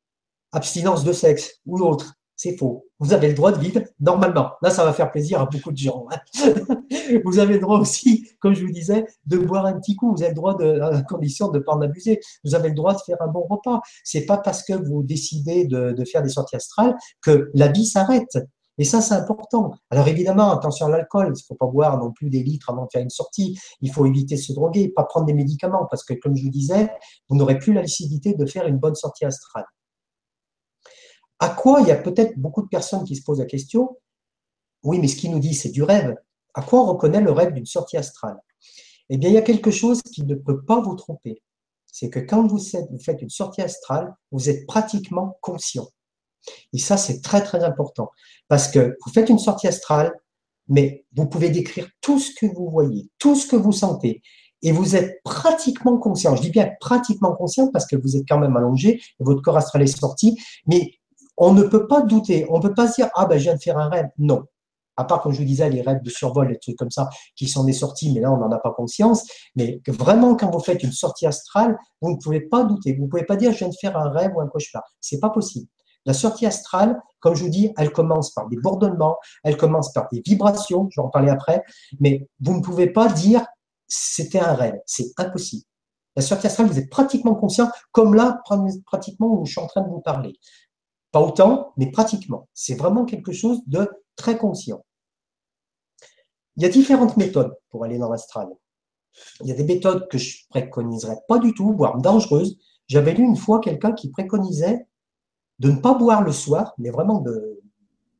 Abstinence 0.51 1.03
de 1.03 1.13
sexe 1.13 1.59
ou 1.65 1.80
autre 1.80 2.18
c'est 2.39 2.55
faux. 2.55 2.85
Vous 2.99 3.11
avez 3.11 3.27
le 3.27 3.33
droit 3.33 3.51
de 3.51 3.59
vivre 3.59 3.81
normalement. 3.99 4.51
Là, 4.61 4.69
ça 4.69 4.85
va 4.85 4.93
faire 4.93 5.11
plaisir 5.11 5.41
à 5.41 5.45
beaucoup 5.45 5.73
de 5.73 5.77
gens. 5.77 6.05
Hein. 6.09 6.53
vous 7.25 7.37
avez 7.37 7.55
le 7.55 7.59
droit 7.59 7.77
aussi, 7.77 8.29
comme 8.39 8.53
je 8.53 8.65
vous 8.65 8.71
disais, 8.71 9.05
de 9.25 9.37
boire 9.37 9.65
un 9.65 9.73
petit 9.73 9.97
coup. 9.97 10.15
Vous 10.15 10.21
avez 10.21 10.31
le 10.31 10.35
droit, 10.35 10.55
de, 10.55 10.79
à 10.79 11.01
condition 11.01 11.49
de 11.49 11.57
ne 11.57 11.63
pas 11.63 11.73
en 11.73 11.81
abuser. 11.81 12.21
Vous 12.45 12.55
avez 12.55 12.69
le 12.69 12.75
droit 12.75 12.93
de 12.93 12.99
faire 13.05 13.17
un 13.19 13.27
bon 13.27 13.45
repas. 13.49 13.81
C'est 14.05 14.25
pas 14.25 14.37
parce 14.37 14.63
que 14.63 14.71
vous 14.71 15.03
décidez 15.03 15.65
de, 15.65 15.91
de 15.91 16.05
faire 16.05 16.23
des 16.23 16.29
sorties 16.29 16.55
astrales 16.55 16.95
que 17.21 17.51
la 17.55 17.67
vie 17.67 17.85
s'arrête. 17.85 18.37
Et 18.77 18.85
ça, 18.85 19.01
c'est 19.01 19.15
important. 19.15 19.73
Alors 19.89 20.07
évidemment, 20.07 20.53
attention 20.53 20.85
à 20.85 20.89
l'alcool. 20.89 21.25
Il 21.27 21.31
ne 21.31 21.45
faut 21.45 21.55
pas 21.55 21.67
boire 21.67 21.97
non 21.97 22.13
plus 22.13 22.29
des 22.29 22.41
litres 22.41 22.69
avant 22.69 22.85
de 22.85 22.89
faire 22.89 23.03
une 23.03 23.09
sortie. 23.09 23.59
Il 23.81 23.91
faut 23.91 24.05
éviter 24.05 24.35
de 24.35 24.39
se 24.39 24.53
droguer, 24.53 24.93
pas 24.95 25.03
prendre 25.03 25.25
des 25.25 25.33
médicaments, 25.33 25.87
parce 25.89 26.05
que 26.05 26.13
comme 26.13 26.37
je 26.37 26.43
vous 26.43 26.51
disais, 26.51 26.89
vous 27.27 27.35
n'aurez 27.35 27.59
plus 27.59 27.73
la 27.73 27.81
lucidité 27.81 28.33
de 28.33 28.45
faire 28.45 28.65
une 28.65 28.77
bonne 28.77 28.95
sortie 28.95 29.25
astrale. 29.25 29.65
À 31.39 31.49
quoi 31.49 31.81
il 31.81 31.87
y 31.87 31.91
a 31.91 31.95
peut-être 31.95 32.37
beaucoup 32.37 32.61
de 32.61 32.67
personnes 32.67 33.03
qui 33.03 33.15
se 33.15 33.23
posent 33.23 33.39
la 33.39 33.45
question, 33.45 33.97
oui, 34.83 34.99
mais 34.99 35.07
ce 35.07 35.15
qu'il 35.15 35.31
nous 35.31 35.39
dit, 35.39 35.53
c'est 35.53 35.69
du 35.69 35.83
rêve. 35.83 36.15
À 36.53 36.61
quoi 36.61 36.81
on 36.81 36.85
reconnaît 36.85 37.21
le 37.21 37.31
rêve 37.31 37.53
d'une 37.53 37.65
sortie 37.65 37.97
astrale? 37.97 38.37
Eh 39.09 39.17
bien, 39.17 39.29
il 39.29 39.33
y 39.33 39.37
a 39.37 39.41
quelque 39.41 39.71
chose 39.71 40.01
qui 40.01 40.23
ne 40.23 40.35
peut 40.35 40.63
pas 40.63 40.79
vous 40.81 40.95
tromper. 40.95 41.41
C'est 41.85 42.09
que 42.09 42.19
quand 42.19 42.45
vous 42.45 42.59
faites 42.59 43.21
une 43.21 43.29
sortie 43.29 43.61
astrale, 43.61 44.13
vous 44.31 44.49
êtes 44.49 44.65
pratiquement 44.67 45.37
conscient. 45.41 45.87
Et 46.73 46.79
ça, 46.79 46.97
c'est 46.97 47.21
très, 47.21 47.43
très 47.43 47.63
important. 47.63 48.09
Parce 48.47 48.67
que 48.67 48.95
vous 49.03 49.11
faites 49.11 49.29
une 49.29 49.39
sortie 49.39 49.67
astrale, 49.67 50.13
mais 50.67 51.05
vous 51.15 51.27
pouvez 51.27 51.49
décrire 51.49 51.89
tout 52.01 52.19
ce 52.19 52.31
que 52.33 52.45
vous 52.45 52.69
voyez, 52.69 53.09
tout 53.17 53.35
ce 53.35 53.47
que 53.47 53.55
vous 53.55 53.71
sentez. 53.71 54.21
Et 54.61 54.71
vous 54.71 54.95
êtes 54.95 55.21
pratiquement 55.23 55.97
conscient. 55.97 56.35
Je 56.35 56.41
dis 56.41 56.51
bien 56.51 56.69
pratiquement 56.79 57.33
conscient 57.33 57.71
parce 57.71 57.87
que 57.87 57.95
vous 57.95 58.15
êtes 58.15 58.27
quand 58.27 58.37
même 58.37 58.55
allongé, 58.55 59.01
votre 59.19 59.41
corps 59.41 59.57
astral 59.57 59.81
est 59.81 59.87
sorti, 59.87 60.37
mais 60.67 60.98
on 61.39 61.53
ne 61.53 61.63
peut 61.63 61.87
pas 61.87 62.01
douter. 62.01 62.45
On 62.49 62.57
ne 62.57 62.61
peut 62.61 62.73
pas 62.73 62.87
dire, 62.87 63.09
ah 63.15 63.25
ben 63.25 63.37
je 63.37 63.43
viens 63.43 63.55
de 63.55 63.61
faire 63.61 63.77
un 63.77 63.89
rêve. 63.89 64.09
Non. 64.17 64.43
À 64.97 65.05
part, 65.05 65.21
comme 65.21 65.31
je 65.31 65.39
vous 65.39 65.45
disais, 65.45 65.69
les 65.69 65.81
rêves 65.81 66.03
de 66.03 66.09
survol, 66.09 66.49
les 66.49 66.59
trucs 66.59 66.75
comme 66.75 66.91
ça, 66.91 67.09
qui 67.35 67.47
sont 67.47 67.63
des 67.63 67.71
sorties, 67.73 68.13
mais 68.13 68.19
là, 68.19 68.33
on 68.33 68.37
n'en 68.37 68.51
a 68.51 68.59
pas 68.59 68.71
conscience. 68.71 69.25
Mais 69.55 69.81
vraiment, 69.87 70.35
quand 70.35 70.51
vous 70.51 70.59
faites 70.59 70.83
une 70.83 70.91
sortie 70.91 71.25
astrale, 71.25 71.77
vous 72.01 72.11
ne 72.11 72.17
pouvez 72.17 72.41
pas 72.41 72.65
douter. 72.65 72.93
Vous 72.95 73.05
ne 73.05 73.09
pouvez 73.09 73.23
pas 73.23 73.37
dire, 73.37 73.53
je 73.53 73.59
viens 73.59 73.69
de 73.69 73.75
faire 73.79 73.97
un 73.97 74.09
rêve 74.09 74.33
ou 74.35 74.41
un 74.41 74.47
cauchemar. 74.47 74.83
C'est 74.99 75.21
pas 75.21 75.29
possible. 75.29 75.67
La 76.05 76.13
sortie 76.13 76.45
astrale, 76.45 76.99
comme 77.21 77.35
je 77.35 77.43
vous 77.43 77.49
dis, 77.49 77.73
elle 77.77 77.91
commence 77.91 78.31
par 78.31 78.47
des 78.49 78.57
bourdonnements, 78.57 79.17
elle 79.43 79.57
commence 79.57 79.93
par 79.93 80.07
des 80.11 80.21
vibrations, 80.25 80.87
je 80.91 80.99
vais 80.99 81.05
en 81.05 81.09
parler 81.09 81.29
après, 81.29 81.63
mais 81.99 82.27
vous 82.41 82.55
ne 82.55 82.61
pouvez 82.61 82.87
pas 82.87 83.07
dire 83.09 83.45
c'était 83.87 84.39
un 84.39 84.53
rêve, 84.53 84.79
c'est 84.85 85.11
impossible. 85.17 85.63
La 86.15 86.21
sortie 86.21 86.47
astrale, 86.47 86.67
vous 86.67 86.79
êtes 86.79 86.89
pratiquement 86.89 87.35
conscient, 87.35 87.69
comme 87.91 88.13
là, 88.13 88.41
pratiquement 88.85 89.27
où 89.27 89.45
je 89.45 89.51
suis 89.51 89.61
en 89.61 89.67
train 89.67 89.81
de 89.81 89.89
vous 89.89 90.01
parler. 90.01 90.33
Pas 91.12 91.22
autant, 91.22 91.74
mais 91.78 91.91
pratiquement. 91.91 92.47
C'est 92.53 92.76
vraiment 92.76 93.05
quelque 93.05 93.32
chose 93.32 93.62
de 93.68 93.89
très 94.16 94.38
conscient. 94.38 94.84
Il 96.55 96.64
y 96.64 96.66
a 96.66 96.70
différentes 96.70 97.18
méthodes 97.18 97.55
pour 97.70 97.84
aller 97.84 97.97
dans 97.97 98.10
l'astral. 98.10 98.47
Il 99.41 99.47
y 99.47 99.51
a 99.51 99.55
des 99.55 99.64
méthodes 99.64 100.07
que 100.10 100.18
je 100.18 100.39
préconiserais 100.49 101.18
pas 101.28 101.39
du 101.39 101.53
tout, 101.53 101.74
voire 101.74 101.97
dangereuses. 101.97 102.57
J'avais 102.88 103.14
lu 103.14 103.24
une 103.24 103.38
fois 103.38 103.60
quelqu'un 103.60 103.93
qui 103.93 104.10
préconisait 104.10 104.88
de 105.60 105.72
ne 105.72 105.78
pas 105.78 105.93
boire 105.93 106.22
le 106.22 106.32
soir, 106.32 106.74
mais 106.78 106.89
vraiment 106.89 107.24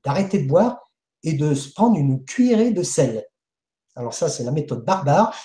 d'arrêter 0.04 0.44
de, 0.44 0.48
boire 0.48 0.80
et 1.24 1.34
de 1.34 1.54
se 1.54 1.74
prendre 1.74 1.98
une 1.98 2.24
cuillerée 2.24 2.72
de 2.72 2.84
sel. 2.84 3.26
Alors 3.96 4.14
ça, 4.14 4.30
c'est 4.30 4.44
la 4.44 4.52
méthode 4.52 4.86
barbare. 4.86 5.36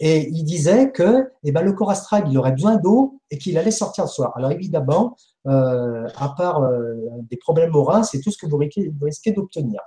Et 0.00 0.28
il 0.28 0.44
disait 0.44 0.90
que 0.90 1.30
eh 1.44 1.52
ben, 1.52 1.62
le 1.62 1.72
corps 1.72 1.90
astral, 1.90 2.24
il 2.28 2.36
aurait 2.36 2.52
besoin 2.52 2.76
d'eau 2.76 3.20
et 3.30 3.38
qu'il 3.38 3.56
allait 3.56 3.70
sortir 3.70 4.04
le 4.04 4.10
soir. 4.10 4.32
Alors 4.36 4.50
évidemment, 4.50 5.16
euh, 5.46 6.08
à 6.16 6.28
part 6.36 6.62
euh, 6.62 6.94
des 7.30 7.36
problèmes 7.36 7.74
au 7.74 7.84
rein, 7.84 8.02
c'est 8.02 8.20
tout 8.20 8.30
ce 8.30 8.38
que 8.38 8.46
vous 8.46 8.58
risquez, 8.58 9.32
d'obtenir. 9.32 9.80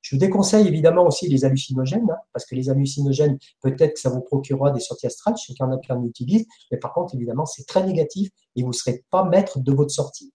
Je 0.00 0.16
vous 0.16 0.20
déconseille 0.20 0.66
évidemment 0.66 1.06
aussi 1.06 1.28
les 1.28 1.44
hallucinogènes, 1.44 2.10
hein, 2.10 2.16
parce 2.32 2.44
que 2.44 2.54
les 2.54 2.70
hallucinogènes, 2.70 3.38
peut-être 3.62 3.94
que 3.94 4.00
ça 4.00 4.10
vous 4.10 4.20
procurera 4.20 4.70
des 4.70 4.80
sorties 4.80 5.06
astrales, 5.06 5.34
je 5.36 5.46
sais 5.46 5.54
qu'il 5.54 5.64
y 5.64 5.68
en 5.68 5.72
a 5.72 5.78
qui 5.78 5.92
en 5.92 6.02
utilisent, 6.04 6.46
mais 6.70 6.78
par 6.78 6.92
contre, 6.92 7.14
évidemment, 7.14 7.46
c'est 7.46 7.66
très 7.66 7.84
négatif 7.84 8.30
et 8.56 8.62
vous 8.62 8.68
ne 8.68 8.74
serez 8.74 9.04
pas 9.10 9.24
maître 9.24 9.60
de 9.60 9.72
votre 9.72 9.92
sortie. 9.92 10.32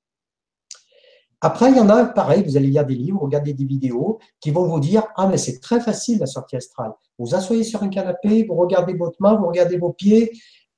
Après, 1.40 1.70
il 1.70 1.78
y 1.78 1.80
en 1.80 1.90
a, 1.90 2.06
pareil, 2.06 2.44
vous 2.44 2.58
allez 2.58 2.68
lire 2.68 2.86
des 2.86 2.96
livres, 2.96 3.22
regarder 3.22 3.54
des 3.54 3.66
vidéos 3.66 4.18
qui 4.40 4.50
vont 4.50 4.64
vous 4.64 4.80
dire 4.80 5.04
Ah, 5.16 5.28
mais 5.28 5.38
c'est 5.38 5.60
très 5.60 5.80
facile 5.80 6.18
la 6.20 6.26
sortie 6.26 6.56
astrale. 6.56 6.94
Vous 7.20 7.36
asseyez 7.36 7.64
sur 7.64 7.84
un 7.84 7.90
canapé, 7.90 8.44
vous 8.44 8.56
regardez 8.56 8.94
votre 8.94 9.18
main, 9.20 9.36
vous 9.36 9.48
regardez 9.48 9.78
vos 9.78 9.94
pieds, 9.94 10.32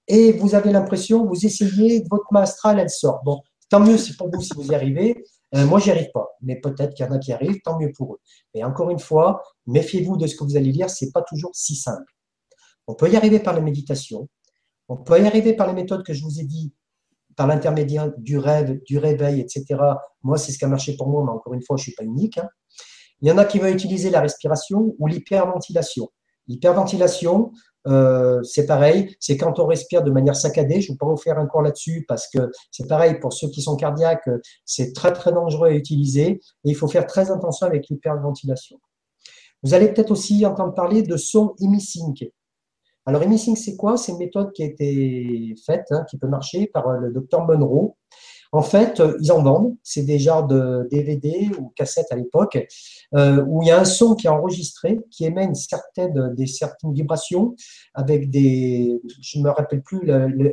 et 0.07 0.33
vous 0.33 0.55
avez 0.55 0.71
l'impression, 0.71 1.25
vous 1.25 1.45
essayez, 1.45 2.03
votre 2.09 2.25
main 2.31 2.41
astrale, 2.41 2.79
elle 2.79 2.89
sort. 2.89 3.21
Bon, 3.23 3.41
tant 3.69 3.79
mieux 3.79 3.97
c'est 3.97 4.17
pour 4.17 4.29
vous 4.31 4.41
si 4.41 4.53
vous 4.55 4.71
y 4.71 4.75
arrivez. 4.75 5.23
Euh, 5.55 5.65
moi, 5.65 5.79
j'y 5.79 5.89
arrive 5.89 6.11
pas, 6.13 6.27
mais 6.41 6.59
peut-être 6.59 6.93
qu'il 6.93 7.05
y 7.05 7.09
en 7.09 7.11
a 7.11 7.17
qui 7.17 7.31
arrivent, 7.33 7.59
tant 7.63 7.79
mieux 7.79 7.91
pour 7.91 8.13
eux. 8.13 8.19
Et 8.53 8.63
encore 8.63 8.91
une 8.91 8.99
fois, 8.99 9.41
méfiez-vous 9.65 10.15
de 10.15 10.27
ce 10.27 10.35
que 10.35 10.43
vous 10.43 10.57
allez 10.57 10.71
lire, 10.71 10.89
c'est 10.91 11.11
pas 11.11 11.23
toujours 11.23 11.51
si 11.53 11.75
simple. 11.75 12.13
On 12.85 12.93
peut 12.93 13.09
y 13.09 13.15
arriver 13.15 13.39
par 13.39 13.55
la 13.55 13.61
méditation, 13.61 14.27
on 14.89 14.97
peut 14.97 15.19
y 15.19 15.25
arriver 15.25 15.53
par 15.53 15.67
les 15.67 15.73
méthodes 15.73 16.03
que 16.03 16.13
je 16.13 16.23
vous 16.23 16.39
ai 16.39 16.43
dit 16.43 16.73
par 17.39 17.47
l'intermédiaire 17.47 18.11
du 18.17 18.37
rêve, 18.37 18.81
du 18.83 18.97
réveil, 18.97 19.39
etc. 19.39 19.81
Moi, 20.23 20.37
c'est 20.37 20.51
ce 20.51 20.57
qui 20.57 20.65
a 20.65 20.67
marché 20.67 20.97
pour 20.97 21.07
moi, 21.07 21.23
mais 21.23 21.31
encore 21.31 21.53
une 21.53 21.63
fois, 21.63 21.77
je 21.77 21.83
suis 21.83 21.93
pas 21.93 22.03
unique. 22.03 22.37
Hein. 22.37 22.49
Il 23.21 23.29
y 23.29 23.31
en 23.31 23.37
a 23.37 23.45
qui 23.45 23.59
vont 23.59 23.67
utiliser 23.67 24.09
la 24.09 24.19
respiration 24.19 24.93
ou 24.99 25.07
l'hyperventilation. 25.07 26.09
L'hyperventilation, 26.47 27.53
euh, 27.87 28.43
c'est 28.43 28.65
pareil, 28.65 29.15
c'est 29.19 29.37
quand 29.37 29.59
on 29.59 29.65
respire 29.65 30.03
de 30.03 30.11
manière 30.11 30.35
saccadée. 30.35 30.81
Je 30.81 30.91
ne 30.91 30.95
vais 30.95 30.97
pas 30.97 31.05
vous 31.05 31.17
faire 31.17 31.39
un 31.39 31.45
cours 31.45 31.61
là-dessus 31.61 32.05
parce 32.07 32.27
que 32.27 32.51
c'est 32.71 32.87
pareil 32.87 33.19
pour 33.19 33.33
ceux 33.33 33.49
qui 33.49 33.61
sont 33.61 33.75
cardiaques, 33.75 34.29
c'est 34.65 34.93
très 34.93 35.13
très 35.13 35.31
dangereux 35.31 35.69
à 35.69 35.73
utiliser 35.73 36.27
et 36.27 36.39
il 36.65 36.75
faut 36.75 36.87
faire 36.87 37.07
très 37.07 37.31
attention 37.31 37.67
avec 37.67 37.87
l'hyperventilation. 37.89 38.79
Vous 39.63 39.73
allez 39.73 39.91
peut-être 39.91 40.11
aussi 40.11 40.45
entendre 40.45 40.73
parler 40.73 41.03
de 41.03 41.17
son 41.17 41.53
emisync. 41.59 42.25
Alors, 43.05 43.23
emising, 43.23 43.55
c'est 43.55 43.75
quoi? 43.75 43.97
C'est 43.97 44.11
une 44.11 44.19
méthode 44.19 44.51
qui 44.53 44.61
a 44.61 44.67
été 44.67 45.55
faite, 45.65 45.87
hein, 45.91 46.05
qui 46.09 46.17
peut 46.17 46.27
marcher 46.27 46.67
par 46.67 46.91
le 46.91 47.11
docteur 47.11 47.45
Monroe. 47.45 47.95
En 48.51 48.63
fait, 48.63 48.99
euh, 48.99 49.15
ils 49.21 49.31
en 49.31 49.43
vendent. 49.43 49.75
C'est 49.83 50.03
des 50.03 50.17
genres 50.17 50.47
de 50.47 50.87
DVD 50.89 51.49
ou 51.59 51.71
cassettes 51.75 52.11
à 52.11 52.15
l'époque 52.15 52.57
euh, 53.13 53.43
où 53.47 53.61
il 53.61 53.67
y 53.67 53.71
a 53.71 53.79
un 53.79 53.85
son 53.85 54.15
qui 54.15 54.27
est 54.27 54.29
enregistré, 54.29 54.99
qui 55.11 55.25
émet 55.25 55.45
une 55.45 55.55
certaine, 55.55 56.33
des 56.35 56.47
certaines 56.47 56.93
vibrations 56.93 57.55
avec 57.93 58.29
des, 58.31 58.99
je 59.21 59.37
ne 59.37 59.43
me 59.43 59.49
rappelle 59.51 59.83
plus 59.83 60.01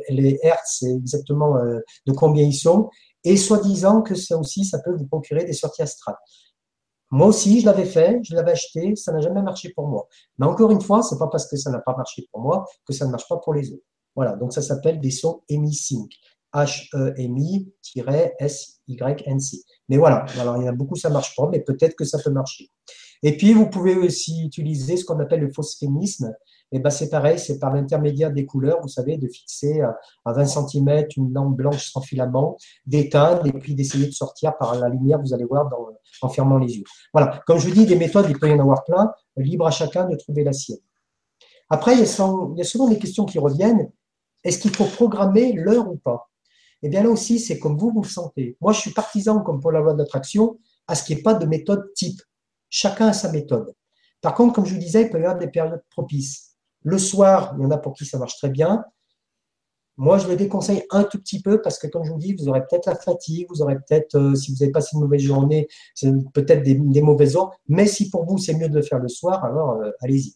les 0.09 0.39
hertz 0.43 0.83
exactement 0.83 1.55
de 1.55 2.11
combien 2.11 2.43
ils 2.43 2.53
sont, 2.53 2.89
et 3.23 3.35
soi-disant 3.35 4.01
que 4.01 4.15
ça 4.15 4.37
aussi, 4.37 4.63
ça 4.63 4.79
peut 4.79 4.93
vous 4.93 5.07
procurer 5.07 5.43
des 5.43 5.53
sorties 5.53 5.81
astrales. 5.81 6.17
Moi 7.09 7.27
aussi, 7.27 7.61
je 7.61 7.65
l'avais 7.65 7.85
fait, 7.85 8.19
je 8.23 8.35
l'avais 8.35 8.51
acheté, 8.51 8.95
ça 8.95 9.13
n'a 9.13 9.21
jamais 9.21 9.41
marché 9.41 9.71
pour 9.73 9.87
moi. 9.87 10.07
Mais 10.37 10.45
encore 10.45 10.71
une 10.71 10.81
fois, 10.81 11.01
c'est 11.01 11.17
pas 11.17 11.27
parce 11.27 11.47
que 11.49 11.55
ça 11.55 11.71
n'a 11.71 11.79
pas 11.79 11.95
marché 11.95 12.27
pour 12.31 12.41
moi 12.41 12.65
que 12.85 12.93
ça 12.93 13.05
ne 13.05 13.11
marche 13.11 13.27
pas 13.27 13.37
pour 13.37 13.53
les 13.53 13.71
autres. 13.71 13.83
Voilà, 14.15 14.35
donc 14.35 14.51
ça 14.51 14.61
s'appelle 14.61 14.99
des 14.99 15.11
sons 15.11 15.41
EMI-Sync. 15.49 16.11
H-E-M-I-S-Y-N-C. 16.57 17.97
Mais 19.89 19.97
voilà, 19.97 20.25
alors 20.39 20.57
il 20.57 20.63
y 20.63 20.65
en 20.65 20.71
a 20.71 20.75
beaucoup, 20.75 20.95
ça 20.95 21.09
marche 21.09 21.35
pas, 21.35 21.47
mais 21.51 21.59
peut-être 21.59 21.95
que 21.95 22.03
ça 22.03 22.17
peut 22.19 22.31
marcher. 22.31 22.71
Et 23.23 23.37
puis, 23.37 23.53
vous 23.53 23.69
pouvez 23.69 23.95
aussi 23.95 24.45
utiliser 24.45 24.97
ce 24.97 25.05
qu'on 25.05 25.19
appelle 25.19 25.41
le 25.41 25.51
phosphénisme, 25.51 26.33
et 26.71 26.79
ben 26.79 26.89
c'est 26.89 27.09
pareil, 27.09 27.39
c'est 27.39 27.59
par 27.59 27.73
l'intermédiaire 27.73 28.31
des 28.31 28.45
couleurs, 28.45 28.79
vous 28.81 28.89
savez, 28.89 29.17
de 29.17 29.27
fixer 29.27 29.79
à 30.25 30.33
20 30.33 30.45
cm 30.45 31.05
une 31.15 31.33
lampe 31.33 31.55
blanche 31.55 31.91
sans 31.91 32.01
filament, 32.01 32.57
d'éteindre 32.85 33.47
et 33.47 33.53
puis 33.53 33.73
d'essayer 33.73 34.05
de 34.05 34.11
sortir 34.11 34.57
par 34.57 34.75
la 34.75 34.89
lumière, 34.89 35.21
vous 35.21 35.33
allez 35.33 35.45
voir, 35.45 35.69
en 36.21 36.29
fermant 36.29 36.57
les 36.57 36.75
yeux. 36.77 36.83
Voilà, 37.13 37.39
comme 37.47 37.57
je 37.57 37.67
vous 37.67 37.73
dis, 37.73 37.85
des 37.85 37.95
méthodes, 37.95 38.25
il 38.29 38.37
peut 38.37 38.49
y 38.49 38.53
en 38.53 38.59
avoir 38.59 38.83
plein, 38.83 39.13
libre 39.37 39.65
à 39.65 39.71
chacun 39.71 40.09
de 40.09 40.15
trouver 40.17 40.43
la 40.43 40.51
sienne. 40.51 40.79
Après, 41.69 41.93
il 41.93 41.99
y 41.99 42.03
a 42.03 42.65
souvent 42.65 42.87
des 42.89 42.97
questions 42.99 43.25
qui 43.25 43.39
reviennent. 43.39 43.89
Est-ce 44.43 44.59
qu'il 44.59 44.75
faut 44.75 44.85
programmer 44.85 45.53
l'heure 45.53 45.89
ou 45.89 45.95
pas? 45.95 46.29
Eh 46.83 46.89
bien 46.89 47.03
là 47.03 47.09
aussi, 47.09 47.39
c'est 47.39 47.59
comme 47.59 47.77
vous, 47.77 47.91
vous 47.91 48.03
sentez. 48.03 48.57
Moi, 48.61 48.73
je 48.73 48.79
suis 48.79 48.91
partisan, 48.91 49.41
comme 49.41 49.59
pour 49.59 49.71
la 49.71 49.79
loi 49.79 49.93
d'attraction, 49.93 50.59
à 50.87 50.95
ce 50.95 51.03
qu'il 51.03 51.15
n'y 51.15 51.21
ait 51.21 51.23
pas 51.23 51.33
de 51.33 51.45
méthode 51.45 51.91
type. 51.95 52.21
Chacun 52.69 53.07
a 53.07 53.13
sa 53.13 53.31
méthode. 53.31 53.73
Par 54.21 54.33
contre, 54.33 54.53
comme 54.53 54.65
je 54.65 54.73
vous 54.73 54.79
disais, 54.79 55.03
il 55.03 55.09
peut 55.09 55.19
y 55.19 55.23
avoir 55.23 55.37
des 55.37 55.47
périodes 55.47 55.83
propices. 55.89 56.55
Le 56.83 56.97
soir, 56.97 57.55
il 57.57 57.63
y 57.63 57.65
en 57.65 57.71
a 57.71 57.77
pour 57.77 57.93
qui 57.93 58.05
ça 58.05 58.17
marche 58.17 58.37
très 58.37 58.49
bien. 58.49 58.83
Moi, 59.97 60.19
je 60.19 60.27
le 60.27 60.35
déconseille 60.35 60.83
un 60.91 61.03
tout 61.03 61.17
petit 61.17 61.41
peu 61.41 61.59
parce 61.59 61.79
que, 61.79 61.87
comme 61.87 62.03
je 62.03 62.11
vous 62.11 62.19
dis, 62.19 62.33
vous 62.33 62.47
aurez 62.49 62.61
peut-être 62.61 62.85
la 62.85 62.95
fatigue, 62.95 63.47
vous 63.49 63.63
aurez 63.63 63.75
peut-être, 63.75 64.15
euh, 64.15 64.35
si 64.35 64.53
vous 64.53 64.61
avez 64.61 64.71
passé 64.71 64.91
une 64.93 65.01
mauvaise 65.01 65.21
journée, 65.21 65.67
peut-être 66.33 66.61
des, 66.61 67.01
mauvaises 67.01 67.35
heures. 67.35 67.51
Mais 67.67 67.87
si 67.87 68.09
pour 68.11 68.25
vous, 68.25 68.37
c'est 68.37 68.53
mieux 68.53 68.69
de 68.69 68.75
le 68.75 68.83
faire 68.83 68.99
le 68.99 69.07
soir, 69.07 69.43
alors 69.43 69.71
euh, 69.71 69.89
allez-y. 70.01 70.35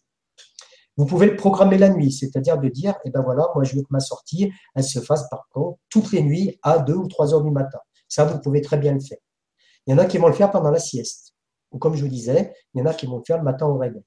Vous 0.98 1.06
pouvez 1.06 1.28
le 1.28 1.36
programmer 1.36 1.78
la 1.78 1.90
nuit, 1.90 2.12
c'est-à-dire 2.12 2.60
de 2.60 2.68
dire, 2.68 2.96
eh 3.06 3.10
ben 3.12 3.22
voilà, 3.22 3.48
moi 3.56 3.64
je 3.64 3.76
veux 3.76 3.82
que 3.82 3.88
ma 3.92 4.00
sortie, 4.00 4.52
elle 4.76 4.84
se 4.84 5.00
fasse 5.00 5.30
par 5.30 5.48
contre 5.50 5.80
toutes 5.90 6.12
les 6.12 6.22
nuits 6.22 6.60
à 6.64 6.80
2 6.80 6.94
ou 6.94 7.08
3 7.08 7.34
heures 7.34 7.44
du 7.44 7.52
matin. 7.52 7.80
Ça, 8.08 8.26
vous 8.26 8.40
pouvez 8.40 8.62
très 8.62 8.78
bien 8.78 8.94
le 8.94 9.00
faire. 9.00 9.18
Il 9.88 9.92
y 9.92 9.94
en 9.94 9.98
a 9.98 10.06
qui 10.06 10.18
vont 10.18 10.28
le 10.28 10.34
faire 10.34 10.52
pendant 10.52 10.70
la 10.70 10.80
sieste. 10.80 11.34
Ou 11.72 11.78
comme 11.78 11.96
je 11.96 12.04
vous 12.04 12.10
disais, 12.10 12.54
il 12.74 12.80
y 12.80 12.82
en 12.82 12.86
a 12.86 12.94
qui 12.94 13.06
vont 13.06 13.18
le 13.18 13.24
faire 13.26 13.38
le 13.38 13.44
matin 13.44 13.68
au 13.68 13.78
réveil. 13.78 14.04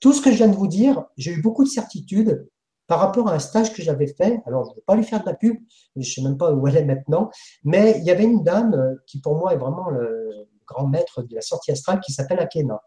Tout 0.00 0.12
ce 0.12 0.22
que 0.22 0.30
je 0.30 0.36
viens 0.36 0.48
de 0.48 0.54
vous 0.54 0.68
dire, 0.68 1.04
j'ai 1.16 1.32
eu 1.32 1.42
beaucoup 1.42 1.64
de 1.64 1.68
certitudes 1.68 2.48
par 2.86 3.00
rapport 3.00 3.28
à 3.28 3.34
un 3.34 3.38
stage 3.40 3.74
que 3.74 3.82
j'avais 3.82 4.06
fait. 4.06 4.40
Alors, 4.46 4.64
je 4.64 4.70
ne 4.70 4.74
vais 4.76 4.82
pas 4.86 4.94
lui 4.94 5.04
faire 5.04 5.20
de 5.20 5.26
la 5.26 5.34
pub, 5.34 5.56
je 5.96 6.00
ne 6.00 6.04
sais 6.04 6.22
même 6.22 6.38
pas 6.38 6.52
où 6.52 6.66
elle 6.68 6.76
est 6.76 6.84
maintenant, 6.84 7.30
mais 7.64 7.98
il 7.98 8.04
y 8.04 8.10
avait 8.10 8.24
une 8.24 8.44
dame 8.44 8.96
qui, 9.06 9.20
pour 9.20 9.36
moi, 9.36 9.52
est 9.52 9.58
vraiment 9.58 9.90
le 9.90 10.48
grand 10.66 10.86
maître 10.86 11.22
de 11.22 11.34
la 11.34 11.40
sortie 11.40 11.72
astrale 11.72 12.00
qui 12.00 12.12
s'appelle 12.12 12.38
Akena. 12.38 12.80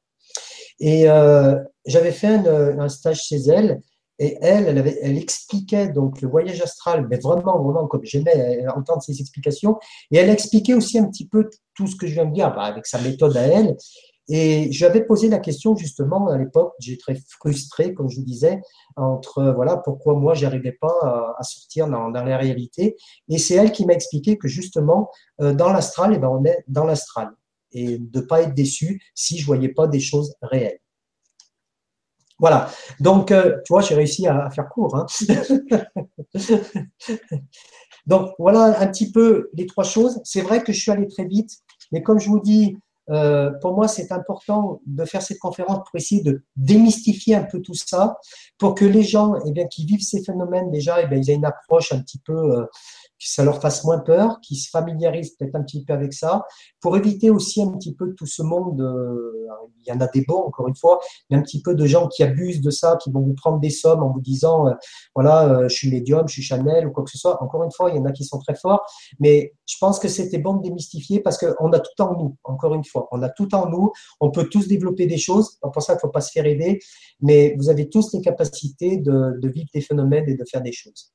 Et 0.79 1.09
euh, 1.09 1.55
j'avais 1.85 2.11
fait 2.11 2.27
un, 2.27 2.89
stage 2.89 3.21
chez 3.23 3.37
elle, 3.47 3.81
et 4.19 4.37
elle, 4.41 4.67
elle, 4.67 4.77
avait, 4.77 4.99
elle, 5.01 5.17
expliquait 5.17 5.87
donc 5.87 6.21
le 6.21 6.27
voyage 6.27 6.61
astral, 6.61 7.07
mais 7.09 7.17
vraiment, 7.17 7.61
vraiment 7.61 7.87
comme 7.87 8.03
j'aimais 8.03 8.63
entendre 8.75 9.01
ses 9.01 9.19
explications. 9.19 9.77
Et 10.11 10.17
elle 10.17 10.29
expliquait 10.29 10.75
aussi 10.75 10.99
un 10.99 11.05
petit 11.05 11.27
peu 11.27 11.49
tout 11.73 11.87
ce 11.87 11.95
que 11.95 12.05
je 12.05 12.13
viens 12.13 12.25
de 12.25 12.33
dire, 12.33 12.53
bah, 12.53 12.63
avec 12.63 12.85
sa 12.85 13.01
méthode 13.01 13.35
à 13.35 13.41
elle. 13.41 13.75
Et 14.33 14.71
j'avais 14.71 15.03
posé 15.03 15.27
la 15.27 15.39
question 15.39 15.75
justement 15.75 16.29
à 16.29 16.37
l'époque, 16.37 16.73
j'étais 16.79 16.99
très 16.99 17.15
frustré, 17.27 17.93
comme 17.93 18.09
je 18.09 18.17
vous 18.17 18.25
disais, 18.25 18.61
entre 18.95 19.51
voilà 19.55 19.75
pourquoi 19.75 20.13
moi 20.13 20.33
j'arrivais 20.35 20.71
pas 20.71 21.35
à, 21.37 21.43
sortir 21.43 21.87
dans, 21.87 22.07
la 22.09 22.37
réalité. 22.37 22.95
Et 23.27 23.37
c'est 23.37 23.55
elle 23.55 23.71
qui 23.73 23.85
m'a 23.85 23.93
expliqué 23.93 24.37
que 24.37 24.47
justement 24.47 25.09
euh, 25.41 25.53
dans 25.53 25.73
l'astral, 25.73 26.13
eh 26.15 26.17
ben 26.17 26.29
on 26.29 26.45
est 26.45 26.63
dans 26.67 26.85
l'astral 26.85 27.31
et 27.73 27.97
de 27.97 28.19
pas 28.21 28.41
être 28.41 28.53
déçu 28.53 29.01
si 29.15 29.37
je 29.37 29.45
voyais 29.45 29.69
pas 29.69 29.87
des 29.87 29.99
choses 29.99 30.35
réelles. 30.41 30.79
Voilà. 32.39 32.71
Donc, 32.99 33.31
euh, 33.31 33.57
tu 33.65 33.71
vois, 33.71 33.81
j'ai 33.81 33.93
réussi 33.93 34.25
à, 34.27 34.49
faire 34.49 34.67
court. 34.67 34.95
Hein. 34.95 35.05
Donc, 38.07 38.31
voilà 38.39 38.79
un 38.79 38.87
petit 38.87 39.11
peu 39.11 39.49
les 39.53 39.67
trois 39.67 39.83
choses. 39.83 40.19
C'est 40.23 40.41
vrai 40.41 40.63
que 40.63 40.73
je 40.73 40.79
suis 40.79 40.89
allé 40.89 41.07
très 41.07 41.25
vite, 41.25 41.51
mais 41.91 42.01
comme 42.01 42.19
je 42.19 42.29
vous 42.29 42.39
dis, 42.39 42.77
euh, 43.11 43.51
pour 43.61 43.75
moi, 43.75 43.87
c'est 43.87 44.11
important 44.11 44.81
de 44.85 45.05
faire 45.05 45.21
cette 45.21 45.39
conférence 45.39 45.79
pour 45.79 45.95
essayer 45.95 46.23
de 46.23 46.43
démystifier 46.55 47.35
un 47.35 47.43
peu 47.43 47.61
tout 47.61 47.73
ça, 47.73 48.17
pour 48.57 48.73
que 48.73 48.85
les 48.85 49.03
gens 49.03 49.35
eh 49.45 49.51
bien, 49.51 49.67
qui 49.67 49.85
vivent 49.85 50.03
ces 50.03 50.23
phénomènes 50.23 50.71
déjà, 50.71 51.01
eh 51.01 51.07
bien, 51.07 51.17
ils 51.17 51.29
aient 51.29 51.35
une 51.35 51.45
approche 51.45 51.91
un 51.91 51.99
petit 51.99 52.19
peu 52.19 52.33
euh, 52.33 52.65
que 53.21 53.27
ça 53.29 53.43
leur 53.43 53.61
fasse 53.61 53.83
moins 53.83 53.99
peur, 53.99 54.39
qu'ils 54.41 54.57
se 54.57 54.69
familiarisent 54.69 55.35
peut-être 55.35 55.55
un 55.55 55.61
petit 55.61 55.83
peu 55.83 55.93
avec 55.93 56.13
ça, 56.13 56.43
pour 56.79 56.97
éviter 56.97 57.29
aussi 57.29 57.61
un 57.61 57.71
petit 57.71 57.93
peu 57.93 58.13
tout 58.15 58.25
ce 58.25 58.41
monde, 58.41 58.81
euh, 58.81 59.47
il 59.79 59.87
y 59.87 59.91
en 59.91 60.01
a 60.01 60.07
des 60.07 60.23
bons 60.27 60.43
encore 60.43 60.67
une 60.67 60.75
fois, 60.75 60.99
il 61.29 61.35
a 61.35 61.39
un 61.39 61.43
petit 61.43 61.61
peu 61.61 61.75
de 61.75 61.85
gens 61.85 62.07
qui 62.07 62.23
abusent 62.23 62.61
de 62.61 62.71
ça, 62.71 62.97
qui 62.97 63.11
vont 63.11 63.21
vous 63.21 63.33
prendre 63.33 63.59
des 63.59 63.69
sommes 63.69 64.01
en 64.01 64.11
vous 64.11 64.21
disant, 64.21 64.67
euh, 64.67 64.73
voilà, 65.13 65.47
euh, 65.47 65.69
je 65.69 65.75
suis 65.75 65.89
médium, 65.91 66.27
je 66.27 66.33
suis 66.33 66.41
Chanel 66.41 66.87
ou 66.87 66.91
quoi 66.91 67.03
que 67.03 67.11
ce 67.11 67.17
soit. 67.17 67.41
Encore 67.43 67.63
une 67.63 67.71
fois, 67.71 67.91
il 67.91 67.97
y 67.97 67.99
en 67.99 68.05
a 68.05 68.11
qui 68.11 68.23
sont 68.23 68.39
très 68.39 68.55
forts, 68.55 68.81
mais 69.19 69.53
je 69.67 69.75
pense 69.79 69.99
que 69.99 70.07
c'était 70.07 70.39
bon 70.39 70.55
de 70.55 70.63
démystifier 70.63 71.19
parce 71.19 71.37
qu'on 71.37 71.71
a 71.71 71.79
tout 71.79 72.01
en 72.01 72.17
nous, 72.17 72.37
encore 72.43 72.73
une 72.73 72.83
fois, 72.83 73.07
on 73.11 73.21
a 73.21 73.29
tout 73.29 73.53
en 73.53 73.69
nous, 73.69 73.91
on 74.19 74.31
peut 74.31 74.49
tous 74.49 74.67
développer 74.67 75.05
des 75.05 75.17
choses, 75.17 75.59
pour 75.61 75.81
ça 75.83 75.93
qu'il 75.93 75.97
ne 75.97 76.01
faut 76.01 76.09
pas 76.09 76.21
se 76.21 76.31
faire 76.31 76.45
aider, 76.45 76.79
mais 77.21 77.55
vous 77.57 77.69
avez 77.69 77.87
tous 77.87 78.13
les 78.13 78.21
capacités 78.21 78.97
de 78.97 79.47
vivre 79.47 79.69
des 79.73 79.81
phénomènes 79.81 80.27
et 80.27 80.35
de 80.35 80.43
faire 80.49 80.61
des 80.61 80.71
choses. 80.71 81.13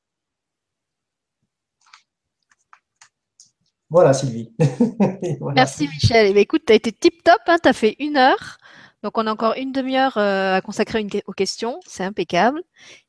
Voilà, 3.92 4.14
Sylvie. 4.14 4.52
Merci, 5.54 5.88
Michel. 5.88 6.34
Eh 6.36 6.40
écoute, 6.40 6.64
tu 6.66 6.72
as 6.72 6.76
été 6.78 6.94
tip 6.94 7.24
top, 7.24 7.42
hein, 7.48 7.58
tu 7.62 7.68
as 7.68 7.74
fait 7.74 7.98
une 8.00 8.16
heure. 8.16 8.58
Donc, 9.04 9.18
on 9.18 9.28
a 9.28 9.32
encore 9.32 9.56
une 9.58 9.72
demi-heure 9.72 10.18
euh, 10.18 10.56
à 10.56 10.62
consacrer 10.62 11.06
aux 11.26 11.34
questions. 11.34 11.80
C'est 11.86 12.04
impeccable. 12.04 12.62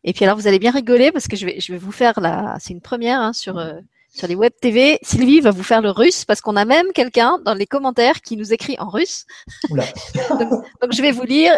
Et 0.02 0.12
puis, 0.12 0.24
alors, 0.24 0.36
vous 0.36 0.48
allez 0.48 0.58
bien 0.58 0.72
rigoler 0.72 1.12
parce 1.12 1.28
que 1.28 1.36
je 1.36 1.46
vais, 1.46 1.60
je 1.60 1.70
vais 1.70 1.78
vous 1.78 1.92
faire 1.92 2.18
la. 2.18 2.56
C'est 2.58 2.72
une 2.72 2.80
première 2.80 3.20
hein, 3.20 3.32
sur, 3.32 3.58
euh, 3.58 3.74
sur 4.12 4.26
les 4.26 4.34
web 4.34 4.52
TV. 4.60 4.98
Sylvie 5.02 5.40
va 5.40 5.52
vous 5.52 5.62
faire 5.62 5.82
le 5.82 5.90
russe 5.90 6.24
parce 6.24 6.40
qu'on 6.40 6.56
a 6.56 6.64
même 6.64 6.92
quelqu'un 6.94 7.38
dans 7.44 7.54
les 7.54 7.66
commentaires 7.66 8.20
qui 8.20 8.36
nous 8.36 8.52
écrit 8.52 8.76
en 8.80 8.88
russe. 8.88 9.26
donc, 9.70 10.92
je 10.92 11.02
vais 11.02 11.12
vous 11.12 11.24
lire. 11.24 11.52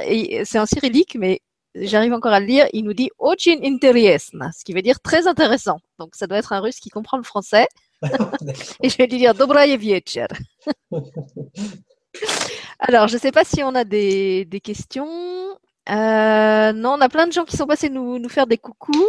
C'est 0.44 0.58
en 0.58 0.66
cyrillique, 0.66 1.16
mais 1.18 1.40
j'arrive 1.76 2.12
encore 2.12 2.32
à 2.32 2.40
le 2.40 2.46
lire. 2.46 2.66
Il 2.72 2.84
nous 2.84 2.94
dit 2.94 3.10
Очень 3.18 3.64
интересно, 3.64 4.50
ce 4.54 4.64
qui 4.64 4.74
veut 4.74 4.82
dire 4.82 5.00
très 5.00 5.28
intéressant. 5.28 5.78
Donc, 5.98 6.14
ça 6.14 6.26
doit 6.26 6.38
être 6.38 6.52
un 6.52 6.60
russe 6.60 6.80
qui 6.80 6.90
comprend 6.90 7.16
le 7.16 7.22
français. 7.22 7.68
Et 8.81 8.89
je 8.89 8.97
vais 8.97 9.07
lui 9.07 9.17
dire 9.17 9.33
Dobraye 9.33 9.77
Vietcher. 9.77 10.27
Alors, 12.79 13.07
je 13.07 13.15
ne 13.15 13.19
sais 13.19 13.31
pas 13.31 13.43
si 13.43 13.61
on 13.63 13.75
a 13.75 13.83
des, 13.83 14.45
des 14.45 14.61
questions. 14.61 15.09
Euh, 15.89 16.71
non, 16.73 16.93
on 16.93 17.01
a 17.01 17.09
plein 17.09 17.27
de 17.27 17.33
gens 17.33 17.45
qui 17.45 17.57
sont 17.57 17.65
passés 17.65 17.89
nous, 17.89 18.19
nous 18.19 18.29
faire 18.29 18.47
des 18.47 18.57
coucous, 18.57 19.07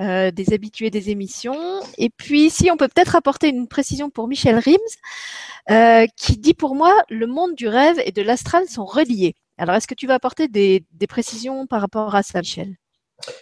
euh, 0.00 0.30
des 0.30 0.52
habitués 0.52 0.90
des 0.90 1.10
émissions. 1.10 1.80
Et 1.98 2.08
puis, 2.10 2.50
si 2.50 2.70
on 2.70 2.76
peut 2.76 2.88
peut-être 2.88 3.16
apporter 3.16 3.48
une 3.48 3.68
précision 3.68 4.10
pour 4.10 4.28
Michel 4.28 4.58
Rims, 4.58 4.76
euh, 5.70 6.06
qui 6.16 6.38
dit 6.38 6.54
pour 6.54 6.74
moi, 6.74 6.94
le 7.10 7.26
monde 7.26 7.54
du 7.54 7.68
rêve 7.68 8.00
et 8.04 8.12
de 8.12 8.22
l'astral 8.22 8.66
sont 8.68 8.86
reliés. 8.86 9.34
Alors, 9.58 9.74
est-ce 9.74 9.88
que 9.88 9.94
tu 9.94 10.06
vas 10.06 10.14
apporter 10.14 10.48
des, 10.48 10.84
des 10.92 11.06
précisions 11.06 11.66
par 11.66 11.80
rapport 11.80 12.14
à 12.14 12.22
ça, 12.22 12.40
Michel? 12.40 12.76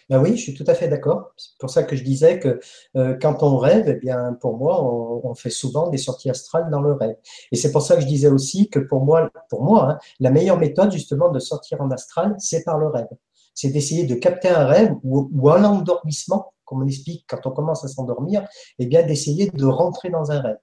Ben 0.08 0.22
oui, 0.22 0.36
je 0.36 0.42
suis 0.42 0.54
tout 0.54 0.64
à 0.66 0.74
fait 0.74 0.88
d'accord. 0.88 1.32
C'est 1.36 1.58
pour 1.58 1.70
ça 1.70 1.82
que 1.82 1.96
je 1.96 2.04
disais 2.04 2.38
que 2.38 2.60
euh, 2.96 3.16
quand 3.20 3.42
on 3.42 3.58
rêve, 3.58 3.88
eh 3.88 3.94
bien, 3.94 4.34
pour 4.40 4.56
moi, 4.56 4.82
on, 4.82 5.34
fait 5.34 5.50
souvent 5.50 5.88
des 5.88 5.98
sorties 5.98 6.30
astrales 6.30 6.70
dans 6.70 6.80
le 6.80 6.92
rêve. 6.92 7.16
Et 7.52 7.56
c'est 7.56 7.72
pour 7.72 7.82
ça 7.82 7.96
que 7.96 8.02
je 8.02 8.06
disais 8.06 8.28
aussi 8.28 8.70
que 8.70 8.78
pour 8.78 9.04
moi, 9.04 9.30
pour 9.50 9.62
moi, 9.62 9.90
hein, 9.90 9.98
la 10.20 10.30
meilleure 10.30 10.58
méthode 10.58 10.92
justement 10.92 11.30
de 11.30 11.38
sortir 11.38 11.80
en 11.80 11.90
astral, 11.90 12.34
c'est 12.38 12.64
par 12.64 12.78
le 12.78 12.88
rêve. 12.88 13.08
C'est 13.54 13.70
d'essayer 13.70 14.04
de 14.06 14.14
capter 14.14 14.48
un 14.48 14.66
rêve 14.66 14.94
ou, 15.02 15.30
ou 15.32 15.50
un 15.50 15.64
endormissement, 15.64 16.54
comme 16.64 16.82
on 16.82 16.86
explique 16.86 17.26
quand 17.28 17.46
on 17.46 17.50
commence 17.50 17.84
à 17.84 17.88
s'endormir, 17.88 18.46
eh 18.78 18.86
bien, 18.86 19.02
d'essayer 19.04 19.50
de 19.50 19.66
rentrer 19.66 20.10
dans 20.10 20.30
un 20.30 20.40
rêve. 20.40 20.58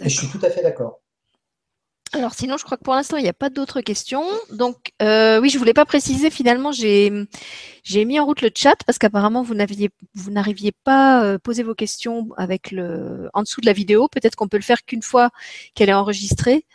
Et 0.00 0.08
je 0.08 0.18
suis 0.18 0.28
tout 0.28 0.44
à 0.44 0.50
fait 0.50 0.62
d'accord. 0.62 1.00
Alors 2.14 2.34
sinon, 2.34 2.58
je 2.58 2.64
crois 2.64 2.76
que 2.76 2.82
pour 2.82 2.94
l'instant, 2.94 3.16
il 3.16 3.22
n'y 3.22 3.28
a 3.30 3.32
pas 3.32 3.48
d'autres 3.48 3.80
questions. 3.80 4.24
Donc 4.50 4.92
euh, 5.00 5.40
oui, 5.40 5.48
je 5.48 5.58
voulais 5.58 5.72
pas 5.72 5.86
préciser. 5.86 6.30
Finalement, 6.30 6.70
j'ai 6.70 7.10
j'ai 7.84 8.04
mis 8.04 8.20
en 8.20 8.26
route 8.26 8.42
le 8.42 8.50
chat 8.54 8.76
parce 8.84 8.98
qu'apparemment 8.98 9.42
vous 9.42 9.54
n'aviez 9.54 9.90
vous 10.14 10.30
n'arriviez 10.30 10.72
pas 10.84 11.24
euh, 11.24 11.38
poser 11.38 11.62
vos 11.62 11.74
questions 11.74 12.28
avec 12.36 12.70
le 12.70 13.30
en 13.32 13.42
dessous 13.42 13.62
de 13.62 13.66
la 13.66 13.72
vidéo. 13.72 14.08
Peut-être 14.08 14.36
qu'on 14.36 14.48
peut 14.48 14.58
le 14.58 14.62
faire 14.62 14.84
qu'une 14.84 15.02
fois 15.02 15.30
qu'elle 15.74 15.88
est 15.88 15.94
enregistrée. 15.94 16.66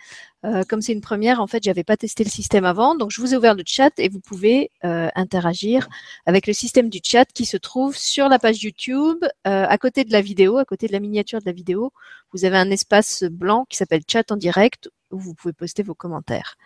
Euh, 0.45 0.63
comme 0.67 0.81
c'est 0.81 0.93
une 0.93 1.01
première, 1.01 1.41
en 1.41 1.47
fait, 1.47 1.63
j'avais 1.63 1.83
pas 1.83 1.97
testé 1.97 2.23
le 2.23 2.29
système 2.29 2.63
avant, 2.63 2.95
donc 2.95 3.11
je 3.11 3.19
vous 3.21 3.33
ai 3.33 3.37
ouvert 3.37 3.55
le 3.55 3.63
chat 3.65 3.91
et 3.99 4.07
vous 4.07 4.19
pouvez 4.19 4.69
euh, 4.85 5.09
interagir 5.15 5.87
avec 6.27 6.45
le 6.47 6.53
système 6.53 6.89
du 6.89 6.99
chat 7.03 7.25
qui 7.25 7.45
se 7.45 7.57
trouve 7.57 7.97
sur 7.97 8.29
la 8.29 8.37
page 8.39 8.63
YouTube, 8.63 9.25
à 9.45 9.77
côté 9.79 10.03
de 10.03 10.11
la 10.11 10.21
vidéo, 10.21 10.57
à 10.57 10.65
côté 10.65 10.87
de 10.87 10.93
la 10.93 10.99
miniature 10.99 11.39
de 11.39 11.45
la 11.45 11.51
vidéo. 11.53 11.91
Vous 12.33 12.45
avez 12.45 12.57
un 12.57 12.69
espace 12.71 13.23
blanc 13.23 13.65
qui 13.69 13.77
s'appelle 13.77 14.03
chat 14.07 14.31
en 14.31 14.37
direct 14.37 14.89
où 15.11 15.19
vous 15.19 15.33
pouvez 15.33 15.53
poster 15.53 15.83
vos 15.83 15.95
commentaires. 15.95 16.57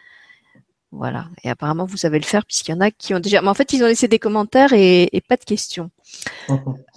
Voilà. 0.92 1.28
Et 1.44 1.50
apparemment, 1.50 1.86
vous 1.86 1.98
savez 1.98 2.20
le 2.20 2.26
faire 2.26 2.46
puisqu'il 2.46 2.72
y 2.72 2.74
en 2.74 2.82
a 2.82 2.92
qui 2.92 3.14
ont 3.14 3.20
déjà. 3.20 3.42
Mais 3.42 3.48
en 3.48 3.54
fait, 3.54 3.72
ils 3.74 3.84
ont 3.84 3.88
laissé 3.88 4.08
des 4.08 4.20
commentaires 4.20 4.74
et, 4.74 5.10
pas 5.28 5.38
de 5.38 5.46
questions. 5.46 5.90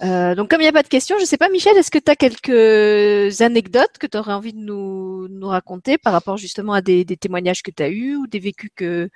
Euh, 0.03 0.35
donc, 0.35 0.49
comme 0.49 0.59
il 0.61 0.65
n'y 0.65 0.69
a 0.69 0.73
pas 0.73 0.83
de 0.83 0.87
questions, 0.87 1.15
je 1.17 1.21
ne 1.21 1.27
sais 1.27 1.37
pas, 1.37 1.49
Michel, 1.49 1.77
est-ce 1.77 1.91
que 1.91 1.99
tu 1.99 2.11
as 2.11 2.15
quelques 2.15 3.41
anecdotes 3.41 3.97
que 3.99 4.07
tu 4.07 4.17
aurais 4.17 4.33
envie 4.33 4.53
de 4.53 4.59
nous, 4.59 5.27
nous, 5.29 5.47
raconter 5.47 5.97
par 5.97 6.13
rapport 6.13 6.37
justement 6.37 6.73
à 6.73 6.81
des, 6.81 7.05
témoignages 7.05 7.63
que 7.63 7.71
tu 7.71 7.81
as 7.83 7.89
eus 7.89 8.15
ou 8.15 8.27
des 8.27 8.39
vécus 8.39 8.69
que, 8.75 9.09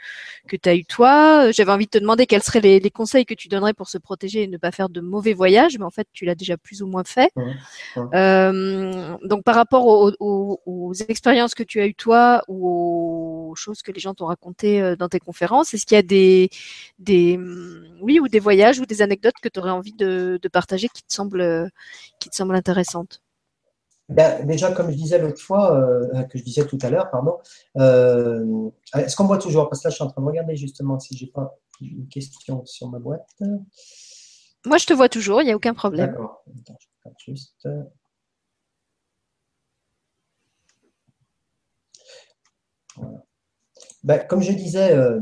que 0.48 0.56
tu 0.56 0.70
as 0.70 0.76
eu 0.76 0.86
toi 0.86 1.52
J'avais 1.52 1.72
envie 1.72 1.86
de 1.86 1.92
te 1.92 1.98
demander 1.98 2.26
quels 2.26 2.44
seraient 2.44 2.62
les, 2.62 2.92
conseils 2.92 3.26
que 3.26 3.34
tu 3.34 3.48
donnerais 3.50 3.74
pour 3.74 3.90
se 3.90 3.98
protéger 3.98 4.44
et 4.44 4.48
ne 4.48 4.58
pas 4.58 4.72
faire 4.72 4.90
de 4.90 5.02
mauvais 5.02 5.34
voyages, 5.34 5.78
mais 5.78 5.86
en 5.86 5.92
fait, 5.92 6.08
tu 6.14 6.26
l'as 6.26 6.36
déjà 6.36 6.58
plus 6.58 6.82
ou 6.82 6.88
moins 6.88 7.04
fait. 7.04 7.32
Euh, 8.14 9.18
donc, 9.24 9.44
par 9.44 9.56
rapport 9.56 9.86
aux, 9.86 10.62
aux 10.66 10.94
expériences 11.08 11.54
que 11.56 11.64
tu 11.64 11.82
as 11.82 11.88
eues 11.88 11.96
toi 11.96 12.42
ou 12.48 13.50
aux 13.50 13.56
choses 13.56 13.82
que 13.82 13.92
les 13.92 14.00
gens 14.00 14.14
t'ont 14.14 14.26
racontées, 14.26 14.82
euh, 14.82 14.96
dans 14.96 15.10
tes 15.10 15.20
conférences 15.20 15.74
Est-ce 15.74 15.86
qu'il 15.86 15.96
y 15.96 16.00
a 16.00 16.04
des, 16.04 16.50
des, 17.00 17.40
oui, 18.02 18.20
ou 18.20 18.28
des 18.28 18.40
voyages 18.40 18.80
ou 18.80 18.86
des 18.86 19.02
anecdotes 19.02 19.36
que 19.42 19.50
tu 19.50 19.60
aurais 19.60 19.72
envie 19.72 19.94
de, 19.94 20.40
partager 20.52 20.88
qui 20.90 21.04
te 21.04 21.14
semblent, 21.14 21.70
qui 22.20 22.30
te 22.30 22.36
semblent 22.36 22.56
intéressantes 22.56 23.22
ben, 24.10 24.44
déjà, 24.48 24.72
comme 24.72 24.90
je 24.90 24.96
disais 24.96 25.20
l'autre 25.20 25.40
fois, 25.40 25.76
euh, 25.76 26.24
que 26.24 26.40
je 26.40 26.44
disais 26.44 26.66
tout 26.66 26.80
à 26.82 26.90
l'heure, 26.90 27.12
pardon, 27.12 27.38
euh, 27.78 28.72
est-ce 28.96 29.16
qu'on 29.16 29.28
voit 29.28 29.38
toujours? 29.38 29.70
Parce 29.70 29.84
que 29.84 29.88
là, 29.88 29.92
je 29.92 29.96
suis 29.96 30.04
en 30.04 30.10
train 30.10 30.24
de 30.24 30.28
regarder 30.28 30.56
justement 30.56 31.00
si 31.00 31.16
j'ai 31.16 31.28
pas 31.28 31.56
une 31.80 32.08
question 32.08 32.66
sur 32.66 32.90
ma 32.90 32.98
boîte. 32.98 33.30
Moi, 34.66 34.78
je 34.78 34.88
te 34.88 34.94
vois 34.94 35.10
toujours, 35.10 35.44
il 35.44 35.46
n'y 35.46 35.52
a 35.52 35.56
aucun 35.56 35.76
problème. 35.76 36.10
D'accord. 36.10 36.44
je 37.20 37.34
juste. 37.34 37.70
Voilà. 42.96 43.24
Ben, 44.04 44.20
comme 44.28 44.42
je 44.42 44.54
disais 44.54 44.94
euh, 44.96 45.20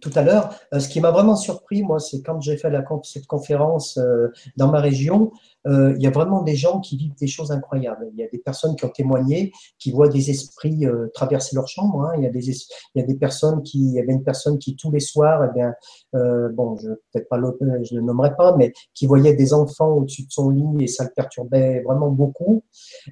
tout 0.00 0.10
à 0.14 0.22
l'heure, 0.22 0.54
euh, 0.72 0.80
ce 0.80 0.88
qui 0.88 1.00
m'a 1.00 1.10
vraiment 1.10 1.36
surpris, 1.36 1.82
moi, 1.82 1.98
c'est 1.98 2.22
quand 2.22 2.40
j'ai 2.40 2.56
fait 2.56 2.70
la, 2.70 2.84
cette 3.04 3.26
conférence 3.26 3.98
euh, 3.98 4.28
dans 4.56 4.68
ma 4.68 4.80
région, 4.80 5.32
euh, 5.66 5.94
il 5.96 6.02
y 6.02 6.06
a 6.06 6.10
vraiment 6.10 6.42
des 6.42 6.54
gens 6.54 6.80
qui 6.80 6.96
vivent 6.96 7.16
des 7.18 7.26
choses 7.26 7.50
incroyables. 7.50 8.08
Il 8.12 8.18
y 8.18 8.24
a 8.24 8.28
des 8.28 8.38
personnes 8.38 8.76
qui 8.76 8.84
ont 8.84 8.90
témoigné, 8.90 9.52
qui 9.78 9.90
voient 9.90 10.08
des 10.08 10.30
esprits 10.30 10.86
euh, 10.86 11.08
traverser 11.14 11.56
leur 11.56 11.68
chambre. 11.68 12.02
Hein. 12.02 12.12
Il, 12.18 12.24
y 12.24 12.26
a 12.26 12.30
des, 12.30 12.48
il 12.48 13.00
y 13.00 13.00
a 13.00 13.06
des 13.06 13.16
personnes 13.16 13.62
qui, 13.62 13.78
il 13.78 13.92
y 13.94 14.00
avait 14.00 14.12
une 14.12 14.24
personne 14.24 14.58
qui 14.58 14.76
tous 14.76 14.90
les 14.90 15.00
soirs, 15.00 15.44
eh 15.48 15.52
bien, 15.52 15.74
euh, 16.14 16.48
bon, 16.52 16.76
je 16.76 16.88
peut-être 17.12 17.28
pas 17.28 17.36
je 17.38 17.94
le 17.94 18.02
nommerai 18.02 18.34
pas, 18.36 18.56
mais 18.56 18.72
qui 18.94 19.06
voyait 19.06 19.34
des 19.34 19.52
enfants 19.52 19.88
au-dessus 19.88 20.22
de 20.22 20.30
son 20.30 20.50
lit 20.50 20.84
et 20.84 20.86
ça 20.86 21.04
le 21.04 21.10
perturbait 21.14 21.82
vraiment 21.82 22.10
beaucoup. 22.10 22.62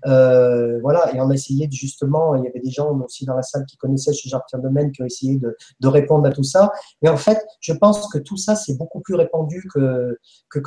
Voilà, 0.05 1.15
et 1.15 1.21
on 1.21 1.31
a 1.31 1.35
essayé 1.35 1.67
de 1.67 1.73
justement, 1.73 2.35
il 2.35 2.45
y 2.45 2.49
avait 2.49 2.61
des 2.61 2.71
gens 2.71 2.99
aussi 3.01 3.25
dans 3.25 3.35
la 3.35 3.43
salle 3.43 3.65
qui 3.67 3.77
connaissaient 3.77 4.13
ce 4.13 4.29
genre 4.29 4.41
de 4.41 4.59
phénomène 4.59 4.93
qui 4.93 5.03
ont 5.03 5.07
essayé 5.07 5.39
de, 5.39 5.57
de 5.81 5.89
répondre 5.89 6.27
à 6.27 6.31
tout 6.31 6.43
ça. 6.43 6.73
Mais 7.03 7.09
en 7.09 7.17
fait, 7.17 7.39
je 7.61 7.73
pense 7.73 8.09
que 8.13 8.19
tout 8.19 8.37
ça, 8.37 8.55
c'est 8.55 8.77
beaucoup 8.77 9.01
plus 9.01 9.15
répandu 9.15 9.67
que, 9.73 10.19
que 10.51 10.61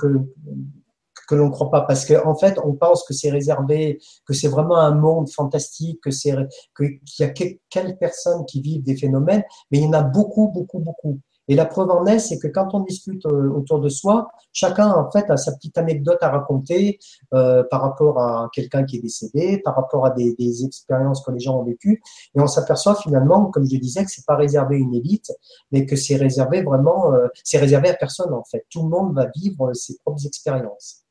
que 1.28 1.36
l'on 1.36 1.48
ne 1.48 1.52
croit 1.52 1.70
pas 1.70 1.82
parce 1.82 2.06
qu'en 2.06 2.32
en 2.32 2.36
fait 2.36 2.58
on 2.64 2.74
pense 2.74 3.04
que 3.04 3.14
c'est 3.14 3.30
réservé 3.30 3.99
que 4.26 4.34
c'est 4.34 4.48
vraiment 4.48 4.78
un 4.78 4.95
monde 4.95 5.30
fantastique 5.30 5.99
que 6.02 6.12
c'est 6.12 6.36
qu'il 6.76 6.99
y 7.20 7.24
a 7.24 7.30
quelques 7.30 7.99
personnes 7.99 8.45
qui 8.45 8.62
vivent 8.62 8.84
des 8.84 8.95
phénomènes 8.95 9.44
mais 9.72 9.80
il 9.80 9.84
y 9.84 9.88
en 9.88 9.94
a 9.94 10.04
beaucoup 10.04 10.49
beaucoup 10.49 10.80
beaucoup 10.80 11.20
et 11.48 11.56
la 11.56 11.66
preuve 11.66 11.90
en 11.91 12.06
est, 12.06 12.20
c'est 12.20 12.40
que 12.40 12.48
quand 12.48 12.74
on 12.74 12.82
discute 12.82 13.26
euh, 13.26 13.49
autour 13.49 13.80
de 13.80 13.90
soi, 13.90 14.28
chacun 14.52 14.91
en 14.91 15.10
fait 15.10 15.30
a 15.30 15.38
sa 15.38 15.54
petite 15.54 15.78
anecdote 15.78 16.18
à 16.22 16.30
raconter 16.30 16.99
euh, 17.34 17.64
par 17.70 17.82
rapport 17.82 18.20
à 18.20 18.49
quelqu'un 18.54 18.84
qui 18.84 18.98
est 18.98 19.02
décédé, 19.02 19.62
par 19.64 19.76
rapport 19.76 20.06
à 20.06 20.10
des, 20.10 20.36
des, 20.38 20.66
expériences 20.66 21.24
que 21.24 21.32
les 21.32 21.40
gens 21.40 21.60
ont 21.60 21.64
vécues, 21.64 22.02
et 22.36 22.41
on 22.41 22.48
s'aperçoit 22.48 22.95
finalement, 22.95 23.45
comme 23.45 23.66
je 23.66 23.78
disais, 23.78 24.04
que 24.04 24.12
c'est 24.12 24.26
pas 24.26 24.36
réservé 24.36 24.76
à 24.76 24.80
une 24.80 24.94
élite, 24.94 25.32
mais 25.72 25.86
que 25.86 25.95
c'est 25.95 26.18
réservé 26.18 26.64
vraiment, 26.64 27.14
euh, 27.14 27.28
c'est 27.44 27.60
réservé 27.60 27.90
à 27.90 27.94
personne 27.94 28.34
en 28.34 28.44
fait. 28.44 28.66
Tout 28.70 28.84
le 28.84 28.90
monde 28.90 29.16
va 29.16 29.28
vivre 29.36 29.74
ses 29.74 29.98
propres 29.99 30.26
expériences. 30.26 31.07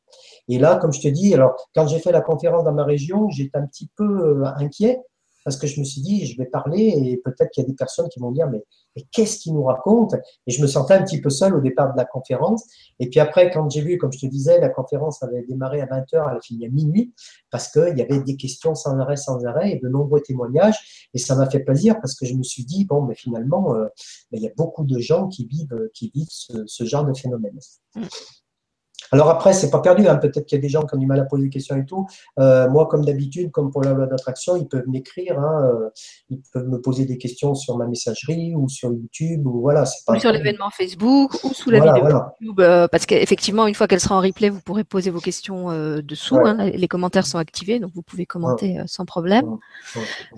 Et 0.48 0.58
là, 0.58 0.76
comme 0.76 0.92
je 0.92 1.00
te 1.00 1.08
dis, 1.08 1.34
alors 1.34 1.56
quand 1.74 1.86
j'ai 1.86 1.98
fait 1.98 2.12
la 2.12 2.20
conférence 2.20 2.64
dans 2.64 2.72
ma 2.72 2.84
région, 2.84 3.28
j'étais 3.30 3.58
un 3.58 3.66
petit 3.66 3.90
peu 3.96 4.04
euh, 4.04 4.44
inquiet 4.56 5.00
parce 5.46 5.58
que 5.58 5.68
je 5.68 5.78
me 5.78 5.84
suis 5.84 6.00
dit, 6.00 6.26
je 6.26 6.36
vais 6.36 6.46
parler 6.46 6.92
et 6.96 7.18
peut-être 7.18 7.52
qu'il 7.52 7.62
y 7.62 7.66
a 7.66 7.68
des 7.68 7.76
personnes 7.76 8.08
qui 8.08 8.18
vont 8.18 8.32
dire, 8.32 8.50
mais, 8.50 8.64
qu'est-ce 9.12 9.38
qu'il 9.38 9.54
nous 9.54 9.62
raconte 9.62 10.16
Et 10.48 10.50
je 10.50 10.60
me 10.60 10.66
sentais 10.66 10.94
un 10.94 11.04
petit 11.04 11.20
peu 11.20 11.30
seul 11.30 11.54
au 11.54 11.60
départ 11.60 11.92
de 11.92 11.96
la 11.96 12.04
conférence. 12.04 12.64
Et 12.98 13.08
puis 13.08 13.20
après, 13.20 13.48
quand 13.52 13.70
j'ai 13.70 13.80
vu, 13.80 13.96
comme 13.96 14.12
je 14.12 14.18
te 14.18 14.26
disais, 14.26 14.58
la 14.58 14.70
conférence 14.70 15.22
avait 15.22 15.42
démarré 15.42 15.80
à 15.82 15.86
20h, 15.86 16.04
elle 16.14 16.36
a 16.36 16.40
fini 16.40 16.66
à 16.66 16.68
minuit, 16.68 17.14
parce 17.48 17.68
qu'il 17.68 17.96
y 17.96 18.02
avait 18.02 18.18
des 18.18 18.36
questions 18.36 18.74
sans 18.74 18.98
arrêt, 18.98 19.14
sans 19.14 19.46
arrêt, 19.46 19.70
et 19.70 19.78
de 19.78 19.88
nombreux 19.88 20.20
témoignages. 20.20 21.08
Et 21.14 21.18
ça 21.18 21.36
m'a 21.36 21.48
fait 21.48 21.60
plaisir 21.60 22.00
parce 22.00 22.16
que 22.16 22.26
je 22.26 22.34
me 22.34 22.42
suis 22.42 22.64
dit, 22.64 22.84
bon, 22.84 23.02
mais 23.02 23.14
finalement, 23.14 23.72
euh, 23.76 23.86
il 24.32 24.42
y 24.42 24.48
a 24.48 24.52
beaucoup 24.56 24.84
de 24.84 24.98
gens 24.98 25.28
qui 25.28 25.46
vivent, 25.46 25.90
qui 25.94 26.10
vivent 26.12 26.26
ce, 26.28 26.84
genre 26.84 27.04
de 27.04 27.16
phénomène. 27.16 27.60
Alors 29.12 29.30
après, 29.30 29.52
c'est 29.52 29.70
pas 29.70 29.80
perdu. 29.80 30.06
Hein. 30.08 30.16
Peut-être 30.16 30.46
qu'il 30.46 30.56
y 30.56 30.60
a 30.60 30.62
des 30.62 30.68
gens 30.68 30.84
qui 30.84 30.94
ont 30.94 30.98
du 30.98 31.06
mal 31.06 31.20
à 31.20 31.24
poser 31.24 31.44
des 31.44 31.50
questions 31.50 31.76
et 31.76 31.84
tout. 31.84 32.06
Euh, 32.38 32.68
moi, 32.68 32.86
comme 32.86 33.04
d'habitude, 33.04 33.50
comme 33.50 33.70
pour 33.70 33.82
la 33.82 33.92
loi 33.92 34.06
d'attraction, 34.06 34.56
ils 34.56 34.66
peuvent 34.66 34.86
m'écrire. 34.86 35.38
Hein, 35.38 35.64
euh, 35.64 35.90
ils 36.30 36.40
peuvent 36.52 36.68
me 36.68 36.80
poser 36.80 37.04
des 37.04 37.18
questions 37.18 37.54
sur 37.54 37.76
ma 37.76 37.86
messagerie 37.86 38.54
ou 38.54 38.68
sur 38.68 38.90
YouTube 38.90 39.46
ou 39.46 39.60
voilà. 39.60 39.84
Pas 40.06 40.14
ou 40.14 40.18
sur 40.18 40.32
l'événement 40.32 40.70
Facebook 40.70 41.32
ou 41.44 41.52
sous 41.52 41.70
la 41.70 41.80
vidéo 41.80 42.08
YouTube. 42.08 42.60
Euh, 42.60 42.88
parce 42.88 43.06
qu'effectivement, 43.06 43.66
une 43.66 43.74
fois 43.74 43.86
qu'elle 43.86 44.00
sera 44.00 44.16
en 44.16 44.20
replay, 44.20 44.48
vous 44.48 44.60
pourrez 44.60 44.84
poser 44.84 45.10
vos 45.10 45.20
questions 45.20 45.68
dessous. 46.02 46.36
Hein. 46.36 46.70
les 46.70 46.88
commentaires 46.88 47.26
sont 47.26 47.38
activés, 47.38 47.80
donc 47.80 47.92
vous 47.94 48.02
pouvez 48.02 48.26
commenter 48.26 48.78
sans 48.86 49.04
problème. 49.04 49.56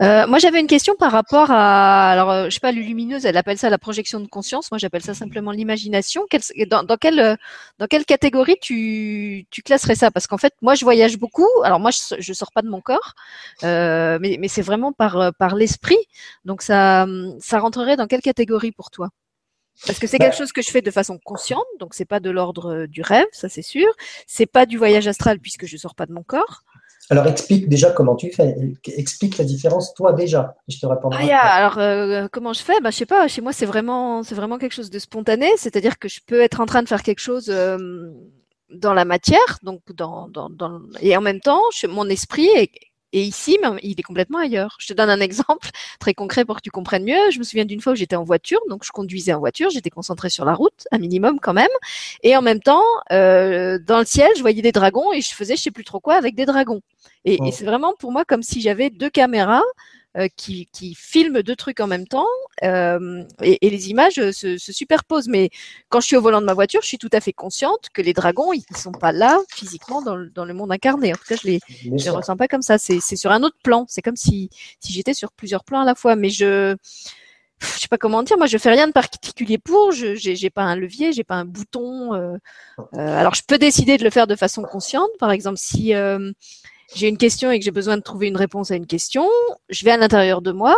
moi, 0.01 0.39
j'avais 0.39 0.61
une 0.61 0.67
question 0.67 0.95
par 0.99 1.13
rapport 1.13 1.51
à, 1.51 2.11
alors, 2.11 2.45
je 2.47 2.51
sais 2.51 2.61
pas, 2.61 2.73
lumineuse, 2.73 3.25
elle 3.25 3.37
appelle 3.37 3.59
ça 3.59 3.71
la 3.71 3.79
projection 3.79 4.21
de 4.21 4.27
conscience. 4.27 4.71
Moi, 4.71 4.79
j'appelle 4.79 5.03
ça 5.03 5.15
simplement 5.15 5.51
l'imagination. 5.51 6.25
Dans, 6.71 6.83
dans 6.83 6.97
quelle 6.97 7.37
dans 7.79 7.87
quelle 7.87 8.05
catégorie 8.05 8.58
tu, 8.61 9.47
tu 9.51 9.63
classerais 9.63 9.95
ça? 9.95 10.11
Parce 10.11 10.27
qu'en 10.27 10.39
fait, 10.39 10.55
moi, 10.63 10.75
je 10.75 10.85
voyage 10.85 11.19
beaucoup. 11.19 11.49
Alors 11.65 11.81
moi, 11.81 11.91
je, 11.91 12.17
je 12.19 12.33
sors 12.33 12.53
pas 12.53 12.63
de 12.63 12.69
mon 12.69 12.81
corps, 12.81 13.15
euh, 13.65 14.19
mais, 14.21 14.37
mais 14.41 14.49
c'est 14.49 14.63
vraiment 14.63 14.93
par, 14.93 15.33
par 15.39 15.55
l'esprit. 15.55 15.99
Donc 16.45 16.63
ça, 16.63 17.07
ça 17.41 17.59
rentrerait 17.59 17.97
dans 17.97 18.07
quelle 18.07 18.23
catégorie 18.23 18.73
pour 18.73 18.91
toi? 18.91 19.09
Parce 19.87 20.01
que 20.01 20.09
c'est 20.09 20.19
quelque 20.19 20.33
bah 20.33 20.39
chose 20.39 20.51
que 20.51 20.61
je 20.61 20.71
fais 20.71 20.83
de 20.83 20.91
façon 20.91 21.21
consciente, 21.25 21.65
donc 21.79 21.95
c'est 21.95 22.05
pas 22.05 22.19
de 22.19 22.31
l'ordre 22.31 22.87
du 22.87 23.01
rêve, 23.01 23.29
ça 23.31 23.49
c'est 23.49 23.63
sûr. 23.63 23.87
C'est 24.27 24.47
pas 24.47 24.67
du 24.67 24.77
voyage 24.77 25.07
astral 25.07 25.39
puisque 25.39 25.67
je 25.67 25.77
sors 25.77 25.95
pas 25.95 26.07
de 26.07 26.13
mon 26.13 26.25
corps. 26.25 26.65
Alors 27.11 27.29
explique 27.29 27.69
déjà 27.69 27.93
comment 27.93 28.17
tu 28.17 28.33
fais. 28.33 28.57
Explique 28.85 29.39
la 29.39 29.45
différence 29.45 29.95
toi 29.95 30.13
déjà. 30.13 30.57
Je 30.67 30.79
te 30.81 30.87
répondrai. 30.87 31.31
Ah, 31.31 31.55
alors 31.55 31.79
euh, 31.79 32.27
comment 32.33 32.53
je 32.53 32.61
fais? 32.61 32.81
Bah 32.81 32.91
je 32.91 32.97
sais 32.97 33.07
pas. 33.07 33.29
Chez 33.29 33.41
moi 33.41 33.53
c'est 33.53 33.67
vraiment 33.67 34.25
c'est 34.25 34.35
vraiment 34.35 34.59
quelque 34.59 34.75
chose 34.75 34.91
de 34.91 34.99
spontané. 34.99 35.49
C'est-à-dire 35.59 36.01
que 36.01 36.09
je 36.09 36.21
peux 36.27 36.41
être 36.41 36.61
en 36.61 36.67
train 36.67 36.83
de 36.83 36.89
faire 36.89 37.05
quelque 37.05 37.21
chose. 37.21 37.49
Euh, 37.49 38.11
dans 38.71 38.95
la 38.95 39.05
matière, 39.05 39.59
donc 39.63 39.81
dans, 39.93 40.29
dans, 40.29 40.51
dans 40.51 40.81
et 41.01 41.17
en 41.17 41.21
même 41.21 41.41
temps, 41.41 41.63
mon 41.89 42.09
esprit 42.09 42.47
est, 42.49 42.71
est, 43.13 43.23
ici, 43.23 43.59
mais 43.63 43.69
il 43.83 43.99
est 43.99 44.03
complètement 44.03 44.39
ailleurs. 44.39 44.77
Je 44.79 44.89
te 44.89 44.93
donne 44.93 45.11
un 45.11 45.21
exemple 45.29 45.71
très 45.99 46.15
concret 46.15 46.45
pour 46.45 46.57
que 46.57 46.63
tu 46.63 46.71
comprennes 46.71 47.05
mieux. 47.05 47.31
Je 47.31 47.39
me 47.39 47.45
souviens 47.45 47.65
d'une 47.65 47.81
fois 47.81 47.93
où 47.95 47.97
j'étais 47.97 48.17
en 48.17 48.25
voiture, 48.25 48.61
donc 48.69 48.85
je 48.85 48.91
conduisais 48.91 49.33
en 49.33 49.39
voiture, 49.39 49.71
j'étais 49.71 49.91
concentrée 49.91 50.31
sur 50.31 50.45
la 50.45 50.55
route, 50.55 50.87
un 50.93 50.99
minimum 50.99 51.41
quand 51.41 51.55
même, 51.55 51.69
et 52.23 52.37
en 52.37 52.43
même 52.43 52.61
temps, 52.61 52.85
euh, 53.13 53.79
dans 53.79 53.99
le 53.99 54.05
ciel, 54.05 54.31
je 54.37 54.41
voyais 54.41 54.63
des 54.63 54.73
dragons 54.73 55.13
et 55.13 55.21
je 55.21 55.35
faisais 55.35 55.57
je 55.57 55.63
sais 55.63 55.71
plus 55.71 55.85
trop 55.85 56.01
quoi 56.01 56.15
avec 56.15 56.35
des 56.35 56.47
dragons. 56.47 56.81
Et, 57.25 57.35
et 57.35 57.39
oh. 57.41 57.51
c'est 57.53 57.65
vraiment 57.65 57.95
pour 57.99 58.13
moi 58.13 58.25
comme 58.25 58.43
si 58.43 58.61
j'avais 58.61 58.91
deux 58.91 59.11
caméras 59.11 59.63
qui, 60.37 60.69
qui 60.73 60.95
filment 60.95 61.43
deux 61.43 61.55
trucs 61.55 61.81
en 61.81 61.87
même 61.87 62.07
temps 62.07 62.27
euh, 62.65 63.25
et, 63.43 63.67
et, 63.67 63.71
les 63.71 63.91
images 63.91 64.15
se, 64.15 64.59
se, 64.59 64.73
superposent. 64.73 65.29
Mais 65.29 65.51
quand 65.89 66.01
je 66.01 66.07
suis 66.07 66.17
au 66.17 66.21
volant 66.21 66.41
de 66.41 66.47
ma 66.47 66.55
voiture, 66.55 66.81
je 66.83 66.89
suis 66.89 66.99
tout 66.99 67.11
à 67.13 67.21
fait 67.21 67.33
consciente 67.33 67.89
que 67.93 68.03
les 68.03 68.13
dragons, 68.13 68.53
ils 68.53 68.65
sont 68.77 68.93
pas 68.93 69.13
là 69.13 69.39
physiquement 69.49 70.03
dans 70.03 70.17
le, 70.17 70.31
dans 70.31 70.45
le 70.45 70.55
monde 70.55 70.73
incarné. 70.73 71.13
En 71.13 71.17
tout 71.17 71.25
cas, 71.29 71.37
je 71.41 71.47
les, 71.47 71.61
je 71.83 72.05
les 72.05 72.11
ressens 72.11 72.37
pas 72.37 72.49
comme 72.49 72.63
ça. 72.63 72.79
C'est 72.79 73.01
sur 73.01 73.31
un 73.31 73.43
autre 73.43 73.59
plan. 73.63 73.85
C'est 73.89 74.03
comme 74.03 74.17
si, 74.17 74.51
si 74.81 74.93
j'étais 74.93 75.15
sur 75.15 75.33
plusieurs 75.33 75.65
plans 75.65 75.81
à 75.81 75.85
la 75.85 75.95
fois. 75.95 76.17
Mais 76.17 76.31
je 76.31 76.77
je 77.61 77.67
sais 77.67 77.89
pas 77.89 77.99
comment 77.99 78.23
dire, 78.23 78.39
moi 78.39 78.47
je 78.47 78.57
fais 78.57 78.71
rien 78.71 78.87
de 78.87 78.93
particulier 78.93 79.59
pour, 79.59 79.91
je 79.91 80.15
j'ai 80.15 80.51
pas 80.51 80.63
un 80.63 80.77
levier, 80.77 81.13
j'ai 81.13 81.25
pas 81.25 81.35
un 81.35 81.45
bouton. 81.45 82.15
Euh, 82.15 82.37
euh, 82.95 83.19
alors 83.19 83.35
je 83.35 83.43
peux 83.47 83.59
décider 83.59 83.97
de 83.97 84.05
le 84.05 84.11
faire 84.11 84.29
de 84.29 84.37
façon 84.37 84.63
consciente, 84.63 85.11
par 85.19 85.33
exemple 85.33 85.59
si 85.59 85.93
euh, 85.95 86.31
j'ai 86.95 87.09
une 87.09 87.19
question 87.19 87.51
et 87.51 87.59
que 87.59 87.65
j'ai 87.65 87.71
besoin 87.71 87.97
de 87.97 88.03
trouver 88.03 88.29
une 88.29 88.37
réponse 88.37 88.71
à 88.71 88.77
une 88.77 88.87
question, 88.87 89.29
je 89.69 89.85
vais 89.85 89.91
à 89.91 89.97
l'intérieur 89.97 90.43
de 90.43 90.53
moi 90.53 90.77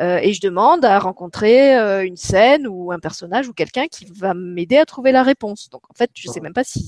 euh, 0.00 0.18
et 0.22 0.32
je 0.32 0.40
demande 0.40 0.84
à 0.84 0.98
rencontrer 0.98 1.76
euh, 1.76 2.04
une 2.04 2.16
scène 2.16 2.66
ou 2.68 2.92
un 2.92 2.98
personnage 2.98 3.48
ou 3.48 3.52
quelqu'un 3.52 3.86
qui 3.88 4.06
va 4.06 4.34
m'aider 4.34 4.76
à 4.76 4.86
trouver 4.86 5.12
la 5.12 5.22
réponse. 5.22 5.70
Donc 5.70 5.82
en 5.90 5.94
fait, 5.94 6.10
je 6.14 6.28
sais 6.30 6.40
même 6.40 6.52
pas 6.52 6.64
si, 6.64 6.86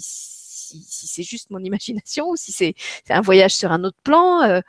si, 0.70 0.85
si 0.87 1.07
c'est 1.07 1.23
juste 1.23 1.51
mon 1.51 1.59
imagination 1.59 2.31
ou 2.31 2.37
si 2.37 2.53
c'est 2.53 2.74
un 3.09 3.20
voyage 3.20 3.55
sur 3.55 3.73
un 3.73 3.85
autre 3.85 3.99
plan. 4.03 4.43
Euh, 4.43 4.61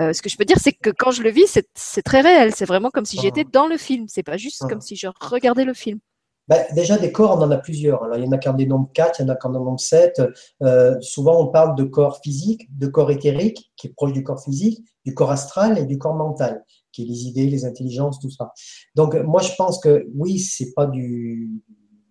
euh, 0.00 0.12
ce 0.12 0.22
que 0.22 0.28
je 0.28 0.36
peux 0.36 0.44
dire, 0.44 0.58
c'est 0.60 0.72
que 0.72 0.90
quand 0.90 1.10
je 1.10 1.22
le 1.22 1.30
vis, 1.30 1.58
c'est 1.74 2.02
très 2.02 2.20
réel. 2.20 2.52
C'est 2.54 2.64
vraiment 2.64 2.90
comme 2.90 3.04
si 3.04 3.18
j'étais 3.20 3.44
dans 3.44 3.66
le 3.66 3.76
film. 3.76 4.06
C'est 4.08 4.22
pas 4.22 4.36
juste 4.36 4.66
comme 4.68 4.80
si 4.80 4.96
je 4.96 5.08
regardais 5.20 5.64
le 5.64 5.74
film. 5.74 5.98
Ben, 6.48 6.64
déjà, 6.74 6.96
des 6.96 7.12
corps, 7.12 7.36
on 7.38 7.42
en 7.42 7.50
a 7.50 7.58
plusieurs. 7.58 8.02
Alors, 8.02 8.16
il 8.16 8.24
y 8.24 8.28
en 8.28 8.32
a 8.32 8.38
qui 8.38 8.48
ont 8.48 8.54
des 8.54 8.66
nombres 8.66 8.90
4, 8.94 9.20
il 9.20 9.22
y 9.22 9.26
en 9.26 9.28
a 9.28 9.36
qui 9.36 9.46
en 9.46 9.54
ont 9.54 9.76
7. 9.76 10.22
Euh, 10.62 10.96
souvent, 11.00 11.40
on 11.40 11.48
parle 11.48 11.76
de 11.76 11.84
corps 11.84 12.20
physique, 12.22 12.68
de 12.76 12.86
corps 12.86 13.10
éthérique, 13.10 13.70
qui 13.76 13.88
est 13.88 13.92
proche 13.94 14.12
du 14.12 14.24
corps 14.24 14.42
physique, 14.42 14.82
du 15.04 15.14
corps 15.14 15.30
astral 15.30 15.78
et 15.78 15.84
du 15.84 15.98
corps 15.98 16.14
mental, 16.14 16.64
qui 16.92 17.02
est 17.02 17.06
les 17.06 17.26
idées, 17.26 17.46
les 17.46 17.64
intelligences, 17.64 18.18
tout 18.18 18.30
ça. 18.30 18.52
Donc, 18.94 19.14
moi, 19.14 19.42
je 19.42 19.52
pense 19.56 19.78
que 19.78 20.06
oui, 20.14 20.38
c'est 20.38 20.72
pas 20.74 20.86
du, 20.86 21.62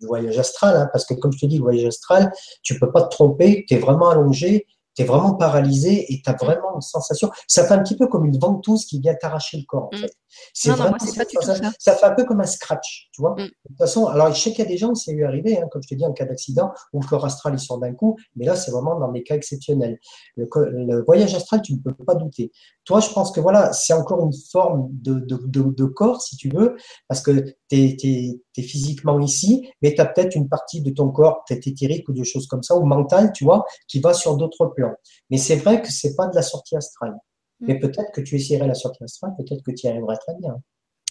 voyage 0.06 0.38
astral, 0.38 0.76
hein, 0.76 0.88
parce 0.92 1.04
que 1.04 1.14
comme 1.14 1.32
je 1.32 1.38
te 1.38 1.46
dis, 1.46 1.56
le 1.56 1.62
voyage 1.62 1.86
astral, 1.86 2.32
tu 2.62 2.78
peux 2.78 2.92
pas 2.92 3.02
te 3.02 3.10
tromper, 3.10 3.64
tu 3.66 3.74
es 3.74 3.78
vraiment 3.78 4.08
allongé, 4.08 4.66
tu 4.94 5.02
es 5.02 5.04
vraiment 5.04 5.34
paralysé 5.34 6.12
et 6.12 6.22
tu 6.22 6.30
as 6.30 6.34
vraiment 6.34 6.74
une 6.74 6.80
sensation. 6.80 7.30
Ça 7.46 7.66
fait 7.66 7.74
un 7.74 7.82
petit 7.82 7.96
peu 7.96 8.06
comme 8.06 8.24
une 8.24 8.38
ventouse 8.38 8.84
qui 8.84 9.00
vient 9.00 9.14
t'arracher 9.14 9.58
le 9.58 9.64
corps, 9.66 9.90
en 9.92 9.96
mm. 9.96 10.00
fait. 10.00 10.12
C'est 10.52 10.70
vraiment, 10.70 10.98
ça, 10.98 11.54
ça. 11.78 11.94
fait 11.94 12.06
un 12.06 12.14
peu 12.14 12.24
comme 12.24 12.40
un 12.40 12.46
scratch, 12.46 13.08
tu 13.12 13.20
vois. 13.20 13.32
Mm. 13.32 13.44
De 13.44 13.50
toute 13.68 13.78
façon, 13.78 14.06
alors 14.06 14.32
je 14.32 14.40
sais 14.40 14.50
qu'il 14.50 14.64
y 14.64 14.66
a 14.66 14.70
des 14.70 14.76
gens, 14.76 14.94
c'est 14.94 15.12
lui 15.12 15.24
arrivé, 15.24 15.58
hein, 15.58 15.66
comme 15.70 15.82
je 15.82 15.88
te 15.88 15.94
dis, 15.94 16.04
en 16.04 16.12
cas 16.12 16.24
d'accident, 16.24 16.72
où 16.92 17.00
le 17.00 17.06
corps 17.06 17.24
astral, 17.24 17.54
il 17.54 17.60
sort 17.60 17.78
d'un 17.78 17.94
coup, 17.94 18.16
mais 18.36 18.44
là, 18.44 18.56
c'est 18.56 18.70
vraiment 18.70 18.98
dans 18.98 19.10
des 19.10 19.22
cas 19.22 19.34
exceptionnels. 19.34 19.98
Le, 20.36 21.04
voyage 21.04 21.34
astral, 21.34 21.62
tu 21.62 21.74
ne 21.74 21.78
peux 21.78 21.92
pas 22.04 22.14
douter. 22.14 22.50
Toi, 22.84 23.00
je 23.00 23.10
pense 23.10 23.32
que 23.32 23.40
voilà, 23.40 23.72
c'est 23.72 23.92
encore 23.92 24.24
une 24.24 24.32
forme 24.50 24.88
de, 24.92 25.14
de, 25.14 25.38
de, 25.46 25.84
corps, 25.84 26.22
si 26.22 26.36
tu 26.36 26.48
veux, 26.48 26.76
parce 27.08 27.20
que 27.20 27.44
tu 27.70 27.76
es, 27.76 28.40
physiquement 28.62 29.20
ici, 29.20 29.70
mais 29.82 29.94
tu 29.94 30.00
as 30.00 30.06
peut-être 30.06 30.34
une 30.34 30.48
partie 30.48 30.80
de 30.80 30.90
ton 30.90 31.10
corps, 31.10 31.44
peut-être 31.46 31.66
éthérique 31.66 32.08
ou 32.08 32.12
des 32.12 32.24
choses 32.24 32.46
comme 32.48 32.62
ça, 32.62 32.76
ou 32.76 32.84
mental, 32.84 33.32
tu 33.32 33.44
vois, 33.44 33.64
qui 33.86 34.00
va 34.00 34.14
sur 34.14 34.36
d'autres 34.36 34.66
plans. 34.74 34.94
Mais 35.30 35.38
c'est 35.38 35.56
vrai 35.56 35.80
que 35.80 35.92
c'est 35.92 36.16
pas 36.16 36.26
de 36.26 36.34
la 36.34 36.42
sortie 36.42 36.76
astrale. 36.76 37.14
Mais 37.60 37.74
mm. 37.74 37.80
peut-être 37.80 38.12
que 38.12 38.20
tu 38.20 38.36
essaierais 38.36 38.66
la 38.66 38.74
sortie 38.74 39.02
astrale, 39.02 39.32
peut-être 39.36 39.62
que 39.62 39.72
tu 39.72 39.86
y 39.86 39.90
arriverais 39.90 40.16
très 40.16 40.34
bien. 40.34 40.54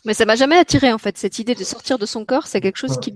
Mais 0.05 0.13
ça 0.13 0.25
m'a 0.25 0.35
jamais 0.35 0.57
attiré 0.57 0.93
en 0.93 0.97
fait 0.97 1.17
cette 1.17 1.39
idée 1.39 1.55
de 1.55 1.63
sortir 1.63 1.97
de 1.97 2.05
son 2.05 2.23
corps. 2.23 2.47
C'est 2.47 2.61
quelque 2.61 2.77
chose 2.77 2.97
qui, 2.99 3.13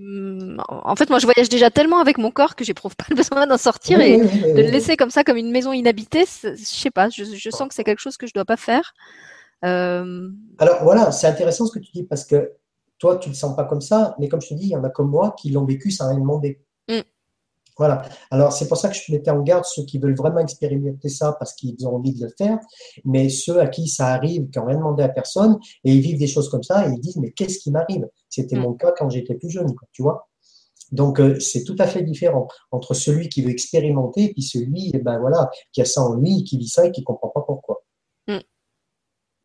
en 0.67 0.95
fait, 0.95 1.09
moi 1.09 1.19
je 1.19 1.25
voyage 1.25 1.47
déjà 1.47 1.69
tellement 1.69 1.99
avec 1.99 2.17
mon 2.17 2.31
corps 2.31 2.55
que 2.55 2.65
j'éprouve 2.65 2.95
pas 2.95 3.05
le 3.09 3.15
besoin 3.21 3.47
d'en 3.47 3.57
sortir 3.57 4.01
et 4.01 4.17
de 4.17 4.61
le 4.61 4.69
laisser 4.69 4.97
comme 4.97 5.11
ça, 5.11 5.23
comme 5.23 5.37
une 5.37 5.51
maison 5.51 5.71
inhabitée. 5.71 6.25
Je 6.43 6.55
sais 6.57 6.91
pas, 6.91 7.09
je, 7.09 7.23
je, 7.23 7.49
sens 7.49 7.67
que 7.67 7.75
c'est 7.75 7.83
quelque 7.83 8.01
chose 8.01 8.17
que 8.17 8.27
je 8.27 8.33
dois 8.33 8.45
pas 8.45 8.57
faire. 8.57 8.93
Euh... 9.63 10.29
Alors 10.57 10.83
voilà, 10.83 11.11
c'est 11.11 11.27
intéressant 11.27 11.65
ce 11.65 11.71
que 11.71 11.79
tu 11.79 11.91
dis 11.91 12.03
parce 12.03 12.25
que 12.25 12.51
toi 12.97 13.17
tu 13.17 13.29
le 13.29 13.35
sens 13.35 13.55
pas 13.55 13.63
comme 13.63 13.81
ça, 13.81 14.15
mais 14.19 14.27
comme 14.27 14.41
je 14.41 14.49
te 14.49 14.53
dis, 14.55 14.65
il 14.65 14.71
y 14.71 14.75
en 14.75 14.83
a 14.83 14.89
comme 14.89 15.09
moi 15.09 15.35
qui 15.39 15.51
l'ont 15.51 15.65
vécu 15.65 15.91
sans 15.91 16.09
rien 16.09 16.19
demander. 16.19 16.59
Mm. 17.81 17.85
Voilà. 17.87 18.01
Alors, 18.29 18.53
c'est 18.53 18.67
pour 18.67 18.77
ça 18.77 18.89
que 18.89 18.95
je 18.95 19.11
mettais 19.11 19.31
en 19.31 19.41
garde 19.41 19.65
ceux 19.65 19.83
qui 19.85 19.97
veulent 19.97 20.15
vraiment 20.15 20.39
expérimenter 20.39 21.09
ça 21.09 21.35
parce 21.39 21.53
qu'ils 21.53 21.87
ont 21.87 21.95
envie 21.95 22.13
de 22.13 22.25
le 22.25 22.31
faire, 22.37 22.59
mais 23.05 23.29
ceux 23.29 23.59
à 23.59 23.67
qui 23.67 23.87
ça 23.87 24.07
arrive, 24.07 24.49
qui 24.49 24.59
n'ont 24.59 24.65
rien 24.65 24.77
demandé 24.77 25.03
à 25.03 25.09
personne, 25.09 25.57
et 25.83 25.93
ils 25.93 26.01
vivent 26.01 26.19
des 26.19 26.27
choses 26.27 26.49
comme 26.49 26.63
ça, 26.63 26.87
et 26.87 26.91
ils 26.91 26.99
disent, 26.99 27.17
mais 27.17 27.31
qu'est-ce 27.31 27.59
qui 27.59 27.71
m'arrive? 27.71 28.07
C'était 28.29 28.55
mm. 28.55 28.61
mon 28.61 28.73
cas 28.73 28.93
quand 28.97 29.09
j'étais 29.09 29.35
plus 29.35 29.49
jeune, 29.49 29.73
tu 29.91 30.03
vois 30.03 30.27
donc 30.91 31.21
euh, 31.21 31.39
c'est 31.39 31.63
tout 31.63 31.77
à 31.79 31.87
fait 31.87 32.03
différent 32.03 32.49
entre 32.71 32.93
celui 32.93 33.29
qui 33.29 33.41
veut 33.41 33.49
expérimenter 33.49 34.25
et 34.25 34.33
puis 34.33 34.41
celui 34.41 34.91
eh 34.93 34.99
ben 34.99 35.19
voilà 35.19 35.49
qui 35.71 35.81
a 35.81 35.85
ça 35.85 36.01
en 36.01 36.15
lui, 36.15 36.43
qui 36.43 36.57
vit 36.57 36.67
ça 36.67 36.85
et 36.85 36.91
qui 36.91 37.01
comprend 37.01 37.29
pas 37.29 37.43
pourquoi. 37.47 37.81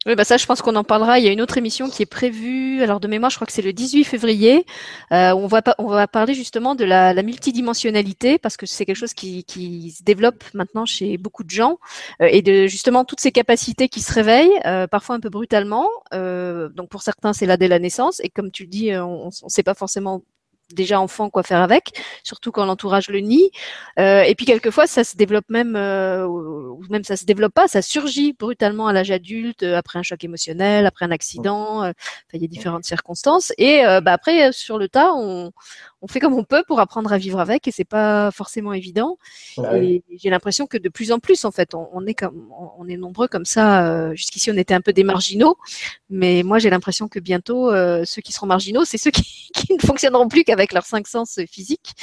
Oui, 0.06 0.14
bah 0.14 0.22
ça, 0.22 0.36
je 0.36 0.46
pense 0.46 0.62
qu'on 0.62 0.76
en 0.76 0.84
parlera. 0.84 1.18
Il 1.18 1.24
y 1.24 1.28
a 1.28 1.32
une 1.32 1.40
autre 1.40 1.58
émission 1.58 1.90
qui 1.90 2.00
est 2.04 2.06
prévue. 2.06 2.80
Alors 2.80 3.00
de 3.00 3.08
mémoire, 3.08 3.28
je 3.28 3.36
crois 3.36 3.46
que 3.46 3.52
c'est 3.52 3.60
le 3.60 3.72
18 3.72 4.04
février. 4.04 4.64
Euh, 5.10 5.32
on 5.34 5.48
va 5.48 6.06
parler 6.06 6.32
justement 6.34 6.76
de 6.76 6.84
la, 6.84 7.12
multidimensionnalité 7.24 8.38
parce 8.38 8.56
que 8.56 8.66
c'est 8.66 8.84
quelque 8.84 8.96
chose 8.96 9.14
qui, 9.14 9.42
qui, 9.44 9.90
se 9.90 10.04
développe 10.04 10.44
maintenant 10.54 10.86
chez 10.86 11.18
beaucoup 11.18 11.42
de 11.42 11.50
gens 11.50 11.78
euh, 12.22 12.28
et 12.30 12.40
de 12.40 12.68
justement 12.68 13.04
toutes 13.04 13.18
ces 13.18 13.32
capacités 13.32 13.88
qui 13.88 14.00
se 14.00 14.12
réveillent, 14.12 14.60
euh, 14.64 14.86
parfois 14.86 15.16
un 15.16 15.20
peu 15.20 15.28
brutalement. 15.28 15.88
Euh, 16.14 16.68
donc 16.68 16.88
pour 16.88 17.02
certains, 17.02 17.32
c'est 17.32 17.46
là 17.46 17.56
dès 17.56 17.66
la 17.66 17.80
naissance 17.80 18.20
et 18.22 18.28
comme 18.28 18.52
tu 18.52 18.62
le 18.62 18.68
dis, 18.68 18.96
on 18.96 19.26
ne 19.26 19.48
sait 19.48 19.64
pas 19.64 19.74
forcément 19.74 20.22
déjà 20.72 21.00
enfant 21.00 21.30
quoi 21.30 21.42
faire 21.42 21.60
avec, 21.60 21.92
surtout 22.22 22.52
quand 22.52 22.64
l'entourage 22.64 23.08
le 23.08 23.20
nie. 23.20 23.50
Euh, 23.98 24.22
et 24.22 24.34
puis 24.34 24.46
quelquefois 24.46 24.86
ça 24.86 25.04
se 25.04 25.16
développe 25.16 25.48
même, 25.48 25.76
euh, 25.76 26.26
ou 26.26 26.82
même 26.90 27.04
ça 27.04 27.16
se 27.16 27.24
développe 27.24 27.54
pas, 27.54 27.68
ça 27.68 27.82
surgit 27.82 28.32
brutalement 28.32 28.86
à 28.86 28.92
l'âge 28.92 29.10
adulte 29.10 29.62
euh, 29.62 29.76
après 29.76 29.98
un 29.98 30.02
choc 30.02 30.22
émotionnel, 30.24 30.86
après 30.86 31.04
un 31.04 31.10
accident. 31.10 31.84
Euh, 31.84 31.92
il 32.32 32.42
y 32.42 32.44
a 32.44 32.48
différentes 32.48 32.84
circonstances. 32.84 33.52
Et 33.56 33.82
bah, 34.02 34.12
après 34.12 34.52
sur 34.52 34.78
le 34.78 34.88
tas, 34.88 35.12
on, 35.14 35.52
on 36.02 36.08
fait 36.08 36.20
comme 36.20 36.34
on 36.34 36.44
peut 36.44 36.62
pour 36.66 36.78
apprendre 36.78 37.12
à 37.12 37.18
vivre 37.18 37.40
avec 37.40 37.66
et 37.66 37.70
c'est 37.70 37.84
pas 37.84 38.30
forcément 38.30 38.72
évident. 38.72 39.18
et 39.74 40.02
j'ai 40.16 40.30
l'impression 40.30 40.66
que 40.66 40.76
de 40.76 40.88
plus 40.88 41.10
en 41.10 41.18
plus, 41.18 41.44
en 41.44 41.50
fait, 41.50 41.74
on, 41.74 42.06
est 42.06 42.14
comme, 42.14 42.50
on 42.78 42.86
est 42.88 42.96
nombreux 42.96 43.28
comme 43.28 43.46
ça. 43.46 43.86
Euh, 43.86 44.14
jusqu'ici, 44.14 44.50
on 44.50 44.56
était 44.56 44.74
un 44.74 44.80
peu 44.80 44.92
des 44.92 45.04
marginaux, 45.04 45.56
mais 46.10 46.42
moi, 46.42 46.58
j'ai 46.58 46.70
l'impression 46.70 47.08
que 47.08 47.18
bientôt, 47.18 47.70
euh, 47.70 48.04
ceux 48.04 48.20
qui 48.20 48.32
seront 48.32 48.46
marginaux, 48.46 48.84
c'est 48.84 48.98
ceux 48.98 49.10
qui, 49.10 49.48
qui, 49.54 49.74
ne 49.74 49.80
fonctionneront 49.80 50.28
plus 50.28 50.44
qu'avec 50.44 50.72
leurs 50.72 50.86
cinq 50.86 51.06
sens 51.06 51.40
physiques 51.50 51.94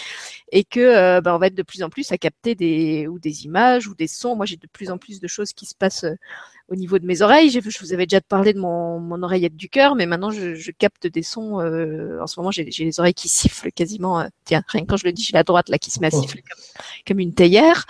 et 0.51 0.63
que 0.63 0.79
euh, 0.79 1.21
ben, 1.21 1.35
on 1.35 1.37
va 1.37 1.47
être 1.47 1.55
de 1.55 1.63
plus 1.63 1.83
en 1.83 1.89
plus 1.89 2.11
à 2.11 2.17
capter 2.17 2.55
des 2.55 3.07
ou 3.07 3.19
des 3.19 3.45
images 3.45 3.87
ou 3.87 3.95
des 3.95 4.07
sons. 4.07 4.35
Moi, 4.35 4.45
j'ai 4.45 4.57
de 4.57 4.67
plus 4.67 4.89
en 4.89 4.97
plus 4.97 5.19
de 5.19 5.27
choses 5.27 5.53
qui 5.53 5.65
se 5.65 5.75
passent 5.75 6.05
au 6.69 6.75
niveau 6.75 6.99
de 6.99 7.05
mes 7.05 7.21
oreilles. 7.21 7.49
Je 7.49 7.59
vous 7.59 7.93
avais 7.93 8.05
déjà 8.05 8.21
parlé 8.21 8.53
de 8.53 8.59
mon, 8.59 8.99
mon 8.99 9.21
oreillette 9.23 9.55
du 9.55 9.69
cœur, 9.69 9.95
mais 9.95 10.05
maintenant 10.05 10.31
je, 10.31 10.55
je 10.55 10.71
capte 10.71 11.07
des 11.07 11.23
sons. 11.23 11.59
Euh, 11.59 12.21
en 12.21 12.27
ce 12.27 12.39
moment, 12.39 12.51
j'ai 12.51 12.63
les 12.63 12.99
oreilles 12.99 13.13
qui 13.13 13.29
sifflent 13.29 13.71
quasiment. 13.71 14.21
Euh, 14.21 14.27
tiens, 14.45 14.63
rien 14.67 14.83
que 14.83 14.87
quand 14.87 14.97
je 14.97 15.05
le 15.05 15.11
dis, 15.11 15.23
j'ai 15.23 15.33
la 15.33 15.43
droite 15.43 15.69
là 15.69 15.77
qui 15.77 15.91
se 15.91 15.99
met 15.99 16.07
à 16.07 16.17
oh. 16.17 16.21
siffler 16.21 16.41
comme, 16.41 16.63
comme 17.07 17.19
une 17.19 17.33
théière. 17.33 17.85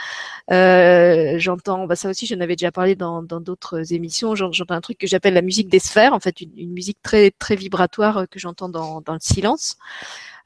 Euh, 0.52 1.36
j'entends, 1.38 1.86
bah 1.86 1.96
ça 1.96 2.10
aussi, 2.10 2.26
j'en 2.26 2.40
avais 2.40 2.56
déjà 2.56 2.72
parlé 2.72 2.96
dans 2.96 3.22
d'autres 3.22 3.94
émissions. 3.94 4.36
J'entends 4.36 4.76
un 4.76 4.82
truc 4.82 4.98
que 4.98 5.08
j'appelle 5.08 5.34
la 5.34 5.42
musique 5.42 5.70
des 5.70 5.80
sphères, 5.80 6.14
en 6.14 6.20
fait, 6.20 6.42
une, 6.42 6.52
une 6.58 6.74
musique 6.74 6.98
très 7.02 7.32
très 7.32 7.56
vibratoire 7.56 8.26
que 8.30 8.40
j'entends 8.40 8.70
dans, 8.70 9.02
dans 9.02 9.14
le 9.14 9.20
silence. 9.22 9.78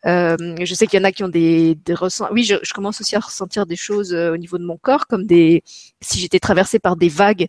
Euh, 0.06 0.56
je 0.62 0.74
sais 0.74 0.88
qu'il 0.88 1.00
y 1.00 1.02
en 1.02 1.06
a 1.06 1.12
qui 1.12 1.24
ont 1.24 1.30
des, 1.30 1.76
des 1.76 1.94
ressentis. 1.94 2.34
Oui, 2.34 2.44
je, 2.44 2.56
je, 2.62 2.74
commence 2.74 3.02
aussi 3.02 3.16
à 3.16 3.20
ressentir 3.20 3.66
des 3.66 3.76
choses 3.76 4.14
euh, 4.14 4.34
au 4.34 4.38
niveau 4.38 4.58
de 4.58 4.66
mon 4.66 4.78
corps, 4.78 5.08
comme 5.08 5.26
des 5.26 5.64
si 6.02 6.20
j'étais 6.20 6.40
traversée 6.40 6.80
par 6.80 6.96
des 6.96 7.10
vagues 7.10 7.48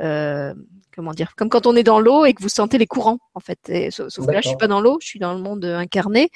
euh, 0.00 0.54
comment 0.94 1.12
dire, 1.12 1.34
comme 1.36 1.48
quand 1.48 1.66
on 1.66 1.76
est 1.76 1.84
dans 1.84 2.00
l'eau 2.00 2.24
et 2.24 2.34
que 2.34 2.42
vous 2.42 2.48
sentez 2.48 2.76
les 2.76 2.86
courants 2.86 3.18
en 3.34 3.40
fait. 3.40 3.90
sauf, 3.90 4.26
que 4.26 4.32
là, 4.32 4.40
je 4.40 4.48
suis 4.48 4.56
pas 4.56 4.66
dans 4.66 4.80
l'eau, 4.80 4.98
je 5.00 5.06
suis 5.06 5.20
dans 5.20 5.32
le 5.32 5.40
monde 5.40 5.64
incarné 5.64 6.30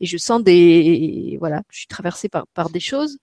et 0.00 0.06
je 0.06 0.16
sens 0.16 0.42
des, 0.42 1.36
voilà, 1.38 1.62
je 1.70 1.78
suis 1.80 1.86
traversée 1.86 2.28
par, 2.30 2.46
par 2.48 2.70
des 2.70 2.80
choses. 2.80 3.18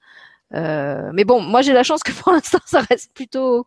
Euh, 0.54 1.10
mais 1.14 1.24
bon, 1.24 1.42
moi 1.42 1.62
j'ai 1.62 1.74
la 1.74 1.84
chance 1.84 2.04
que 2.04 2.12
pour 2.12 2.32
l'instant 2.32 2.60
ça 2.66 2.82
reste 2.82 3.14
plutôt 3.14 3.66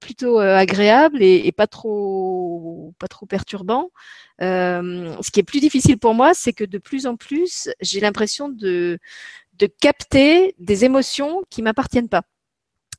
plutôt 0.00 0.40
euh, 0.40 0.56
agréable 0.56 1.22
et, 1.22 1.46
et, 1.46 1.52
pas 1.52 1.66
trop 1.66 2.94
pas 2.98 3.08
trop 3.08 3.26
perturbant. 3.26 3.90
Euh, 4.40 5.14
ce 5.20 5.30
qui 5.30 5.40
est 5.40 5.44
plus 5.44 5.60
difficile 5.60 5.98
pour 5.98 6.14
moi, 6.14 6.34
c'est 6.34 6.52
que 6.52 6.64
de 6.64 6.78
plus 6.78 7.06
en 7.06 7.16
plus 7.16 7.68
j'ai 7.80 8.00
l'impression 8.00 8.48
de 8.48 8.98
de 9.58 9.66
capter 9.66 10.54
des 10.58 10.84
émotions 10.84 11.42
qui 11.50 11.62
m'appartiennent 11.62 12.08
pas. 12.08 12.22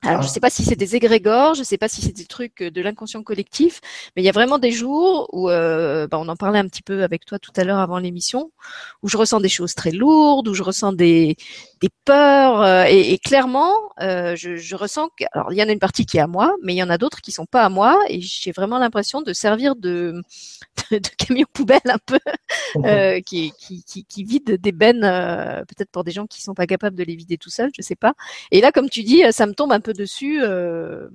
Alors, 0.01 0.21
je 0.21 0.27
ne 0.27 0.31
sais 0.31 0.39
pas 0.39 0.49
si 0.49 0.63
c'est 0.63 0.77
des 0.77 0.95
égrégores, 0.95 1.55
je 1.55 1.59
ne 1.59 1.65
sais 1.65 1.77
pas 1.77 1.89
si 1.89 2.01
c'est 2.01 2.13
des 2.13 2.25
trucs 2.25 2.63
de 2.63 2.81
l'inconscient 2.81 3.21
collectif, 3.21 3.81
mais 4.15 4.21
il 4.21 4.25
y 4.25 4.29
a 4.29 4.31
vraiment 4.31 4.57
des 4.57 4.71
jours 4.71 5.29
où, 5.33 5.49
euh, 5.49 6.07
bah, 6.07 6.17
on 6.21 6.29
en 6.29 6.37
parlait 6.37 6.59
un 6.59 6.67
petit 6.67 6.81
peu 6.81 7.03
avec 7.03 7.25
toi 7.25 7.37
tout 7.37 7.51
à 7.57 7.65
l'heure 7.65 7.79
avant 7.79 7.99
l'émission, 7.99 8.51
où 9.03 9.09
je 9.09 9.17
ressens 9.17 9.41
des 9.41 9.49
choses 9.49 9.75
très 9.75 9.91
lourdes, 9.91 10.47
où 10.47 10.53
je 10.53 10.63
ressens 10.63 10.93
des, 10.93 11.35
des 11.81 11.89
peurs, 12.05 12.61
euh, 12.61 12.85
et, 12.87 13.13
et, 13.13 13.17
clairement, 13.17 13.73
euh, 14.01 14.35
je, 14.35 14.57
je, 14.57 14.75
ressens 14.75 15.09
que, 15.17 15.23
alors 15.31 15.53
il 15.53 15.57
y 15.57 15.63
en 15.63 15.69
a 15.69 15.71
une 15.71 15.79
partie 15.79 16.05
qui 16.05 16.17
est 16.17 16.21
à 16.21 16.27
moi, 16.27 16.55
mais 16.61 16.73
il 16.73 16.77
y 16.77 16.83
en 16.83 16.89
a 16.89 16.97
d'autres 16.97 17.21
qui 17.21 17.31
sont 17.31 17.45
pas 17.45 17.63
à 17.63 17.69
moi, 17.69 17.97
et 18.09 18.19
j'ai 18.21 18.51
vraiment 18.51 18.79
l'impression 18.79 19.21
de 19.21 19.33
servir 19.33 19.75
de, 19.75 20.21
de, 20.91 20.97
de, 20.97 21.09
camion 21.17 21.45
poubelle 21.53 21.79
un 21.85 21.99
peu, 22.05 22.19
euh, 22.85 23.21
qui, 23.21 23.53
qui, 23.57 23.83
qui, 23.83 24.03
qui, 24.03 24.23
vide 24.23 24.59
des 24.59 24.71
bennes, 24.71 25.03
euh, 25.03 25.63
peut-être 25.65 25.91
pour 25.91 26.03
des 26.03 26.11
gens 26.11 26.27
qui 26.27 26.41
sont 26.41 26.53
pas 26.53 26.67
capables 26.67 26.95
de 26.95 27.03
les 27.03 27.15
vider 27.15 27.37
tout 27.37 27.49
seuls, 27.49 27.71
je 27.75 27.81
sais 27.81 27.95
pas. 27.95 28.13
Et 28.51 28.61
là, 28.61 28.71
comme 28.71 28.89
tu 28.89 29.03
dis, 29.03 29.23
ça 29.31 29.45
me 29.45 29.53
tombe 29.53 29.71
un 29.71 29.81
peu 29.81 29.93
dessus. 29.93 30.41
Euh, 30.43 31.09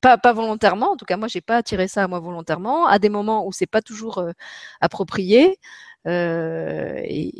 pas, 0.00 0.18
pas, 0.18 0.32
volontairement, 0.32 0.92
en 0.92 0.96
tout 0.96 1.04
cas 1.04 1.16
moi 1.16 1.28
j'ai 1.28 1.40
pas 1.40 1.56
attiré 1.58 1.88
ça 1.88 2.04
à 2.04 2.08
moi 2.08 2.20
volontairement, 2.20 2.86
à 2.86 2.98
des 2.98 3.08
moments 3.10 3.46
où 3.46 3.52
c'est 3.52 3.66
pas 3.66 3.82
toujours 3.82 4.18
euh, 4.18 4.32
approprié, 4.80 5.58
euh, 6.06 6.94
et 7.04 7.30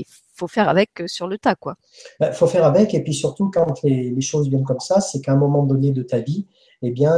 il 0.00 0.04
faut 0.36 0.48
faire 0.48 0.68
avec 0.68 0.90
sur 1.06 1.26
le 1.26 1.38
tas 1.38 1.54
quoi. 1.54 1.76
Il 2.20 2.26
bah, 2.26 2.32
faut 2.32 2.46
faire 2.46 2.64
avec 2.64 2.94
et 2.94 3.02
puis 3.02 3.14
surtout 3.14 3.50
quand 3.50 3.82
les, 3.82 4.20
choses 4.20 4.48
viennent 4.48 4.64
comme 4.64 4.80
ça, 4.80 5.00
c'est 5.00 5.20
qu'à 5.20 5.32
un 5.32 5.36
moment 5.36 5.62
donné 5.62 5.90
de 5.92 6.02
ta 6.02 6.18
vie, 6.18 6.46
eh 6.82 6.90
bien 6.90 7.12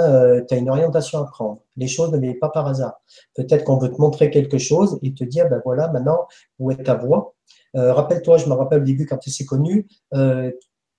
tu 0.47 0.55
as 0.55 0.57
une 0.57 0.71
orientation 0.71 1.19
à 1.19 1.25
prendre. 1.25 1.61
Les 1.77 1.89
choses 1.89 2.13
ne 2.13 2.19
viennent 2.19 2.39
pas 2.39 2.51
par 2.51 2.67
hasard. 2.67 3.01
Peut-être 3.35 3.65
qu'on 3.65 3.79
veut 3.79 3.91
te 3.91 4.01
montrer 4.01 4.31
quelque 4.31 4.59
chose 4.59 4.99
et 5.03 5.15
te 5.15 5.25
dire 5.25 5.49
ben 5.49 5.61
voilà 5.65 5.89
maintenant 5.89 6.27
où 6.59 6.71
est 6.71 6.85
ta 6.85 6.95
voix. 6.95 7.35
Rappelle-toi, 7.75 8.39
je 8.39 8.47
me 8.47 8.55
rappelle 8.55 8.83
au 8.83 8.85
début 8.85 9.07
quand 9.07 9.19
tu 9.19 9.31
s'est 9.31 9.45
connu, 9.45 9.87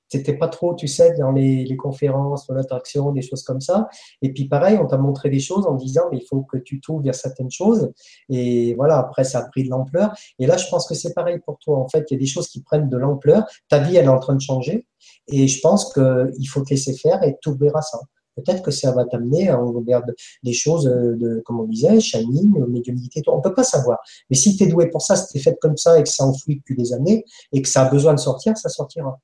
c'était 0.09 0.33
pas 0.33 0.47
trop, 0.47 0.75
tu 0.75 0.87
sais, 0.87 1.15
dans 1.17 1.31
les, 1.31 1.77
conférences, 1.77 2.47
dans 2.47 2.55
l'attraction, 2.55 3.11
des 3.11 3.21
choses 3.21 3.43
comme 3.43 3.61
ça. 3.61 3.87
Et 4.21 4.33
puis 4.33 4.45
pareil, 4.45 4.77
on 4.81 4.87
t'a 4.87 4.97
montré 4.97 5.29
des 5.29 5.39
choses 5.39 5.65
en 5.67 5.75
disant, 5.75 6.03
mais 6.11 6.17
il 6.17 6.25
faut 6.25 6.41
que 6.41 6.57
tu 6.57 6.81
t'ouvres 6.81 7.03
vers 7.03 7.15
certaines 7.15 7.51
choses. 7.51 7.91
Et 8.27 8.73
voilà, 8.75 8.97
après, 8.97 9.23
ça 9.23 9.39
a 9.39 9.47
pris 9.47 9.63
de 9.63 9.69
l'ampleur. 9.69 10.13
Et 10.39 10.47
là, 10.47 10.57
je 10.57 10.67
pense 10.69 10.87
que 10.87 10.95
c'est 10.95 11.13
pareil 11.13 11.39
pour 11.45 11.59
toi. 11.59 11.77
En 11.77 11.87
fait, 11.87 12.05
il 12.09 12.15
y 12.15 12.17
a 12.17 12.19
des 12.19 12.25
choses 12.25 12.47
qui 12.47 12.61
prennent 12.61 12.89
de 12.89 12.97
l'ampleur. 12.97 13.45
Ta 13.69 13.79
vie, 13.79 13.95
elle 13.95 14.05
est 14.05 14.09
en 14.09 14.19
train 14.19 14.35
de 14.35 14.41
changer. 14.41 14.87
Et 15.27 15.47
je 15.47 15.61
pense 15.61 15.93
qu'il 15.93 16.49
faut 16.49 16.61
te 16.61 16.71
laisser 16.71 16.93
faire 16.93 17.23
et 17.23 17.37
tu 17.41 17.55
verras 17.55 17.81
ça. 17.81 17.99
Peut-être 18.35 18.63
que 18.63 18.71
ça 18.71 18.91
va 18.91 19.05
t'amener 19.05 19.49
à 19.49 19.59
vers 19.85 20.01
des 20.43 20.53
choses 20.53 20.85
de, 20.85 21.41
comme 21.45 21.59
on 21.59 21.65
disait, 21.65 21.99
shining, 21.99 22.65
médiumnité. 22.67 23.21
On 23.27 23.41
peut 23.41 23.53
pas 23.53 23.63
savoir. 23.63 23.99
Mais 24.29 24.35
si 24.35 24.55
tu 24.55 24.63
es 24.63 24.67
doué 24.67 24.87
pour 24.87 25.01
ça, 25.01 25.15
si 25.15 25.27
tu 25.31 25.37
es 25.37 25.41
fait 25.41 25.57
comme 25.59 25.77
ça 25.77 25.99
et 25.99 26.03
que 26.03 26.09
ça 26.09 26.25
enfouit 26.25 26.55
depuis 26.55 26.75
des 26.75 26.93
années 26.93 27.25
et 27.51 27.61
que 27.61 27.67
ça 27.67 27.85
a 27.85 27.89
besoin 27.89 28.13
de 28.13 28.19
sortir, 28.19 28.57
ça 28.57 28.69
sortira 28.69 29.19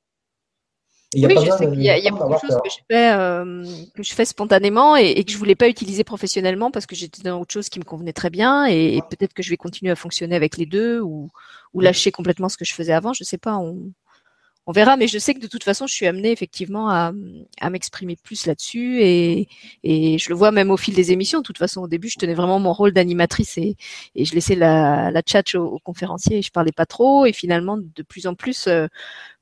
oui, 1.13 1.35
je 1.45 1.51
sais 1.51 1.69
qu'il 1.69 1.81
y 1.81 1.89
a, 1.89 2.11
beaucoup 2.11 2.33
de 2.33 2.39
choses 2.39 2.61
que 2.63 2.69
je, 2.69 2.77
fais, 2.89 3.13
euh, 3.13 3.65
que 3.95 4.03
je 4.03 4.13
fais 4.13 4.25
spontanément 4.25 4.97
et, 4.97 5.11
et, 5.11 5.23
que 5.23 5.31
je 5.31 5.37
voulais 5.37 5.55
pas 5.55 5.69
utiliser 5.69 6.03
professionnellement 6.03 6.71
parce 6.71 6.85
que 6.85 6.95
j'étais 6.95 7.21
dans 7.21 7.39
autre 7.39 7.53
chose 7.53 7.69
qui 7.69 7.79
me 7.79 7.85
convenait 7.85 8.13
très 8.13 8.29
bien 8.29 8.65
et, 8.65 8.99
peut-être 9.09 9.33
que 9.33 9.43
je 9.43 9.49
vais 9.49 9.57
continuer 9.57 9.91
à 9.91 9.95
fonctionner 9.95 10.35
avec 10.35 10.57
les 10.57 10.65
deux 10.65 10.99
ou, 11.01 11.29
ou 11.73 11.81
lâcher 11.81 12.11
complètement 12.11 12.49
ce 12.49 12.57
que 12.57 12.65
je 12.65 12.73
faisais 12.73 12.93
avant. 12.93 13.13
Je 13.13 13.23
sais 13.23 13.37
pas, 13.37 13.55
on, 13.57 13.91
on 14.67 14.71
verra. 14.71 14.97
Mais 14.97 15.07
je 15.07 15.17
sais 15.19 15.33
que 15.33 15.39
de 15.39 15.47
toute 15.47 15.63
façon, 15.63 15.87
je 15.87 15.93
suis 15.93 16.07
amenée 16.07 16.31
effectivement 16.31 16.89
à, 16.89 17.11
à 17.61 17.69
m'exprimer 17.69 18.15
plus 18.15 18.45
là-dessus 18.45 19.01
et, 19.01 19.47
et 19.83 20.17
je 20.17 20.29
le 20.29 20.35
vois 20.35 20.51
même 20.51 20.71
au 20.71 20.77
fil 20.77 20.95
des 20.95 21.11
émissions. 21.11 21.39
De 21.39 21.43
toute 21.43 21.57
façon, 21.57 21.81
au 21.81 21.87
début, 21.87 22.09
je 22.09 22.17
tenais 22.17 22.33
vraiment 22.33 22.59
mon 22.59 22.73
rôle 22.73 22.91
d'animatrice 22.93 23.57
et, 23.57 23.75
et 24.15 24.25
je 24.25 24.33
laissais 24.33 24.55
la, 24.55 25.11
la 25.11 25.21
chat 25.25 25.55
aux, 25.55 25.79
conférenciers 25.79 26.39
et 26.39 26.41
je 26.41 26.51
parlais 26.51 26.71
pas 26.71 26.85
trop. 26.85 27.25
Et 27.25 27.33
finalement, 27.33 27.77
de 27.77 28.03
plus 28.03 28.27
en 28.27 28.35
plus, 28.35 28.67
euh, 28.67 28.87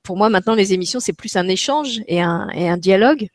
pour 0.03 0.17
moi, 0.17 0.29
maintenant, 0.29 0.55
les 0.55 0.73
émissions, 0.73 0.99
c'est 0.99 1.13
plus 1.13 1.35
un 1.35 1.47
échange 1.47 2.01
et 2.07 2.21
un, 2.21 2.49
et 2.49 2.69
un 2.69 2.77
dialogue. 2.77 3.29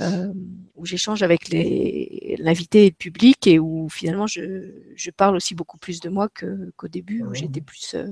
Euh, 0.00 0.32
où 0.74 0.86
j'échange 0.86 1.22
avec 1.22 1.50
l'invité 1.50 2.86
et 2.86 2.90
le 2.90 2.96
public 2.96 3.46
et 3.46 3.58
où 3.58 3.88
finalement 3.90 4.26
je, 4.26 4.72
je 4.96 5.10
parle 5.10 5.36
aussi 5.36 5.54
beaucoup 5.54 5.76
plus 5.76 6.00
de 6.00 6.08
moi 6.08 6.28
qu'au 6.30 6.88
début 6.88 7.22
où 7.22 7.34
j'étais 7.34 7.60
plus, 7.60 7.94
euh, 7.94 8.08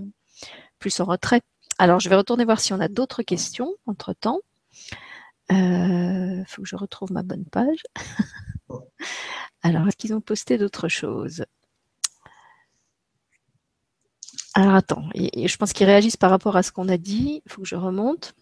plus 0.79 1.01
en 1.01 1.05
retrait. 1.05 1.41
Alors, 1.79 1.99
je 1.99 2.09
vais 2.09 2.17
retourner 2.17 2.45
voir 2.45 2.61
si 2.61 2.73
on 2.75 2.81
a 2.81 2.89
d'autres 2.89 3.23
questions 3.23 3.75
entre-temps. 3.87 4.41
Il 5.51 5.57
euh, 5.57 6.45
faut 6.47 6.63
que 6.63 6.69
je 6.69 6.77
retrouve 6.77 7.13
ma 7.13 7.23
bonne 7.23 7.45
page. 7.47 7.83
Alors, 9.63 9.89
est-ce 9.89 9.97
qu'ils 9.97 10.15
ont 10.15 10.21
posté 10.21 10.59
d'autres 10.59 10.89
choses? 10.89 11.45
Alors, 14.55 14.75
attends, 14.75 15.05
je 15.15 15.57
pense 15.57 15.73
qu'ils 15.73 15.87
réagissent 15.87 16.17
par 16.17 16.31
rapport 16.31 16.57
à 16.57 16.63
ce 16.63 16.73
qu'on 16.73 16.89
a 16.89 16.97
dit. 16.97 17.43
Il 17.47 17.53
faut 17.53 17.63
que 17.63 17.69
je 17.69 17.77
remonte. 17.77 18.35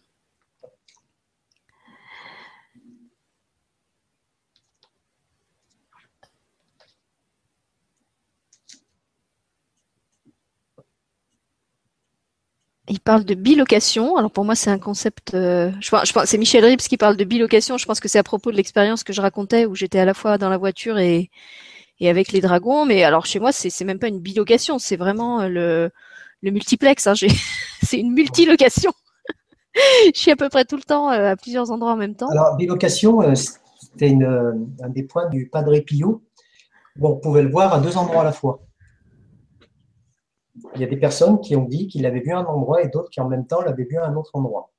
il 12.89 13.01
parle 13.01 13.24
de 13.24 13.35
bilocation. 13.35 14.16
Alors 14.16 14.30
pour 14.30 14.44
moi, 14.44 14.55
c'est 14.55 14.70
un 14.70 14.78
concept. 14.78 15.35
Euh, 15.35 15.70
c'est 16.24 16.39
Michel 16.39 16.64
Rips 16.64 16.89
qui 16.89 16.97
parle 16.97 17.16
de 17.16 17.24
bilocation. 17.24 17.78
Je 17.78 17.86
pense 17.86 18.01
que 18.01 18.09
c'est 18.09 18.18
à 18.18 18.22
propos 18.22 18.51
de 18.51 18.56
l'expérience 18.56 19.05
que 19.05 19.12
je 19.12 19.20
racontais 19.20 19.66
où 19.66 19.74
j'étais 19.74 19.98
à 19.98 20.05
la 20.05 20.14
fois 20.14 20.39
dans 20.39 20.48
la 20.48 20.59
voiture 20.59 20.98
et, 20.98 21.30
et 22.01 22.09
avec 22.09 22.33
les 22.33 22.41
dragons. 22.41 22.85
Mais 22.85 23.05
alors 23.05 23.27
chez 23.27 23.41
moi, 23.41 23.53
c'est 23.53 23.85
même 23.85 23.99
pas 23.99 24.09
une 24.09 24.20
bilocation, 24.20 24.79
c'est 24.79 24.97
vraiment 24.97 25.41
euh, 25.41 25.49
le 25.49 25.91
le 26.43 26.51
multiplex. 26.51 27.07
Hein. 27.07 27.15
c'est 27.83 27.99
une 27.99 28.12
multilocation. 28.12 28.93
je 30.15 30.19
suis 30.19 30.31
à 30.31 30.37
peu 30.37 30.49
près 30.49 30.65
tout 30.65 30.77
le 30.77 30.83
temps 30.83 31.11
euh, 31.11 31.33
à 31.33 31.37
plusieurs 31.37 31.70
endroits 31.70 31.93
en 31.93 31.97
même 31.97 32.15
temps. 32.15 32.29
Alors 32.29 32.57
bilocation, 32.57 33.35
c'était 33.35 34.15
un 34.15 34.89
des 34.89 35.03
points 35.03 35.29
du 35.29 35.49
Padre 35.49 35.79
Pio. 35.81 36.23
Bon, 36.97 37.11
on 37.11 37.16
pouvait 37.16 37.43
le 37.43 37.51
voir 37.51 37.73
à 37.73 37.81
deux 37.81 37.97
endroits 37.97 38.23
à 38.23 38.25
la 38.25 38.33
fois 38.33 38.61
il 40.75 40.81
y 40.81 40.85
a 40.85 40.87
des 40.87 40.97
personnes 40.97 41.41
qui 41.41 41.57
ont 41.57 41.65
dit 41.65 41.89
qu'ils 41.89 42.03
l'avaient 42.03 42.20
vu 42.20 42.33
à 42.33 42.39
un 42.39 42.45
endroit 42.45 42.83
et 42.83 42.89
d'autres 42.89 43.11
qui 43.11 43.20
en 43.20 43.29
même 43.29 43.47
temps 43.47 43.61
l'avaient 43.62 43.85
vu 43.85 43.99
à 43.99 44.07
un 44.07 44.16
autre 44.16 44.31
endroit. 44.35 44.70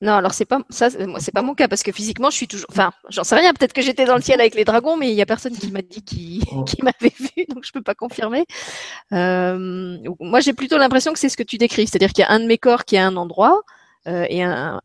Non, 0.00 0.12
alors 0.12 0.32
c'est 0.32 0.44
pas 0.44 0.60
ça, 0.70 0.90
c'est 0.90 1.32
pas 1.32 1.42
mon 1.42 1.54
cas 1.54 1.66
parce 1.66 1.82
que 1.82 1.90
physiquement 1.90 2.30
je 2.30 2.36
suis 2.36 2.46
toujours, 2.46 2.68
enfin, 2.70 2.92
j'en 3.08 3.24
sais 3.24 3.34
rien. 3.34 3.52
Peut-être 3.52 3.72
que 3.72 3.82
j'étais 3.82 4.04
dans 4.04 4.14
le 4.14 4.22
ciel 4.22 4.40
avec 4.40 4.54
les 4.54 4.64
dragons, 4.64 4.96
mais 4.96 5.10
il 5.10 5.16
y 5.16 5.22
a 5.22 5.26
personne 5.26 5.56
qui 5.56 5.72
m'a 5.72 5.82
dit 5.82 6.02
qui, 6.02 6.40
oh. 6.52 6.62
qui 6.62 6.82
m'avait 6.82 7.14
vu, 7.18 7.46
donc 7.48 7.64
je 7.64 7.72
peux 7.72 7.82
pas 7.82 7.96
confirmer. 7.96 8.44
Euh, 9.12 9.98
moi, 10.20 10.38
j'ai 10.38 10.52
plutôt 10.52 10.78
l'impression 10.78 11.12
que 11.12 11.18
c'est 11.18 11.28
ce 11.28 11.36
que 11.36 11.42
tu 11.42 11.58
décris, 11.58 11.88
c'est-à-dire 11.88 12.12
qu'il 12.12 12.22
y 12.22 12.26
a 12.26 12.30
un 12.30 12.38
de 12.38 12.46
mes 12.46 12.58
corps 12.58 12.84
qui 12.84 12.94
est 12.94 13.00
à 13.00 13.06
un 13.06 13.16
endroit 13.16 13.62
euh, 14.06 14.24
et 14.28 14.44
un, 14.44 14.80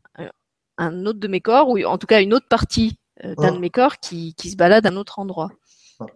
un, 0.80 1.06
autre 1.06 1.19
de 1.19 1.27
mes 1.27 1.41
corps, 1.41 1.69
ou 1.69 1.84
en 1.84 1.99
tout 1.99 2.07
cas 2.07 2.19
une 2.19 2.34
autre 2.34 2.48
partie 2.48 2.98
euh, 3.23 3.35
d'un 3.35 3.52
oh. 3.52 3.56
de 3.56 3.60
mes 3.60 3.69
corps 3.69 3.99
qui, 3.99 4.34
qui 4.34 4.49
se 4.49 4.56
balade 4.56 4.88
à 4.88 4.90
un 4.90 4.95
autre 4.95 5.19
endroit. 5.19 5.52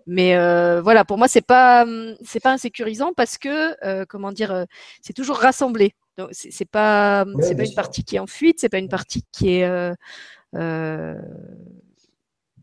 Mais 0.07 0.35
euh, 0.35 0.81
voilà, 0.81 1.05
pour 1.05 1.19
moi, 1.19 1.27
c'est 1.27 1.45
pas 1.45 1.85
c'est 2.25 2.41
pas 2.41 2.51
insécurisant 2.51 3.13
parce 3.15 3.37
que 3.37 3.77
euh, 3.85 4.05
comment 4.09 4.31
dire, 4.31 4.65
c'est 5.01 5.13
toujours 5.13 5.37
rassemblé. 5.37 5.93
Donc 6.17 6.29
c'est 6.31 6.65
pas 6.65 7.25
c'est 7.41 7.55
pas 7.55 7.65
une 7.65 7.75
partie 7.75 8.03
qui 8.03 8.15
est 8.15 8.19
en 8.19 8.27
fuite, 8.27 8.59
c'est 8.59 8.69
pas 8.69 8.79
une 8.79 8.89
partie 8.89 9.23
qui 9.31 9.49
est 9.49 9.65
euh, 9.65 9.93
euh, 10.55 11.15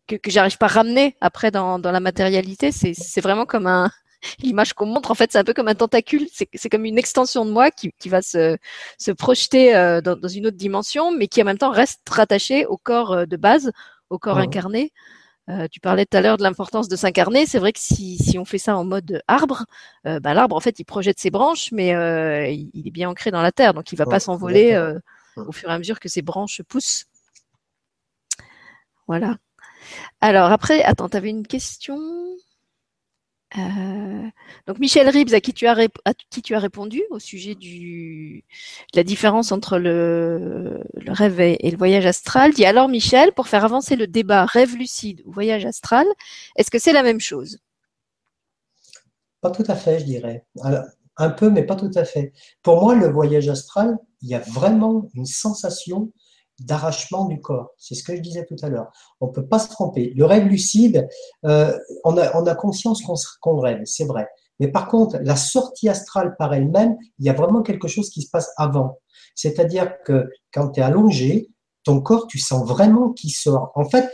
que, 0.06 0.16
que 0.16 0.31
j'arrive 0.31 0.59
pas 0.59 0.66
à 0.66 0.70
ramener 0.70 1.16
après 1.20 1.51
dans, 1.51 1.78
dans 1.78 1.93
la 1.93 2.01
matérialité. 2.01 2.72
C'est 2.72 3.20
vraiment 3.20 3.47
comme 3.47 3.66
un 3.66 3.90
l'image 4.39 4.72
qu'on 4.72 4.86
montre, 4.86 5.10
en 5.10 5.14
fait, 5.14 5.32
c'est 5.32 5.39
un 5.39 5.44
peu 5.44 5.55
comme 5.55 5.68
un 5.68 5.74
tentacule. 5.74 6.26
C'est 6.32 6.68
comme 6.68 6.85
une 6.85 6.98
extension 6.98 7.44
de 7.44 7.51
moi 7.51 7.70
qui, 7.70 7.93
qui 7.98 8.09
va 8.09 8.22
se, 8.22 8.56
se 8.98 9.10
projeter 9.10 9.74
euh, 9.74 10.01
dans, 10.01 10.16
dans, 10.16 10.28
une 10.28 10.47
autre 10.47 10.56
dimension, 10.56 11.12
mais 11.12 11.28
qui 11.28 11.43
en 11.43 11.44
même 11.44 11.59
temps 11.59 11.70
reste 11.70 12.01
rattaché 12.09 12.66
au 12.66 12.76
corps 12.76 13.12
euh, 13.12 13.26
de 13.26 13.36
base, 13.36 13.72
au 14.10 14.18
corps 14.18 14.39
incarné. 14.39 14.93
Euh, 15.50 15.68
tu 15.70 15.78
parlais 15.78 16.06
tout 16.06 16.16
à 16.16 16.22
l'heure 16.22 16.38
de 16.38 16.42
l'importance 16.42 16.88
de 16.88 16.96
s'incarner. 16.96 17.44
C'est 17.46 17.58
vrai 17.58 17.72
que 17.72 17.78
si, 17.78 18.16
si, 18.16 18.38
on 18.38 18.44
fait 18.44 18.58
ça 18.58 18.76
en 18.76 18.84
mode 18.84 19.22
arbre, 19.28 19.66
euh, 20.06 20.18
bah, 20.18 20.32
l'arbre 20.32 20.56
en 20.56 20.60
fait 20.60 20.78
il 20.78 20.84
projette 20.84 21.20
ses 21.20 21.30
branches, 21.30 21.70
mais 21.72 21.94
euh, 21.94 22.48
il, 22.48 22.86
est 22.86 22.90
bien 22.90 23.10
ancré 23.10 23.30
dans 23.30 23.42
la 23.42 23.52
terre, 23.52 23.74
donc 23.74 23.92
il 23.92 23.96
va 23.96 24.06
pas 24.06 24.20
s'envoler 24.20 24.76
au 25.36 25.52
fur 25.52 25.68
et 25.68 25.72
à 25.72 25.78
mesure 25.78 26.00
que 26.00 26.08
ses 26.08 26.22
branches 26.22 26.62
poussent. 26.62 27.06
Voilà. 29.06 29.36
Alors 30.20 30.50
après, 30.50 30.82
attends, 30.82 31.10
tu 31.10 31.16
avais 31.16 31.30
une 31.30 31.46
question? 31.46 31.98
Euh, 33.56 34.28
donc 34.66 34.78
Michel 34.81 35.09
Ribs, 35.09 35.32
à 35.32 35.40
qui, 35.40 35.52
tu 35.52 35.66
as 35.66 35.76
qui 36.31 36.43
tu 36.43 36.55
as 36.55 36.59
répondu 36.59 37.02
au 37.10 37.18
sujet 37.18 37.55
du, 37.55 38.44
de 38.93 38.98
la 38.98 39.05
différence 39.05 39.52
entre 39.52 39.78
le, 39.78 40.82
le 40.94 41.12
rêve 41.12 41.40
et, 41.40 41.70
le 41.70 41.76
voyage 41.76 42.06
astral, 42.06 42.52
dit 42.52 42.64
alors 42.64 42.89
Michel, 42.89 43.32
pour 43.32 43.47
faire 43.47 43.64
avancer 43.64 43.94
le 43.94 44.06
débat 44.06 44.44
rêve 44.44 44.74
lucide 44.76 45.22
ou 45.24 45.32
voyage 45.32 45.64
astral, 45.66 46.06
est-ce 46.56 46.70
que 46.70 46.78
c'est 46.78 46.93
la 46.93 47.05
même 47.05 47.20
chose? 47.20 47.59
Pas 49.40 49.51
tout 49.51 49.64
à 49.68 49.76
fait, 49.76 50.01
je 50.01 50.05
dirais. 50.05 50.44
un 51.16 51.31
peu, 51.31 51.51
mais 51.51 51.64
pas 51.64 51.76
tout 51.76 51.90
à 51.94 52.05
fait. 52.05 52.32
Pour 52.62 52.82
moi, 52.82 52.94
le 52.97 53.09
voyage 53.09 53.48
astral, 53.48 53.97
il 54.22 54.31
y 54.31 54.35
a 54.35 54.40
vraiment 54.40 55.09
une 55.14 55.26
sensation 55.26 56.10
d'arrachement 56.65 57.27
du 57.27 57.41
corps. 57.41 57.70
C'est 57.78 57.95
ce 57.95 58.03
que 58.03 58.16
je 58.16 58.20
disais 58.20 58.45
tout 58.47 58.57
à 58.62 58.69
l'heure. 58.69 58.91
On 59.20 59.28
ne 59.28 59.32
peut 59.32 59.47
pas 59.47 59.59
se 59.59 59.69
tromper. 59.69 60.12
Le 60.16 60.24
rêve 60.24 60.47
lucide, 60.47 61.09
euh, 61.45 61.77
on, 62.05 62.16
a, 62.16 62.36
on, 62.36 62.47
a, 62.47 62.55
conscience 62.55 63.03
qu'on 63.41 63.59
rêve, 63.59 63.82
c'est 63.85 64.05
vrai. 64.05 64.28
Mais 64.61 64.69
par 64.69 64.89
contre, 64.89 65.19
la 65.23 65.36
sortie 65.36 65.89
astrale 65.89 66.36
par 66.36 66.55
elle-même, 66.55 66.97
il 67.19 67.27
y 67.27 67.28
a 67.28 67.32
vraiment 67.32 67.62
quelque 67.62 67.89
chose 67.89 68.11
qui 68.11 68.23
se 68.23 68.31
passe 68.31 68.51
avant. 68.57 68.99
C'est-à-dire 69.35 69.93
que 70.05 70.28
quand 70.53 70.70
tu 70.70 70.81
es 70.81 70.82
allongé, 70.82 71.51
ton 71.85 72.01
corps, 72.01 72.27
tu 72.27 72.39
sens 72.39 72.66
vraiment 72.66 73.12
qu'il 73.12 73.31
sort. 73.31 73.73
En 73.74 73.89
fait, 73.89 74.09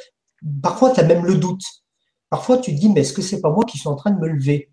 parfois, 0.63 0.91
tu 0.91 1.01
as 1.01 1.05
même 1.05 1.25
le 1.25 1.37
doute. 1.37 1.63
Parfois, 2.31 2.59
tu 2.59 2.75
te 2.75 2.81
dis, 2.81 2.89
mais 2.89 3.01
est-ce 3.01 3.13
que 3.13 3.23
c'est 3.23 3.41
pas 3.41 3.51
moi 3.51 3.65
qui 3.65 3.79
suis 3.79 3.89
en 3.89 3.97
train 3.97 4.11
de 4.11 4.19
me 4.19 4.29
lever? 4.29 4.71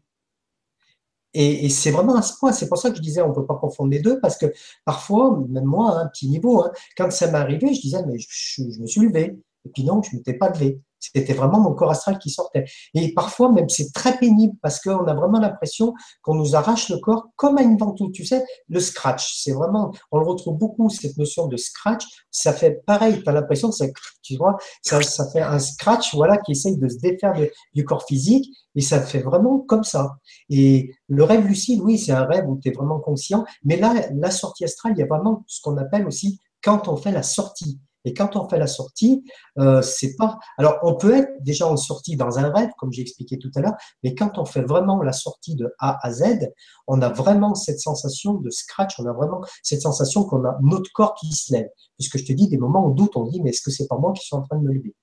Et, 1.38 1.69
c'est 1.69 1.91
vraiment 1.91 2.15
à 2.15 2.22
ce 2.22 2.38
point. 2.38 2.51
C'est 2.51 2.68
pour 2.68 2.77
ça 2.77 2.89
que 2.89 2.97
je 2.97 3.01
disais, 3.01 3.22
on 3.22 3.30
ne 3.30 3.34
peut 3.34 3.45
pas 3.45 3.55
confondre 3.55 3.91
les 3.91 3.99
deux, 3.99 4.19
parce 4.19 4.38
que 4.38 4.47
parfois, 4.85 5.39
même 5.49 5.65
moi, 5.65 5.97
à 5.97 6.01
un 6.01 6.07
petit 6.07 6.27
niveau, 6.27 6.64
hein, 6.64 6.72
quand 6.97 7.11
ça 7.11 7.30
m'est 7.30 7.38
arrivé, 7.38 7.73
je 7.73 7.81
disais, 7.81 8.03
mais 8.07 8.18
je, 8.18 8.27
je, 8.30 8.81
me 8.81 8.88
suis 8.88 9.01
levé. 9.01 9.38
Et 9.65 9.69
puis 9.69 9.84
non, 9.84 10.01
je 10.01 10.11
ne 10.14 10.18
m'étais 10.18 10.34
pas 10.34 10.49
levé. 10.49 10.81
C'était 10.99 11.34
vraiment 11.34 11.60
mon 11.60 11.74
corps 11.74 11.91
astral 11.91 12.18
qui 12.19 12.30
sortait. 12.30 12.65
Et 12.94 13.14
parfois, 13.14 13.52
même, 13.52 13.69
c'est 13.69 13.94
très 13.94 14.18
pénible 14.18 14.56
parce 14.61 14.80
qu'on 14.80 15.06
a 15.06 15.14
vraiment 15.14 15.40
l'impression 15.40 15.94
qu'on 16.22 16.36
nous 16.36 16.56
arrache 16.56 16.90
le 16.90 16.98
corps 16.98 17.28
comme 17.36 17.57
à 17.57 17.61
une 17.61 17.78
ventouse. 17.78 18.11
Tu 18.14 18.26
sais, 18.26 18.44
le 18.69 18.80
scratch, 18.80 19.41
c'est 19.44 19.52
vraiment, 19.52 19.91
on 20.11 20.19
le 20.19 20.26
retrouve 20.26 20.57
beaucoup, 20.57 20.90
cette 20.90 21.18
notion 21.18 21.48
de 21.48 21.57
scratch. 21.57 22.03
Ça 22.32 22.53
fait 22.53 22.84
pareil, 22.86 23.22
tu 23.24 23.30
as 23.30 23.34
l'impression 23.34 23.69
que 23.69 23.76
ça, 23.76 23.86
tu 24.22 24.36
vois, 24.38 24.57
ça, 24.82 25.02
ça 25.02 25.30
fait 25.30 25.41
un 25.41 25.60
scratch, 25.60 26.15
voilà, 26.15 26.38
qui 26.38 26.53
essaye 26.53 26.78
de 26.78 26.88
se 26.88 26.98
défaire 26.98 27.34
du 27.74 27.86
corps 27.86 28.03
physique 28.06 28.49
et 28.76 28.82
ça 28.82 29.02
fait 29.02 29.19
vraiment 29.19 29.60
comme 29.60 29.84
ça. 29.84 30.18
Et 30.49 30.91
le 31.07 31.24
rêve 31.24 31.45
lucide, 31.45 31.82
oui, 31.82 31.98
c'est 31.98 32.11
un 32.11 32.26
rêve 32.26 32.48
où 32.48 32.60
tu 32.61 32.69
es 32.69 32.72
vraiment 32.72 32.99
conscient. 32.99 33.45
Mais 33.64 33.78
là, 33.78 33.94
la 34.14 34.32
sortie 34.32 34.65
astrale, 34.65 34.94
il 34.95 34.99
y 34.99 35.03
a 35.03 35.07
vraiment 35.07 35.44
ce 35.48 35.61
qu'on 35.61 35.78
appelle 35.78 36.06
aussi 36.06 36.40
quand 36.64 36.88
on 36.88 36.95
fait 36.95 37.11
la 37.11 37.24
sortie. 37.24 37.80
Et 38.07 38.13
quand 38.13 38.38
on 38.38 38.47
fait 38.47 38.57
la 38.57 38.67
sortie, 38.67 39.21
euh, 39.59 39.81
c'est 39.81 40.15
pas. 40.15 40.39
Alors, 40.57 40.79
on 40.81 40.95
peut 40.95 41.13
être 41.13 41.29
déjà 41.41 41.67
en 41.67 41.75
sortie 41.75 42.15
dans 42.15 42.39
un 42.39 42.49
rêve, 42.53 42.69
comme 42.77 42.93
j'ai 42.93 43.01
expliqué 43.01 43.38
tout 43.38 43.51
à 43.55 43.59
l'heure, 43.59 43.75
mais 44.01 44.15
quand 44.15 44.38
on 44.38 44.45
fait 44.45 44.61
vraiment 44.61 45.01
la 45.01 45.11
sortie 45.11 45.55
de 45.55 45.73
A 45.79 45.99
à 46.01 46.13
Z, 46.13 46.49
on 46.88 47.01
a 47.01 47.09
vraiment 47.09 47.53
cette 47.53 47.81
sensation 47.81 48.35
de 48.35 48.49
scratch, 48.49 48.97
on 49.01 49.05
a 49.07 49.11
vraiment 49.11 49.41
cette 49.61 49.81
sensation 49.81 50.23
qu'on 50.23 50.45
a 50.45 50.57
notre 50.61 50.89
corps 50.93 51.15
qui 51.15 51.34
se 51.34 51.51
lève. 51.51 51.67
Puisque 51.97 52.17
je 52.17 52.23
te 52.23 52.31
dis, 52.31 52.47
des 52.47 52.57
moments 52.57 52.85
où 52.85 52.91
on 52.91 52.93
doute, 52.93 53.17
on 53.17 53.25
dit, 53.25 53.41
mais 53.41 53.49
est-ce 53.49 53.61
que 53.61 53.71
c'est 53.71 53.88
pas 53.88 53.97
moi 53.97 54.13
qui 54.13 54.23
suis 54.25 54.38
en 54.38 54.41
train 54.41 54.57
de 54.57 54.63
me 54.63 54.71
lever? 54.71 54.95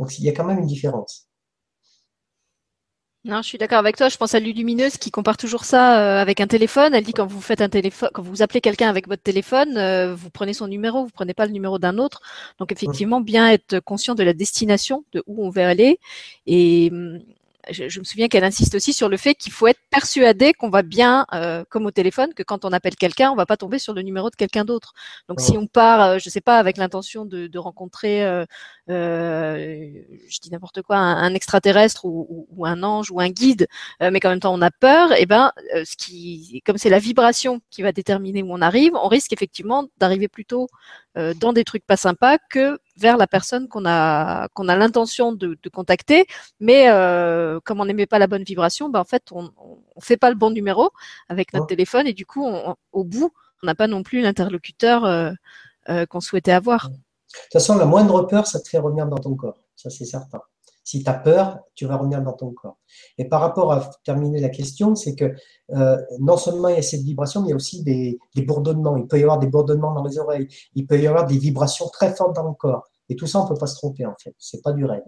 Donc, 0.00 0.18
il 0.18 0.24
y 0.24 0.28
a 0.28 0.32
quand 0.32 0.44
même 0.44 0.58
une 0.58 0.66
différence. 0.66 1.28
Non, 3.24 3.40
je 3.40 3.48
suis 3.48 3.58
d'accord 3.58 3.78
avec 3.78 3.96
toi. 3.96 4.10
Je 4.10 4.18
pense 4.18 4.34
à 4.34 4.38
Lulumineuse 4.40 4.98
qui 4.98 5.10
compare 5.10 5.38
toujours 5.38 5.64
ça 5.64 5.98
euh, 5.98 6.20
avec 6.20 6.40
un 6.42 6.46
téléphone. 6.46 6.94
Elle 6.94 7.04
dit 7.04 7.14
quand 7.14 7.26
vous 7.26 7.40
faites 7.40 7.62
un 7.62 7.70
téléphone, 7.70 8.10
quand 8.12 8.22
vous 8.22 8.42
appelez 8.42 8.60
quelqu'un 8.60 8.90
avec 8.90 9.08
votre 9.08 9.22
téléphone, 9.22 9.78
euh, 9.78 10.14
vous 10.14 10.28
prenez 10.28 10.52
son 10.52 10.68
numéro, 10.68 11.04
vous 11.04 11.10
prenez 11.10 11.32
pas 11.32 11.46
le 11.46 11.52
numéro 11.52 11.78
d'un 11.78 11.96
autre. 11.96 12.20
Donc 12.58 12.70
effectivement, 12.70 13.22
bien 13.22 13.48
être 13.50 13.80
conscient 13.80 14.14
de 14.14 14.22
la 14.22 14.34
destination, 14.34 15.04
de 15.12 15.22
où 15.26 15.46
on 15.46 15.48
veut 15.48 15.62
aller. 15.62 15.98
Et 16.46 16.90
hum, 16.92 17.18
je, 17.70 17.98
me 17.98 18.04
souviens 18.04 18.28
qu'elle 18.28 18.44
insiste 18.44 18.74
aussi 18.74 18.92
sur 18.92 19.08
le 19.08 19.16
fait 19.16 19.34
qu'il 19.34 19.52
faut 19.52 19.66
être 19.66 19.80
persuadé 19.90 20.52
qu'on 20.52 20.68
va 20.68 20.82
bien, 20.82 21.26
euh, 21.32 21.64
comme 21.68 21.86
au 21.86 21.90
téléphone, 21.90 22.34
que 22.34 22.42
quand 22.42 22.64
on 22.64 22.72
appelle 22.72 22.96
quelqu'un, 22.96 23.30
on 23.30 23.36
va 23.36 23.46
pas 23.46 23.56
tomber 23.56 23.78
sur 23.78 23.94
le 23.94 24.02
numéro 24.02 24.30
de 24.30 24.36
quelqu'un 24.36 24.64
d'autre. 24.64 24.92
Donc 25.28 25.40
si 25.40 25.56
on 25.56 25.66
part, 25.66 26.02
euh, 26.02 26.18
je 26.18 26.28
sais 26.28 26.40
pas, 26.40 26.58
avec 26.58 26.76
l'intention 26.76 27.24
de, 27.24 27.46
de, 27.46 27.58
rencontrer, 27.58 28.24
euh 28.24 28.44
je 28.88 30.40
dis 30.40 30.50
n'importe 30.50 30.82
quoi, 30.82 30.96
un, 30.96 31.34
extraterrestre 31.34 32.04
ou, 32.04 32.46
ou, 32.50 32.66
un 32.66 32.82
ange 32.82 33.10
ou 33.10 33.20
un 33.20 33.30
guide, 33.30 33.66
euh, 34.02 34.10
mais 34.10 34.20
qu'en 34.20 34.30
même 34.30 34.40
temps 34.40 34.54
on 34.54 34.62
a 34.62 34.70
peur, 34.70 35.12
et 35.12 35.22
eh 35.22 35.26
ben, 35.26 35.52
ce 35.84 35.96
qui, 35.96 36.62
comme 36.66 36.78
c'est 36.78 36.90
la 36.90 36.98
vibration 36.98 37.60
qui 37.70 37.82
va 37.82 37.92
déterminer 37.92 38.42
où 38.42 38.52
on 38.52 38.60
arrive, 38.60 38.92
on 38.94 39.08
risque 39.08 39.32
effectivement 39.32 39.86
d'arriver 39.98 40.28
plutôt 40.28 40.68
dans 41.14 41.52
des 41.52 41.62
trucs 41.62 41.86
pas 41.86 41.96
sympas 41.96 42.38
que 42.50 42.80
vers 42.96 43.16
la 43.16 43.28
personne 43.28 43.68
qu'on 43.68 43.86
a 43.86 44.48
qu'on 44.48 44.68
a 44.68 44.76
l'intention 44.76 45.32
de, 45.32 45.56
de, 45.62 45.68
contacter, 45.68 46.26
mais 46.58 46.90
euh, 46.90 47.60
comme 47.64 47.80
on 47.80 47.84
n'aimait 47.84 48.06
pas 48.06 48.18
la 48.18 48.26
bonne 48.26 48.42
vibration, 48.42 48.88
ben 48.88 49.00
en 49.00 49.04
fait 49.04 49.30
on, 49.30 49.52
on 49.94 50.00
fait 50.00 50.16
pas 50.16 50.30
le 50.30 50.36
bon 50.36 50.50
numéro 50.50 50.90
avec 51.28 51.52
notre 51.52 51.66
téléphone 51.66 52.06
et 52.08 52.12
du 52.14 52.26
coup 52.26 52.44
au 52.92 53.04
bout 53.04 53.32
on 53.64 53.66
n'a 53.66 53.74
pas 53.74 53.86
non 53.86 54.02
plus 54.02 54.20
l'interlocuteur 54.20 55.04
euh, 55.04 55.32
euh, 55.88 56.06
qu'on 56.06 56.20
souhaitait 56.20 56.52
avoir. 56.52 56.90
De 57.34 57.42
toute 57.42 57.52
façon, 57.52 57.76
la 57.76 57.86
moindre 57.86 58.22
peur, 58.22 58.46
ça 58.46 58.60
te 58.60 58.68
fait 58.68 58.78
revenir 58.78 59.06
dans 59.06 59.18
ton 59.18 59.34
corps, 59.34 59.58
ça 59.74 59.90
c'est 59.90 60.04
certain. 60.04 60.40
Si 60.84 61.02
tu 61.02 61.08
as 61.08 61.14
peur, 61.14 61.60
tu 61.74 61.86
vas 61.86 61.96
revenir 61.96 62.20
dans 62.20 62.34
ton 62.34 62.52
corps. 62.52 62.76
Et 63.16 63.24
par 63.24 63.40
rapport 63.40 63.72
à 63.72 63.90
terminer 64.04 64.40
la 64.40 64.50
question, 64.50 64.94
c'est 64.94 65.14
que 65.14 65.34
euh, 65.70 65.96
non 66.20 66.36
seulement 66.36 66.68
il 66.68 66.76
y 66.76 66.78
a 66.78 66.82
cette 66.82 67.00
vibration, 67.00 67.40
mais 67.40 67.48
il 67.48 67.50
y 67.50 67.52
a 67.54 67.56
aussi 67.56 67.82
des, 67.82 68.18
bourdonnements. 68.44 68.98
Il 68.98 69.06
peut 69.06 69.18
y 69.18 69.22
avoir 69.22 69.38
des 69.38 69.46
bourdonnements 69.46 69.94
dans 69.94 70.04
les 70.04 70.18
oreilles. 70.18 70.46
Il 70.74 70.86
peut 70.86 71.00
y 71.00 71.06
avoir 71.06 71.26
des 71.26 71.38
vibrations 71.38 71.88
très 71.88 72.14
fortes 72.14 72.36
dans 72.36 72.46
le 72.46 72.52
corps. 72.52 72.86
Et 73.08 73.16
tout 73.16 73.26
ça, 73.26 73.40
on 73.40 73.44
ne 73.44 73.48
peut 73.48 73.58
pas 73.58 73.66
se 73.66 73.76
tromper 73.76 74.04
en 74.04 74.14
fait. 74.22 74.34
C'est 74.38 74.62
pas 74.62 74.72
du 74.72 74.84
rêve. 74.84 75.02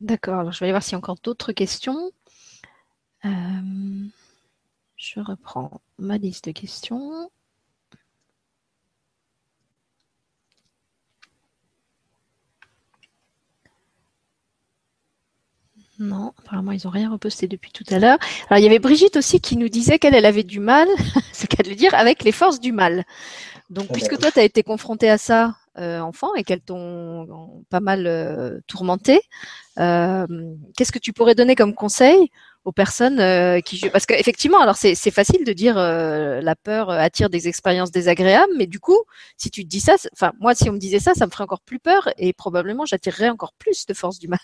D'accord. 0.00 0.40
Alors 0.40 0.52
je 0.52 0.60
vais 0.60 0.66
aller 0.66 0.72
voir 0.72 0.84
s'il 0.84 0.92
y 0.92 0.94
a 0.94 0.98
encore 0.98 1.16
d'autres 1.20 1.50
questions. 1.50 2.12
Euh, 3.24 3.28
je 4.96 5.20
reprends 5.20 5.80
ma 5.98 6.16
liste 6.16 6.44
de 6.44 6.52
questions. 6.52 7.28
Non, 15.98 16.32
apparemment, 16.38 16.72
ils 16.72 16.80
n'ont 16.84 16.90
rien 16.90 17.10
reposté 17.10 17.48
depuis 17.48 17.72
tout 17.72 17.84
à 17.90 17.98
l'heure. 17.98 18.18
Alors, 18.48 18.58
il 18.58 18.64
y 18.64 18.66
avait 18.66 18.78
Brigitte 18.78 19.16
aussi 19.16 19.40
qui 19.40 19.56
nous 19.56 19.68
disait 19.68 19.98
qu'elle 19.98 20.14
elle 20.14 20.26
avait 20.26 20.42
du 20.42 20.60
mal, 20.60 20.88
c'est 21.32 21.46
qu'à 21.46 21.62
le 21.68 21.74
dire, 21.74 21.94
avec 21.94 22.22
les 22.22 22.32
forces 22.32 22.60
du 22.60 22.72
mal. 22.72 23.04
Donc, 23.70 23.88
puisque 23.92 24.18
toi, 24.18 24.30
tu 24.30 24.38
as 24.38 24.44
été 24.44 24.62
confronté 24.62 25.08
à 25.08 25.18
ça 25.18 25.56
euh, 25.78 26.00
enfant 26.00 26.34
et 26.34 26.44
qu'elles 26.44 26.60
t'ont 26.60 27.64
pas 27.70 27.80
mal 27.80 28.06
euh, 28.06 28.60
tourmenté, 28.66 29.20
euh, 29.78 30.26
qu'est-ce 30.76 30.92
que 30.92 30.98
tu 30.98 31.12
pourrais 31.12 31.34
donner 31.34 31.54
comme 31.54 31.74
conseil 31.74 32.30
aux 32.64 32.72
personnes 32.72 33.20
euh, 33.20 33.60
qui 33.60 33.76
jouent 33.76 33.90
Parce 33.90 34.06
qu'effectivement, 34.06 34.60
alors 34.60 34.76
c'est 34.76 34.94
facile 35.10 35.44
de 35.44 35.52
dire 35.52 35.78
euh, 35.78 36.40
la 36.40 36.56
peur 36.56 36.90
attire 36.90 37.30
des 37.30 37.48
expériences 37.48 37.90
désagréables, 37.90 38.52
mais 38.56 38.66
du 38.66 38.80
coup, 38.80 38.98
si 39.36 39.50
tu 39.50 39.64
te 39.64 39.68
dis 39.68 39.80
ça, 39.80 39.96
enfin 40.12 40.32
moi, 40.40 40.54
si 40.54 40.68
on 40.68 40.72
me 40.72 40.78
disait 40.78 40.98
ça, 40.98 41.14
ça 41.14 41.26
me 41.26 41.30
ferait 41.30 41.44
encore 41.44 41.60
plus 41.60 41.78
peur 41.78 42.08
et 42.18 42.32
probablement 42.32 42.86
j'attirerais 42.86 43.28
encore 43.28 43.52
plus 43.54 43.86
de 43.86 43.94
forces 43.94 44.18
du 44.18 44.28
mal. 44.28 44.40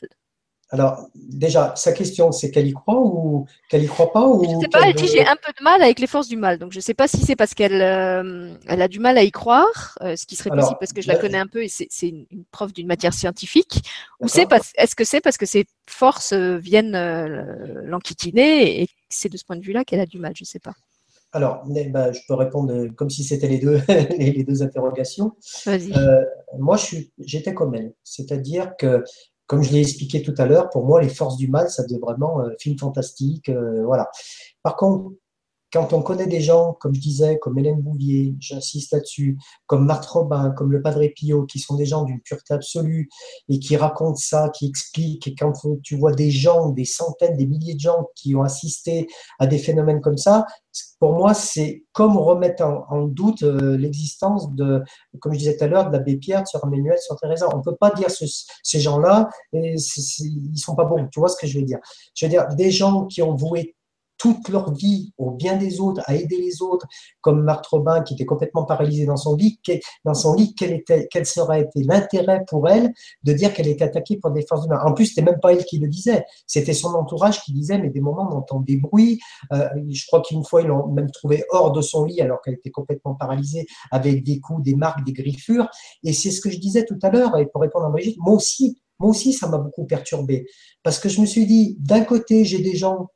Alors, 0.72 1.06
déjà, 1.14 1.74
sa 1.76 1.92
question, 1.92 2.32
c'est 2.32 2.50
qu'elle 2.50 2.66
y 2.66 2.72
croit 2.72 2.98
ou 2.98 3.44
qu'elle 3.68 3.84
y 3.84 3.86
croit 3.86 4.10
pas 4.10 4.26
ou 4.26 4.42
Je 4.42 4.58
sais 4.58 4.68
pas, 4.68 4.88
elle 4.88 4.94
dit 4.94 5.06
j'ai 5.06 5.20
un 5.20 5.36
peu 5.36 5.52
de 5.52 5.62
mal 5.62 5.82
avec 5.82 6.00
les 6.00 6.06
forces 6.06 6.28
du 6.28 6.38
mal. 6.38 6.58
Donc, 6.58 6.72
je 6.72 6.78
ne 6.78 6.82
sais 6.82 6.94
pas 6.94 7.06
si 7.06 7.18
c'est 7.18 7.36
parce 7.36 7.52
qu'elle 7.52 7.82
euh, 7.82 8.54
elle 8.66 8.80
a 8.80 8.88
du 8.88 8.98
mal 8.98 9.18
à 9.18 9.22
y 9.22 9.30
croire, 9.30 9.98
euh, 10.00 10.16
ce 10.16 10.24
qui 10.24 10.34
serait 10.34 10.48
possible 10.48 10.78
parce 10.80 10.94
que 10.94 11.02
je 11.02 11.08
la 11.08 11.16
connais 11.16 11.36
un 11.36 11.46
peu 11.46 11.62
et 11.62 11.68
c'est 11.68 11.88
une, 12.00 12.24
une 12.30 12.44
prof 12.50 12.72
d'une 12.72 12.86
matière 12.86 13.12
scientifique, 13.12 13.82
ou 14.20 14.28
c'est 14.28 14.46
parce 14.46 14.72
est-ce 14.76 14.94
que 14.96 15.04
c'est 15.04 15.20
parce 15.20 15.36
que 15.36 15.44
ces 15.44 15.66
forces 15.86 16.32
euh, 16.32 16.56
viennent 16.56 16.96
l'enquiquiner 17.84 18.80
et 18.80 18.88
c'est 19.10 19.28
de 19.28 19.36
ce 19.36 19.44
point 19.44 19.56
de 19.56 19.62
vue-là 19.62 19.84
qu'elle 19.84 20.00
a 20.00 20.06
du 20.06 20.18
mal, 20.18 20.32
je 20.34 20.44
ne 20.44 20.46
sais 20.46 20.58
pas. 20.58 20.72
Alors, 21.32 21.64
bah, 21.90 22.12
je 22.12 22.20
peux 22.26 22.34
répondre 22.34 22.88
comme 22.96 23.10
si 23.10 23.24
c'était 23.24 23.48
les 23.48 23.58
deux, 23.58 23.80
les 24.18 24.42
deux 24.42 24.62
interrogations. 24.62 25.32
moi, 26.58 26.78
j'étais 27.18 27.52
comme 27.52 27.74
elle. 27.74 27.92
C'est-à-dire 28.04 28.72
que 28.78 29.02
comme 29.52 29.62
je 29.62 29.70
l'ai 29.70 29.80
expliqué 29.80 30.22
tout 30.22 30.32
à 30.38 30.46
l'heure, 30.46 30.70
pour 30.70 30.86
moi, 30.86 31.02
les 31.02 31.10
forces 31.10 31.36
du 31.36 31.46
mal, 31.46 31.68
ça 31.68 31.82
devient 31.82 31.98
vraiment 32.00 32.40
euh, 32.40 32.54
film 32.58 32.78
fantastique. 32.78 33.50
Euh, 33.50 33.84
voilà. 33.84 34.08
Par 34.62 34.76
contre, 34.76 35.12
quand 35.72 35.94
on 35.94 36.02
connaît 36.02 36.26
des 36.26 36.40
gens, 36.40 36.74
comme 36.74 36.94
je 36.94 37.00
disais, 37.00 37.38
comme 37.38 37.58
Hélène 37.58 37.80
Bouvier, 37.80 38.36
j'insiste 38.38 38.92
là-dessus, 38.92 39.38
comme 39.66 39.86
Marthe 39.86 40.04
Robin, 40.04 40.50
comme 40.50 40.70
le 40.70 40.82
Padre 40.82 41.06
Pio, 41.14 41.46
qui 41.46 41.58
sont 41.58 41.76
des 41.76 41.86
gens 41.86 42.04
d'une 42.04 42.20
pureté 42.20 42.52
absolue 42.52 43.08
et 43.48 43.58
qui 43.58 43.76
racontent 43.76 44.16
ça, 44.16 44.50
qui 44.50 44.66
expliquent, 44.66 45.26
et 45.28 45.34
quand 45.34 45.52
tu 45.82 45.96
vois 45.96 46.12
des 46.12 46.30
gens, 46.30 46.68
des 46.68 46.84
centaines, 46.84 47.36
des 47.36 47.46
milliers 47.46 47.74
de 47.74 47.80
gens 47.80 48.08
qui 48.14 48.34
ont 48.34 48.42
assisté 48.42 49.06
à 49.38 49.46
des 49.46 49.58
phénomènes 49.58 50.02
comme 50.02 50.18
ça, 50.18 50.44
pour 51.00 51.14
moi, 51.14 51.32
c'est 51.34 51.84
comme 51.92 52.16
remettre 52.16 52.62
en, 52.62 53.06
doute 53.06 53.42
euh, 53.42 53.76
l'existence 53.76 54.52
de, 54.54 54.82
comme 55.20 55.32
je 55.32 55.38
disais 55.38 55.56
tout 55.56 55.64
à 55.64 55.66
l'heure, 55.66 55.88
de 55.88 55.92
l'abbé 55.92 56.16
Pierre, 56.16 56.42
de 56.42 56.46
Sœur 56.46 56.62
Emmanuel, 56.64 56.98
sur 56.98 57.16
Teresa. 57.16 57.46
On 57.52 57.58
ne 57.58 57.62
peut 57.62 57.76
pas 57.76 57.90
dire 57.90 58.08
ces 58.10 58.80
gens-là, 58.80 59.28
ils 59.52 59.78
sont 59.78 60.74
pas 60.74 60.84
bons. 60.84 61.08
Tu 61.12 61.18
vois 61.18 61.28
ce 61.28 61.36
que 61.36 61.46
je 61.46 61.58
veux 61.58 61.64
dire? 61.64 61.78
Je 62.14 62.26
veux 62.26 62.30
dire, 62.30 62.46
des 62.54 62.70
gens 62.70 63.06
qui 63.06 63.22
ont 63.22 63.34
voué 63.34 63.74
toute 64.22 64.48
leur 64.50 64.72
vie 64.72 65.12
au 65.18 65.32
bien 65.32 65.56
des 65.56 65.80
autres, 65.80 66.00
à 66.06 66.14
aider 66.14 66.36
les 66.36 66.62
autres, 66.62 66.86
comme 67.20 67.42
Marthe 67.42 67.66
Robin 67.66 68.02
qui 68.02 68.14
était 68.14 68.24
complètement 68.24 68.64
paralysée 68.64 69.04
dans 69.04 69.16
son 69.16 69.34
lit, 69.34 69.60
dans 70.04 70.14
son 70.14 70.34
lit, 70.34 70.54
quel, 70.54 70.72
était, 70.72 71.08
quel 71.10 71.26
serait 71.26 71.62
été 71.62 71.82
l'intérêt 71.82 72.44
pour 72.46 72.68
elle 72.68 72.92
de 73.24 73.32
dire 73.32 73.52
qu'elle 73.52 73.66
était 73.66 73.82
attaquée 73.82 74.18
par 74.18 74.30
des 74.30 74.46
forces 74.46 74.66
humaines 74.66 74.78
En 74.84 74.92
plus, 74.92 75.06
c'était 75.06 75.22
même 75.22 75.40
pas 75.42 75.52
elle 75.52 75.64
qui 75.64 75.80
le 75.80 75.88
disait, 75.88 76.24
c'était 76.46 76.72
son 76.72 76.94
entourage 76.94 77.42
qui 77.42 77.52
disait, 77.52 77.78
mais 77.78 77.90
des 77.90 78.00
moments 78.00 78.28
on 78.30 78.36
entend 78.36 78.60
des 78.60 78.76
bruits. 78.76 79.18
Je 79.50 80.06
crois 80.06 80.22
qu'une 80.22 80.44
fois, 80.44 80.62
ils 80.62 80.68
l'ont 80.68 80.86
même 80.86 81.10
trouvé 81.10 81.42
hors 81.50 81.72
de 81.72 81.80
son 81.80 82.04
lit 82.04 82.20
alors 82.20 82.40
qu'elle 82.42 82.54
était 82.54 82.70
complètement 82.70 83.16
paralysée, 83.16 83.66
avec 83.90 84.22
des 84.22 84.38
coups, 84.38 84.62
des 84.62 84.76
marques, 84.76 85.04
des 85.04 85.12
griffures. 85.12 85.68
Et 86.04 86.12
c'est 86.12 86.30
ce 86.30 86.40
que 86.40 86.48
je 86.48 86.58
disais 86.58 86.84
tout 86.84 86.98
à 87.02 87.10
l'heure, 87.10 87.36
et 87.38 87.46
pour 87.46 87.60
répondre 87.60 87.86
à 87.86 87.90
Brigitte, 87.90 88.18
moi 88.20 88.34
aussi, 88.34 88.78
moi 89.00 89.10
aussi, 89.10 89.32
ça 89.32 89.48
m'a 89.48 89.58
beaucoup 89.58 89.84
perturbé. 89.84 90.46
Parce 90.84 91.00
que 91.00 91.08
je 91.08 91.20
me 91.20 91.26
suis 91.26 91.44
dit, 91.44 91.76
d'un 91.80 92.04
côté, 92.04 92.44
j'ai 92.44 92.60
des 92.60 92.76
gens 92.76 93.08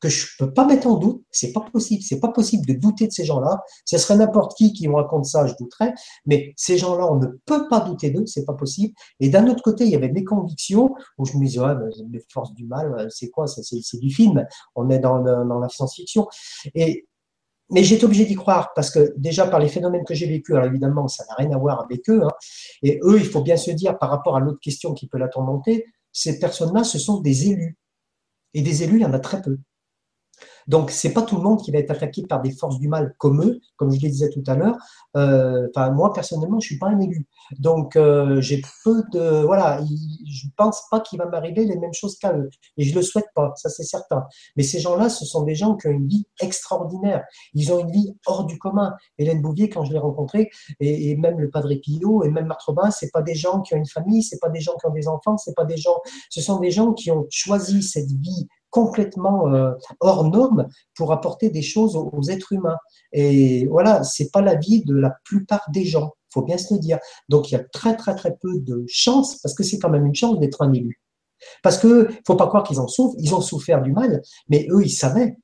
que 0.00 0.08
je 0.08 0.26
peux 0.38 0.52
pas 0.52 0.66
mettre 0.66 0.86
en 0.86 0.96
doute. 0.96 1.22
C'est 1.30 1.52
pas 1.52 1.60
possible. 1.60 2.02
C'est 2.02 2.20
pas 2.20 2.28
possible 2.28 2.66
de 2.66 2.72
douter 2.72 3.06
de 3.06 3.12
ces 3.12 3.24
gens-là. 3.24 3.62
Ce 3.84 3.98
serait 3.98 4.16
n'importe 4.16 4.56
qui 4.56 4.72
qui 4.72 4.88
me 4.88 4.94
raconte 4.94 5.26
ça, 5.26 5.46
je 5.46 5.54
douterais. 5.58 5.92
Mais 6.26 6.52
ces 6.56 6.78
gens-là, 6.78 7.06
on 7.10 7.16
ne 7.16 7.26
peut 7.46 7.68
pas 7.68 7.80
douter 7.80 8.10
d'eux. 8.10 8.26
C'est 8.26 8.44
pas 8.44 8.54
possible. 8.54 8.94
Et 9.20 9.28
d'un 9.28 9.46
autre 9.48 9.62
côté, 9.62 9.84
il 9.84 9.90
y 9.90 9.96
avait 9.96 10.10
mes 10.10 10.24
convictions 10.24 10.94
où 11.18 11.24
je 11.24 11.36
me 11.36 11.44
disais, 11.44 11.60
les 12.10 12.24
forces 12.32 12.54
du 12.54 12.66
mal, 12.66 13.08
c'est 13.10 13.30
quoi? 13.30 13.46
C'est 13.46 13.98
du 13.98 14.10
film. 14.10 14.44
On 14.74 14.90
est 14.90 14.98
dans, 14.98 15.20
dans 15.20 15.58
la 15.58 15.68
science-fiction. 15.68 16.26
Et, 16.74 17.06
mais 17.70 17.84
j'étais 17.84 18.04
obligé 18.04 18.24
d'y 18.24 18.34
croire 18.34 18.72
parce 18.74 18.90
que 18.90 19.14
déjà 19.16 19.46
par 19.46 19.60
les 19.60 19.68
phénomènes 19.68 20.04
que 20.04 20.14
j'ai 20.14 20.26
vécus, 20.26 20.54
alors 20.54 20.66
évidemment, 20.66 21.06
ça 21.06 21.24
n'a 21.28 21.34
rien 21.36 21.52
à 21.52 21.58
voir 21.58 21.80
avec 21.80 22.08
eux. 22.10 22.22
Hein, 22.24 22.30
et 22.82 22.98
eux, 23.04 23.18
il 23.18 23.26
faut 23.26 23.42
bien 23.42 23.56
se 23.56 23.70
dire 23.70 23.96
par 23.96 24.10
rapport 24.10 24.36
à 24.36 24.40
l'autre 24.40 24.58
question 24.60 24.92
qui 24.92 25.06
peut 25.06 25.18
la 25.18 25.28
tourmenter, 25.28 25.86
ces 26.12 26.40
personnes-là, 26.40 26.82
ce 26.82 26.98
sont 26.98 27.20
des 27.20 27.48
élus. 27.48 27.78
Et 28.54 28.62
des 28.62 28.82
élus, 28.82 28.96
il 28.96 29.02
y 29.02 29.06
en 29.06 29.12
a 29.12 29.20
très 29.20 29.40
peu. 29.40 29.58
Donc, 30.66 30.90
c'est 30.90 31.12
pas 31.12 31.22
tout 31.22 31.36
le 31.36 31.42
monde 31.42 31.60
qui 31.60 31.70
va 31.70 31.78
être 31.78 31.90
attaqué 31.90 32.22
par 32.22 32.42
des 32.42 32.52
forces 32.52 32.78
du 32.78 32.88
mal 32.88 33.14
comme 33.18 33.42
eux, 33.42 33.60
comme 33.76 33.90
je 33.90 34.00
le 34.02 34.08
disais 34.08 34.30
tout 34.30 34.42
à 34.46 34.54
l'heure. 34.54 34.76
Euh, 35.16 35.68
enfin, 35.74 35.90
moi 35.90 36.12
personnellement, 36.12 36.60
je 36.60 36.66
suis 36.66 36.78
pas 36.78 36.88
un 36.88 37.00
élu, 37.00 37.26
donc 37.58 37.96
euh, 37.96 38.40
j'ai 38.40 38.62
peu 38.84 39.02
de 39.12 39.42
voilà. 39.44 39.80
Je 40.28 40.46
pense 40.56 40.82
pas 40.90 41.00
qu'il 41.00 41.18
va 41.18 41.26
m'arriver 41.26 41.64
les 41.64 41.76
mêmes 41.76 41.92
choses 41.92 42.16
qu'à 42.16 42.36
eux, 42.36 42.48
et 42.76 42.84
je 42.84 42.94
le 42.94 43.02
souhaite 43.02 43.28
pas, 43.34 43.52
ça 43.56 43.68
c'est 43.68 43.82
certain. 43.82 44.24
Mais 44.56 44.62
ces 44.62 44.78
gens-là, 44.78 45.08
ce 45.08 45.24
sont 45.24 45.42
des 45.42 45.54
gens 45.54 45.76
qui 45.76 45.88
ont 45.88 45.92
une 45.92 46.06
vie 46.06 46.26
extraordinaire. 46.40 47.24
Ils 47.54 47.72
ont 47.72 47.80
une 47.80 47.90
vie 47.90 48.14
hors 48.26 48.44
du 48.44 48.58
commun. 48.58 48.94
Hélène 49.18 49.42
Bouvier, 49.42 49.68
quand 49.68 49.84
je 49.84 49.92
l'ai 49.92 49.98
rencontrée, 49.98 50.50
et, 50.78 51.16
même 51.16 51.40
le 51.40 51.50
Padre 51.50 51.74
Pio, 51.74 52.22
et 52.22 52.30
même 52.30 52.46
Marthe 52.46 52.62
Robin, 52.62 52.90
c'est 52.90 53.10
pas 53.10 53.22
des 53.22 53.34
gens 53.34 53.60
qui 53.60 53.74
ont 53.74 53.78
une 53.78 53.86
famille, 53.86 54.22
c'est 54.22 54.38
pas 54.38 54.48
des 54.48 54.60
gens 54.60 54.72
qui 54.80 54.86
ont 54.86 54.92
des 54.92 55.08
enfants, 55.08 55.36
c'est 55.36 55.54
pas 55.54 55.64
des 55.64 55.76
gens. 55.76 55.96
Ce 56.30 56.40
sont 56.40 56.58
des 56.60 56.70
gens 56.70 56.92
qui 56.92 57.10
ont 57.10 57.26
choisi 57.30 57.82
cette 57.82 58.10
vie 58.10 58.48
complètement 58.70 59.52
euh, 59.52 59.72
hors 60.00 60.28
norme 60.28 60.68
pour 60.94 61.12
apporter 61.12 61.50
des 61.50 61.62
choses 61.62 61.96
aux, 61.96 62.22
êtres 62.28 62.52
humains. 62.52 62.78
Et 63.12 63.66
voilà, 63.66 64.04
c'est 64.04 64.30
pas 64.30 64.40
la 64.40 64.54
vie 64.54 64.84
de 64.84 64.94
la 64.94 65.12
plupart 65.24 65.64
des 65.72 65.84
gens, 65.84 66.14
faut 66.32 66.42
bien 66.42 66.58
se 66.58 66.74
le 66.74 66.80
dire. 66.80 66.98
Donc 67.28 67.50
il 67.50 67.54
y 67.54 67.56
a 67.56 67.64
très 67.72 67.96
très 67.96 68.14
très 68.14 68.36
peu 68.36 68.58
de 68.58 68.84
chance, 68.88 69.38
parce 69.42 69.54
que 69.54 69.62
c'est 69.62 69.78
quand 69.78 69.90
même 69.90 70.06
une 70.06 70.14
chance 70.14 70.38
d'être 70.38 70.62
un 70.62 70.72
élu. 70.72 71.00
Parce 71.62 71.78
que 71.78 72.08
faut 72.26 72.36
pas 72.36 72.46
croire 72.46 72.62
qu'ils 72.62 72.80
en 72.80 72.88
souffrent, 72.88 73.16
ils 73.18 73.34
ont 73.34 73.40
souffert 73.40 73.82
du 73.82 73.92
mal, 73.92 74.22
mais 74.48 74.66
eux 74.70 74.82
ils 74.84 74.90
savaient 74.90 75.36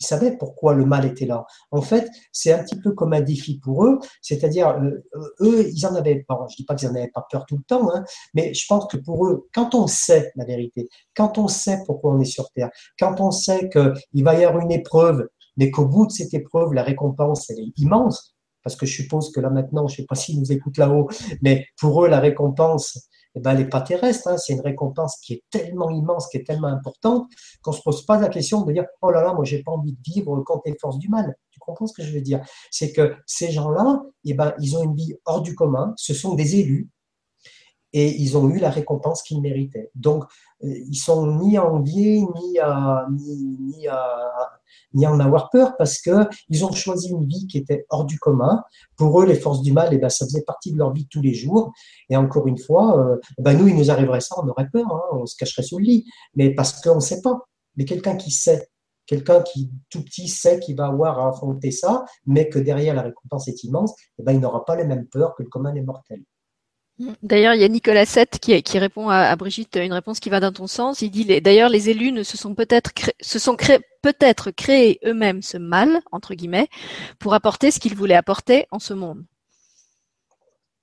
ils 0.00 0.06
savaient 0.06 0.36
pourquoi 0.36 0.74
le 0.74 0.84
mal 0.84 1.04
était 1.04 1.26
là. 1.26 1.44
En 1.70 1.82
fait, 1.82 2.08
c'est 2.32 2.52
un 2.52 2.62
petit 2.62 2.78
peu 2.80 2.92
comme 2.92 3.12
un 3.12 3.20
défi 3.20 3.58
pour 3.58 3.84
eux, 3.84 3.98
c'est-à-dire, 4.22 4.68
euh, 4.68 5.04
eux, 5.40 5.68
ils 5.68 5.86
en 5.86 5.94
avaient, 5.94 6.24
pas. 6.26 6.46
je 6.50 6.56
dis 6.56 6.64
pas 6.64 6.74
qu'ils 6.74 6.88
en 6.88 6.94
avaient 6.94 7.10
pas 7.12 7.26
peur 7.30 7.44
tout 7.46 7.56
le 7.56 7.64
temps, 7.64 7.94
hein, 7.94 8.04
mais 8.34 8.52
je 8.54 8.64
pense 8.68 8.86
que 8.86 8.96
pour 8.96 9.26
eux, 9.26 9.48
quand 9.54 9.74
on 9.74 9.86
sait 9.86 10.32
la 10.36 10.44
vérité, 10.44 10.88
quand 11.16 11.38
on 11.38 11.48
sait 11.48 11.78
pourquoi 11.86 12.14
on 12.14 12.20
est 12.20 12.24
sur 12.24 12.50
Terre, 12.52 12.70
quand 12.98 13.20
on 13.20 13.30
sait 13.30 13.68
qu'il 13.68 14.24
va 14.24 14.34
y 14.34 14.44
avoir 14.44 14.62
une 14.62 14.72
épreuve, 14.72 15.28
mais 15.56 15.70
qu'au 15.70 15.86
bout 15.86 16.06
de 16.06 16.12
cette 16.12 16.34
épreuve, 16.34 16.72
la 16.72 16.82
récompense, 16.82 17.48
elle 17.50 17.60
est 17.60 17.72
immense, 17.76 18.34
parce 18.62 18.76
que 18.76 18.86
je 18.86 18.94
suppose 18.94 19.30
que 19.30 19.40
là 19.40 19.50
maintenant, 19.50 19.86
je 19.86 19.96
sais 19.96 20.06
pas 20.06 20.14
s'ils 20.14 20.38
nous 20.38 20.50
écoutent 20.50 20.78
là-haut, 20.78 21.08
mais 21.42 21.66
pour 21.78 22.04
eux, 22.04 22.08
la 22.08 22.20
récompense, 22.20 23.08
eh 23.34 23.40
ben, 23.40 23.52
elle 23.52 23.58
n'est 23.58 23.68
pas 23.68 23.80
terrestre. 23.80 24.28
Hein. 24.28 24.36
C'est 24.38 24.52
une 24.52 24.60
récompense 24.60 25.16
qui 25.20 25.34
est 25.34 25.42
tellement 25.50 25.90
immense, 25.90 26.28
qui 26.28 26.36
est 26.36 26.44
tellement 26.44 26.68
importante, 26.68 27.26
qu'on 27.62 27.72
ne 27.72 27.76
se 27.76 27.82
pose 27.82 28.04
pas 28.06 28.18
la 28.18 28.28
question 28.28 28.62
de 28.62 28.72
dire 28.72 28.86
Oh 29.02 29.10
là 29.10 29.22
là, 29.22 29.34
moi, 29.34 29.44
j'ai 29.44 29.62
pas 29.62 29.72
envie 29.72 29.92
de 29.92 29.98
vivre 30.04 30.40
contre 30.42 30.62
les 30.66 30.76
forces 30.80 30.98
du 30.98 31.08
mal. 31.08 31.34
Tu 31.50 31.58
comprends 31.58 31.86
ce 31.86 31.94
que 31.94 32.02
je 32.02 32.12
veux 32.12 32.20
dire? 32.20 32.40
C'est 32.70 32.92
que 32.92 33.14
ces 33.26 33.50
gens-là, 33.50 34.02
eh 34.24 34.34
ben, 34.34 34.54
ils 34.60 34.76
ont 34.76 34.82
une 34.82 34.94
vie 34.94 35.14
hors 35.24 35.42
du 35.42 35.54
commun. 35.54 35.94
Ce 35.96 36.14
sont 36.14 36.34
des 36.34 36.56
élus 36.56 36.90
et 37.94 38.20
ils 38.20 38.36
ont 38.36 38.50
eu 38.50 38.58
la 38.58 38.70
récompense 38.70 39.22
qu'ils 39.22 39.40
méritaient. 39.40 39.90
Donc, 39.94 40.24
euh, 40.64 40.74
ils 40.90 40.96
sont 40.96 41.38
ni 41.38 41.56
à 41.56 41.64
envier, 41.64 42.20
ni 42.20 42.58
à, 42.58 43.06
ni, 43.08 43.86
à, 43.86 44.50
ni 44.94 45.06
en 45.06 45.20
avoir 45.20 45.48
peur 45.48 45.76
parce 45.78 46.00
que 46.00 46.28
ils 46.48 46.64
ont 46.64 46.72
choisi 46.72 47.10
une 47.10 47.24
vie 47.24 47.46
qui 47.46 47.56
était 47.56 47.86
hors 47.90 48.04
du 48.04 48.18
commun. 48.18 48.64
Pour 48.96 49.22
eux, 49.22 49.26
les 49.26 49.36
forces 49.36 49.62
du 49.62 49.72
mal, 49.72 49.90
eh 49.92 49.98
ben, 49.98 50.08
ça 50.08 50.26
faisait 50.26 50.42
partie 50.42 50.72
de 50.72 50.78
leur 50.78 50.92
vie 50.92 51.04
de 51.04 51.08
tous 51.08 51.22
les 51.22 51.34
jours. 51.34 51.72
Et 52.10 52.16
encore 52.16 52.48
une 52.48 52.58
fois, 52.58 52.98
euh, 52.98 53.16
ben, 53.38 53.56
nous, 53.56 53.68
il 53.68 53.76
nous 53.76 53.92
arriverait 53.92 54.20
ça, 54.20 54.34
on 54.42 54.48
aurait 54.48 54.68
peur, 54.68 54.92
hein, 54.92 55.02
on 55.12 55.24
se 55.24 55.36
cacherait 55.36 55.62
sous 55.62 55.78
le 55.78 55.84
lit. 55.84 56.04
Mais 56.34 56.52
parce 56.52 56.80
qu'on 56.80 56.96
ne 56.96 57.00
sait 57.00 57.22
pas. 57.22 57.46
Mais 57.76 57.84
quelqu'un 57.84 58.16
qui 58.16 58.32
sait, 58.32 58.70
quelqu'un 59.06 59.40
qui 59.40 59.70
tout 59.88 60.02
petit 60.02 60.26
sait 60.26 60.58
qu'il 60.58 60.76
va 60.76 60.86
avoir 60.86 61.20
à 61.20 61.28
affronter 61.28 61.70
ça, 61.70 62.04
mais 62.26 62.48
que 62.48 62.58
derrière 62.58 62.94
la 62.94 63.02
récompense 63.02 63.46
est 63.46 63.62
immense, 63.62 63.94
eh 64.18 64.24
ben, 64.24 64.32
il 64.32 64.40
n'aura 64.40 64.64
pas 64.64 64.74
les 64.74 64.84
mêmes 64.84 65.06
peurs 65.06 65.36
que 65.36 65.44
le 65.44 65.48
commun 65.48 65.72
des 65.72 65.82
mortels. 65.82 66.24
D'ailleurs, 67.22 67.54
il 67.54 67.60
y 67.60 67.64
a 67.64 67.68
Nicolas 67.68 68.06
Sett 68.06 68.38
qui, 68.38 68.78
répond 68.78 69.08
à, 69.08 69.34
Brigitte 69.34 69.76
une 69.76 69.92
réponse 69.92 70.20
qui 70.20 70.30
va 70.30 70.38
dans 70.38 70.52
ton 70.52 70.68
sens. 70.68 71.02
Il 71.02 71.10
dit 71.10 71.40
d'ailleurs 71.40 71.68
les 71.68 71.90
élus 71.90 72.12
ne 72.12 72.22
se 72.22 72.36
sont 72.36 72.54
peut-être 72.54 72.92
se 73.20 73.38
sont 73.40 73.56
peut-être 74.02 74.52
créés 74.52 75.00
eux-mêmes 75.04 75.42
ce 75.42 75.56
mal 75.56 76.00
entre 76.12 76.34
guillemets 76.34 76.68
pour 77.18 77.34
apporter 77.34 77.72
ce 77.72 77.80
qu'ils 77.80 77.96
voulaient 77.96 78.14
apporter 78.14 78.66
en 78.70 78.78
ce 78.78 78.94
monde. 78.94 79.24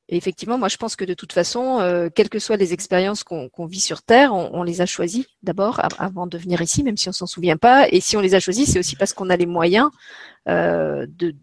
Et 0.10 0.18
effectivement, 0.18 0.58
moi 0.58 0.68
je 0.68 0.76
pense 0.76 0.98
que 0.98 1.06
de 1.06 1.14
toute 1.14 1.32
façon, 1.32 1.80
euh, 1.80 2.10
quelles 2.14 2.28
que 2.28 2.40
soient 2.40 2.58
les 2.58 2.74
expériences 2.74 3.24
qu'on 3.24 3.66
vit 3.66 3.80
sur 3.80 4.02
Terre, 4.02 4.34
on, 4.34 4.64
les 4.64 4.82
a 4.82 4.86
choisies 4.86 5.28
d'abord 5.42 5.80
avant 5.98 6.28
de 6.28 6.38
venir 6.38 6.62
ici, 6.62 6.84
même 6.84 6.98
si 6.98 7.08
on 7.08 7.14
s'en 7.14 7.28
souvient 7.28 7.56
pas. 7.56 7.88
Et 7.90 8.02
si 8.02 8.18
on 8.18 8.20
les 8.20 8.36
a 8.36 8.42
choisis, 8.42 8.70
c'est 8.74 8.80
aussi 8.80 8.98
parce 8.98 9.14
qu'on 9.14 9.30
a 9.30 9.38
les 9.38 9.46
moyens 9.46 9.90
euh, 10.50 11.08
de 11.08 11.34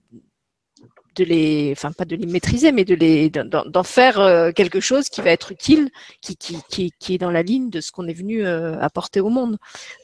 de 1.18 1.24
les, 1.24 1.72
enfin 1.72 1.90
pas 1.92 2.04
de 2.04 2.14
les 2.16 2.26
maîtriser, 2.26 2.70
mais 2.72 2.84
de 2.84 2.94
les, 2.94 3.28
d'en 3.30 3.82
faire 3.82 4.20
euh, 4.20 4.52
quelque 4.52 4.80
chose 4.80 5.08
qui 5.08 5.20
va 5.20 5.30
être 5.30 5.50
utile, 5.52 5.90
qui, 6.22 6.36
qui, 6.36 6.58
qui, 6.70 6.92
qui 6.98 7.14
est 7.14 7.18
dans 7.18 7.32
la 7.32 7.42
ligne 7.42 7.70
de 7.70 7.80
ce 7.80 7.90
qu'on 7.90 8.06
est 8.06 8.14
venu 8.14 8.46
euh, 8.46 8.78
apporter 8.80 9.20
au 9.20 9.28
monde. 9.28 9.58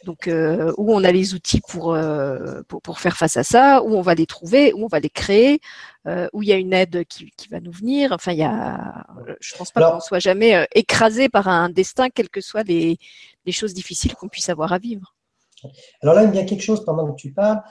Donc 0.05 0.27
euh, 0.27 0.73
où 0.77 0.93
on 0.93 1.05
a 1.05 1.13
les 1.13 1.35
outils 1.35 1.61
pour, 1.69 1.97
pour, 2.69 2.83
pour 2.83 2.99
faire 2.99 3.17
face 3.17 3.37
à 3.37 3.45
ça, 3.45 3.83
où 3.83 3.95
on 3.95 4.03
va 4.03 4.15
les 4.15 4.27
trouver, 4.27 4.73
où 4.73 4.85
on 4.85 4.89
va 4.89 5.01
les 5.01 5.11
créer, 5.11 5.61
où 6.33 6.43
il 6.43 6.49
y 6.49 6.53
a 6.53 6.57
une 6.57 6.75
aide 6.75 7.05
qui, 7.07 7.31
qui 7.37 7.49
va 7.49 7.61
nous 7.61 7.73
venir. 7.73 8.13
Enfin, 8.13 8.33
il 8.33 8.39
y 8.39 8.43
a, 8.43 9.07
je 9.41 9.55
pense 9.57 9.71
pas 9.71 9.93
qu'on 9.93 10.01
soit 10.01 10.19
jamais 10.19 10.67
écrasé 10.75 11.29
par 11.29 11.49
un 11.49 11.71
destin, 11.71 12.11
quelles 12.11 12.29
que 12.29 12.43
soient 12.43 12.65
les, 12.65 12.99
les 13.47 13.53
choses 13.53 13.73
difficiles 13.73 14.15
qu'on 14.15 14.29
puisse 14.29 14.49
avoir 14.49 14.73
à 14.73 14.79
vivre. 14.79 15.15
Alors 16.03 16.15
là, 16.15 16.25
il 16.25 16.35
y 16.35 16.39
a 16.39 16.45
quelque 16.45 16.63
chose 16.63 16.85
pendant 16.85 17.11
que 17.11 17.17
tu 17.17 17.33
parles 17.33 17.63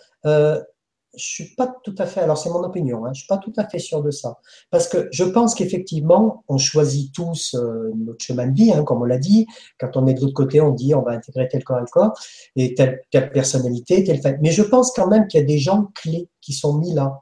je 1.16 1.24
suis 1.24 1.56
pas 1.56 1.74
tout 1.84 1.96
à 1.98 2.06
fait, 2.06 2.22
alors 2.22 2.38
c'est 2.38 2.50
mon 2.50 2.64
opinion, 2.64 3.06
hein, 3.06 3.12
je 3.14 3.20
suis 3.20 3.28
pas 3.28 3.38
tout 3.38 3.54
à 3.58 3.68
fait 3.68 3.80
sûr 3.80 4.02
de 4.02 4.12
ça. 4.12 4.40
Parce 4.72 4.88
que 4.88 5.10
je 5.12 5.24
pense 5.24 5.54
qu'effectivement, 5.54 6.44
on 6.48 6.58
choisit 6.58 7.14
tous 7.14 7.56
euh, 7.56 7.92
notre 7.96 8.24
chemin 8.24 8.48
de 8.48 8.56
vie, 8.56 8.72
hein, 8.72 8.84
comme 8.84 9.02
on 9.02 9.06
l'a 9.06 9.20
dit. 9.20 9.46
Quand 9.80 9.96
on 9.96 10.08
est 10.08 10.16
de 10.16 10.22
l'autre 10.22 10.34
côté, 10.34 10.60
on 10.62 10.72
dit 10.72 10.96
on 10.96 11.04
va 11.04 11.12
intégrer 11.12 11.48
tel 11.48 11.64
corps 11.64 11.80
et 11.80 11.92
corps, 11.92 12.14
et 12.56 12.74
telle, 12.74 13.02
personnalité, 13.32 14.04
telle. 14.04 14.40
Mais 14.42 14.52
je 14.52 14.64
pense 14.64 14.92
quand 14.92 15.08
même 15.08 15.28
qu'il 15.28 15.40
y 15.40 15.44
a 15.44 15.46
des 15.46 15.60
gens 15.60 15.90
clés 15.96 16.30
qui 16.42 16.54
sont 16.54 16.78
mis 16.78 16.94
là. 16.94 17.20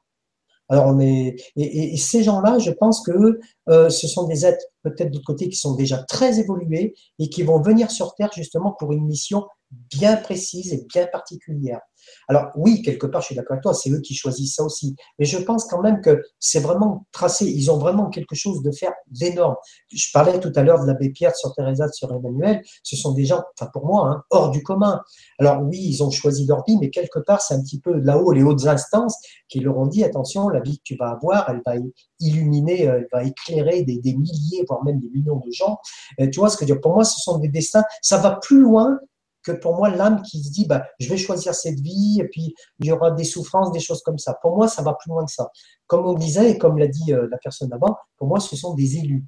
Alors 0.70 0.86
on 0.88 1.02
est, 1.02 1.36
et, 1.58 1.94
et, 1.94 1.98
ces 1.98 2.24
gens-là, 2.24 2.58
je 2.58 2.72
pense 2.72 3.06
que 3.06 3.42
euh, 3.68 3.90
ce 3.90 4.08
sont 4.08 4.26
des 4.26 4.46
êtres 4.46 4.64
peut-être 4.84 5.10
de 5.10 5.16
l'autre 5.16 5.26
côté 5.26 5.50
qui 5.50 5.58
sont 5.58 5.76
déjà 5.76 5.98
très 5.98 6.40
évolués 6.40 6.96
et 7.20 7.30
qui 7.30 7.44
vont 7.44 7.62
venir 7.62 7.92
sur 7.92 8.16
Terre 8.16 8.32
justement 8.34 8.72
pour 8.80 8.94
une 8.94 9.06
mission 9.06 9.46
bien 9.72 10.18
précises 10.18 10.74
et 10.74 10.86
bien 10.94 11.08
particulières. 11.08 11.82
Alors 12.28 12.52
oui, 12.56 12.82
quelque 12.82 13.06
part, 13.06 13.22
je 13.22 13.28
suis 13.28 13.36
d'accord 13.36 13.54
avec 13.54 13.64
toi, 13.64 13.74
c'est 13.74 13.90
eux 13.90 14.02
qui 14.02 14.16
choisissent 14.16 14.56
ça 14.56 14.64
aussi. 14.64 14.96
Mais 15.20 15.26
je 15.26 15.38
pense 15.38 15.66
quand 15.66 15.82
même 15.82 16.02
que 16.02 16.22
c'est 16.40 16.60
vraiment 16.60 17.06
tracé. 17.12 17.46
Ils 17.46 17.70
ont 17.72 17.78
vraiment 17.78 18.10
quelque 18.10 18.36
chose 18.36 18.62
de 18.64 18.72
faire 18.72 18.94
d'énorme. 19.08 19.56
Je 19.92 20.08
parlais 20.14 20.40
tout 20.40 20.52
à 20.56 20.64
l'heure 20.64 20.82
de 20.82 20.88
l'abbé 20.88 21.10
Pierre 21.10 21.36
sur 21.36 21.54
Teresa, 21.54 21.88
sur 21.90 22.12
Emmanuel. 22.12 22.62
Ce 22.84 22.96
sont 22.96 23.14
des 23.14 23.26
gens, 23.26 23.42
enfin 23.58 23.70
pour 23.72 23.86
moi, 23.86 24.10
hein, 24.10 24.24
hors 24.30 24.52
du 24.52 24.64
commun. 24.64 25.02
Alors 25.40 25.62
oui, 25.64 25.80
ils 25.80 26.04
ont 26.04 26.12
choisi 26.12 26.46
leur 26.46 26.64
vie, 26.66 26.78
mais 26.78 26.90
quelque 26.90 27.20
part, 27.20 27.42
c'est 27.42 27.54
un 27.54 27.62
petit 27.62 27.80
peu 27.80 27.94
là-haut 27.94 28.32
les 28.32 28.44
hautes 28.44 28.66
instances 28.66 29.18
qui 29.48 29.60
leur 29.60 29.78
ont 29.78 29.88
dit 29.88 30.04
attention, 30.04 30.50
la 30.50 30.62
vie 30.62 30.78
que 30.78 30.84
tu 30.84 30.96
vas 30.96 31.12
avoir, 31.12 31.50
elle 31.50 31.62
va 31.66 31.74
illuminer, 32.20 32.88
euh, 32.88 32.98
elle 32.98 33.08
va 33.12 33.24
éclairer 33.24 33.84
des, 33.84 34.00
milliers, 34.04 34.64
voire 34.68 34.84
même 34.84 35.00
des 35.00 35.10
millions 35.10 35.42
de 35.46 35.52
gens. 35.52 35.78
Euh, 36.20 36.30
tu 36.30 36.40
vois 36.40 36.50
ce 36.50 36.58
que 36.58 36.66
je 36.66 36.72
veux 36.72 36.76
dire? 36.76 36.82
Pour 36.82 36.94
moi, 36.94 37.04
ce 37.04 37.20
sont 37.20 37.38
des 37.38 37.50
destins. 37.50 37.84
Ça 38.02 38.18
va 38.18 38.40
plus 38.42 38.62
loin 38.62 39.00
que 39.44 39.52
pour 39.52 39.76
moi, 39.76 39.90
l'âme 39.90 40.22
qui 40.22 40.44
se 40.44 40.52
dit, 40.52 40.66
bah, 40.66 40.86
je 41.00 41.10
vais 41.10 41.18
choisir 41.18 41.54
cette 41.54 41.80
vie, 41.80 42.20
et 42.20 42.28
puis 42.28 42.54
il 42.80 42.86
y 42.86 42.92
aura 42.92 43.12
des 43.12 43.24
souffrances, 43.24 43.72
des 43.72 43.80
choses 43.80 44.02
comme 44.04 44.18
ça. 44.18 44.38
Pour 44.42 44.56
moi, 44.56 44.68
ça 44.68 44.82
va 44.82 44.94
plus 44.94 45.10
loin 45.10 45.26
que 45.26 45.32
ça. 45.32 45.50
Comme 45.88 46.06
on 46.06 46.14
disait, 46.14 46.52
et 46.52 46.58
comme 46.58 46.78
l'a 46.78 46.88
dit 46.88 47.14
euh, 47.14 47.28
la 47.30 47.38
personne 47.38 47.70
d'avant, 47.70 47.98
pour 48.18 48.28
moi, 48.28 48.40
ce 48.40 48.56
sont 48.56 48.74
des 48.74 48.98
élus. 48.98 49.26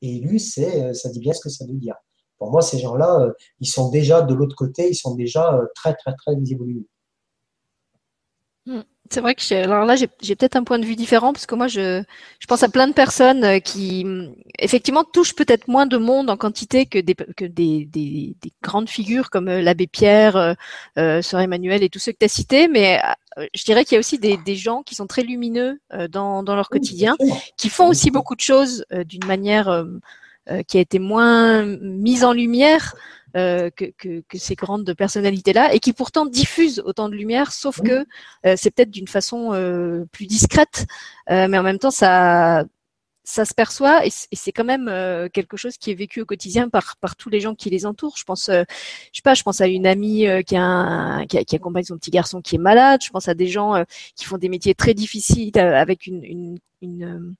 Et 0.00 0.16
élus, 0.16 0.40
c'est, 0.40 0.84
euh, 0.84 0.94
ça 0.94 1.08
dit 1.10 1.20
bien 1.20 1.32
ce 1.32 1.40
que 1.40 1.48
ça 1.48 1.64
veut 1.66 1.74
dire. 1.74 1.94
Pour 2.38 2.50
moi, 2.50 2.62
ces 2.62 2.78
gens-là, 2.78 3.20
euh, 3.20 3.32
ils 3.60 3.68
sont 3.68 3.90
déjà 3.90 4.22
de 4.22 4.34
l'autre 4.34 4.56
côté, 4.56 4.88
ils 4.90 4.96
sont 4.96 5.14
déjà 5.14 5.60
très, 5.74 5.94
très, 5.94 6.14
très 6.14 6.34
évolués. 6.50 6.86
Hmm. 8.66 8.82
C'est 9.10 9.20
vrai 9.20 9.34
que 9.34 9.54
alors 9.54 9.84
là 9.84 9.96
j'ai 9.96 10.06
peut-être 10.36 10.56
un 10.56 10.64
point 10.64 10.78
de 10.78 10.86
vue 10.86 10.96
différent 10.96 11.34
parce 11.34 11.44
que 11.44 11.54
moi 11.54 11.68
je, 11.68 12.02
je 12.38 12.46
pense 12.46 12.62
à 12.62 12.68
plein 12.68 12.86
de 12.88 12.94
personnes 12.94 13.44
euh, 13.44 13.58
qui 13.58 14.06
effectivement 14.58 15.04
touchent 15.04 15.34
peut-être 15.34 15.68
moins 15.68 15.84
de 15.84 15.98
monde 15.98 16.30
en 16.30 16.38
quantité 16.38 16.86
que 16.86 16.98
des 16.98 17.14
que 17.14 17.44
des, 17.44 17.84
des, 17.84 18.36
des 18.40 18.52
grandes 18.62 18.88
figures 18.88 19.28
comme 19.28 19.48
euh, 19.48 19.60
l'abbé 19.60 19.86
Pierre, 19.86 20.36
euh, 20.36 20.54
euh, 20.96 21.20
Sœur 21.20 21.40
Emmanuel 21.40 21.82
et 21.82 21.90
tous 21.90 21.98
ceux 21.98 22.12
que 22.12 22.18
tu 22.20 22.24
as 22.24 22.28
cités, 22.28 22.68
mais 22.68 23.02
je 23.54 23.64
dirais 23.64 23.84
qu'il 23.84 23.96
y 23.96 23.98
a 23.98 24.00
aussi 24.00 24.18
des, 24.18 24.38
des 24.38 24.56
gens 24.56 24.82
qui 24.82 24.94
sont 24.94 25.06
très 25.06 25.22
lumineux 25.22 25.80
dans, 26.10 26.42
dans 26.42 26.54
leur 26.54 26.68
quotidien, 26.68 27.16
qui 27.56 27.68
font 27.68 27.88
aussi 27.88 28.10
beaucoup. 28.10 28.36
de 28.36 28.40
choses 28.40 28.84
d'une 29.06 29.24
manière 29.26 29.86
qui 30.68 30.76
a 30.78 30.80
été 30.80 30.98
moins 30.98 31.64
mise 31.64 32.24
en 32.24 32.32
lumière 32.32 32.94
euh, 33.36 33.70
que, 33.70 33.86
que, 33.96 34.22
que, 34.28 34.38
ces 34.38 34.54
grandes 34.54 34.92
personnalités-là, 34.94 35.74
et 35.74 35.80
qui 35.80 35.92
pourtant 35.92 36.26
diffusent 36.26 36.82
autant 36.84 37.08
de 37.08 37.14
lumière, 37.14 37.52
sauf 37.52 37.80
que 37.80 38.04
euh, 38.44 38.54
c'est 38.56 38.70
peut-être 38.70 38.90
d'une 38.90 39.08
façon 39.08 39.54
euh, 39.54 40.04
plus 40.12 40.26
discrète, 40.26 40.86
mais 41.28 41.58
en 41.58 41.62
même 41.62 41.78
temps 41.78 41.90
ça 41.90 42.64
ça 43.24 43.44
se 43.44 43.54
perçoit 43.54 44.04
et 44.04 44.10
c'est 44.10 44.50
quand 44.50 44.64
même 44.64 44.90
quelque 45.30 45.56
chose 45.56 45.76
qui 45.78 45.92
est 45.92 45.94
vécu 45.94 46.22
au 46.22 46.26
quotidien 46.26 46.68
par 46.68 46.96
par 46.96 47.14
tous 47.16 47.30
les 47.30 47.40
gens 47.40 47.54
qui 47.54 47.70
les 47.70 47.86
entourent. 47.86 48.16
Je 48.16 48.24
pense, 48.24 48.50
je 48.50 48.64
sais 49.12 49.22
pas, 49.22 49.34
je 49.34 49.44
pense 49.44 49.60
à 49.60 49.68
une 49.68 49.86
amie 49.86 50.26
qui 50.46 50.56
a 50.56 50.62
un, 50.62 51.26
qui, 51.26 51.42
qui, 51.44 51.56
accompagne 51.56 51.84
son 51.84 51.96
petit 51.96 52.10
garçon 52.10 52.42
qui 52.42 52.56
est 52.56 52.58
malade. 52.58 53.00
Je 53.04 53.10
pense 53.10 53.28
à 53.28 53.34
des 53.34 53.46
gens 53.46 53.84
qui 54.16 54.24
font 54.24 54.38
des 54.38 54.48
métiers 54.48 54.74
très 54.74 54.92
difficiles 54.92 55.56
avec 55.56 56.06
une, 56.06 56.24
une, 56.24 56.58
une 56.82 57.34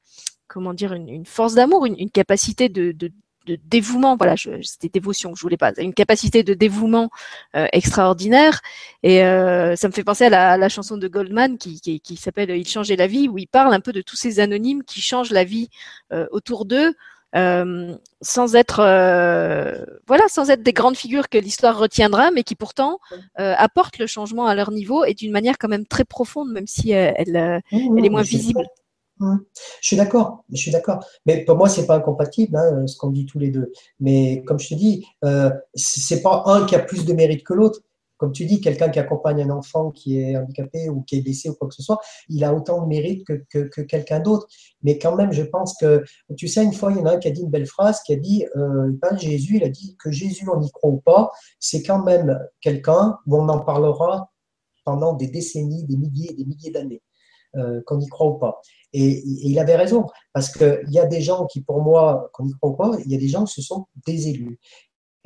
comment 0.47 0.74
dire 0.74 0.93
une, 0.93 1.09
une 1.09 1.27
force 1.27 1.55
d'amour, 1.55 1.86
une, 1.86 1.98
une, 1.98 2.10
capacité 2.10 2.69
de, 2.69 2.93
de, 2.93 3.10
de 3.47 3.59
dévouement, 3.69 4.16
voilà, 4.16 4.35
c'était 4.62 4.89
dévotion, 4.89 5.35
je 5.35 5.43
voulais 5.43 5.56
pas, 5.56 5.73
une 5.78 5.94
capacité 5.94 6.43
de 6.43 6.55
dévouement 6.55 7.10
euh, 7.56 7.66
extraordinaire. 7.73 8.60
Et 9.02 9.24
euh, 9.24 9.77
ça 9.77 9.89
me 9.89 9.93
fait 9.93 10.05
penser 10.05 10.24
à 10.24 10.31
la, 10.31 10.56
la 10.56 10.69
chanson 10.69 10.97
de 10.97 11.09
Goldman 11.09 11.59
qui, 11.59 11.81
qui, 11.81 12.01
qui 12.01 12.16
s'appelle 12.16 12.51
Il 12.51 12.66
changeait 12.66 12.97
la 12.97 13.06
vie, 13.06 13.28
où 13.28 13.39
il 13.39 13.48
parle 13.48 13.74
un 13.74 13.81
peu 13.81 13.93
de 13.93 14.02
tous 14.02 14.16
ces 14.16 14.40
anonymes 14.40 14.85
qui 14.85 15.01
changent 15.01 15.32
la 15.32 15.44
vie 15.44 15.69
euh, 16.12 16.27
autour 16.31 16.64
d'eux. 16.64 16.94
sans 17.35 18.55
être 18.55 18.77
voilà 20.06 20.24
sans 20.28 20.51
être 20.51 20.62
des 20.62 20.74
grandes 20.74 20.98
figures 20.98 21.31
que 21.31 21.39
l'histoire 21.39 21.78
retiendra 21.78 22.31
mais 22.31 22.43
qui 22.43 22.55
pourtant 22.55 22.98
apportent 23.36 23.98
le 23.98 24.06
changement 24.06 24.47
à 24.47 24.55
leur 24.55 24.70
niveau 24.70 25.06
et 25.06 25.14
d'une 25.14 25.32
manière 25.32 25.56
quand 25.56 25.69
même 25.69 25.86
très 25.86 26.05
profonde 26.05 26.52
même 26.52 26.66
si 26.66 26.90
elle, 26.90 27.62
elle 27.70 28.05
est 28.05 28.10
moins 28.10 28.28
visible 28.36 28.66
je 29.20 29.86
suis 29.86 29.97
d'accord, 29.97 30.44
je 30.51 30.56
suis 30.56 30.70
d'accord. 30.70 31.05
Mais 31.26 31.44
pour 31.44 31.56
moi, 31.56 31.68
c'est 31.68 31.86
pas 31.86 31.97
incompatible, 31.97 32.56
hein, 32.56 32.86
ce 32.86 32.97
qu'on 32.97 33.10
dit 33.10 33.26
tous 33.26 33.39
les 33.39 33.51
deux. 33.51 33.72
Mais 34.01 34.43
comme 34.44 34.59
je 34.59 34.68
te 34.68 34.74
dis, 34.74 35.06
euh, 35.24 35.51
c'est 35.74 36.22
pas 36.22 36.43
un 36.47 36.66
qui 36.66 36.74
a 36.74 36.80
plus 36.80 37.05
de 37.05 37.12
mérite 37.12 37.44
que 37.44 37.55
l'autre. 37.55 37.80
Comme 38.16 38.30
tu 38.30 38.44
dis, 38.47 38.60
quelqu'un 38.60 38.89
qui 38.89 39.01
accompagne 39.01 39.43
un 39.43 39.51
enfant 39.51 39.90
qui 39.90 40.20
est 40.20 40.36
handicapé 40.36 40.89
ou 40.89 41.02
qui 41.02 41.16
est 41.16 41.22
blessé 41.22 41.48
ou 41.48 41.55
quoi 41.55 41.66
que 41.66 41.74
ce 41.74 41.82
soit, 41.82 41.98
il 42.28 42.44
a 42.44 42.55
autant 42.55 42.80
de 42.80 42.86
mérite 42.86 43.26
que, 43.26 43.64
que, 43.64 43.80
quelqu'un 43.80 44.20
d'autre. 44.20 44.47
Mais 44.84 44.97
quand 44.97 45.16
même, 45.16 45.32
je 45.32 45.43
pense 45.43 45.76
que, 45.76 46.05
tu 46.36 46.47
sais, 46.47 46.62
une 46.62 46.72
fois, 46.72 46.93
il 46.93 46.98
y 46.98 47.01
en 47.01 47.06
a 47.06 47.14
un 47.14 47.18
qui 47.18 47.26
a 47.26 47.32
dit 47.32 47.43
une 47.43 47.51
belle 47.51 47.66
phrase, 47.66 48.01
qui 48.02 48.12
a 48.12 48.16
dit, 48.16 48.47
euh, 48.55 48.93
Jésus, 49.16 49.56
il 49.56 49.64
a 49.64 49.68
dit 49.68 49.97
que 50.01 50.12
Jésus, 50.12 50.48
on 50.48 50.62
y 50.62 50.70
croit 50.70 50.90
ou 50.90 51.01
pas, 51.01 51.32
c'est 51.59 51.82
quand 51.82 52.05
même 52.05 52.39
quelqu'un 52.60 53.18
où 53.26 53.36
on 53.39 53.48
en 53.48 53.59
parlera 53.59 54.30
pendant 54.84 55.14
des 55.14 55.26
décennies, 55.26 55.84
des 55.84 55.97
milliers 55.97 56.32
des 56.32 56.44
milliers 56.44 56.70
d'années. 56.70 57.02
Euh, 57.57 57.83
qu'on 57.85 58.01
y 58.01 58.09
croit 58.09 58.29
ou 58.29 58.39
pas. 58.39 58.62
Et, 58.95 59.23
il 59.27 59.59
avait 59.59 59.77
raison, 59.77 60.07
parce 60.33 60.51
qu'il 60.51 60.89
y 60.89 60.99
a 60.99 61.05
des 61.05 61.20
gens 61.20 61.45
qui, 61.45 61.61
pour 61.61 61.83
moi, 61.83 62.31
qu'on 62.33 62.47
y 62.47 62.53
croit 62.55 62.70
ou 62.70 62.77
pas, 62.77 62.93
il 63.05 63.12
y 63.12 63.15
a 63.15 63.19
des 63.19 63.29
gens 63.29 63.45
qui 63.45 63.53
se 63.53 63.61
sont 63.61 63.85
des 64.07 64.29
élus. 64.29 64.59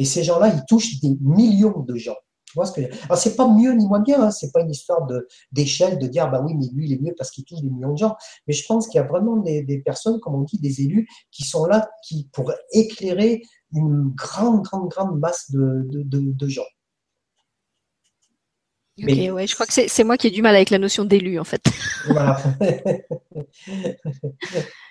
Et 0.00 0.04
ces 0.04 0.24
gens-là, 0.24 0.48
ils 0.48 0.64
touchent 0.66 1.00
des 1.00 1.16
millions 1.20 1.84
de 1.86 1.94
gens. 1.94 2.16
Tu 2.46 2.54
vois 2.56 2.66
ce 2.66 2.72
que 2.72 2.80
Alors, 3.04 3.16
c'est 3.16 3.36
pas 3.36 3.46
mieux 3.46 3.74
ni 3.74 3.86
moins 3.86 4.00
bien, 4.00 4.20
hein. 4.20 4.32
c'est 4.32 4.50
pas 4.50 4.62
une 4.62 4.70
histoire 4.72 5.06
d'échelle 5.52 6.00
de, 6.00 6.08
dire, 6.08 6.28
bah 6.28 6.42
oui, 6.44 6.54
mais 6.54 6.66
lui, 6.74 6.86
il 6.86 6.94
est 6.94 7.00
mieux 7.00 7.14
parce 7.16 7.30
qu'il 7.30 7.44
touche 7.44 7.60
des 7.60 7.70
millions 7.70 7.92
de 7.92 7.98
gens. 7.98 8.16
Mais 8.48 8.54
je 8.54 8.66
pense 8.66 8.88
qu'il 8.88 9.00
y 9.00 9.04
a 9.04 9.06
vraiment 9.06 9.36
des, 9.36 9.82
personnes, 9.84 10.18
comme 10.18 10.34
on 10.34 10.42
dit, 10.42 10.58
des 10.58 10.80
élus, 10.80 11.08
qui 11.30 11.44
sont 11.44 11.64
là 11.64 11.88
qui, 12.02 12.28
pour 12.32 12.52
éclairer 12.72 13.40
une 13.72 14.10
grande, 14.16 14.62
grande, 14.62 14.88
grande 14.88 15.20
masse 15.20 15.52
de 15.52 16.48
gens. 16.48 16.62
Ok, 18.98 19.08
ouais, 19.08 19.46
je 19.46 19.54
crois 19.54 19.66
que 19.66 19.72
c'est 19.72 20.04
moi 20.04 20.16
qui 20.16 20.28
ai 20.28 20.30
du 20.30 20.40
mal 20.40 20.54
avec 20.54 20.70
la 20.70 20.78
notion 20.78 21.04
d'élu 21.04 21.38
en 21.38 21.44
fait. 21.44 21.62
Voilà. 22.06 22.38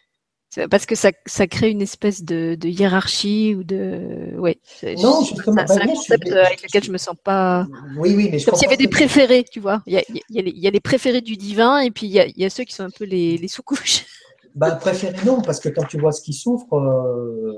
Parce 0.69 0.85
que 0.85 0.95
ça, 0.95 1.11
ça, 1.25 1.47
crée 1.47 1.69
une 1.69 1.81
espèce 1.81 2.23
de, 2.23 2.55
de 2.55 2.69
hiérarchie 2.69 3.55
ou 3.55 3.63
de. 3.63 4.33
Ouais. 4.37 4.57
Non, 4.97 5.23
justement. 5.23 5.65
C'est 5.67 5.81
un 5.81 5.87
concept 5.87 6.31
avec 6.31 6.63
lequel 6.63 6.83
je 6.83 6.91
me 6.91 6.97
sens 6.97 7.15
pas. 7.21 7.67
Oui, 7.97 8.15
oui, 8.15 8.29
mais 8.31 8.39
je 8.39 8.45
Comme 8.45 8.55
s'il 8.55 8.63
y 8.63 8.67
avait 8.67 8.77
des 8.77 8.87
préférés, 8.87 9.43
tu 9.43 9.59
vois. 9.59 9.81
Il 9.85 9.93
y, 9.93 9.97
a, 9.97 10.03
il, 10.07 10.21
y 10.29 10.39
a 10.39 10.41
les, 10.41 10.51
il 10.51 10.59
y, 10.59 10.67
a, 10.67 10.71
les, 10.71 10.79
préférés 10.79 11.21
du 11.21 11.35
divin 11.35 11.79
et 11.79 11.91
puis 11.91 12.05
il 12.05 12.13
y 12.13 12.19
a, 12.19 12.27
il 12.27 12.37
y 12.37 12.45
a 12.45 12.49
ceux 12.49 12.63
qui 12.63 12.73
sont 12.73 12.83
un 12.83 12.89
peu 12.89 13.03
les, 13.03 13.37
les 13.37 13.47
sous-couches. 13.47 14.05
Bah, 14.53 14.71
préférés, 14.71 15.17
non, 15.25 15.41
parce 15.41 15.59
que 15.59 15.67
quand 15.67 15.85
tu 15.85 15.99
vois 15.99 16.13
ce 16.13 16.21
qu'ils 16.21 16.35
souffrent, 16.35 16.67
il 16.71 16.77
euh, 16.77 17.53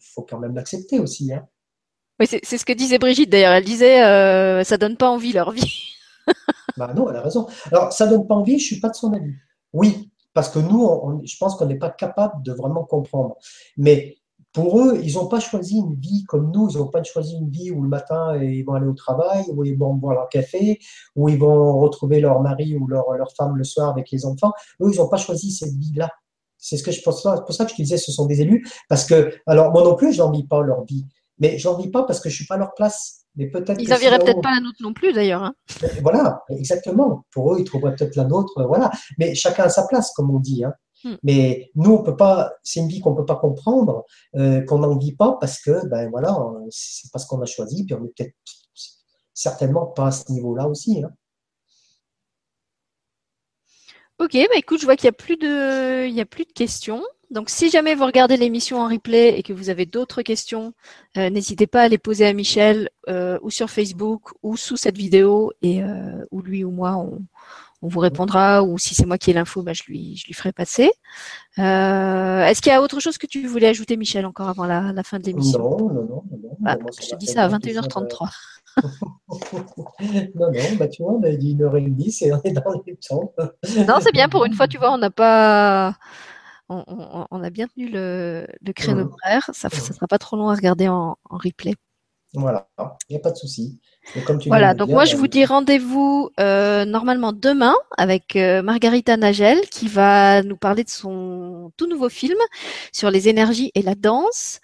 faut 0.00 0.22
quand 0.22 0.38
même 0.38 0.54
l'accepter 0.54 0.98
aussi. 0.98 1.32
Hein. 1.32 1.46
Oui, 2.20 2.26
c'est 2.26 2.58
ce 2.58 2.66
que 2.66 2.74
disait 2.74 2.98
Brigitte 2.98 3.30
d'ailleurs. 3.30 3.52
Elle 3.52 3.64
disait 3.64 4.04
euh, 4.04 4.62
ça 4.62 4.76
donne 4.76 4.96
pas 4.96 5.08
envie 5.08 5.32
leur 5.32 5.52
vie. 5.52 5.96
bah 6.76 6.92
non, 6.94 7.08
elle 7.08 7.16
a 7.16 7.22
raison. 7.22 7.46
Alors, 7.72 7.92
ça 7.94 8.06
donne 8.06 8.26
pas 8.26 8.34
envie, 8.34 8.58
je 8.58 8.66
suis 8.66 8.80
pas 8.80 8.90
de 8.90 8.94
son 8.94 9.14
avis. 9.14 9.32
Oui, 9.72 10.10
parce 10.34 10.50
que 10.50 10.58
nous, 10.58 11.22
je 11.24 11.36
pense 11.38 11.56
qu'on 11.56 11.64
n'est 11.64 11.78
pas 11.78 11.88
capable 11.88 12.42
de 12.42 12.52
vraiment 12.52 12.84
comprendre. 12.84 13.36
Mais 13.78 14.18
pour 14.52 14.80
eux, 14.80 15.00
ils 15.02 15.14
n'ont 15.14 15.28
pas 15.28 15.40
choisi 15.40 15.78
une 15.78 15.94
vie 15.94 16.24
comme 16.24 16.50
nous. 16.50 16.68
Ils 16.70 16.76
n'ont 16.76 16.88
pas 16.88 17.02
choisi 17.02 17.36
une 17.36 17.48
vie 17.48 17.70
où 17.70 17.82
le 17.82 17.88
matin, 17.88 18.36
ils 18.36 18.64
vont 18.64 18.74
aller 18.74 18.86
au 18.86 18.94
travail, 18.94 19.44
où 19.54 19.64
ils 19.64 19.78
vont 19.78 19.94
boire 19.94 20.14
leur 20.14 20.28
café, 20.28 20.78
où 21.16 21.30
ils 21.30 21.38
vont 21.38 21.78
retrouver 21.78 22.20
leur 22.20 22.40
mari 22.40 22.76
ou 22.76 22.86
leur, 22.86 23.06
femme 23.34 23.56
le 23.56 23.64
soir 23.64 23.88
avec 23.88 24.10
les 24.10 24.26
enfants. 24.26 24.52
Eux, 24.82 24.90
ils 24.92 24.98
n'ont 24.98 25.08
pas 25.08 25.16
choisi 25.16 25.52
cette 25.52 25.74
vie-là. 25.74 26.10
C'est 26.58 26.76
ce 26.76 26.82
que 26.82 26.90
je 26.90 27.00
pense. 27.00 27.22
C'est 27.22 27.44
pour 27.46 27.54
ça 27.54 27.64
que 27.64 27.70
je 27.70 27.76
disais, 27.76 27.96
ce 27.96 28.12
sont 28.12 28.26
des 28.26 28.42
élus. 28.42 28.66
Parce 28.90 29.06
que, 29.06 29.32
alors, 29.46 29.72
moi 29.72 29.82
non 29.84 29.94
plus, 29.94 30.12
je 30.12 30.18
n'envie 30.18 30.46
pas 30.46 30.60
leur 30.60 30.84
vie. 30.84 31.06
Mais 31.40 31.58
je 31.58 31.68
n'envie 31.68 31.90
pas 31.90 32.04
parce 32.04 32.20
que 32.20 32.28
je 32.28 32.34
ne 32.34 32.36
suis 32.36 32.46
pas 32.46 32.54
à 32.54 32.58
leur 32.58 32.74
place. 32.74 33.24
Mais 33.36 33.48
peut-être 33.48 33.80
ils 33.80 33.88
n'enverraient 33.88 34.18
peut-être 34.18 34.42
pas 34.42 34.54
la 34.54 34.60
nôtre 34.60 34.78
non 34.80 34.92
plus 34.92 35.12
d'ailleurs. 35.12 35.42
Hein. 35.42 35.54
Voilà, 36.02 36.42
exactement. 36.50 37.24
Pour 37.30 37.54
eux, 37.54 37.56
ils 37.60 37.64
trouveraient 37.64 37.94
peut-être 37.94 38.16
la 38.16 38.24
nôtre. 38.24 38.64
Voilà. 38.66 38.90
Mais 39.18 39.34
chacun 39.34 39.64
a 39.64 39.68
sa 39.68 39.86
place, 39.86 40.12
comme 40.12 40.30
on 40.30 40.40
dit. 40.40 40.64
Hein. 40.64 40.74
Hmm. 41.04 41.16
Mais 41.22 41.70
nous, 41.76 41.92
on 41.92 42.02
peut 42.02 42.16
pas. 42.16 42.52
C'est 42.62 42.80
une 42.80 42.88
vie 42.88 43.00
qu'on 43.00 43.14
peut 43.14 43.24
pas 43.24 43.36
comprendre, 43.36 44.04
euh, 44.36 44.62
qu'on 44.62 44.80
n'en 44.80 44.96
vit 44.98 45.14
pas 45.14 45.38
parce 45.40 45.60
que, 45.62 45.86
ben 45.86 46.10
voilà, 46.10 46.36
c'est 46.70 47.10
pas 47.10 47.18
ce 47.18 47.26
qu'on 47.26 47.40
a 47.40 47.46
choisi. 47.46 47.86
Puis 47.86 47.94
on 47.94 48.04
est 48.04 48.12
peut-être 48.16 48.34
certainement 49.32 49.86
pas 49.86 50.08
à 50.08 50.10
ce 50.10 50.30
niveau-là 50.32 50.68
aussi. 50.68 51.02
Hein. 51.02 51.10
Ok, 54.18 54.34
bah 54.34 54.56
écoute, 54.56 54.80
je 54.80 54.84
vois 54.84 54.96
qu'il 54.96 55.06
n'y 55.06 55.14
a 55.14 55.16
plus 55.16 55.38
de, 55.38 56.06
il 56.06 56.14
y 56.14 56.20
a 56.20 56.26
plus 56.26 56.44
de 56.44 56.52
questions. 56.52 57.02
Donc, 57.30 57.48
si 57.48 57.70
jamais 57.70 57.94
vous 57.94 58.06
regardez 58.06 58.36
l'émission 58.36 58.80
en 58.80 58.88
replay 58.88 59.38
et 59.38 59.42
que 59.44 59.52
vous 59.52 59.70
avez 59.70 59.86
d'autres 59.86 60.22
questions, 60.22 60.72
euh, 61.16 61.30
n'hésitez 61.30 61.68
pas 61.68 61.82
à 61.82 61.88
les 61.88 61.98
poser 61.98 62.26
à 62.26 62.32
Michel 62.32 62.90
euh, 63.08 63.38
ou 63.42 63.50
sur 63.50 63.70
Facebook 63.70 64.30
ou 64.42 64.56
sous 64.56 64.76
cette 64.76 64.96
vidéo 64.96 65.52
et 65.62 65.82
euh, 65.82 66.24
ou 66.32 66.42
lui 66.42 66.64
ou 66.64 66.72
moi, 66.72 66.96
on, 66.96 67.20
vous 67.82 68.00
répondra. 68.00 68.64
Ou 68.64 68.78
si 68.78 68.96
c'est 68.96 69.06
moi 69.06 69.16
qui 69.16 69.30
ai 69.30 69.32
l'info, 69.32 69.62
bah, 69.62 69.72
je 69.72 69.84
lui 69.86 70.16
je 70.16 70.26
lui 70.26 70.34
ferai 70.34 70.52
passer. 70.52 70.90
Est-ce 71.56 72.60
qu'il 72.60 72.72
y 72.72 72.74
a 72.74 72.82
autre 72.82 72.98
chose 72.98 73.16
que 73.16 73.26
tu 73.26 73.46
voulais 73.46 73.68
ajouter, 73.68 73.96
Michel, 73.96 74.26
encore 74.26 74.48
avant 74.48 74.66
la, 74.66 75.02
fin 75.04 75.20
de 75.20 75.24
l'émission? 75.24 75.60
Non, 75.60 75.78
non, 75.78 75.94
non. 75.94 76.24
non, 76.30 76.56
ah, 76.66 76.76
je 77.00 77.10
te 77.10 77.16
dis 77.16 77.26
ça 77.26 77.44
à 77.44 77.48
21h33. 77.48 78.28
non, 80.34 80.50
non, 80.52 80.76
bah 80.78 80.88
tu 80.88 81.02
vois, 81.02 81.14
on 81.14 81.22
a 81.22 81.30
dit 81.30 81.52
une 81.52 81.62
heure 81.62 81.76
et 81.76 81.80
demie, 81.80 82.10
c'est 82.10 82.32
on 82.32 82.40
est 82.42 82.52
dans 82.52 82.82
les 82.86 82.96
temps. 82.96 83.32
non, 83.88 83.98
c'est 84.00 84.12
bien 84.12 84.28
pour 84.28 84.44
une 84.44 84.54
fois, 84.54 84.68
tu 84.68 84.78
vois, 84.78 84.92
on 84.92 84.98
n'a 84.98 85.10
pas 85.10 85.96
on, 86.70 87.42
a 87.42 87.50
bien 87.50 87.66
tenu 87.66 87.88
le, 87.88 88.46
créneau 88.74 89.10
horaire. 89.24 89.50
Ça 89.52 89.68
ne 89.72 89.74
sera 89.74 90.06
pas 90.06 90.18
trop 90.18 90.36
long 90.36 90.48
à 90.48 90.54
regarder 90.54 90.88
en, 90.88 91.18
replay. 91.28 91.74
Voilà, 92.34 92.68
il 93.08 93.12
n'y 93.12 93.16
a 93.16 93.20
pas 93.20 93.32
de 93.32 93.36
souci. 93.36 93.80
Voilà, 94.46 94.72
donc 94.72 94.88
moi 94.88 95.04
je 95.04 95.16
vous 95.16 95.26
dis 95.26 95.44
rendez-vous 95.44 96.30
euh, 96.38 96.84
normalement 96.84 97.32
demain 97.32 97.74
avec 97.98 98.34
euh, 98.34 98.62
Margarita 98.62 99.16
Nagel 99.16 99.60
qui 99.68 99.88
va 99.88 100.42
nous 100.42 100.56
parler 100.56 100.84
de 100.84 100.88
son 100.88 101.70
tout 101.76 101.86
nouveau 101.86 102.08
film 102.08 102.38
sur 102.92 103.10
les 103.10 103.28
énergies 103.28 103.72
et 103.74 103.82
la 103.82 103.94
danse. 103.94 104.60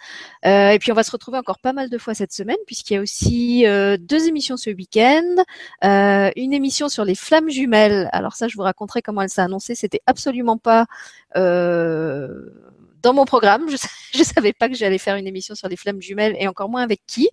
Euh, 0.47 0.71
et 0.71 0.79
puis 0.79 0.91
on 0.91 0.95
va 0.95 1.03
se 1.03 1.11
retrouver 1.11 1.39
encore 1.39 1.59
pas 1.59 1.73
mal 1.73 1.91
de 1.91 1.99
fois 1.99 2.15
cette 2.15 2.33
semaine 2.33 2.57
puisqu'il 2.67 2.95
y 2.95 2.97
a 2.97 3.01
aussi 3.01 3.65
deux 4.01 4.29
émissions 4.29 4.57
ce 4.57 4.71
week-end, 4.71 5.43
une 5.83 6.53
émission 6.55 6.89
sur 6.89 7.05
les 7.05 7.17
flammes 7.17 7.51
jumelles. 7.51 8.09
Alors 8.13 8.35
ça 8.35 8.47
je 8.49 8.57
vous 8.57 8.63
raconterai 8.63 9.03
comment 9.03 9.23
elle 9.23 9.29
s'est 9.29 9.43
annoncée. 9.43 9.75
C'était 9.75 10.03
absolument 10.07 10.57
pas 10.57 10.87
dans 13.07 13.15
mon 13.15 13.25
programme. 13.25 13.69
Je 14.13 14.19
ne 14.19 14.25
savais 14.25 14.53
pas 14.53 14.69
que 14.69 14.75
j'allais 14.75 14.99
faire 14.99 15.17
une 15.17 15.27
émission 15.27 15.55
sur 15.55 15.69
les 15.69 15.77
flammes 15.77 16.01
jumelles 16.01 16.37
et 16.39 16.49
encore 16.49 16.69
moins 16.69 16.83
avec 16.83 17.01
qui. 17.07 17.29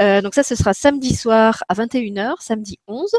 Euh, 0.00 0.20
donc 0.20 0.34
ça, 0.34 0.42
ce 0.42 0.54
sera 0.56 0.74
samedi 0.74 1.14
soir 1.14 1.62
à 1.68 1.74
21h, 1.74 2.34
samedi 2.40 2.78
11. 2.88 3.10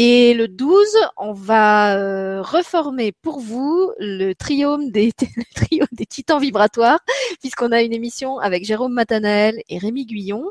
Et 0.00 0.32
le 0.32 0.46
12, 0.46 0.86
on 1.16 1.32
va 1.32 1.96
euh, 1.96 2.40
reformer 2.40 3.10
pour 3.10 3.40
vous 3.40 3.90
le 3.98 4.32
trio 4.32 4.78
des, 4.78 5.10
trio 5.56 5.86
des 5.90 6.06
titans 6.06 6.40
vibratoires, 6.40 7.00
puisqu'on 7.40 7.72
a 7.72 7.82
une 7.82 7.92
émission 7.92 8.38
avec 8.38 8.64
Jérôme 8.64 8.92
Matanael 8.92 9.60
et 9.68 9.76
Rémi 9.76 10.06
Guyon. 10.06 10.44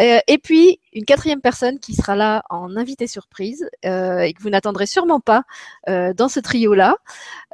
Euh, 0.00 0.20
et 0.26 0.38
puis, 0.38 0.80
une 0.94 1.04
quatrième 1.04 1.42
personne 1.42 1.78
qui 1.78 1.94
sera 1.94 2.16
là 2.16 2.42
en 2.48 2.74
invité 2.74 3.06
surprise 3.06 3.68
euh, 3.84 4.20
et 4.20 4.32
que 4.32 4.40
vous 4.40 4.48
n'attendrez 4.48 4.86
sûrement 4.86 5.20
pas 5.20 5.42
dans 5.86 6.30
ce 6.30 6.40
trio-là. 6.40 6.96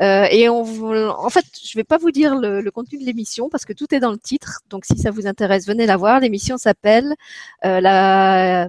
et 0.00 0.48
on, 0.48 0.60
en 0.60 1.30
fait, 1.30 1.44
je 1.60 1.76
vais 1.76 1.82
pas 1.82 1.98
vous 1.98 2.12
dire 2.12 2.36
le, 2.36 2.60
le 2.60 2.70
contenu 2.70 3.00
de 3.00 3.04
l'émission 3.04 3.48
parce 3.48 3.64
que 3.64 3.72
tout 3.72 3.92
est 3.92 3.98
dans 3.98 4.12
le 4.12 4.18
titre. 4.18 4.60
Donc, 4.70 4.84
si 4.84 4.96
ça 4.96 5.10
vous 5.10 5.26
intéresse, 5.26 5.66
venez 5.66 5.86
la 5.86 5.96
voir. 5.96 6.20
L'émission 6.20 6.56
s'appelle 6.56 7.16
la 7.64 8.68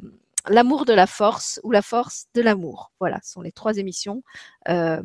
L'amour 0.49 0.85
de 0.85 0.93
la 0.93 1.07
force 1.07 1.59
ou 1.63 1.71
la 1.71 1.81
force 1.81 2.27
de 2.33 2.41
l'amour. 2.41 2.91
Voilà, 2.99 3.19
ce 3.23 3.33
sont 3.33 3.41
les 3.41 3.51
trois 3.51 3.77
émissions 3.77 4.23
euh, 4.69 5.01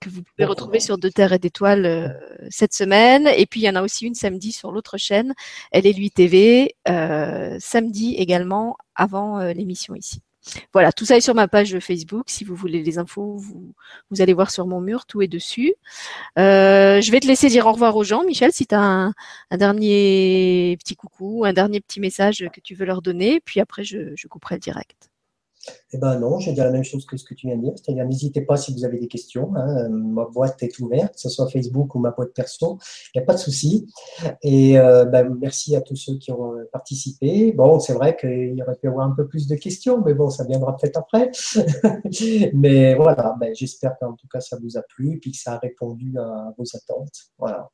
que 0.00 0.08
vous 0.08 0.22
pouvez 0.22 0.44
retrouver 0.44 0.80
sur 0.80 0.98
De 0.98 1.08
Terre 1.08 1.32
et 1.32 1.38
d'Étoiles 1.38 1.86
euh, 1.86 2.08
cette 2.50 2.74
semaine. 2.74 3.28
Et 3.36 3.46
puis, 3.46 3.60
il 3.60 3.64
y 3.64 3.70
en 3.70 3.76
a 3.76 3.82
aussi 3.82 4.06
une 4.06 4.14
samedi 4.14 4.52
sur 4.52 4.72
l'autre 4.72 4.98
chaîne, 4.98 5.34
Elle 5.70 5.86
est 5.86 5.92
lui 5.92 6.10
TV, 6.10 6.74
euh, 6.88 7.56
samedi 7.60 8.14
également 8.14 8.76
avant 8.94 9.38
l'émission 9.52 9.94
ici. 9.94 10.22
Voilà, 10.72 10.92
tout 10.92 11.04
ça 11.04 11.16
est 11.16 11.20
sur 11.20 11.34
ma 11.34 11.48
page 11.48 11.78
Facebook. 11.78 12.24
Si 12.28 12.44
vous 12.44 12.54
voulez 12.56 12.82
les 12.82 12.98
infos, 12.98 13.36
vous, 13.36 13.74
allez 14.20 14.34
voir 14.34 14.50
sur 14.50 14.66
mon 14.66 14.80
mur, 14.80 15.06
tout 15.06 15.22
est 15.22 15.28
dessus. 15.28 15.74
Euh, 16.38 17.00
je 17.00 17.12
vais 17.12 17.20
te 17.20 17.26
laisser 17.26 17.48
dire 17.48 17.66
au 17.66 17.72
revoir 17.72 17.96
aux 17.96 18.04
gens. 18.04 18.24
Michel, 18.24 18.52
si 18.52 18.66
tu 18.66 18.74
as 18.74 18.80
un, 18.80 19.14
dernier 19.56 20.76
petit 20.80 20.96
coucou, 20.96 21.44
un 21.44 21.52
dernier 21.52 21.80
petit 21.80 22.00
message 22.00 22.48
que 22.52 22.60
tu 22.60 22.74
veux 22.74 22.86
leur 22.86 23.02
donner, 23.02 23.40
puis 23.40 23.60
après 23.60 23.84
je, 23.84 24.14
je 24.16 24.28
couperai 24.28 24.56
le 24.56 24.60
direct. 24.60 25.11
Eh 25.92 25.98
ben 25.98 26.18
non, 26.18 26.38
je 26.38 26.50
vais 26.50 26.54
dire 26.54 26.64
la 26.64 26.70
même 26.70 26.84
chose 26.84 27.04
que 27.06 27.16
ce 27.16 27.24
que 27.24 27.34
tu 27.34 27.46
viens 27.46 27.56
de 27.56 27.62
dire. 27.62 27.72
C'est-à-dire, 27.76 28.06
n'hésitez 28.06 28.42
pas 28.42 28.56
si 28.56 28.72
vous 28.72 28.84
avez 28.84 28.98
des 28.98 29.08
questions. 29.08 29.54
Hein. 29.56 29.88
Ma 29.90 30.24
boîte 30.24 30.62
est 30.62 30.78
ouverte, 30.80 31.14
que 31.14 31.20
ce 31.20 31.28
soit 31.28 31.48
Facebook 31.48 31.94
ou 31.94 31.98
ma 31.98 32.10
boîte 32.10 32.32
perso. 32.34 32.78
Il 33.14 33.18
n'y 33.18 33.22
a 33.22 33.26
pas 33.26 33.34
de 33.34 33.38
souci. 33.38 33.86
Et 34.42 34.78
euh, 34.78 35.04
ben, 35.04 35.36
merci 35.40 35.76
à 35.76 35.80
tous 35.80 35.96
ceux 35.96 36.18
qui 36.18 36.32
ont 36.32 36.54
participé. 36.72 37.52
Bon, 37.52 37.78
c'est 37.78 37.92
vrai 37.94 38.16
qu'il 38.16 38.54
y 38.54 38.62
aurait 38.62 38.76
pu 38.76 38.86
y 38.86 38.88
avoir 38.88 39.06
un 39.06 39.14
peu 39.14 39.26
plus 39.28 39.46
de 39.46 39.56
questions, 39.56 40.02
mais 40.04 40.14
bon, 40.14 40.30
ça 40.30 40.44
viendra 40.44 40.76
peut-être 40.76 40.98
après. 40.98 41.30
mais 42.54 42.94
voilà, 42.94 43.36
ben, 43.40 43.54
j'espère 43.54 43.96
qu'en 43.98 44.14
tout 44.14 44.28
cas, 44.28 44.40
ça 44.40 44.58
vous 44.62 44.76
a 44.76 44.82
plu 44.82 45.20
et 45.24 45.30
que 45.30 45.36
ça 45.36 45.54
a 45.54 45.58
répondu 45.58 46.14
à 46.18 46.54
vos 46.56 46.64
attentes. 46.74 47.32
Voilà. 47.38 47.70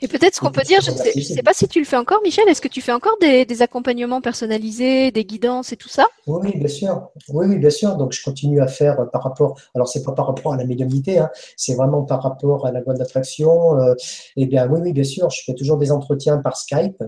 Et 0.00 0.08
peut-être 0.08 0.34
ce 0.34 0.40
qu'on 0.40 0.50
peut 0.50 0.62
dire, 0.62 0.80
je 0.80 0.90
ne 0.90 0.96
sais, 0.96 1.42
pas 1.42 1.52
si 1.52 1.68
tu 1.68 1.78
le 1.80 1.84
fais 1.84 1.96
encore, 1.96 2.20
Michel, 2.22 2.48
est-ce 2.48 2.60
que 2.60 2.68
tu 2.68 2.80
fais 2.80 2.92
encore 2.92 3.16
des, 3.20 3.62
accompagnements 3.62 4.20
personnalisés, 4.20 5.10
des 5.10 5.24
guidances 5.24 5.72
et 5.72 5.76
tout 5.76 5.88
ça? 5.88 6.06
Oui, 6.26 6.56
bien 6.56 6.68
sûr. 6.68 7.08
Oui, 7.28 7.46
oui, 7.46 7.58
bien 7.58 7.70
sûr. 7.70 7.96
Donc, 7.96 8.12
je 8.12 8.22
continue 8.22 8.60
à 8.60 8.66
faire 8.66 9.10
par 9.10 9.22
rapport, 9.22 9.58
alors 9.74 9.88
c'est 9.88 10.02
pas 10.02 10.12
par 10.12 10.26
rapport 10.26 10.52
à 10.52 10.56
la 10.56 10.64
médiumnité, 10.64 11.18
hein, 11.18 11.30
c'est 11.56 11.74
vraiment 11.74 12.02
par 12.02 12.22
rapport 12.22 12.66
à 12.66 12.72
la 12.72 12.80
loi 12.80 12.94
d'attraction. 12.94 13.78
Euh, 13.78 13.94
eh 14.36 14.46
bien, 14.46 14.68
oui, 14.68 14.80
oui, 14.82 14.92
bien 14.92 15.04
sûr, 15.04 15.30
je 15.30 15.42
fais 15.44 15.54
toujours 15.54 15.78
des 15.78 15.90
entretiens 15.90 16.38
par 16.38 16.56
Skype. 16.56 17.02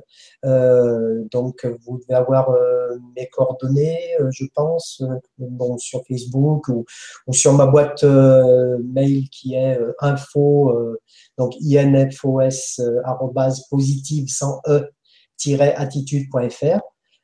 Euh, 0.45 1.25
donc, 1.31 1.67
vous 1.87 1.99
devez 1.99 2.15
avoir 2.15 2.51
euh, 2.51 2.99
mes 3.17 3.29
coordonnées, 3.29 4.01
je 4.31 4.45
pense, 4.55 5.03
bon, 5.39 5.79
sur 5.79 6.03
Facebook 6.07 6.69
ou, 6.69 6.85
sur 7.33 7.53
ma 7.53 7.67
boîte 7.67 8.05
mail 8.05 9.29
qui 9.31 9.55
est 9.55 9.79
info 10.01 10.97
donc 11.39 11.55
infos 11.63 12.41
euh, 12.41 12.49
positive 13.71 14.27
sans 14.29 14.61
e-attitude.fr. 14.67 16.81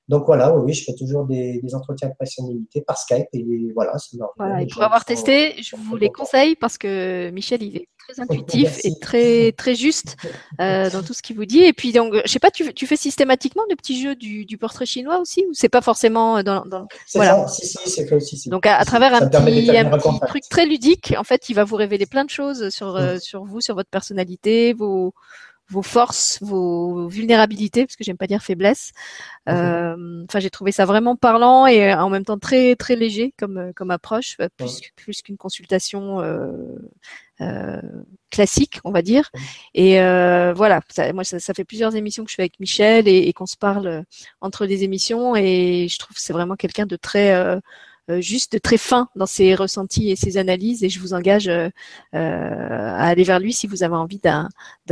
Donc 0.09 0.25
voilà, 0.27 0.55
oui, 0.55 0.75
je 0.75 0.85
fais 0.85 0.95
toujours 0.95 1.25
des, 1.25 1.61
entretiens 1.75 2.11
de 2.11 2.15
personnalité 2.19 2.83
par 2.83 2.99
Skype 2.99 3.27
et 3.33 3.45
voilà. 3.75 3.93
Voilà, 4.37 4.63
et 4.63 4.67
pour 4.67 4.83
avoir 4.83 5.05
testé, 5.05 5.55
je 5.63 5.77
vous 5.77 5.97
les 5.97 6.11
conseille 6.11 6.57
parce 6.57 6.77
que 6.77 7.31
Michel, 7.31 7.63
il 7.63 7.77
est 7.79 7.89
très 8.09 8.23
intuitif 8.23 8.81
et 8.85 8.99
très 9.01 9.53
très 9.53 9.75
juste 9.75 10.17
euh, 10.61 10.91
dans 10.91 11.03
tout 11.03 11.15
ce 11.15 11.23
qu'il 11.23 11.37
vous 11.37 11.45
dit. 11.45 11.65
Et 11.65 11.73
puis 11.73 11.93
donc, 11.93 12.15
je 12.25 12.31
sais 12.31 12.39
pas, 12.39 12.51
tu, 12.51 12.73
tu 12.75 12.87
fais 12.87 12.97
systématiquement 12.97 13.63
le 13.69 13.77
petit 13.77 14.01
jeu 14.01 14.15
du, 14.15 14.59
portrait 14.59 14.87
chinois 14.87 15.19
aussi 15.19 15.45
ou 15.49 15.53
c'est 15.53 15.69
pas 15.69 15.81
forcément 15.81 16.43
dans, 16.43 16.65
dans 16.65 16.87
voilà. 17.15 17.47
si, 17.49 17.67
si, 17.67 17.91
c'est 17.91 18.07
fait 18.07 18.15
aussi. 18.15 18.49
Donc 18.49 18.67
à, 18.67 18.85
travers 18.85 19.15
un, 19.15 19.29
petit, 19.29 19.77
un 19.77 19.99
petit 19.99 20.21
truc 20.27 20.45
très 20.49 20.67
ludique, 20.67 21.15
en 21.19 21.25
fait, 21.25 21.49
il 21.49 21.55
va 21.55 21.65
vous 21.65 21.77
révéler 21.77 22.07
plein 22.07 22.25
de 22.25 22.31
choses 22.31 22.69
sur 22.71 22.97
euh, 22.97 23.19
sur 23.19 23.45
vous, 23.45 23.61
sur 23.61 23.75
votre 23.75 23.91
personnalité, 23.91 24.73
vos 24.73 25.13
vos 25.71 25.83
forces, 25.83 26.39
vos 26.43 27.09
vulnérabilités, 27.09 27.85
parce 27.87 27.97
que 27.97 28.05
j'aime 28.05 28.17
pas 28.17 28.27
dire 28.27 28.43
faiblesse. 28.43 28.93
Euh, 29.49 30.25
enfin, 30.29 30.41
j'ai 30.41 30.51
trouvé 30.51 30.73
ça 30.73 30.85
vraiment 30.85 31.17
parlant 31.17 31.67
et 31.67 31.93
en 31.95 32.11
même 32.11 32.25
temps 32.25 32.39
très 32.39 32.77
très 32.77 32.97
léger 32.97 33.35
comme 33.39 33.73
comme 33.75 33.91
approche, 33.91 34.37
euh, 34.41 34.49
plus 34.57 34.81
plus 34.97 35.23
qu'une 35.23 35.37
consultation 35.37 36.21
euh, 36.21 36.53
euh, 37.41 37.81
classique, 38.31 38.81
on 38.85 38.93
va 38.93 39.03
dire. 39.03 39.31
Et 39.75 40.01
euh, 40.01 40.53
voilà, 40.55 40.81
ça, 40.89 41.13
moi 41.13 41.25
ça, 41.25 41.41
ça, 41.41 41.55
fait 41.55 41.65
plusieurs 41.65 41.97
émissions 41.97 42.25
que 42.25 42.31
je 42.31 42.37
fais 42.37 42.43
avec 42.43 42.61
Michel 42.61 43.09
et, 43.09 43.29
et 43.29 43.33
qu'on 43.33 43.47
se 43.47 43.57
parle 43.57 44.05
entre 44.41 44.67
les 44.67 44.85
émissions 44.85 45.35
et 45.35 45.89
je 45.89 45.99
trouve 45.99 46.15
que 46.17 46.23
c'est 46.23 46.33
vraiment 46.33 46.57
quelqu'un 46.57 46.87
de 46.87 46.97
très 46.97 47.35
euh, 47.35 47.59
juste 48.21 48.61
très 48.61 48.77
fin 48.77 49.09
dans 49.17 49.27
ses 49.27 49.55
ressentis 49.55 50.11
et 50.11 50.17
ses 50.17 50.37
analyses 50.37 50.85
et 50.85 50.89
je 50.89 51.01
vous 51.01 51.15
engage 51.15 51.49
euh, 51.49 51.69
euh, 52.15 52.19
à 52.19 53.07
aller 53.07 53.25
vers 53.25 53.41
lui 53.41 53.53
si 53.53 53.67
vous 53.67 53.83
avez 53.83 53.97
envie 53.97 54.21
d'un 54.21 54.49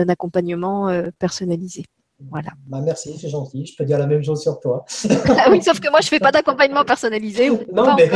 accompagnement 0.08 0.90
personnalisé. 1.18 1.84
Voilà. 2.30 2.50
Bah 2.66 2.80
merci, 2.82 3.16
c'est 3.20 3.28
gentil. 3.28 3.66
Je 3.66 3.76
peux 3.76 3.84
dire 3.84 3.98
la 3.98 4.06
même 4.06 4.22
chose 4.22 4.40
sur 4.42 4.58
toi. 4.60 4.84
ah 5.10 5.50
oui, 5.50 5.62
sauf 5.62 5.80
que 5.80 5.90
moi, 5.90 6.00
je 6.00 6.08
fais 6.08 6.18
pas 6.18 6.32
d'accompagnement 6.32 6.84
personnalisé. 6.84 7.50
non, 7.72 7.94
mais... 7.96 8.10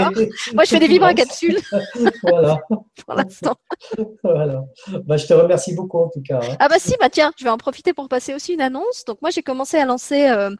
Moi, 0.55 0.65
je 0.65 0.71
fais 0.71 0.79
des 0.79 0.89
vibra-capsules. 0.89 1.59
voilà. 2.23 2.59
Pour 3.07 3.15
l'instant. 3.15 3.55
voilà. 4.23 4.65
Bah, 5.05 5.17
je 5.17 5.27
te 5.27 5.35
remercie 5.35 5.75
beaucoup 5.75 5.99
en 5.99 6.09
tout 6.09 6.23
cas. 6.27 6.41
Hein. 6.43 6.57
Ah 6.59 6.69
bah 6.69 6.77
si, 6.79 6.95
bah 6.99 7.11
tiens, 7.11 7.33
je 7.39 7.45
vais 7.45 7.51
en 7.51 7.59
profiter 7.59 7.93
pour 7.93 8.09
passer 8.09 8.35
aussi 8.35 8.55
une 8.55 8.63
annonce. 8.63 9.05
Donc 9.07 9.21
moi, 9.21 9.31
j'ai 9.31 9.43
commencé 9.43 9.77
à 9.77 9.85
lancer 9.85 10.29
euh, 10.29 10.51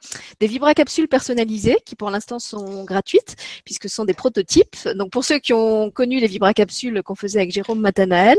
des 0.41 0.47
vibra-capsules 0.47 1.09
personnalisées 1.09 1.79
qui 1.85 1.97
pour 1.97 2.11
l'instant 2.11 2.39
sont 2.39 2.85
gratuites 2.85 3.37
puisque 3.65 3.89
ce 3.89 3.95
sont 3.97 4.05
des 4.05 4.15
prototypes. 4.15 4.77
Donc 4.97 5.11
pour 5.11 5.25
ceux 5.25 5.39
qui 5.39 5.53
ont 5.55 5.91
connu 5.91 6.21
les 6.21 6.27
vibra-capsules 6.27 7.03
qu'on 7.03 7.15
faisait 7.15 7.41
avec 7.41 7.53
Jérôme 7.53 7.81
Matanael, 7.81 8.39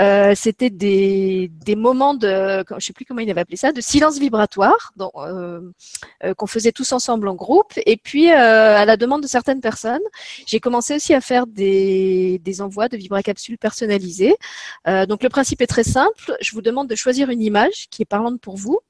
euh, 0.00 0.32
c'était 0.34 0.70
des, 0.70 1.50
des 1.64 1.76
moments 1.76 2.14
de, 2.14 2.64
je 2.78 2.84
sais 2.84 2.92
plus 2.92 3.04
comment 3.04 3.20
il 3.20 3.30
avait 3.30 3.42
appelé 3.42 3.56
ça, 3.56 3.72
de 3.72 3.80
silence 3.80 4.18
vibratoire 4.18 4.37
euh, 4.38 5.60
euh, 6.24 6.34
qu'on 6.34 6.46
faisait 6.46 6.72
tous 6.72 6.92
ensemble 6.92 7.28
en 7.28 7.34
groupe. 7.34 7.72
Et 7.86 7.96
puis, 7.96 8.30
euh, 8.30 8.76
à 8.76 8.84
la 8.84 8.96
demande 8.96 9.22
de 9.22 9.26
certaines 9.26 9.60
personnes, 9.60 10.02
j'ai 10.46 10.60
commencé 10.60 10.94
aussi 10.94 11.14
à 11.14 11.20
faire 11.20 11.46
des, 11.46 12.40
envois 12.60 12.88
de 12.88 12.96
vibracapsules 12.96 13.58
personnalisées. 13.58 14.36
donc, 14.86 15.22
le 15.22 15.28
principe 15.28 15.60
est 15.62 15.66
très 15.66 15.84
simple. 15.84 16.36
Je 16.40 16.52
vous 16.52 16.62
demande 16.62 16.88
de 16.88 16.94
choisir 16.96 17.30
une 17.30 17.42
image 17.42 17.88
qui 17.90 18.02
est 18.02 18.06
parlante 18.06 18.40
pour 18.40 18.56
vous. 18.56 18.80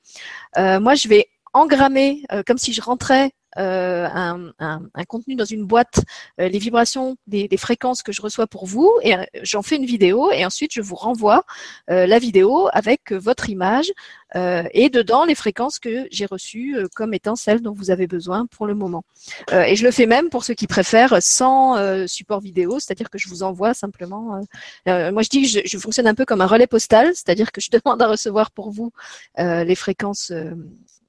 moi, 0.57 0.95
je 0.95 1.09
vais 1.09 1.29
engrammer 1.53 2.23
comme 2.47 2.59
si 2.59 2.73
je 2.73 2.81
rentrais 2.81 3.33
euh, 3.57 4.07
un, 4.13 5.05
contenu 5.07 5.35
dans 5.35 5.47
une 5.47 5.65
boîte, 5.65 6.01
euh, 6.39 6.49
les 6.49 6.59
vibrations 6.59 7.17
des, 7.27 7.49
fréquences 7.57 8.03
que 8.03 8.13
je 8.13 8.21
reçois 8.21 8.47
pour 8.47 8.67
vous, 8.67 8.93
et 9.03 9.15
euh, 9.15 9.25
j'en 9.43 9.63
fais 9.63 9.77
une 9.77 9.87
vidéo, 9.87 10.31
et 10.31 10.45
ensuite 10.45 10.73
je 10.75 10.83
vous 10.83 10.95
renvoie 10.95 11.45
la 11.89 12.19
vidéo 12.19 12.69
avec 12.73 13.13
votre 13.13 13.49
image 13.49 13.91
et 14.35 14.91
dedans 14.91 15.25
les 15.25 15.35
fréquences 15.35 15.79
que 15.79 16.07
j'ai 16.11 16.27
reçues 16.27 16.77
comme 16.95 17.15
étant 17.15 17.37
celles 17.37 17.63
dont 17.63 17.73
vous 17.73 17.91
avez 17.91 18.07
besoin 18.07 18.47
pour 18.47 18.67
le 18.67 18.75
moment. 18.75 19.05
et 19.53 19.75
je 19.77 19.85
le 19.85 19.91
fais 19.91 20.07
même 20.07 20.29
pour 20.29 20.45
ceux 20.45 20.55
qui 20.55 20.67
préfèrent 20.67 21.23
sans 21.23 22.07
support 22.07 22.41
vidéo, 22.41 22.79
c'est-à-dire 22.79 23.11
que 23.11 23.19
je 23.19 23.29
vous 23.29 23.43
envoie 23.43 23.75
simplement. 23.75 24.41
moi 24.87 25.23
je 25.23 25.29
dis 25.29 25.43
que 25.43 25.63
je, 25.65 25.79
fonctionne 25.79 26.07
un 26.07 26.15
peu 26.15 26.25
comme 26.25 26.41
un 26.41 26.47
relais 26.47 26.67
postal, 26.67 27.09
c'est-à-dire 27.15 27.53
que 27.53 27.61
je 27.61 27.71
demande 27.85 28.03
à 28.03 28.09
recevoir 28.09 28.51
pour 28.51 28.71
vous 28.71 28.93
les 29.39 29.75
fréquences 29.75 30.33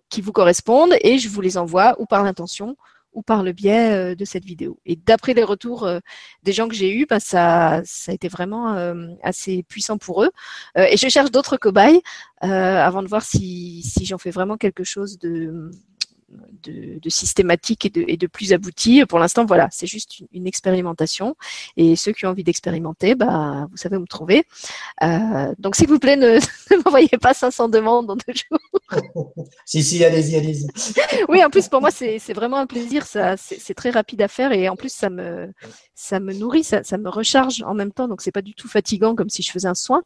qui 0.09 0.21
vous 0.21 0.31
correspondent 0.31 0.95
et 1.01 1.19
je 1.19 1.29
vous 1.29 1.41
les 1.41 1.57
envoie 1.57 1.95
ou 1.99 2.05
par 2.05 2.23
l'intention 2.23 2.75
ou 3.13 3.21
par 3.21 3.43
le 3.43 3.51
biais 3.51 3.91
euh, 3.91 4.15
de 4.15 4.25
cette 4.25 4.45
vidéo. 4.45 4.79
Et 4.85 4.95
d'après 4.95 5.33
les 5.33 5.43
retours 5.43 5.85
euh, 5.85 5.99
des 6.43 6.51
gens 6.51 6.67
que 6.67 6.75
j'ai 6.75 6.93
eus, 6.93 7.05
bah, 7.07 7.19
ça, 7.19 7.81
ça 7.83 8.11
a 8.11 8.15
été 8.15 8.27
vraiment 8.27 8.75
euh, 8.75 9.07
assez 9.23 9.63
puissant 9.63 9.97
pour 9.97 10.23
eux. 10.23 10.31
et 10.75 10.97
je 10.97 11.07
cherche 11.09 11.31
d'autres 11.31 11.57
cobayes 11.57 12.01
avant 12.41 13.03
de 13.03 13.07
voir 13.07 13.23
si, 13.23 13.81
si 13.83 14.05
j'en 14.05 14.17
fais 14.17 14.31
vraiment 14.31 14.57
quelque 14.57 14.83
chose 14.83 15.17
de, 15.19 15.71
de, 16.63 17.09
systématique 17.09 17.85
et 17.85 17.89
de, 17.89 18.03
et 18.07 18.17
de, 18.17 18.27
plus 18.27 18.53
abouti. 18.53 19.03
Pour 19.05 19.19
l'instant, 19.19 19.45
voilà, 19.45 19.67
c'est 19.71 19.87
juste 19.87 20.19
une, 20.31 20.47
expérimentation. 20.47 21.35
Et 21.77 21.95
ceux 21.95 22.11
qui 22.11 22.25
ont 22.25 22.29
envie 22.29 22.43
d'expérimenter, 22.43 23.15
bah, 23.15 23.67
vous 23.69 23.77
savez 23.77 23.97
où 23.97 24.01
me 24.01 24.07
trouver. 24.07 24.43
Euh, 25.03 25.53
donc, 25.59 25.75
s'il 25.75 25.87
vous 25.87 25.99
plaît, 25.99 26.15
ne, 26.15 26.39
ne 26.71 26.83
m'envoyez 26.83 27.17
pas 27.21 27.33
500 27.33 27.69
demandes 27.69 28.07
dans 28.07 28.15
deux 28.15 28.33
jours. 28.33 29.35
si, 29.65 29.83
si, 29.83 30.03
allez-y, 30.03 30.35
allez-y. 30.35 30.67
oui, 31.29 31.43
en 31.43 31.49
plus, 31.49 31.67
pour 31.67 31.81
moi, 31.81 31.91
c'est 31.91 32.33
vraiment 32.33 32.57
un 32.57 32.67
plaisir. 32.67 33.05
C'est 33.05 33.73
très 33.73 33.89
rapide 33.89 34.21
à 34.21 34.27
faire 34.27 34.51
et 34.51 34.69
en 34.69 34.75
plus, 34.75 34.91
ça 34.91 35.09
me, 35.09 35.51
ça 35.95 36.19
me 36.19 36.33
nourrit, 36.33 36.63
ça, 36.63 36.83
ça 36.83 36.97
me 36.97 37.09
recharge 37.09 37.63
en 37.63 37.73
même 37.73 37.91
temps. 37.91 38.07
Donc, 38.07 38.21
c'est 38.21 38.31
pas 38.31 38.41
du 38.41 38.53
tout 38.53 38.67
fatigant 38.67 39.15
comme 39.15 39.29
si 39.29 39.43
je 39.43 39.51
faisais 39.51 39.67
un 39.67 39.75
soin. 39.75 40.03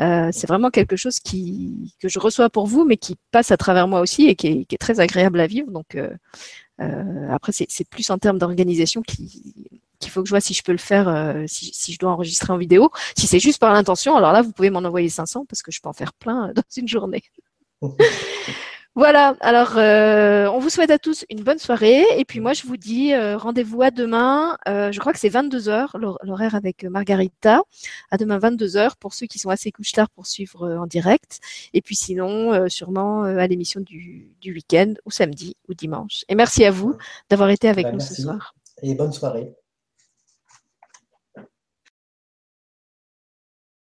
Euh, 0.00 0.30
c'est 0.32 0.46
vraiment 0.46 0.70
quelque 0.70 0.96
chose 0.96 1.20
qui, 1.20 1.94
que 2.00 2.08
je 2.08 2.18
reçois 2.18 2.50
pour 2.50 2.66
vous, 2.66 2.84
mais 2.84 2.96
qui 2.96 3.16
passe 3.30 3.50
à 3.50 3.56
travers 3.56 3.88
moi 3.88 4.00
aussi 4.00 4.26
et 4.26 4.34
qui 4.34 4.46
est, 4.48 4.64
qui 4.64 4.74
est 4.74 4.78
très 4.78 5.00
agréable 5.00 5.40
à 5.40 5.46
vivre. 5.46 5.53
Donc, 5.62 5.94
euh, 5.94 6.10
euh, 6.80 7.30
après, 7.30 7.52
c'est 7.52 7.88
plus 7.88 8.10
en 8.10 8.18
termes 8.18 8.38
d'organisation 8.38 9.02
qu'il 9.02 9.68
faut 10.08 10.22
que 10.22 10.28
je 10.28 10.32
vois 10.32 10.40
si 10.40 10.54
je 10.54 10.62
peux 10.62 10.72
le 10.72 10.78
faire, 10.78 11.08
euh, 11.08 11.44
si, 11.46 11.70
si, 11.72 11.92
je 11.92 11.98
dois 11.98 12.10
enregistrer 12.10 12.52
en 12.52 12.58
vidéo. 12.58 12.90
Si 13.16 13.26
c'est 13.26 13.40
juste 13.40 13.60
par 13.60 13.72
l'intention, 13.72 14.16
alors 14.16 14.32
là, 14.32 14.42
vous 14.42 14.52
pouvez 14.52 14.70
m'en 14.70 14.80
envoyer 14.80 15.08
500 15.08 15.46
parce 15.46 15.62
que 15.62 15.70
je 15.70 15.80
peux 15.80 15.88
en 15.88 15.92
faire 15.92 16.12
plein 16.12 16.52
dans 16.54 16.62
une 16.76 16.88
journée. 16.88 17.22
Voilà, 18.96 19.36
alors 19.40 19.76
euh, 19.76 20.46
on 20.46 20.60
vous 20.60 20.70
souhaite 20.70 20.90
à 20.90 21.00
tous 21.00 21.24
une 21.28 21.42
bonne 21.42 21.58
soirée 21.58 22.04
et 22.16 22.24
puis 22.24 22.38
moi 22.38 22.52
je 22.52 22.62
vous 22.62 22.76
dis 22.76 23.12
euh, 23.12 23.36
rendez-vous 23.36 23.82
à 23.82 23.90
demain, 23.90 24.56
euh, 24.68 24.92
je 24.92 25.00
crois 25.00 25.12
que 25.12 25.18
c'est 25.18 25.28
22h 25.28 25.98
l'horaire 26.22 26.54
avec 26.54 26.84
Margarita, 26.84 27.62
à 28.12 28.16
demain 28.16 28.38
22h 28.38 28.92
pour 29.00 29.12
ceux 29.12 29.26
qui 29.26 29.40
sont 29.40 29.50
assez 29.50 29.72
couche 29.72 29.90
tard 29.90 30.10
pour 30.10 30.28
suivre 30.28 30.76
en 30.76 30.86
direct 30.86 31.40
et 31.72 31.82
puis 31.82 31.96
sinon 31.96 32.68
sûrement 32.68 33.24
à 33.24 33.46
l'émission 33.48 33.80
du, 33.80 34.28
du 34.40 34.52
week-end 34.52 34.94
ou 35.04 35.10
samedi 35.10 35.56
ou 35.68 35.74
dimanche. 35.74 36.24
Et 36.28 36.36
merci 36.36 36.64
à 36.64 36.70
vous 36.70 36.96
d'avoir 37.28 37.50
été 37.50 37.68
avec 37.68 37.92
nous 37.92 37.98
ce 37.98 38.22
soir. 38.22 38.54
Et 38.80 38.94
bonne 38.94 39.12
soirée. 39.12 39.52